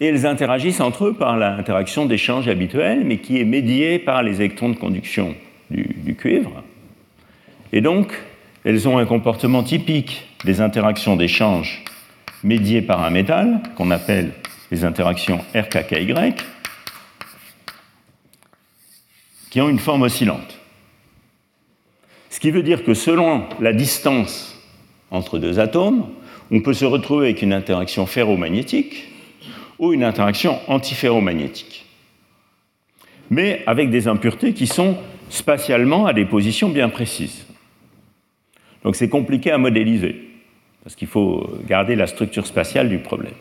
et 0.01 0.07
elles 0.07 0.25
interagissent 0.25 0.81
entre 0.81 1.09
eux 1.09 1.13
par 1.13 1.37
l'interaction 1.37 2.07
d'échange 2.07 2.49
habituel, 2.49 3.05
mais 3.05 3.19
qui 3.19 3.39
est 3.39 3.45
médiée 3.45 3.99
par 3.99 4.23
les 4.23 4.37
électrons 4.37 4.71
de 4.71 4.77
conduction 4.77 5.35
du, 5.71 5.83
du 5.99 6.15
cuivre. 6.15 6.63
Et 7.75 7.83
donc, 7.83 8.15
elles 8.65 8.89
ont 8.89 8.97
un 8.97 9.05
comportement 9.05 9.63
typique 9.63 10.32
des 10.45 10.61
interactions 10.61 11.17
d'échange 11.17 11.85
médiées 12.43 12.83
par 12.83 13.03
un 13.03 13.11
métal, 13.11 13.61
qu'on 13.77 13.91
appelle 13.91 14.33
les 14.71 14.85
interactions 14.85 15.45
RKKY, 15.55 16.35
qui 19.51 19.61
ont 19.61 19.69
une 19.69 19.79
forme 19.79 20.03
oscillante. 20.03 20.59
Ce 22.31 22.41
qui 22.41 22.51
veut 22.51 22.63
dire 22.63 22.85
que 22.85 22.95
selon 22.95 23.47
la 23.61 23.73
distance 23.73 24.59
entre 25.11 25.39
deux 25.39 25.61
atomes, 25.61 26.09
on 26.51 26.61
peut 26.61 26.73
se 26.73 26.87
retrouver 26.87 27.27
avec 27.27 27.43
une 27.43 27.53
interaction 27.53 28.07
ferromagnétique 28.07 29.09
ou 29.79 29.93
une 29.93 30.05
interaction 30.05 30.59
antiferromagnétique. 30.69 31.85
Mais 33.31 33.63
avec 33.67 33.91
des 33.91 34.09
impuretés 34.09 34.55
qui 34.55 34.67
sont 34.67 34.97
spatialement 35.29 36.07
à 36.07 36.13
des 36.13 36.25
positions 36.25 36.69
bien 36.69 36.89
précises. 36.89 37.47
Donc 38.85 38.97
c'est 38.97 39.09
compliqué 39.09 39.51
à 39.51 39.59
modéliser, 39.59 40.32
parce 40.83 40.97
qu'il 40.97 41.09
faut 41.09 41.49
garder 41.67 41.95
la 41.95 42.07
structure 42.07 42.47
spatiale 42.47 42.89
du 42.89 42.99
problème. 42.99 43.35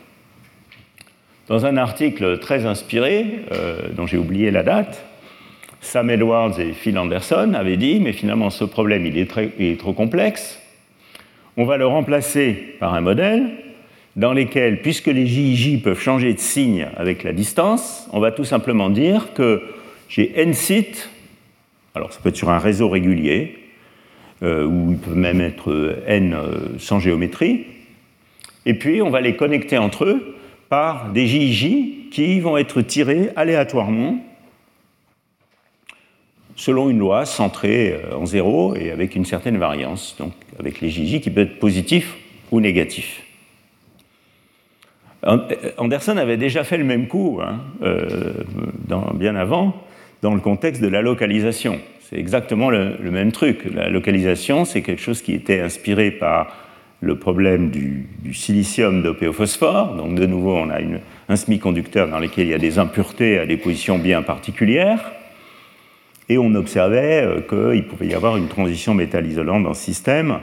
Dans 1.47 1.65
un 1.65 1.77
article 1.77 2.39
très 2.39 2.65
inspiré, 2.65 3.41
euh, 3.51 3.89
dont 3.95 4.05
j'ai 4.05 4.17
oublié 4.17 4.51
la 4.51 4.63
date, 4.63 5.03
Sam 5.81 6.09
Edwards 6.11 6.59
et 6.59 6.73
Phil 6.73 6.97
Anderson 6.97 7.53
avaient 7.55 7.77
dit, 7.77 7.99
mais 7.99 8.13
finalement 8.13 8.51
ce 8.51 8.63
problème 8.63 9.05
il 9.05 9.17
est, 9.17 9.79
trop 9.79 9.93
complexe, 9.93 10.59
on 11.57 11.65
va 11.65 11.77
le 11.77 11.87
remplacer 11.87 12.75
par 12.79 12.93
un 12.93 13.01
modèle 13.01 13.49
dans 14.15 14.33
lequel, 14.33 14.81
puisque 14.81 15.07
les 15.07 15.25
JJ 15.25 15.81
peuvent 15.81 15.99
changer 15.99 16.33
de 16.33 16.39
signe 16.39 16.87
avec 16.95 17.23
la 17.23 17.33
distance, 17.33 18.07
on 18.13 18.19
va 18.19 18.31
tout 18.31 18.43
simplement 18.43 18.89
dire 18.89 19.33
que 19.33 19.63
j'ai 20.07 20.39
n 20.39 20.53
sites, 20.53 21.09
alors 21.95 22.13
ça 22.13 22.19
peut 22.21 22.29
être 22.29 22.35
sur 22.35 22.49
un 22.49 22.59
réseau 22.59 22.87
régulier, 22.87 23.57
ou 24.41 24.91
il 24.91 24.97
peut 24.97 25.13
même 25.13 25.41
être 25.41 26.01
n 26.07 26.33
euh, 26.33 26.79
sans 26.79 26.99
géométrie, 26.99 27.65
et 28.65 28.73
puis 28.73 29.01
on 29.01 29.09
va 29.09 29.21
les 29.21 29.35
connecter 29.35 29.77
entre 29.77 30.05
eux 30.05 30.35
par 30.69 31.11
des 31.11 31.27
JJ 31.27 32.09
qui 32.11 32.39
vont 32.39 32.57
être 32.57 32.81
tirés 32.81 33.29
aléatoirement 33.35 34.23
selon 36.55 36.89
une 36.89 36.99
loi 36.99 37.25
centrée 37.25 37.93
euh, 37.93 38.15
en 38.15 38.25
zéro 38.25 38.75
et 38.75 38.91
avec 38.91 39.15
une 39.15 39.25
certaine 39.25 39.57
variance, 39.57 40.15
donc 40.19 40.33
avec 40.59 40.81
les 40.81 40.89
JJ 40.89 41.21
qui 41.21 41.29
peuvent 41.29 41.47
être 41.47 41.59
positifs 41.59 42.17
ou 42.51 42.59
négatifs. 42.61 43.23
Anderson 45.77 46.17
avait 46.17 46.37
déjà 46.37 46.63
fait 46.63 46.77
le 46.77 46.83
même 46.83 47.07
coup, 47.07 47.39
hein, 47.43 47.59
euh, 47.83 48.33
bien 49.13 49.35
avant, 49.35 49.75
dans 50.23 50.33
le 50.33 50.39
contexte 50.39 50.81
de 50.81 50.87
la 50.87 51.03
localisation. 51.03 51.79
C'est 52.11 52.19
exactement 52.19 52.69
le, 52.69 52.97
même 53.09 53.31
truc. 53.31 53.63
La 53.73 53.87
localisation, 53.87 54.65
c'est 54.65 54.81
quelque 54.81 55.01
chose 55.01 55.21
qui 55.21 55.33
était 55.33 55.61
inspiré 55.61 56.11
par 56.11 56.57
le 56.99 57.17
problème 57.17 57.69
du, 57.71 58.05
silicium 58.33 59.01
dopé 59.01 59.27
au 59.27 59.33
phosphore. 59.33 59.95
Donc, 59.95 60.15
de 60.15 60.25
nouveau, 60.25 60.57
on 60.57 60.69
a 60.69 60.79
un 61.29 61.35
semi-conducteur 61.37 62.09
dans 62.09 62.19
lequel 62.19 62.47
il 62.47 62.51
y 62.51 62.53
a 62.53 62.59
des 62.59 62.79
impuretés 62.79 63.39
à 63.39 63.45
des 63.45 63.55
positions 63.55 63.97
bien 63.97 64.23
particulières 64.23 65.13
et 66.27 66.37
on 66.37 66.53
observait 66.53 67.23
euh, 67.23 67.41
qu'il 67.41 67.87
pouvait 67.87 68.07
y 68.07 68.13
avoir 68.13 68.35
une 68.35 68.49
transition 68.49 68.93
métal-isolante 68.93 69.63
dans 69.63 69.73
ce 69.73 69.83
système 69.83 70.39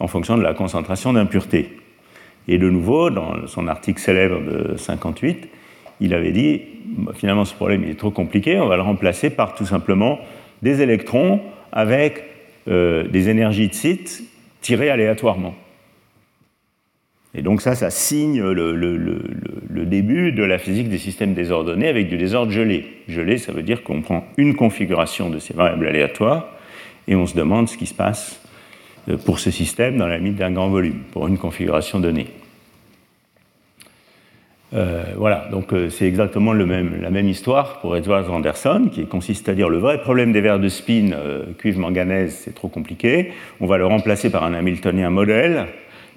en 0.00 0.08
fonction 0.08 0.38
de 0.38 0.42
la 0.42 0.54
concentration 0.54 1.12
d'impuretés. 1.12 1.76
Et 2.48 2.56
de 2.56 2.70
nouveau, 2.70 3.10
dans 3.10 3.46
son 3.46 3.68
article 3.68 4.00
célèbre 4.00 4.40
de 4.40 4.76
58, 4.78 5.48
il 6.00 6.14
avait 6.14 6.32
dit 6.32 6.62
bah, 6.86 7.12
finalement 7.14 7.44
ce 7.44 7.54
problème 7.54 7.84
est 7.84 7.98
trop 7.98 8.10
compliqué, 8.10 8.58
on 8.58 8.68
va 8.68 8.76
le 8.76 8.82
remplacer 8.82 9.28
par 9.28 9.54
tout 9.54 9.66
simplement 9.66 10.18
des 10.62 10.82
électrons 10.82 11.40
avec 11.72 12.24
euh, 12.68 13.06
des 13.08 13.28
énergies 13.28 13.68
de 13.68 13.74
site 13.74 14.24
tirées 14.60 14.90
aléatoirement. 14.90 15.54
Et 17.34 17.42
donc 17.42 17.60
ça, 17.60 17.74
ça 17.74 17.90
signe 17.90 18.40
le, 18.42 19.84
début 19.86 20.32
de 20.32 20.44
la 20.44 20.58
physique 20.58 20.88
des 20.88 20.98
systèmes 20.98 21.34
désordonnés 21.34 21.88
avec 21.88 22.08
du 22.08 22.16
désordre 22.16 22.52
gelé. 22.52 22.86
Gelé, 23.08 23.38
ça 23.38 23.52
veut 23.52 23.62
dire 23.62 23.82
qu'on 23.82 24.02
prend 24.02 24.24
une 24.36 24.54
configuration 24.54 25.30
de 25.30 25.38
ces 25.38 25.52
variables 25.52 25.86
aléatoires 25.86 26.48
et 27.08 27.16
on 27.16 27.26
se 27.26 27.34
demande 27.34 27.68
ce 27.68 27.76
qui 27.76 27.86
se 27.86 27.94
passe 27.94 28.40
euh, 29.08 29.16
pour 29.16 29.40
ce 29.40 29.50
système 29.50 29.96
dans 29.98 30.06
la 30.06 30.18
limite 30.18 30.36
d'un 30.36 30.52
grand 30.52 30.68
volume, 30.68 31.00
pour 31.10 31.26
une 31.26 31.38
configuration 31.38 31.98
donnée. 31.98 32.28
Euh, 34.74 35.04
voilà, 35.16 35.46
donc 35.52 35.72
euh, 35.72 35.88
c'est 35.88 36.06
exactement 36.06 36.52
la 36.52 36.66
même 36.66 37.28
histoire 37.28 37.78
pour 37.80 37.96
Edward 37.96 38.28
Anderson, 38.28 38.88
qui 38.92 39.06
consiste 39.06 39.48
à 39.48 39.54
dire 39.54 39.68
le 39.68 39.78
vrai 39.78 40.00
problème 40.00 40.32
des 40.32 40.40
verres 40.40 40.58
de 40.58 40.68
spin 40.68 41.12
euh, 41.12 41.44
cuivre-manganèse, 41.58 42.40
c'est 42.44 42.54
trop 42.54 42.68
compliqué. 42.68 43.32
On 43.60 43.66
va 43.66 43.78
le 43.78 43.86
remplacer 43.86 44.30
par 44.30 44.42
un 44.42 44.52
Hamiltonien 44.52 45.10
modèle 45.10 45.66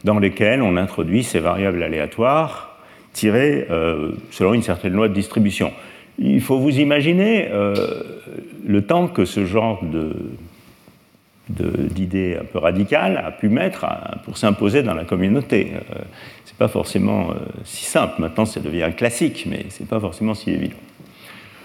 dans 0.04 0.18
lequel 0.18 0.64
on 0.64 0.76
introduit 0.76 1.24
ces 1.24 1.40
variables 1.40 1.84
aléatoires 1.84 2.80
tirées 3.14 3.68
selon 4.30 4.54
une 4.54 4.62
certaine 4.62 4.94
loi 4.94 5.08
de 5.08 5.14
distribution. 5.16 5.74
Il 6.20 6.40
faut 6.40 6.60
vous 6.60 6.80
imaginer 6.80 7.50
le 8.64 8.82
temps 8.84 9.08
que 9.08 9.26
ce 9.26 9.44
genre 9.44 9.84
de, 9.84 10.14
d'idées 11.50 12.38
un 12.40 12.46
peu 12.46 12.60
radicales 12.60 13.18
a 13.18 13.32
pu 13.32 13.50
mettre 13.50 13.86
pour 14.26 14.38
s'imposer 14.38 14.84
dans 14.84 14.94
la 14.94 15.06
communauté. 15.06 15.72
Ce 15.72 15.96
euh, 15.96 16.00
c'est 16.46 16.58
pas 16.58 16.68
forcément 16.68 17.32
euh, 17.32 17.36
si 17.64 17.86
simple. 17.86 18.20
Maintenant, 18.20 18.46
ça 18.46 18.60
devient 18.60 18.90
classique, 18.96 19.46
mais 19.50 19.66
c'est 19.70 19.88
pas 19.88 20.00
forcément 20.00 20.34
si 20.34 20.52
évident. 20.52 20.76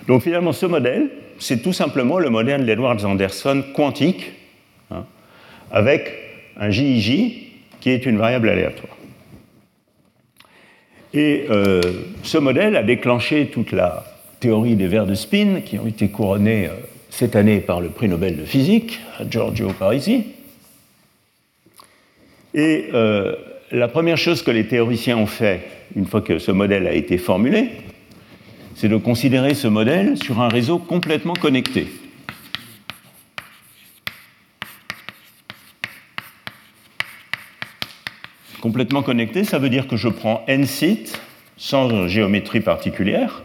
Donc 0.07 0.23
finalement, 0.23 0.53
ce 0.53 0.67
modèle, 0.67 1.11
c'est 1.39 1.63
tout 1.63 1.73
simplement 1.73 2.19
le 2.19 2.31
modèle 2.31 2.65
d'Edward 2.65 3.05
Anderson 3.05 3.65
quantique, 3.75 4.33
hein, 4.91 5.05
avec 5.71 6.13
un 6.59 6.71
JIJ 6.71 7.51
qui 7.81 7.91
est 7.91 8.07
une 8.07 8.19
variable 8.19 8.49
aléatoire. 8.49 8.97
Et 11.15 11.47
euh, 11.51 11.81
ce 12.23 12.39
modèle 12.39 12.77
a 12.77 12.83
déclenché 12.83 13.47
toute 13.47 13.73
la 13.73 14.05
théorie 14.41 14.77
des 14.77 14.87
verres 14.87 15.07
de 15.07 15.15
spin 15.15 15.61
qui 15.65 15.79
ont 15.79 15.87
été 15.87 16.09
couronnés 16.09 16.69
cette 17.13 17.37
année 17.37 17.61
par 17.61 17.83
le 17.83 17.91
prix 17.91 18.09
Nobel 18.09 18.39
de 18.39 18.45
physique 18.47 18.99
Giorgio 19.29 19.69
Parisi. 19.75 20.25
Et 22.55 22.87
euh, 22.95 23.37
la 23.71 23.87
première 23.87 24.17
chose 24.17 24.43
que 24.43 24.51
les 24.51 24.67
théoriciens 24.67 25.19
ont 25.19 25.27
fait, 25.27 25.61
une 25.95 26.07
fois 26.07 26.23
que 26.23 26.39
ce 26.39 26.51
modèle 26.51 26.87
a 26.87 26.95
été 26.95 27.19
formulé, 27.19 27.69
c'est 28.75 28.89
de 28.89 28.97
considérer 28.97 29.53
ce 29.53 29.69
modèle 29.69 30.17
sur 30.17 30.41
un 30.41 30.49
réseau 30.49 30.79
complètement 30.79 31.35
connecté. 31.35 31.87
Complètement 38.63 39.03
connecté, 39.03 39.45
ça 39.45 39.59
veut 39.59 39.69
dire 39.69 39.87
que 39.87 39.97
je 39.97 40.09
prends 40.09 40.45
n 40.47 40.65
sites 40.65 41.21
sans 41.59 42.09
géométrie 42.09 42.61
particulière, 42.61 43.43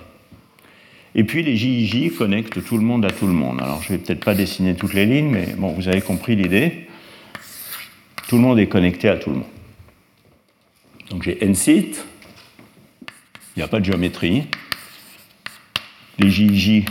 et 1.17 1.23
puis 1.23 1.41
les 1.41 1.57
JIJ 1.57 2.15
connectent 2.15 2.63
tout 2.63 2.77
le 2.77 2.83
monde 2.83 3.03
à 3.03 3.09
tout 3.09 3.25
le 3.25 3.33
monde. 3.33 3.59
Alors 3.59 3.81
je 3.81 3.91
ne 3.91 3.97
vais 3.97 4.03
peut-être 4.03 4.23
pas 4.23 4.35
dessiner 4.35 4.75
toutes 4.75 4.93
les 4.93 5.07
lignes, 5.07 5.31
mais 5.31 5.47
bon, 5.57 5.69
vous 5.73 5.87
avez 5.87 5.99
compris 5.99 6.35
l'idée. 6.35 6.87
Tout 8.27 8.35
le 8.35 8.43
monde 8.43 8.59
est 8.59 8.67
connecté 8.67 9.09
à 9.09 9.17
tout 9.17 9.31
le 9.31 9.37
monde. 9.37 9.47
Donc 11.09 11.23
j'ai 11.23 11.43
n 11.43 11.55
sites, 11.55 12.05
il 13.55 13.59
n'y 13.59 13.63
a 13.63 13.67
pas 13.67 13.79
de 13.79 13.85
géométrie. 13.85 14.43
Les 16.19 16.29
JIJ, 16.29 16.85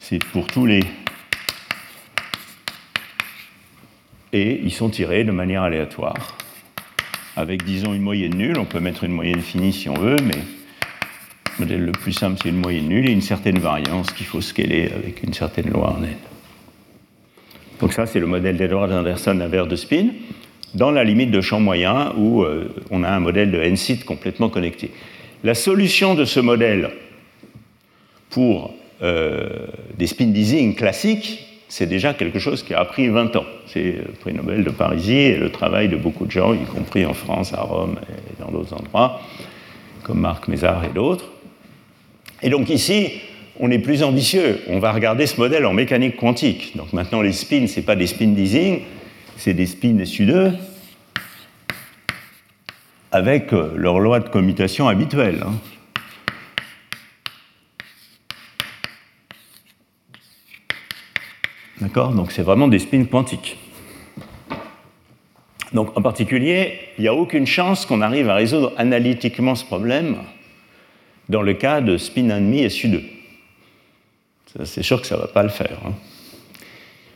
c'est 0.00 0.24
pour 0.24 0.46
tous 0.46 0.64
les. 0.64 0.80
Et 4.32 4.60
ils 4.64 4.72
sont 4.72 4.88
tirés 4.88 5.24
de 5.24 5.32
manière 5.32 5.62
aléatoire. 5.62 6.38
Avec, 7.36 7.64
disons, 7.64 7.94
une 7.94 8.02
moyenne 8.02 8.34
nulle. 8.34 8.58
On 8.58 8.64
peut 8.64 8.80
mettre 8.80 9.04
une 9.04 9.12
moyenne 9.12 9.42
finie 9.42 9.72
si 9.72 9.88
on 9.88 9.94
veut, 9.94 10.16
mais 10.22 10.38
le 11.58 11.64
modèle 11.64 11.84
le 11.84 11.92
plus 11.92 12.12
simple, 12.12 12.38
c'est 12.42 12.48
une 12.48 12.60
moyenne 12.60 12.88
nulle 12.88 13.08
et 13.08 13.12
une 13.12 13.20
certaine 13.20 13.58
variance 13.58 14.10
qu'il 14.12 14.26
faut 14.26 14.40
scaler 14.40 14.90
avec 14.94 15.22
une 15.22 15.32
certaine 15.32 15.70
loi 15.70 15.96
en 15.96 16.02
n. 16.02 16.14
Donc 17.80 17.92
ça, 17.92 18.06
c'est 18.06 18.20
le 18.20 18.26
modèle 18.26 18.56
d'Edward 18.56 18.90
Anderson 18.92 19.38
à 19.40 19.48
verre 19.48 19.66
de 19.66 19.76
spin, 19.76 20.08
dans 20.74 20.90
la 20.90 21.04
limite 21.04 21.30
de 21.30 21.40
champ 21.40 21.60
moyen 21.60 22.12
où 22.16 22.42
euh, 22.42 22.68
on 22.90 23.04
a 23.04 23.10
un 23.10 23.20
modèle 23.20 23.50
de 23.50 23.58
n-site 23.58 24.04
complètement 24.04 24.48
connecté. 24.48 24.90
La 25.44 25.54
solution 25.54 26.14
de 26.14 26.24
ce 26.24 26.40
modèle 26.40 26.90
pour 28.30 28.74
euh, 29.02 29.66
des 29.96 30.06
spin 30.06 30.26
deasing 30.26 30.74
classiques, 30.74 31.46
c'est 31.68 31.86
déjà 31.86 32.14
quelque 32.14 32.38
chose 32.38 32.62
qui 32.62 32.74
a 32.74 32.84
pris 32.84 33.08
20 33.08 33.36
ans. 33.36 33.44
C'est 33.66 33.96
le 34.06 34.12
prix 34.20 34.32
Nobel 34.32 34.64
de 34.64 34.70
Parisie 34.70 35.14
et 35.14 35.36
le 35.36 35.50
travail 35.50 35.88
de 35.88 35.96
beaucoup 35.96 36.26
de 36.26 36.30
gens, 36.30 36.54
y 36.54 36.64
compris 36.64 37.04
en 37.04 37.14
France, 37.14 37.52
à 37.52 37.62
Rome 37.62 37.98
et 38.08 38.42
dans 38.42 38.50
d'autres 38.50 38.74
endroits, 38.74 39.20
comme 40.02 40.20
Marc 40.20 40.48
Mézard 40.48 40.84
et 40.84 40.94
d'autres. 40.94 41.33
Et 42.42 42.50
donc 42.50 42.68
ici, 42.70 43.12
on 43.60 43.70
est 43.70 43.78
plus 43.78 44.02
ambitieux. 44.02 44.60
On 44.68 44.78
va 44.78 44.92
regarder 44.92 45.26
ce 45.26 45.40
modèle 45.40 45.64
en 45.66 45.72
mécanique 45.72 46.16
quantique. 46.16 46.76
Donc 46.76 46.92
maintenant, 46.92 47.22
les 47.22 47.32
spins, 47.32 47.66
ce 47.66 47.76
n'est 47.76 47.86
pas 47.86 47.96
des 47.96 48.06
spin 48.06 48.28
deasing, 48.28 48.80
c'est 49.36 49.54
des 49.54 49.66
spins 49.66 49.96
SU2 49.96 50.52
avec 53.12 53.52
euh, 53.52 53.72
leur 53.76 54.00
loi 54.00 54.18
de 54.18 54.28
commutation 54.28 54.88
habituelle. 54.88 55.44
Hein. 55.46 55.52
D'accord? 61.80 62.10
Donc 62.12 62.32
c'est 62.32 62.42
vraiment 62.42 62.66
des 62.66 62.80
spins 62.80 63.04
quantiques. 63.04 63.56
Donc 65.72 65.96
en 65.96 66.02
particulier, 66.02 66.78
il 66.98 67.02
n'y 67.02 67.08
a 67.08 67.14
aucune 67.14 67.46
chance 67.46 67.86
qu'on 67.86 68.00
arrive 68.00 68.30
à 68.30 68.34
résoudre 68.34 68.72
analytiquement 68.76 69.54
ce 69.54 69.64
problème 69.64 70.16
dans 71.28 71.42
le 71.42 71.54
cas 71.54 71.80
de 71.80 71.96
spin 71.96 72.28
1,5 72.28 72.68
SU2. 72.68 73.02
C'est 74.64 74.82
sûr 74.82 75.00
que 75.00 75.06
ça 75.06 75.16
ne 75.16 75.20
va 75.20 75.26
pas 75.26 75.42
le 75.42 75.48
faire. 75.48 75.78
Hein. 75.86 75.92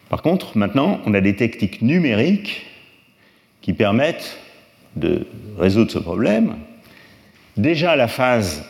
Par 0.08 0.22
contre, 0.22 0.56
maintenant, 0.56 1.00
on 1.06 1.14
a 1.14 1.20
des 1.20 1.36
techniques 1.36 1.82
numériques 1.82 2.66
qui 3.60 3.72
permettent 3.72 4.38
de 4.96 5.26
résoudre 5.58 5.90
ce 5.90 5.98
problème. 5.98 6.56
Déjà, 7.56 7.94
la 7.96 8.08
phase 8.08 8.64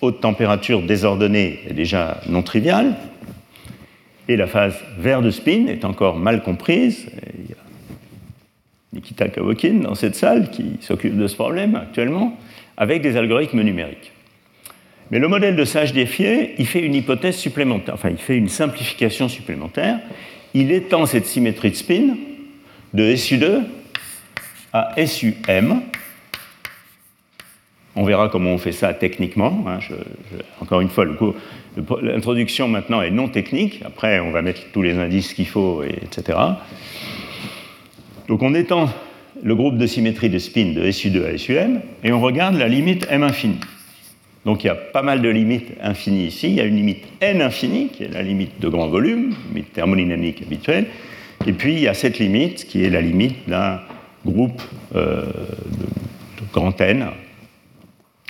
haute 0.00 0.20
température 0.20 0.82
désordonnée 0.82 1.60
est 1.68 1.74
déjà 1.74 2.20
non 2.28 2.42
triviale, 2.42 2.94
et 4.28 4.36
la 4.36 4.46
phase 4.46 4.76
vert 4.98 5.22
de 5.22 5.30
spin 5.30 5.66
est 5.66 5.84
encore 5.84 6.16
mal 6.16 6.42
comprise. 6.42 7.06
Il 7.38 7.50
y 7.50 7.52
a 7.52 7.56
Nikita 8.92 9.28
Kawokin 9.28 9.80
dans 9.82 9.94
cette 9.94 10.16
salle 10.16 10.50
qui 10.50 10.78
s'occupe 10.80 11.16
de 11.16 11.26
ce 11.26 11.34
problème 11.34 11.76
actuellement, 11.76 12.38
avec 12.76 13.02
des 13.02 13.16
algorithmes 13.16 13.62
numériques. 13.62 14.12
Mais 15.10 15.18
le 15.18 15.28
modèle 15.28 15.54
de 15.54 15.64
Sage 15.64 15.92
défié, 15.92 16.54
il 16.58 16.66
fait 16.66 16.80
une 16.80 16.94
hypothèse 16.94 17.36
supplémentaire, 17.36 17.94
enfin 17.94 18.10
il 18.10 18.18
fait 18.18 18.36
une 18.36 18.48
simplification 18.48 19.28
supplémentaire. 19.28 20.00
Il 20.54 20.72
étend 20.72 21.06
cette 21.06 21.26
symétrie 21.26 21.70
de 21.70 21.76
spin 21.76 22.16
de 22.92 23.04
SU2 23.14 23.62
à 24.72 24.94
SUM. 25.06 25.82
On 27.94 28.04
verra 28.04 28.28
comment 28.28 28.50
on 28.50 28.58
fait 28.58 28.72
ça 28.72 28.92
techniquement. 28.94 29.64
Hein. 29.68 29.78
encore 30.60 30.80
une 30.80 30.88
fois, 30.88 31.06
l'introduction 32.02 32.68
maintenant 32.68 33.00
est 33.00 33.10
non 33.10 33.28
technique. 33.28 33.82
Après, 33.84 34.20
on 34.20 34.32
va 34.32 34.42
mettre 34.42 34.60
tous 34.72 34.82
les 34.82 34.98
indices 34.98 35.34
qu'il 35.34 35.46
faut, 35.46 35.82
etc. 35.82 36.38
Donc 38.28 38.42
on 38.42 38.54
étend 38.54 38.90
le 39.42 39.54
groupe 39.54 39.78
de 39.78 39.86
symétrie 39.86 40.30
de 40.30 40.38
spin 40.38 40.72
de 40.72 40.82
SU2 40.82 41.34
à 41.34 41.38
SUM 41.38 41.80
et 42.02 42.12
on 42.12 42.20
regarde 42.20 42.56
la 42.56 42.68
limite 42.68 43.06
M 43.08 43.22
infinie. 43.22 43.60
Donc 44.46 44.62
il 44.62 44.68
y 44.68 44.70
a 44.70 44.76
pas 44.76 45.02
mal 45.02 45.20
de 45.22 45.28
limites 45.28 45.72
infinies 45.82 46.26
ici. 46.26 46.46
Il 46.46 46.54
y 46.54 46.60
a 46.60 46.64
une 46.64 46.76
limite 46.76 47.04
n 47.20 47.42
infinie, 47.42 47.88
qui 47.88 48.04
est 48.04 48.08
la 48.08 48.22
limite 48.22 48.60
de 48.60 48.68
grand 48.68 48.86
volume, 48.86 49.34
limite 49.48 49.72
thermodynamique 49.72 50.40
habituelle. 50.40 50.86
Et 51.46 51.52
puis 51.52 51.74
il 51.74 51.80
y 51.80 51.88
a 51.88 51.94
cette 51.94 52.20
limite, 52.20 52.64
qui 52.64 52.84
est 52.84 52.88
la 52.88 53.00
limite 53.00 53.48
d'un 53.48 53.80
groupe 54.24 54.62
euh, 54.94 55.22
de, 55.22 56.44
grand 56.52 56.80
n, 56.80 57.08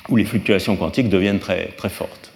où 0.08 0.16
les 0.16 0.24
fluctuations 0.24 0.76
quantiques 0.76 1.10
deviennent 1.10 1.38
très, 1.38 1.66
très 1.76 1.90
fortes. 1.90 2.32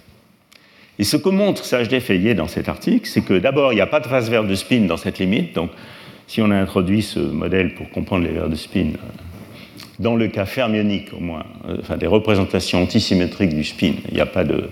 Et 0.99 1.05
ce 1.05 1.17
que 1.17 1.31
montre 1.31 1.65
Sajdev 1.65 2.03
Fayet 2.03 2.35
dans 2.35 2.49
cet 2.49 2.69
article, 2.69 3.09
c'est 3.09 3.23
que 3.23 3.39
d'abord, 3.39 3.73
il 3.73 3.77
n'y 3.77 3.81
a 3.81 3.87
pas 3.87 4.01
de 4.01 4.07
phase 4.07 4.29
verte 4.29 4.47
de 4.47 4.55
spin 4.55 4.83
dans 4.83 4.99
cette 4.99 5.19
limite. 5.19 5.55
Donc, 5.55 5.71
si 6.27 6.43
on 6.43 6.51
a 6.51 6.57
introduit 6.57 7.01
ce 7.01 7.19
modèle 7.19 7.75
pour 7.75 7.89
comprendre 7.89 8.27
les 8.27 8.33
verres 8.33 8.51
de 8.51 8.57
spin, 8.57 8.91
dans 10.01 10.17
le 10.17 10.29
cas 10.29 10.47
fermionique 10.47 11.13
au 11.13 11.21
moins, 11.21 11.45
euh, 11.69 11.77
enfin 11.81 11.99
des 11.99 12.07
représentations 12.07 12.83
antisymétriques 12.83 13.55
du 13.55 13.65
spin, 13.65 13.93
il 14.09 14.15
n'y 14.15 14.21
a 14.21 14.27
pas 14.27 14.45
de, 14.45 14.71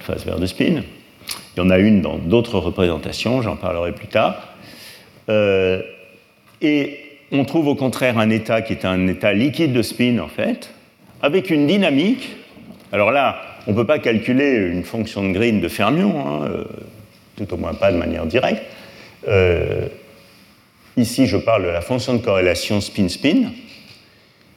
phase 0.00 0.26
vert 0.26 0.38
de 0.38 0.46
spin. 0.46 0.82
Il 1.56 1.58
y 1.58 1.60
en 1.60 1.70
a 1.70 1.78
une 1.78 2.02
dans 2.02 2.18
d'autres 2.18 2.58
représentations, 2.58 3.40
j'en 3.40 3.56
parlerai 3.56 3.92
plus 3.92 4.08
tard. 4.08 4.48
Euh, 5.28 5.80
et 6.60 6.98
on 7.30 7.44
trouve 7.44 7.68
au 7.68 7.76
contraire 7.76 8.18
un 8.18 8.30
état 8.30 8.60
qui 8.60 8.72
est 8.72 8.84
un 8.84 9.06
état 9.06 9.32
liquide 9.32 9.72
de 9.72 9.82
spin, 9.82 10.18
en 10.18 10.28
fait, 10.28 10.70
avec 11.22 11.50
une 11.50 11.66
dynamique. 11.68 12.28
Alors 12.90 13.12
là, 13.12 13.40
on 13.68 13.72
ne 13.72 13.76
peut 13.76 13.86
pas 13.86 14.00
calculer 14.00 14.56
une 14.56 14.82
fonction 14.82 15.22
de 15.22 15.32
Green 15.32 15.60
de 15.60 15.68
fermion, 15.68 16.26
hein, 16.26 16.48
euh, 16.50 16.64
tout 17.36 17.54
au 17.54 17.56
moins 17.56 17.74
pas 17.74 17.92
de 17.92 17.96
manière 17.96 18.26
directe. 18.26 18.64
ici, 20.96 21.26
je 21.26 21.36
parle 21.36 21.62
de 21.62 21.68
la 21.68 21.80
fonction 21.80 22.14
de 22.14 22.18
corrélation 22.18 22.80
spin-spin. 22.80 23.52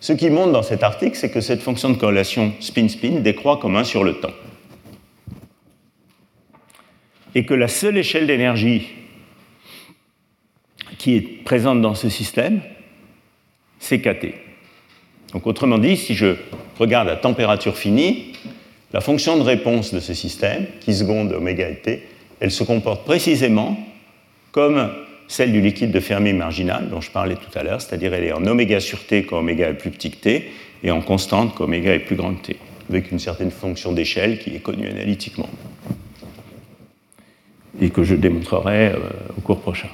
Ce 0.02 0.14
qui 0.14 0.32
montre 0.32 0.52
dans 0.52 0.64
cet 0.64 0.82
article, 0.82 1.15
c'est 1.15 1.30
que 1.30 1.41
cette 1.41 1.61
fonction 1.61 1.91
de 1.91 1.95
corrélation 1.95 2.53
spin-spin 2.60 3.19
décroît 3.19 3.57
comme 3.57 3.76
1 3.76 3.84
sur 3.84 4.03
le 4.03 4.15
temps. 4.15 4.34
Et 7.36 7.45
que 7.45 7.53
la 7.53 7.68
seule 7.68 7.98
échelle 7.98 8.26
d'énergie 8.26 8.90
qui 10.98 11.15
est 11.15 11.44
présente 11.44 11.82
dans 11.82 11.94
ce 11.94 12.10
système, 12.10 12.61
c'est 13.80 14.02
kT. 14.02 14.34
Donc 15.34 15.45
autrement 15.45 15.78
dit, 15.78 15.95
si 15.95 16.15
je 16.15 16.36
regarde 16.80 17.07
à 17.07 17.15
température 17.15 17.78
finie, 17.78 18.34
la 18.94 19.02
fonction 19.02 19.38
de 19.38 19.44
réponse 19.44 19.94
de 19.94 19.99
ce 19.99 20.15
système, 20.15 20.65
qui 20.80 20.95
seconde 20.95 21.32
oméga 21.32 21.72
t, 21.76 22.03
elle 22.40 22.52
se 22.52 22.64
comporte 22.64 23.06
précisément 23.06 23.78
comme 24.52 24.91
celle 25.32 25.53
du 25.53 25.62
liquide 25.62 25.91
de 25.91 25.99
Fermi 26.02 26.34
marginal 26.34 26.90
dont 26.90 26.99
je 26.99 27.10
parlais 27.10 27.36
tout 27.36 27.58
à 27.58 27.64
l'heure, 27.64 27.80
c'est-à-dire 27.80 28.14
elle 28.14 28.26
est 28.26 28.34
en 28.34 28.45
oméga 28.45 28.82
sur 28.82 29.06
t 29.08 29.24
quand 29.24 29.38
oméga 29.38 29.70
est 29.70 29.76
plus 29.76 29.90
petit 29.90 30.12
que 30.12 30.18
t, 30.18 30.52
et 30.84 30.91
en 30.91 31.02
constante 31.02 31.56
quand 31.56 31.64
oméga 31.64 31.94
est 31.94 31.99
plus 31.99 32.18
grand 32.18 32.34
que 32.34 32.48
t, 32.48 32.58
avec 32.90 33.12
une 33.14 33.20
certaine 33.20 33.49
fonction 33.49 33.94
d'échelle 33.94 34.40
qui 34.40 34.53
est 34.53 34.60
connue 34.60 34.90
analytiquement, 34.90 35.49
et 37.80 37.91
que 37.91 38.03
je 38.03 38.14
démontrerai 38.14 38.88
euh, 38.88 38.98
au 39.38 39.41
cours 39.41 39.62
prochain. 39.62 39.88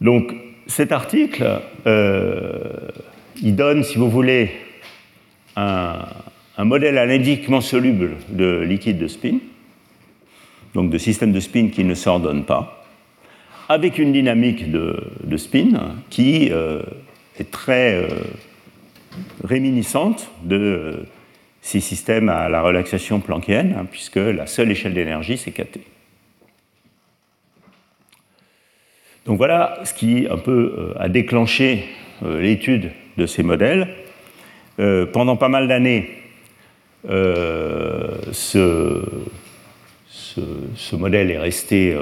Donc 0.00 0.32
cet 0.68 0.92
article, 0.92 1.60
euh, 1.86 2.90
il 3.42 3.56
donne, 3.56 3.82
si 3.82 3.98
vous 3.98 4.08
voulez, 4.08 4.52
un, 5.56 6.06
modèle 6.58 6.96
analytiquement 6.96 7.60
soluble 7.60 8.12
de 8.28 8.60
liquide 8.60 8.98
de 8.98 9.08
spin, 9.08 9.38
donc 10.74 10.90
de 10.90 10.98
système 10.98 11.32
de 11.32 11.40
spin 11.40 11.68
qui 11.68 11.84
ne 11.84 11.94
s'ordonne 11.94 12.44
pas, 12.44 12.86
avec 13.68 13.98
une 13.98 14.12
dynamique 14.12 14.70
de, 14.70 15.36
spin 15.36 15.96
qui 16.10 16.50
euh, 16.50 16.82
est 17.38 17.50
très 17.50 17.94
euh, 17.94 18.08
réminiscente 19.44 20.30
de 20.42 21.06
ces 21.62 21.80
systèmes 21.80 22.28
à 22.28 22.48
la 22.48 22.62
relaxation 22.62 23.20
planckienne, 23.20 23.76
hein, 23.78 23.86
puisque 23.90 24.16
la 24.16 24.46
seule 24.46 24.70
échelle 24.70 24.94
d'énergie, 24.94 25.36
c'est 25.36 25.52
kT. 25.52 25.80
Donc 29.26 29.36
voilà 29.36 29.78
ce 29.84 29.94
qui 29.94 30.26
un 30.30 30.38
peu 30.38 30.74
euh, 30.76 30.94
a 30.98 31.08
déclenché 31.08 31.84
euh, 32.24 32.40
l'étude 32.40 32.90
de 33.16 33.26
ces 33.26 33.42
modèles. 33.42 33.88
Euh, 34.78 35.04
pendant 35.06 35.36
pas 35.36 35.48
mal 35.48 35.68
d'années, 35.68 36.10
ce, 37.04 39.02
modèle 40.92 41.30
est 41.30 41.38
resté 41.38 41.96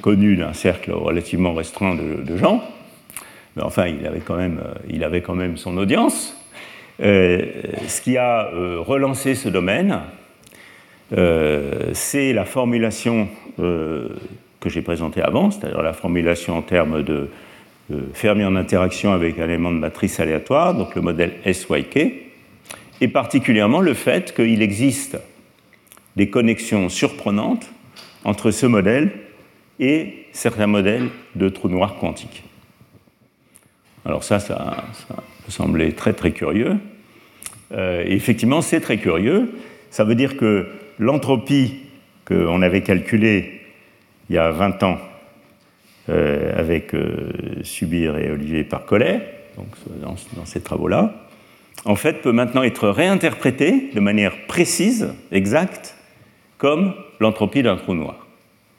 connu 0.00 0.36
d'un 0.36 0.52
cercle 0.52 0.92
relativement 0.92 1.54
restreint 1.54 1.94
de, 1.94 2.36
gens, 2.36 2.62
mais 3.56 3.62
enfin, 3.62 3.86
il 3.86 4.06
avait 4.06 4.20
quand 4.20 4.36
même, 4.36 4.60
même 5.34 5.56
son 5.56 5.76
audience. 5.76 6.36
ce 6.98 8.00
qui 8.00 8.16
a 8.16 8.50
relancé 8.78 9.34
ce 9.34 9.48
domaine, 9.48 10.00
c'est 11.92 12.32
la 12.32 12.44
formulation 12.44 13.28
que 13.56 14.68
j'ai 14.68 14.82
présenté 14.82 15.22
avant, 15.22 15.50
c'est-à-dire 15.50 15.82
la 15.82 15.92
formulation 15.92 16.56
en 16.56 16.62
termes 16.62 17.02
de 17.02 17.28
Fermi 18.14 18.44
en 18.44 18.56
interaction 18.56 19.12
avec 19.12 19.38
un 19.38 19.44
élément 19.44 19.72
de 19.72 19.78
matrice 19.78 20.20
aléatoire, 20.20 20.74
donc 20.74 20.94
le 20.94 21.02
modèle 21.02 21.32
SYK, 21.44 21.96
et 23.00 23.08
particulièrement 23.08 23.80
le 23.80 23.94
fait 23.94 24.34
qu'il 24.34 24.62
existe 24.62 25.18
des 26.16 26.30
connexions 26.30 26.88
surprenantes 26.88 27.70
entre 28.24 28.50
ce 28.50 28.66
modèle 28.66 29.12
et 29.80 30.26
certains 30.32 30.66
modèles 30.66 31.08
de 31.34 31.48
trous 31.48 31.68
noirs 31.68 31.96
quantiques. 31.96 32.44
Alors 34.04 34.24
ça, 34.24 34.40
ça, 34.40 34.84
peut 35.44 35.52
sembler 35.52 35.92
très 35.92 36.12
très 36.12 36.32
curieux. 36.32 36.76
Euh, 37.72 38.04
et 38.06 38.14
effectivement, 38.14 38.60
c'est 38.62 38.80
très 38.80 38.98
curieux. 38.98 39.52
Ça 39.90 40.04
veut 40.04 40.14
dire 40.14 40.36
que 40.36 40.68
l'entropie 40.98 41.80
qu'on 42.24 42.62
avait 42.62 42.82
calculée 42.82 43.60
il 44.28 44.36
y 44.36 44.38
a 44.38 44.50
20 44.50 44.82
ans 44.82 44.98
euh, 46.08 46.52
avec 46.58 46.94
euh, 46.94 47.30
Subir 47.62 48.18
et 48.18 48.30
Olivier 48.30 48.64
Parcollet, 48.64 49.20
dans, 50.00 50.16
ces 50.46 50.60
travaux-là, 50.60 51.28
en 51.84 51.96
fait, 51.96 52.22
peut 52.22 52.32
maintenant 52.32 52.62
être 52.62 52.88
réinterprété 52.88 53.90
de 53.92 54.00
manière 54.00 54.46
précise, 54.46 55.12
exacte, 55.30 55.96
comme 56.62 56.94
l'entropie 57.18 57.64
d'un 57.64 57.74
trou 57.74 57.92
noir. 57.92 58.24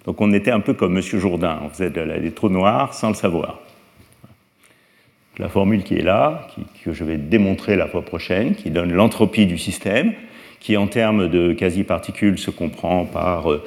Donc 0.05 0.21
on 0.21 0.31
était 0.31 0.51
un 0.51 0.61
peu 0.61 0.73
comme 0.73 0.95
M. 0.95 1.01
Jourdain, 1.01 1.59
on 1.65 1.67
faisait 1.67 1.89
des 1.89 2.31
trous 2.31 2.47
noirs 2.47 2.93
sans 2.93 3.09
le 3.09 3.13
savoir. 3.13 3.59
La 5.37 5.49
formule 5.49 5.83
qui 5.83 5.95
est 5.95 6.01
là, 6.01 6.47
que 6.85 6.93
je 6.93 7.03
vais 7.03 7.17
démontrer 7.17 7.75
la 7.75 7.87
fois 7.87 8.01
prochaine, 8.01 8.55
qui 8.55 8.69
donne 8.69 8.93
l'entropie 8.93 9.47
du 9.47 9.57
système, 9.57 10.13
qui 10.61 10.77
en 10.77 10.87
termes 10.87 11.27
de 11.27 11.51
quasi-particules 11.51 12.37
se 12.37 12.51
comprend 12.51 13.03
par 13.03 13.51
euh, 13.51 13.61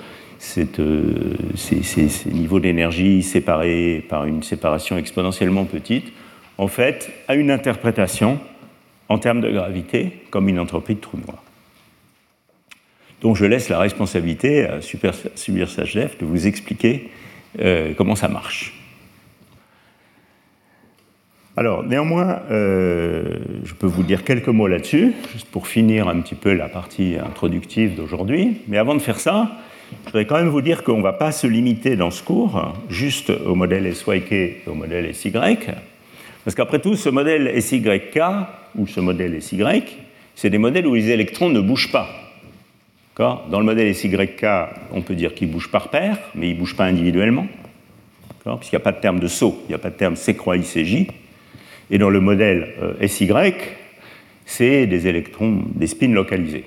euh, 0.78 1.34
ces, 1.54 2.30
niveaux 2.30 2.60
d'énergie 2.60 3.22
séparés 3.22 4.02
par 4.08 4.24
une 4.24 4.42
séparation 4.42 4.96
exponentiellement 4.96 5.66
petite, 5.66 6.10
en 6.56 6.68
fait, 6.68 7.12
a 7.28 7.34
une 7.34 7.50
interprétation 7.50 8.38
en 9.10 9.18
termes 9.18 9.42
de 9.42 9.50
gravité 9.50 10.22
comme 10.30 10.48
une 10.48 10.58
entropie 10.58 10.94
de 10.94 11.00
trou 11.00 11.18
noir. 11.18 11.42
Donc 13.26 13.34
je 13.34 13.44
laisse 13.44 13.68
la 13.68 13.80
responsabilité 13.80 14.66
à 14.66 14.80
Subir 14.80 15.12
de 15.66 16.24
vous 16.24 16.46
expliquer 16.46 17.10
euh, 17.58 17.92
comment 17.96 18.14
ça 18.14 18.28
marche. 18.28 18.72
Alors, 21.56 21.82
néanmoins, 21.82 22.42
euh, 22.52 23.38
je 23.64 23.74
peux 23.74 23.88
vous 23.88 24.04
dire 24.04 24.22
quelques 24.22 24.46
mots 24.46 24.68
là-dessus, 24.68 25.12
juste 25.32 25.48
pour 25.48 25.66
finir 25.66 26.06
un 26.06 26.20
petit 26.20 26.36
peu 26.36 26.52
la 26.52 26.68
partie 26.68 27.16
introductive 27.16 27.96
d'aujourd'hui. 27.96 28.58
Mais 28.68 28.78
avant 28.78 28.94
de 28.94 29.00
faire 29.00 29.18
ça, 29.18 29.50
je 29.90 30.10
voudrais 30.10 30.26
quand 30.26 30.36
même 30.36 30.46
vous 30.46 30.62
dire 30.62 30.84
qu'on 30.84 30.98
ne 30.98 31.02
va 31.02 31.12
pas 31.12 31.32
se 31.32 31.48
limiter 31.48 31.96
dans 31.96 32.12
ce 32.12 32.22
cours 32.22 32.74
juste 32.88 33.30
au 33.30 33.56
modèle 33.56 33.92
SYK 33.92 34.30
et 34.30 34.62
au 34.68 34.74
modèle 34.74 35.12
SY, 35.12 35.32
parce 35.32 36.54
qu'après 36.54 36.78
tout, 36.78 36.94
ce 36.94 37.08
modèle 37.08 37.60
SYK 37.60 38.20
ou 38.76 38.86
ce 38.86 39.00
modèle 39.00 39.42
SY, 39.42 39.64
c'est 40.36 40.50
des 40.50 40.58
modèles 40.58 40.86
où 40.86 40.94
les 40.94 41.10
électrons 41.10 41.50
ne 41.50 41.58
bougent 41.60 41.90
pas. 41.90 42.22
Dans 43.16 43.58
le 43.58 43.64
modèle 43.64 43.94
SYK, 43.94 44.44
on 44.92 45.00
peut 45.00 45.14
dire 45.14 45.34
qu'ils 45.34 45.50
bougent 45.50 45.70
par 45.70 45.88
paire, 45.88 46.18
mais 46.34 46.50
ils 46.50 46.54
ne 46.54 46.58
bougent 46.58 46.76
pas 46.76 46.84
individuellement, 46.84 47.46
puisqu'il 48.44 48.76
n'y 48.76 48.82
a 48.82 48.84
pas 48.84 48.92
de 48.92 49.00
terme 49.00 49.20
de 49.20 49.26
saut, 49.26 49.58
il 49.64 49.68
n'y 49.68 49.74
a 49.74 49.78
pas 49.78 49.88
de 49.88 49.96
terme 49.96 50.16
C 50.16 50.36
croix 50.36 50.56
ICJ. 50.58 51.06
Et 51.90 51.98
dans 51.98 52.10
le 52.10 52.20
modèle 52.20 52.74
euh, 52.82 53.06
SY, 53.08 53.30
c'est 54.44 54.86
des 54.86 55.06
électrons, 55.06 55.62
des 55.74 55.86
spins 55.86 56.12
localisés. 56.12 56.66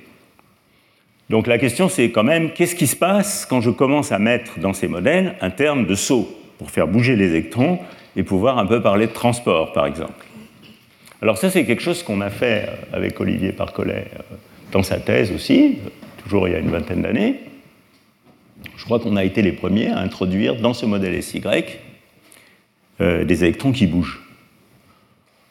Donc 1.30 1.46
la 1.46 1.60
question, 1.60 1.88
c'est 1.88 2.10
quand 2.10 2.24
même, 2.24 2.52
qu'est-ce 2.52 2.76
qui 2.76 2.88
se 2.88 2.96
passe 2.96 3.46
quand 3.46 3.62
je 3.62 3.70
commence 3.70 4.12
à 4.12 4.18
mettre 4.18 4.60
dans 4.60 4.74
ces 4.74 4.88
modèles 4.88 5.36
un 5.42 5.52
terme 5.52 5.86
de 5.86 5.94
saut 5.94 6.28
pour 6.58 6.72
faire 6.72 6.88
bouger 6.88 7.16
les 7.16 7.28
électrons 7.28 7.80
et 8.16 8.24
pouvoir 8.24 8.58
un 8.58 8.66
peu 8.66 8.82
parler 8.82 9.06
de 9.06 9.12
transport, 9.12 9.72
par 9.74 9.86
exemple? 9.86 10.26
Alors 11.22 11.38
ça, 11.38 11.52
c'est 11.52 11.66
quelque 11.66 11.84
chose 11.84 12.02
qu'on 12.02 12.22
a 12.22 12.32
fait 12.32 12.66
euh, 12.68 12.98
avec 12.98 13.20
Olivier 13.20 13.52
Parcollet 13.52 14.06
euh, 14.16 14.36
dans 14.72 14.84
sa 14.84 15.00
thèse 15.00 15.32
aussi, 15.32 15.78
toujours 16.24 16.48
il 16.48 16.52
y 16.52 16.56
a 16.56 16.60
une 16.60 16.70
vingtaine 16.70 17.02
d'années. 17.02 17.40
Je 18.78 18.86
crois 18.86 19.00
qu'on 19.00 19.16
a 19.16 19.24
été 19.24 19.42
les 19.42 19.52
premiers 19.52 19.88
à 19.88 20.00
introduire 20.00 20.56
dans 20.56 20.74
ce 20.74 20.86
modèle 20.86 21.22
SY 21.22 21.42
euh, 23.02 23.24
des 23.24 23.44
électrons 23.44 23.72
qui 23.72 23.88
bougent. 23.88 24.22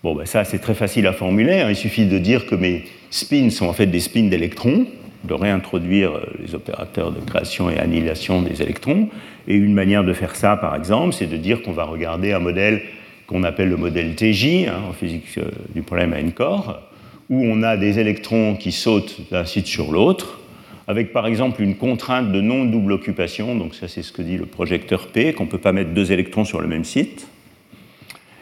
Bon, 0.02 0.14
ben 0.14 0.26
ça, 0.26 0.44
c'est 0.44 0.58
très 0.58 0.74
facile 0.74 1.06
à 1.06 1.12
formuler. 1.12 1.60
Hein. 1.60 1.70
Il 1.70 1.76
suffit 1.76 2.06
de 2.06 2.18
dire 2.18 2.46
que 2.46 2.54
mes 2.54 2.84
spins 3.10 3.50
sont 3.50 3.66
en 3.66 3.72
fait 3.72 3.86
des 3.86 4.00
spins 4.00 4.28
d'électrons 4.28 4.86
de 5.24 5.34
réintroduire 5.34 6.12
euh, 6.12 6.22
les 6.40 6.54
opérateurs 6.54 7.10
de 7.10 7.20
création 7.20 7.70
et 7.70 7.78
annihilation 7.78 8.42
des 8.42 8.62
électrons. 8.62 9.08
Et 9.48 9.54
une 9.54 9.74
manière 9.74 10.04
de 10.04 10.12
faire 10.12 10.36
ça, 10.36 10.56
par 10.56 10.76
exemple, 10.76 11.14
c'est 11.14 11.26
de 11.26 11.36
dire 11.36 11.62
qu'on 11.62 11.72
va 11.72 11.84
regarder 11.84 12.32
un 12.32 12.38
modèle 12.38 12.82
qu'on 13.26 13.42
appelle 13.42 13.68
le 13.68 13.76
modèle 13.76 14.14
TJ, 14.14 14.68
hein, 14.68 14.80
en 14.88 14.92
physique 14.92 15.26
euh, 15.38 15.50
du 15.74 15.82
problème 15.82 16.12
à 16.12 16.18
N-corps, 16.20 16.80
où 17.28 17.44
on 17.44 17.62
a 17.62 17.76
des 17.76 17.98
électrons 17.98 18.56
qui 18.56 18.72
sautent 18.72 19.20
d'un 19.30 19.44
site 19.44 19.66
sur 19.66 19.92
l'autre, 19.92 20.40
avec 20.89 21.12
par 21.12 21.28
exemple 21.28 21.62
une 21.62 21.77
contrainte 21.77 22.32
de 22.32 22.40
non-double 22.40 22.93
occupation, 22.93 23.55
donc 23.55 23.77
ça 23.77 23.86
c'est 23.86 24.02
ce 24.02 24.10
que 24.10 24.23
dit 24.23 24.36
le 24.36 24.47
projecteur 24.47 25.06
P, 25.09 25.32
qu'on 25.32 25.44
ne 25.44 25.51
peut 25.51 25.59
pas 25.59 25.73
mettre 25.73 25.90
deux 25.90 26.10
électrons 26.10 26.44
sur 26.44 26.60
le 26.60 26.66
même 26.66 26.85
site, 26.85 27.28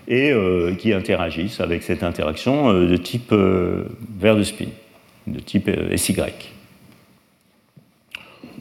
et 0.09 0.31
euh, 0.31 0.75
qui 0.75 0.95
interagissent 0.95 1.61
avec 1.61 1.83
cette 1.83 2.03
interaction 2.03 2.73
de 2.73 2.97
type 2.97 3.33
verre 3.33 4.37
de 4.37 4.45
spin, 4.45 4.69
de 5.27 5.41
type 5.41 5.69
SY. 5.97 6.15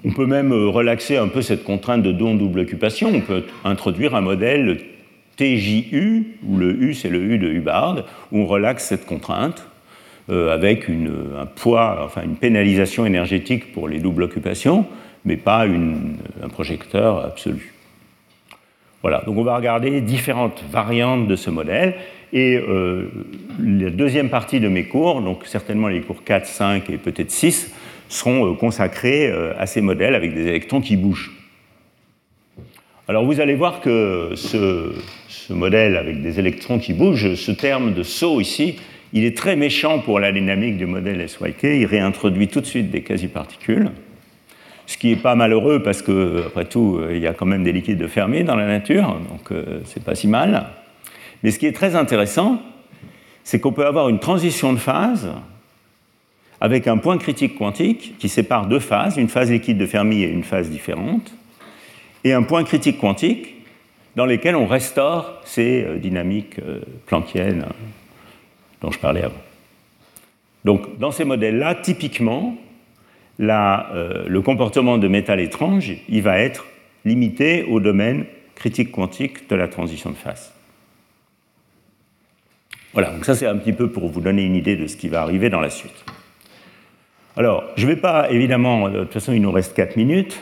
On 0.04 0.12
peut 0.12 0.28
même 0.28 0.52
euh, 0.52 0.68
relaxer 0.68 1.18
un 1.18 1.28
peu 1.28 1.42
cette 1.42 1.64
contrainte 1.64 2.04
de 2.04 2.12
don 2.12 2.36
double 2.36 2.60
occupation. 2.60 3.10
On 3.14 3.22
peut 3.22 3.44
introduire 3.64 4.14
un 4.14 4.22
modèle 4.22 4.80
TJU, 5.36 6.38
où 6.48 6.58
le 6.58 6.74
U 6.74 6.94
c'est 6.94 7.10
le 7.10 7.22
U 7.22 7.40
de 7.40 7.48
Hubbard, 7.48 8.06
où 8.32 8.40
on 8.40 8.46
relaxe 8.46 8.86
cette 8.86 9.06
contrainte 9.06 9.68
euh, 10.30 10.54
avec 10.54 10.90
un 10.90 11.46
poids, 11.46 12.02
enfin 12.04 12.24
une 12.24 12.36
pénalisation 12.36 13.06
énergétique 13.06 13.74
pour 13.74 13.88
les 13.88 14.00
doubles 14.00 14.24
occupations, 14.24 14.86
mais 15.24 15.38
pas 15.38 15.66
un 15.66 16.50
projecteur 16.50 17.20
absolu. 17.26 17.74
Voilà, 19.02 19.22
donc 19.26 19.38
on 19.38 19.44
va 19.44 19.56
regarder 19.56 20.02
différentes 20.02 20.64
variantes 20.72 21.28
de 21.28 21.36
ce 21.36 21.52
modèle. 21.52 21.94
Et 22.34 22.58
euh, 22.58 23.12
la 23.64 23.92
deuxième 23.92 24.30
partie 24.30 24.60
de 24.60 24.68
mes 24.68 24.86
cours, 24.86 25.22
donc 25.22 25.46
certainement 25.46 25.88
les 25.88 26.02
cours 26.02 26.24
4, 26.24 26.46
5 26.46 26.90
et 26.90 26.98
peut-être 26.98 27.30
6, 27.30 27.72
seront 28.10 28.52
euh, 28.52 28.56
consacrés 28.56 29.28
euh, 29.28 29.54
à 29.60 29.68
ces 29.68 29.82
modèles 29.82 30.16
avec 30.16 30.34
des 30.34 30.48
électrons 30.48 30.82
qui 30.82 30.98
bougent. 30.98 31.32
Alors 33.08 33.26
vous 33.26 33.40
allez 33.40 33.54
voir 33.54 33.80
que 33.80 34.32
ce, 34.34 34.94
ce 35.28 35.54
modèle 35.54 35.98
avec 35.98 36.24
des 36.24 36.40
électrons 36.40 36.80
qui 36.80 36.94
bougent, 36.94 37.36
ce 37.36 37.52
terme 37.52 37.94
de 37.94 38.02
saut 38.02 38.42
ici, 38.42 38.80
il 39.14 39.24
est 39.24 39.38
très 39.38 39.56
méchant 39.56 40.00
pour 40.00 40.20
la 40.20 40.32
dynamique 40.32 40.78
du 40.78 40.86
modèle 40.86 41.28
SYK. 41.28 41.64
Il 41.64 41.86
réintroduit 41.86 42.48
tout 42.48 42.62
de 42.62 42.66
suite 42.66 42.92
des 42.92 43.02
quasi-particules, 43.02 43.92
ce 44.88 44.98
qui 44.98 45.10
n'est 45.10 45.16
pas 45.16 45.36
malheureux 45.36 45.82
parce 45.82 46.02
que, 46.02 46.44
après 46.48 46.66
tout, 46.66 47.00
il 47.12 47.20
y 47.20 47.28
a 47.28 47.34
quand 47.34 47.46
même 47.46 47.64
des 47.64 47.72
liquides 47.72 47.98
de 47.98 48.08
Fermi 48.08 48.44
dans 48.44 48.56
la 48.56 48.68
nature, 48.68 49.20
donc 49.30 49.52
euh, 49.52 49.80
c'est 49.86 50.04
pas 50.04 50.16
si 50.16 50.28
mal. 50.28 50.68
Mais 51.44 51.52
ce 51.52 51.60
qui 51.60 51.66
est 51.66 51.72
très 51.72 51.96
intéressant, 51.96 52.62
c'est 53.44 53.60
qu'on 53.60 53.72
peut 53.72 53.86
avoir 53.86 54.10
une 54.10 54.20
transition 54.20 54.74
de 54.74 54.80
phase 54.80 55.32
avec 56.62 56.88
un 56.88 56.98
point 56.98 57.18
critique 57.18 57.58
quantique 57.58 58.16
qui 58.18 58.30
sépare 58.30 58.68
deux 58.68 58.80
phases, 58.80 59.18
une 59.18 59.30
phase 59.30 59.52
liquide 59.52 59.78
de 59.78 59.86
Fermi 59.86 60.24
et 60.24 60.30
une 60.30 60.44
phase 60.44 60.70
différente, 60.70 61.34
et 62.24 62.34
un 62.34 62.44
point 62.44 62.64
critique 62.64 63.00
quantique 63.00 63.54
dans 64.16 64.26
lesquels 64.26 64.56
on 64.56 64.66
restaure 64.66 65.42
ces 65.46 65.84
euh, 65.84 65.98
dynamiques 65.98 66.60
euh, 66.60 66.80
planckiennes 67.06 67.66
dont 68.82 68.92
je 68.92 69.00
parlais 69.00 69.24
avant. 69.24 69.42
Donc, 70.64 70.98
dans 70.98 71.12
ces 71.12 71.26
modèles-là, 71.26 71.76
typiquement, 71.76 72.58
euh, 73.40 74.26
le 74.28 74.42
comportement 74.42 74.98
de 74.98 75.08
métal 75.08 75.40
étrange, 75.40 75.94
il 76.10 76.22
va 76.22 76.40
être 76.40 76.66
limité 77.04 77.64
au 77.64 77.80
domaine 77.80 78.26
critique 78.56 78.92
quantique 78.92 79.50
de 79.50 79.56
la 79.56 79.68
transition 79.68 80.10
de 80.10 80.16
phase. 80.16 80.54
Voilà, 82.94 83.12
donc 83.12 83.26
ça 83.26 83.36
c'est 83.36 83.46
un 83.46 83.58
petit 83.58 83.74
peu 83.74 83.90
pour 83.90 84.08
vous 84.08 84.22
donner 84.22 84.44
une 84.44 84.56
idée 84.56 84.78
de 84.78 84.88
ce 84.88 84.96
qui 84.96 85.10
va 85.10 85.22
arriver 85.22 85.50
dans 85.50 85.60
la 85.60 85.70
suite. 85.70 86.06
Alors, 87.36 87.66
je 87.76 87.86
ne 87.86 87.92
vais 87.92 87.98
pas, 87.98 88.32
évidemment, 88.32 88.90
de 88.90 89.00
toute 89.02 89.14
façon 89.14 89.34
il 89.34 89.42
nous 89.42 89.52
reste 89.52 89.76
4 89.76 89.98
minutes, 89.98 90.40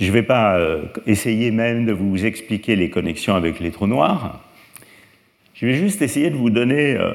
je 0.00 0.06
ne 0.06 0.10
vais 0.10 0.24
pas 0.24 0.58
euh, 0.58 0.82
essayer 1.06 1.52
même 1.52 1.86
de 1.86 1.92
vous 1.92 2.26
expliquer 2.26 2.74
les 2.74 2.90
connexions 2.90 3.36
avec 3.36 3.60
les 3.60 3.70
trous 3.70 3.86
noirs, 3.86 4.40
je 5.54 5.66
vais 5.66 5.74
juste 5.74 6.02
essayer 6.02 6.30
de 6.30 6.36
vous 6.36 6.50
donner 6.50 6.96
euh, 6.96 7.12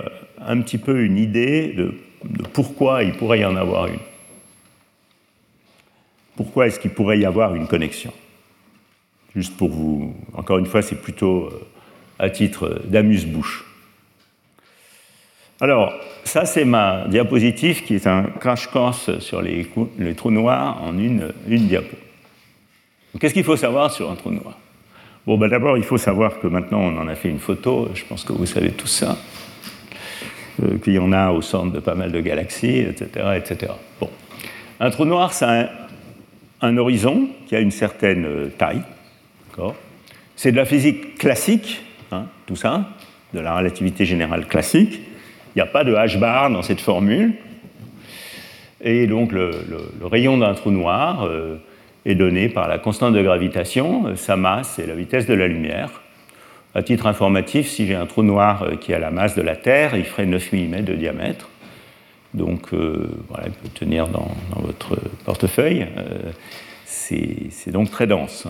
un 0.47 0.61
petit 0.61 0.77
peu 0.77 1.03
une 1.03 1.17
idée 1.17 1.73
de, 1.73 1.93
pourquoi 2.53 3.03
il 3.03 3.13
pourrait 3.13 3.39
y 3.39 3.45
en 3.45 3.55
avoir 3.55 3.87
une. 3.87 3.99
Pourquoi 6.35 6.67
est-ce 6.67 6.79
qu'il 6.79 6.91
pourrait 6.91 7.19
y 7.19 7.25
avoir 7.25 7.55
une 7.55 7.67
connexion? 7.67 8.13
Juste 9.35 9.55
pour 9.57 9.69
vous, 9.69 10.15
encore 10.33 10.57
une 10.57 10.65
fois, 10.65 10.81
c'est 10.81 11.01
plutôt 11.01 11.45
euh, 11.45 11.67
à 12.19 12.29
titre 12.29 12.81
d'amuse-bouche. 12.85 13.65
Alors, 15.59 15.93
ça, 16.23 16.45
c'est 16.45 16.65
ma 16.65 17.05
diapositive 17.07 17.83
qui 17.83 17.95
est 17.95 18.07
un 18.07 18.23
crash 18.23 18.67
course 18.67 19.19
sur 19.19 19.41
les, 19.41 19.67
trous 20.15 20.31
noirs 20.31 20.81
en 20.83 20.97
une, 20.97 21.33
une 21.47 21.67
diapo. 21.67 21.95
Qu'est-ce 23.19 23.33
qu'il 23.33 23.43
faut 23.43 23.55
savoir 23.55 23.91
sur 23.91 24.09
un 24.09 24.15
trou 24.15 24.31
noir? 24.31 24.57
Bon, 25.25 25.37
ben 25.37 25.47
d'abord, 25.47 25.77
il 25.77 25.83
faut 25.83 25.97
savoir 25.97 26.39
que 26.39 26.47
maintenant, 26.47 26.79
on 26.79 26.97
en 26.97 27.07
a 27.07 27.15
fait 27.15 27.29
une 27.29 27.39
photo, 27.39 27.87
je 27.93 28.03
pense 28.03 28.23
que 28.23 28.33
vous 28.33 28.45
savez 28.45 28.71
tout 28.71 28.87
ça, 28.87 29.17
qu'il 30.83 30.93
y 30.93 30.99
en 30.99 31.11
a 31.11 31.31
au 31.31 31.41
centre 31.41 31.71
de 31.71 31.79
pas 31.79 31.95
mal 31.95 32.11
de 32.11 32.19
galaxies, 32.19 32.79
etc. 32.79 33.07
etc. 33.37 33.73
Bon. 33.99 34.09
Un 34.79 34.89
trou 34.89 35.05
noir, 35.05 35.33
c'est 35.33 35.69
un, 36.61 36.77
horizon 36.77 37.27
qui 37.47 37.55
a 37.55 37.59
une 37.59 37.71
certaine 37.71 38.25
euh, 38.25 38.47
taille. 38.57 38.81
C'est 40.35 40.51
de 40.51 40.57
la 40.57 40.65
physique 40.65 41.17
classique, 41.17 41.81
hein, 42.11 42.25
tout 42.47 42.55
ça, 42.55 42.89
de 43.33 43.39
la 43.39 43.55
relativité 43.55 44.05
générale 44.05 44.47
classique. 44.47 44.99
Il 45.55 45.59
n'y 45.59 45.61
a 45.61 45.67
pas 45.67 45.83
de 45.83 45.93
h-bar 45.93 46.49
dans 46.49 46.63
cette 46.63 46.81
formule. 46.81 47.33
Et 48.81 49.07
donc 49.07 49.31
le, 49.31 49.51
rayon 50.01 50.37
d'un 50.37 50.53
trou 50.53 50.71
noir 50.71 51.25
euh, 51.25 51.57
est 52.05 52.15
donné 52.15 52.49
par 52.49 52.67
la 52.67 52.77
constante 52.77 53.13
de 53.13 53.21
gravitation, 53.21 54.07
euh, 54.07 54.15
sa 54.15 54.35
masse 54.35 54.79
et 54.79 54.85
la 54.85 54.95
vitesse 54.95 55.27
de 55.27 55.33
la 55.33 55.47
lumière. 55.47 56.02
À 56.75 56.83
titre 56.83 57.05
informatif, 57.05 57.67
si 57.67 57.85
j'ai 57.85 57.95
un 57.95 58.05
trou 58.05 58.23
noir 58.23 58.63
euh, 58.63 58.75
qui 58.75 58.93
a 58.93 58.99
la 58.99 59.11
masse 59.11 59.35
de 59.35 59.41
la 59.41 59.55
Terre, 59.55 59.95
il 59.95 60.05
ferait 60.05 60.25
9 60.25 60.53
mm 60.53 60.81
de 60.81 60.93
diamètre. 60.93 61.49
Donc 62.33 62.73
voilà, 62.73 63.45
il 63.45 63.51
peut 63.51 63.69
tenir 63.75 64.07
dans, 64.07 64.31
votre 64.55 64.97
portefeuille. 65.23 65.85
C'est 66.83 67.69
donc 67.69 67.91
très 67.91 68.07
dense. 68.07 68.47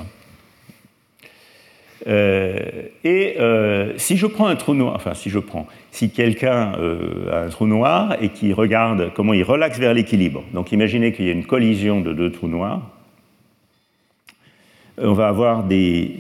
Euh, 2.08 2.60
et 3.04 3.36
euh, 3.40 3.94
si 3.98 4.18
je 4.18 4.28
prends 4.28 4.48
un 4.48 4.56
trou 4.56 4.74
noir, 4.74 4.94
enfin 4.96 5.14
si 5.14 5.30
je 5.30 5.40
prends, 5.40 5.68
si 5.92 6.10
quelqu'un 6.10 6.74
euh, 6.78 7.32
a 7.32 7.46
un 7.46 7.50
trou 7.50 7.66
noir 7.66 8.18
et 8.22 8.30
qui 8.30 8.52
regarde 8.52 9.12
comment 9.16 9.34
il 9.34 9.44
relaxe 9.44 9.80
vers 9.80 9.94
l'équilibre, 9.94 10.44
donc 10.54 10.72
imaginez 10.72 11.14
qu'il 11.14 11.26
y 11.26 11.30
ait 11.30 11.34
une 11.34 11.46
collision 11.46 12.02
de 12.02 12.14
deux 12.14 12.32
trous 12.32 12.50
noirs, 12.50 12.82
on 14.98 15.14
va 15.14 15.28
avoir 15.28 15.64
des, 15.64 16.16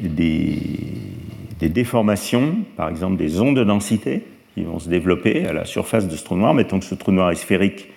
des, 1.63 1.69
déformations, 1.69 2.57
par 2.75 2.89
exemple 2.89 3.17
des 3.17 3.39
ondes 3.39 3.55
de 3.55 3.63
densité 3.63 4.23
qui 4.53 4.63
vont 4.63 4.79
se 4.79 4.89
développer 4.89 5.45
à 5.47 5.53
la 5.53 5.65
surface 5.65 6.07
de 6.07 6.15
ce 6.15 6.23
trou 6.23 6.35
noir. 6.35 6.53
Mettons 6.53 6.79
que 6.79 6.85
ce 6.85 6.95
trou 6.95 7.11
noir 7.11 7.31
est 7.31 7.35
sphérique, 7.35 7.89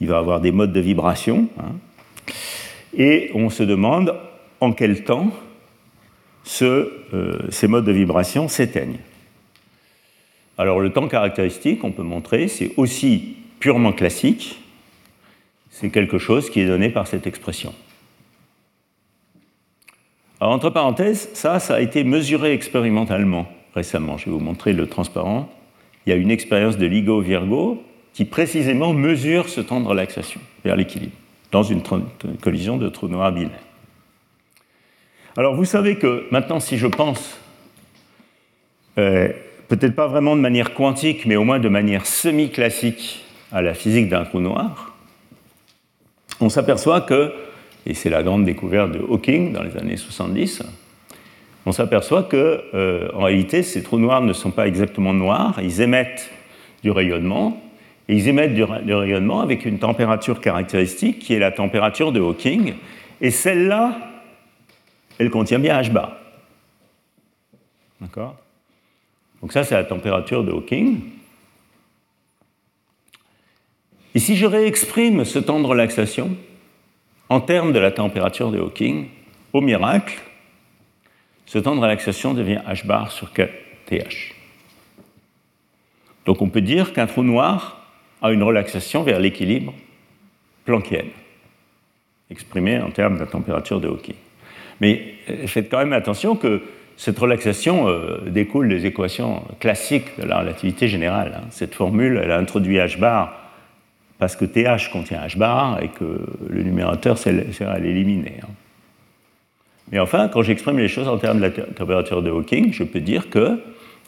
il 0.00 0.08
va 0.08 0.18
avoir 0.18 0.40
des 0.40 0.52
modes 0.52 0.72
de 0.72 0.80
vibration. 0.80 1.48
Hein. 1.58 1.72
et 2.96 3.30
on 3.34 3.50
se 3.50 3.62
demande 3.62 4.14
en 4.60 4.72
quel 4.72 5.04
temps 5.04 5.30
euh, 6.62 6.88
ces 7.50 7.68
modes 7.68 7.84
de 7.84 7.92
vibration 7.92 8.48
s'éteignent. 8.48 8.98
Alors 10.58 10.80
le 10.80 10.90
temps 10.90 11.08
caractéristique, 11.08 11.84
on 11.84 11.92
peut 11.92 12.02
montrer, 12.02 12.48
c'est 12.48 12.72
aussi 12.76 13.36
purement 13.58 13.92
classique, 13.92 14.62
c'est 15.70 15.90
quelque 15.90 16.18
chose 16.18 16.48
qui 16.48 16.60
est 16.60 16.66
donné 16.66 16.88
par 16.88 17.06
cette 17.06 17.26
expression. 17.26 17.74
Alors 20.40 20.52
entre 20.52 20.70
parenthèses, 20.70 21.30
ça, 21.34 21.60
ça 21.60 21.76
a 21.76 21.80
été 21.80 22.04
mesuré 22.04 22.52
expérimentalement 22.52 23.46
récemment. 23.74 24.18
Je 24.18 24.26
vais 24.26 24.30
vous 24.30 24.38
montrer 24.38 24.72
le 24.72 24.86
transparent. 24.86 25.48
Il 26.06 26.10
y 26.10 26.12
a 26.12 26.16
une 26.16 26.30
expérience 26.30 26.78
de 26.78 26.86
LIGO 26.86 27.20
Virgo 27.20 27.82
qui 28.12 28.24
précisément 28.24 28.92
mesure 28.92 29.48
ce 29.48 29.60
temps 29.60 29.80
de 29.80 29.86
relaxation 29.86 30.40
vers 30.64 30.76
l'équilibre 30.76 31.16
dans 31.52 31.62
une 31.62 31.82
collision 32.42 32.76
de 32.76 32.88
trous 32.88 33.08
noirs 33.08 33.32
binaires. 33.32 33.60
Alors 35.36 35.54
vous 35.54 35.66
savez 35.66 35.96
que 35.96 36.26
maintenant, 36.30 36.60
si 36.60 36.78
je 36.78 36.86
pense, 36.86 37.38
euh, 38.98 39.28
peut-être 39.68 39.94
pas 39.94 40.06
vraiment 40.06 40.34
de 40.34 40.40
manière 40.40 40.72
quantique, 40.72 41.26
mais 41.26 41.36
au 41.36 41.44
moins 41.44 41.58
de 41.58 41.68
manière 41.68 42.06
semi-classique 42.06 43.22
à 43.52 43.60
la 43.60 43.74
physique 43.74 44.08
d'un 44.08 44.24
trou 44.24 44.40
noir, 44.40 44.94
on 46.40 46.48
s'aperçoit 46.48 47.02
que, 47.02 47.32
et 47.86 47.94
c'est 47.94 48.10
la 48.10 48.22
grande 48.22 48.44
découverte 48.44 48.92
de 48.92 48.98
Hawking 48.98 49.52
dans 49.52 49.62
les 49.62 49.76
années 49.76 49.96
70, 49.96 50.62
on 51.64 51.72
s'aperçoit 51.72 52.24
que, 52.24 52.62
euh, 52.74 53.08
en 53.14 53.22
réalité, 53.22 53.62
ces 53.62 53.82
trous 53.82 53.98
noirs 53.98 54.22
ne 54.22 54.32
sont 54.32 54.50
pas 54.50 54.66
exactement 54.66 55.12
noirs, 55.12 55.58
ils 55.62 55.80
émettent 55.80 56.30
du 56.82 56.90
rayonnement, 56.90 57.60
et 58.08 58.14
ils 58.14 58.28
émettent 58.28 58.54
du, 58.54 58.64
du 58.84 58.94
rayonnement 58.94 59.40
avec 59.40 59.64
une 59.64 59.78
température 59.78 60.40
caractéristique 60.40 61.20
qui 61.20 61.34
est 61.34 61.38
la 61.38 61.50
température 61.50 62.12
de 62.12 62.20
Hawking, 62.20 62.74
et 63.20 63.30
celle-là, 63.30 63.96
elle 65.18 65.30
contient 65.30 65.58
bien 65.58 65.80
H 65.80 65.90
bar. 65.90 66.16
D'accord? 68.00 68.36
Donc 69.40 69.52
ça, 69.52 69.64
c'est 69.64 69.74
la 69.74 69.84
température 69.84 70.44
de 70.44 70.52
Hawking. 70.52 71.00
Et 74.14 74.18
si 74.18 74.36
je 74.36 74.46
réexprime 74.46 75.24
ce 75.24 75.38
temps 75.38 75.60
de 75.60 75.66
relaxation 75.66 76.36
en 77.28 77.40
termes 77.40 77.72
de 77.72 77.78
la 77.78 77.90
température 77.90 78.50
de 78.50 78.58
Hawking, 78.58 79.06
au 79.52 79.60
miracle, 79.60 80.18
ce 81.46 81.58
temps 81.58 81.74
de 81.74 81.80
relaxation 81.80 82.34
devient 82.34 82.60
H 82.68 82.86
bar 82.86 83.10
sur 83.10 83.30
TH. 83.32 84.34
Donc 86.24 86.42
on 86.42 86.48
peut 86.48 86.60
dire 86.60 86.92
qu'un 86.92 87.06
trou 87.06 87.22
noir 87.22 87.86
a 88.20 88.32
une 88.32 88.42
relaxation 88.42 89.02
vers 89.02 89.20
l'équilibre 89.20 89.72
planckienne, 90.64 91.10
exprimée 92.30 92.80
en 92.80 92.90
termes 92.90 93.14
de 93.14 93.20
la 93.20 93.26
température 93.26 93.80
de 93.80 93.88
Hawking. 93.88 94.16
Mais 94.80 95.14
euh, 95.30 95.46
faites 95.46 95.70
quand 95.70 95.78
même 95.78 95.92
attention 95.92 96.36
que 96.36 96.62
cette 96.96 97.18
relaxation 97.18 97.88
euh, 97.88 98.18
découle 98.26 98.68
des 98.68 98.86
équations 98.86 99.42
classiques 99.60 100.18
de 100.18 100.26
la 100.26 100.40
relativité 100.40 100.88
générale. 100.88 101.34
Hein. 101.36 101.46
Cette 101.50 101.74
formule, 101.74 102.20
elle 102.22 102.30
a 102.30 102.38
introduit 102.38 102.78
h 102.78 102.98
bar 102.98 103.45
parce 104.18 104.36
que 104.36 104.44
TH 104.44 104.90
contient 104.90 105.26
h 105.26 105.36
bar 105.36 105.82
et 105.82 105.88
que 105.88 106.20
le 106.48 106.62
numérateur 106.62 107.18
sert 107.18 107.68
à 107.68 107.78
l'éliminer. 107.78 108.36
Hein. 108.42 108.48
Mais 109.92 109.98
enfin, 109.98 110.28
quand 110.28 110.42
j'exprime 110.42 110.78
les 110.78 110.88
choses 110.88 111.06
en 111.06 111.18
termes 111.18 111.38
de 111.38 111.42
la 111.42 111.50
température 111.50 112.22
de 112.22 112.30
Hawking, 112.30 112.72
je 112.72 112.82
peux 112.82 113.00
dire 113.00 113.30
que 113.30 113.60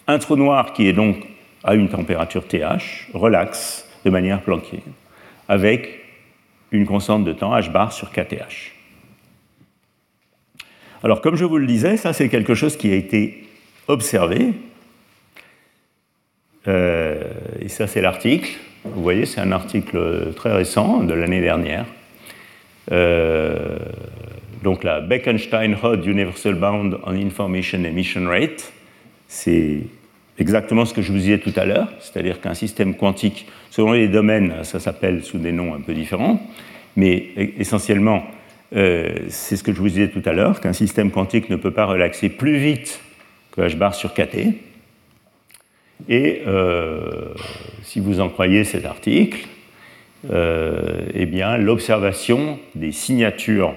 un 0.07 0.19
trou 0.19 0.37
noir 0.37 0.73
qui 0.73 0.89
est 0.89 0.93
donc 0.93 1.17
à 1.63 1.75
une 1.75 1.89
température 1.89 2.47
TH 2.47 3.11
relaxe 3.13 3.87
de 4.05 4.11
manière 4.11 4.41
planquienne 4.41 4.81
avec 5.49 6.01
une 6.73 6.87
constante 6.87 7.25
de 7.25 7.33
temps 7.33 7.57
h 7.57 7.71
bar 7.71 7.93
sur 7.93 8.11
KTH. 8.11 8.73
Alors, 11.03 11.21
comme 11.21 11.37
je 11.37 11.45
vous 11.45 11.59
le 11.59 11.67
disais, 11.67 11.97
ça 11.97 12.13
c'est 12.13 12.29
quelque 12.29 12.55
chose 12.55 12.77
qui 12.77 12.91
a 12.91 12.97
été 12.97 13.45
observé. 13.87 14.55
Euh, 16.67 17.23
et 17.61 17.69
ça 17.69 17.87
c'est 17.87 18.01
l'article. 18.01 18.51
Vous 18.95 19.03
voyez, 19.03 19.27
c'est 19.27 19.41
un 19.41 19.53
article 19.53 20.33
très 20.35 20.53
récent 20.53 21.03
de 21.03 21.13
l'année 21.13 21.41
dernière. 21.41 21.85
Euh, 22.91 23.79
donc 24.63 24.85
la 24.85 25.01
Bekenstein-Hod 25.01 26.07
Universal 26.07 26.55
Bound 26.55 26.99
on 27.05 27.15
Information 27.15 27.85
Emission 27.85 28.27
Rate, 28.27 28.73
c'est 29.27 29.81
exactement 30.39 30.85
ce 30.85 30.95
que 30.95 31.03
je 31.03 31.13
vous 31.13 31.19
disais 31.19 31.39
tout 31.39 31.53
à 31.57 31.65
l'heure, 31.65 31.93
c'est-à-dire 32.01 32.41
qu'un 32.41 32.55
système 32.55 32.95
quantique, 32.95 33.47
selon 33.71 33.93
les 33.93 34.09
domaines, 34.09 34.55
ça 34.63 34.81
s'appelle 34.81 35.23
sous 35.23 35.39
des 35.39 35.53
noms 35.53 35.75
un 35.75 35.81
peu 35.81 35.93
différents, 35.93 36.41
mais 36.97 37.29
essentiellement, 37.59 38.25
euh, 38.75 39.15
c'est 39.29 39.57
ce 39.57 39.63
que 39.63 39.73
je 39.73 39.79
vous 39.79 39.89
disais 39.89 40.09
tout 40.09 40.23
à 40.25 40.33
l'heure, 40.33 40.61
qu'un 40.61 40.73
système 40.73 41.11
quantique 41.11 41.51
ne 41.51 41.57
peut 41.57 41.73
pas 41.73 41.85
relaxer 41.85 42.29
plus 42.29 42.57
vite 42.57 43.01
que 43.53 43.61
h 43.61 43.77
bar 43.77 43.95
sur 43.95 44.15
kt. 44.15 44.55
Et 46.09 46.43
euh, 46.47 47.35
si 47.83 48.01
vous 48.01 48.21
en 48.21 48.29
croyez 48.29 48.65
cet 48.65 48.85
article, 48.85 49.47
euh, 50.31 51.07
eh 51.15 51.27
bien, 51.27 51.57
l'observation 51.57 52.59
des 52.75 52.93
signatures 52.93 53.75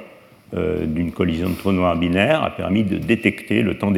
euh, 0.53 0.85
d'une 0.85 1.11
collision 1.11 1.49
de 1.49 1.55
trous 1.55 1.71
noirs 1.71 1.95
binaires 1.95 2.43
a 2.43 2.51
permis 2.51 2.83
de 2.83 2.97
détecter 2.97 3.61
le 3.61 3.77
temps 3.77 3.91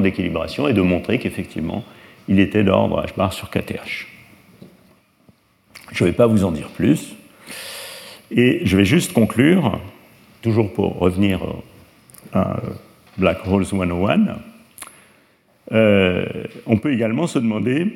d'équilibration 0.00 0.68
et 0.68 0.72
de 0.72 0.82
montrer 0.82 1.18
qu'effectivement, 1.18 1.84
il 2.28 2.38
était 2.38 2.64
d'ordre 2.64 3.04
h 3.04 3.16
bar 3.16 3.32
sur 3.32 3.50
kth. 3.50 4.06
Je 5.92 6.04
ne 6.04 6.08
vais 6.08 6.14
pas 6.14 6.26
vous 6.26 6.44
en 6.44 6.52
dire 6.52 6.68
plus. 6.68 7.14
Et 8.30 8.60
je 8.64 8.76
vais 8.76 8.84
juste 8.84 9.12
conclure, 9.12 9.78
toujours 10.42 10.72
pour 10.72 10.98
revenir 10.98 11.40
à 12.32 12.56
Black 13.18 13.46
Holes 13.46 13.66
101. 13.66 14.53
Euh, 15.72 16.26
on 16.66 16.76
peut 16.76 16.92
également 16.92 17.26
se 17.26 17.38
demander 17.38 17.86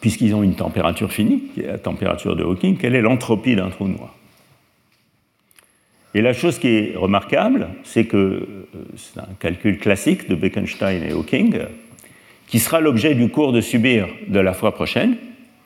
puisqu'ils 0.00 0.34
ont 0.34 0.42
une 0.42 0.54
température 0.54 1.12
finie, 1.12 1.42
qui 1.54 1.60
est 1.60 1.66
la 1.66 1.78
température 1.78 2.36
de 2.36 2.42
Hawking, 2.42 2.76
quelle 2.76 2.94
est 2.94 3.00
l'entropie 3.00 3.56
d'un 3.56 3.70
trou 3.70 3.88
noir 3.88 4.14
Et 6.14 6.22
la 6.22 6.32
chose 6.32 6.58
qui 6.58 6.68
est 6.68 6.96
remarquable, 6.96 7.68
c'est 7.84 8.04
que 8.04 8.16
euh, 8.16 8.66
c'est 8.96 9.20
un 9.20 9.28
calcul 9.38 9.78
classique 9.78 10.28
de 10.28 10.34
Bekenstein 10.34 11.02
et 11.02 11.12
Hawking, 11.12 11.58
qui 12.46 12.58
sera 12.58 12.80
l'objet 12.80 13.14
du 13.14 13.28
cours 13.28 13.52
de 13.52 13.60
subir 13.60 14.08
de 14.28 14.40
la 14.40 14.52
fois 14.52 14.74
prochaine. 14.74 15.16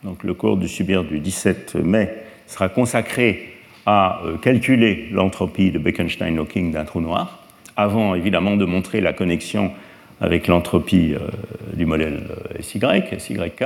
Donc 0.02 0.22
le 0.22 0.34
cours 0.34 0.56
de 0.56 0.66
subir 0.66 1.04
du 1.04 1.18
17 1.18 1.76
mai 1.76 2.10
sera 2.46 2.68
consacré 2.68 3.54
à 3.86 4.22
euh, 4.24 4.36
calculer 4.36 5.08
l'entropie 5.10 5.70
de 5.70 5.78
Bekenstein-Hawking 5.78 6.72
d'un 6.72 6.84
trou 6.84 7.00
noir, 7.00 7.44
avant 7.76 8.14
évidemment 8.14 8.56
de 8.56 8.64
montrer 8.64 9.00
la 9.00 9.12
connexion 9.12 9.72
avec 10.20 10.46
l'entropie 10.46 11.14
euh, 11.14 11.28
du 11.74 11.86
modèle 11.86 12.22
SY, 12.60 12.80
SYK. 13.18 13.64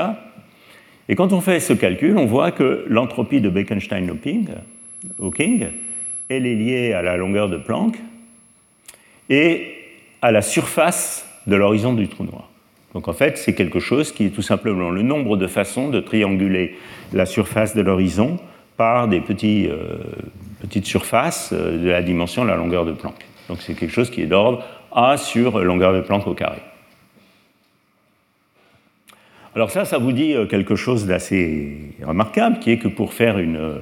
Et 1.09 1.15
quand 1.15 1.33
on 1.33 1.41
fait 1.41 1.61
ce 1.61 1.73
calcul, 1.73 2.19
on 2.19 2.27
voit 2.27 2.51
que 2.51 2.85
l'entropie 2.89 3.41
de 3.41 3.49
Bekenstein-Hawking, 3.49 5.67
elle 6.29 6.47
est 6.47 6.55
liée 6.55 6.93
à 6.93 7.03
la 7.03 7.17
longueur 7.17 7.49
de 7.49 7.57
Planck 7.57 7.97
et 9.31 9.75
à 10.21 10.31
la 10.31 10.43
surface 10.43 11.27
de 11.47 11.57
l'horizon 11.57 11.95
du 11.95 12.09
trou 12.09 12.25
noir. 12.25 12.49
Donc 12.95 13.09
en 13.09 13.13
fait, 13.13 13.39
c'est 13.39 13.55
quelque 13.55 13.81
chose 13.81 14.13
qui 14.13 14.27
est 14.27 14.31
tout 14.31 14.43
simplement 14.43 14.91
le 14.91 15.03
nombre 15.03 15.37
de 15.37 15.47
façons 15.47 15.89
de 15.89 16.01
trianguler 16.01 16.77
la 17.13 17.27
surface 17.27 17.75
de 17.75 17.83
l'horizon 17.83 18.39
par 18.77 19.09
des 19.09 19.21
euh, 19.21 19.99
petites 20.61 20.87
surfaces 20.87 21.51
euh, 21.53 21.83
de 21.83 21.89
la 21.89 22.03
dimension 22.03 22.45
de 22.45 22.49
la 22.49 22.57
longueur 22.57 22.85
de 22.85 22.93
Planck. 22.93 23.27
Donc 23.49 23.59
c'est 23.61 23.75
quelque 23.75 23.93
chose 23.93 24.11
qui 24.11 24.23
est 24.23 24.27
d'ordre 24.27 24.65
A 25.01 25.17
sur 25.17 25.61
longueur 25.61 25.93
de 25.93 26.01
Planck 26.01 26.27
au 26.27 26.35
carré. 26.35 26.59
Alors 29.55 29.71
ça, 29.71 29.85
ça 29.85 29.97
vous 29.97 30.11
dit 30.11 30.35
euh, 30.35 30.47
quelque 30.47 30.75
chose 30.75 31.07
d'assez 31.07 31.95
remarquable, 32.05 32.59
qui 32.59 32.73
est 32.73 32.79
que 32.79 32.89
pour 32.89 33.13
faire 33.13 33.39
une 33.39 33.57
euh, 33.57 33.79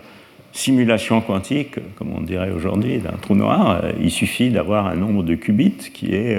simulation 0.52 1.22
quantique, 1.22 1.76
comme 1.97 2.12
on 2.12 2.20
dirait 2.20 2.51
aujourd'hui, 2.51 2.98
d'un 2.98 3.16
trou 3.16 3.34
noir, 3.34 3.80
euh, 3.82 3.93
il 3.98 4.10
suffit 4.10 4.51
d'avoir 4.51 4.88
un 4.88 4.94
nombre 4.94 5.22
de 5.22 5.34
qubits 5.34 5.90
qui 5.94 6.14
est, 6.14 6.38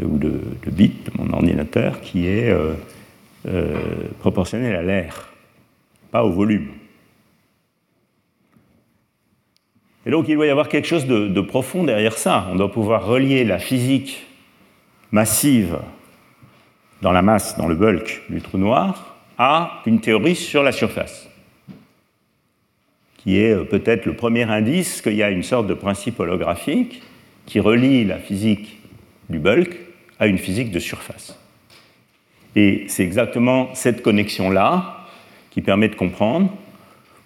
ou 0.00 0.18
de, 0.18 0.40
bits 0.68 0.92
de 1.06 1.10
mon 1.20 1.32
ordinateur 1.32 2.00
qui 2.00 2.28
est 2.28 2.54
proportionnel 4.20 4.76
à 4.76 4.82
l'air, 4.82 5.30
pas 6.12 6.22
au 6.22 6.30
volume. 6.30 6.68
Et 10.06 10.10
donc 10.10 10.28
il 10.28 10.36
doit 10.36 10.46
y 10.46 10.50
avoir 10.50 10.68
quelque 10.68 10.86
chose 10.86 11.06
de 11.06 11.40
profond 11.40 11.84
derrière 11.84 12.16
ça. 12.16 12.46
On 12.50 12.56
doit 12.56 12.72
pouvoir 12.72 13.04
relier 13.04 13.44
la 13.44 13.58
physique 13.58 14.26
massive 15.12 15.78
dans 17.02 17.12
la 17.12 17.22
masse, 17.22 17.56
dans 17.56 17.66
le 17.66 17.74
bulk 17.74 18.22
du 18.28 18.40
trou 18.40 18.58
noir, 18.58 19.16
à 19.38 19.82
une 19.86 20.00
théorie 20.00 20.36
sur 20.36 20.62
la 20.62 20.72
surface, 20.72 21.28
qui 23.16 23.38
est 23.38 23.52
euh, 23.52 23.64
peut-être 23.64 24.04
le 24.04 24.14
premier 24.14 24.42
indice 24.42 25.00
qu'il 25.00 25.14
y 25.14 25.22
a 25.22 25.30
une 25.30 25.42
sorte 25.42 25.66
de 25.66 25.74
principe 25.74 26.20
holographique 26.20 27.02
qui 27.46 27.58
relie 27.58 28.04
la 28.04 28.18
physique 28.18 28.78
du 29.30 29.38
bulk 29.38 29.76
à 30.18 30.26
une 30.26 30.38
physique 30.38 30.70
de 30.70 30.78
surface. 30.78 31.38
Et 32.54 32.84
c'est 32.88 33.04
exactement 33.04 33.74
cette 33.74 34.02
connexion-là 34.02 35.06
qui 35.50 35.62
permet 35.62 35.88
de 35.88 35.94
comprendre 35.94 36.52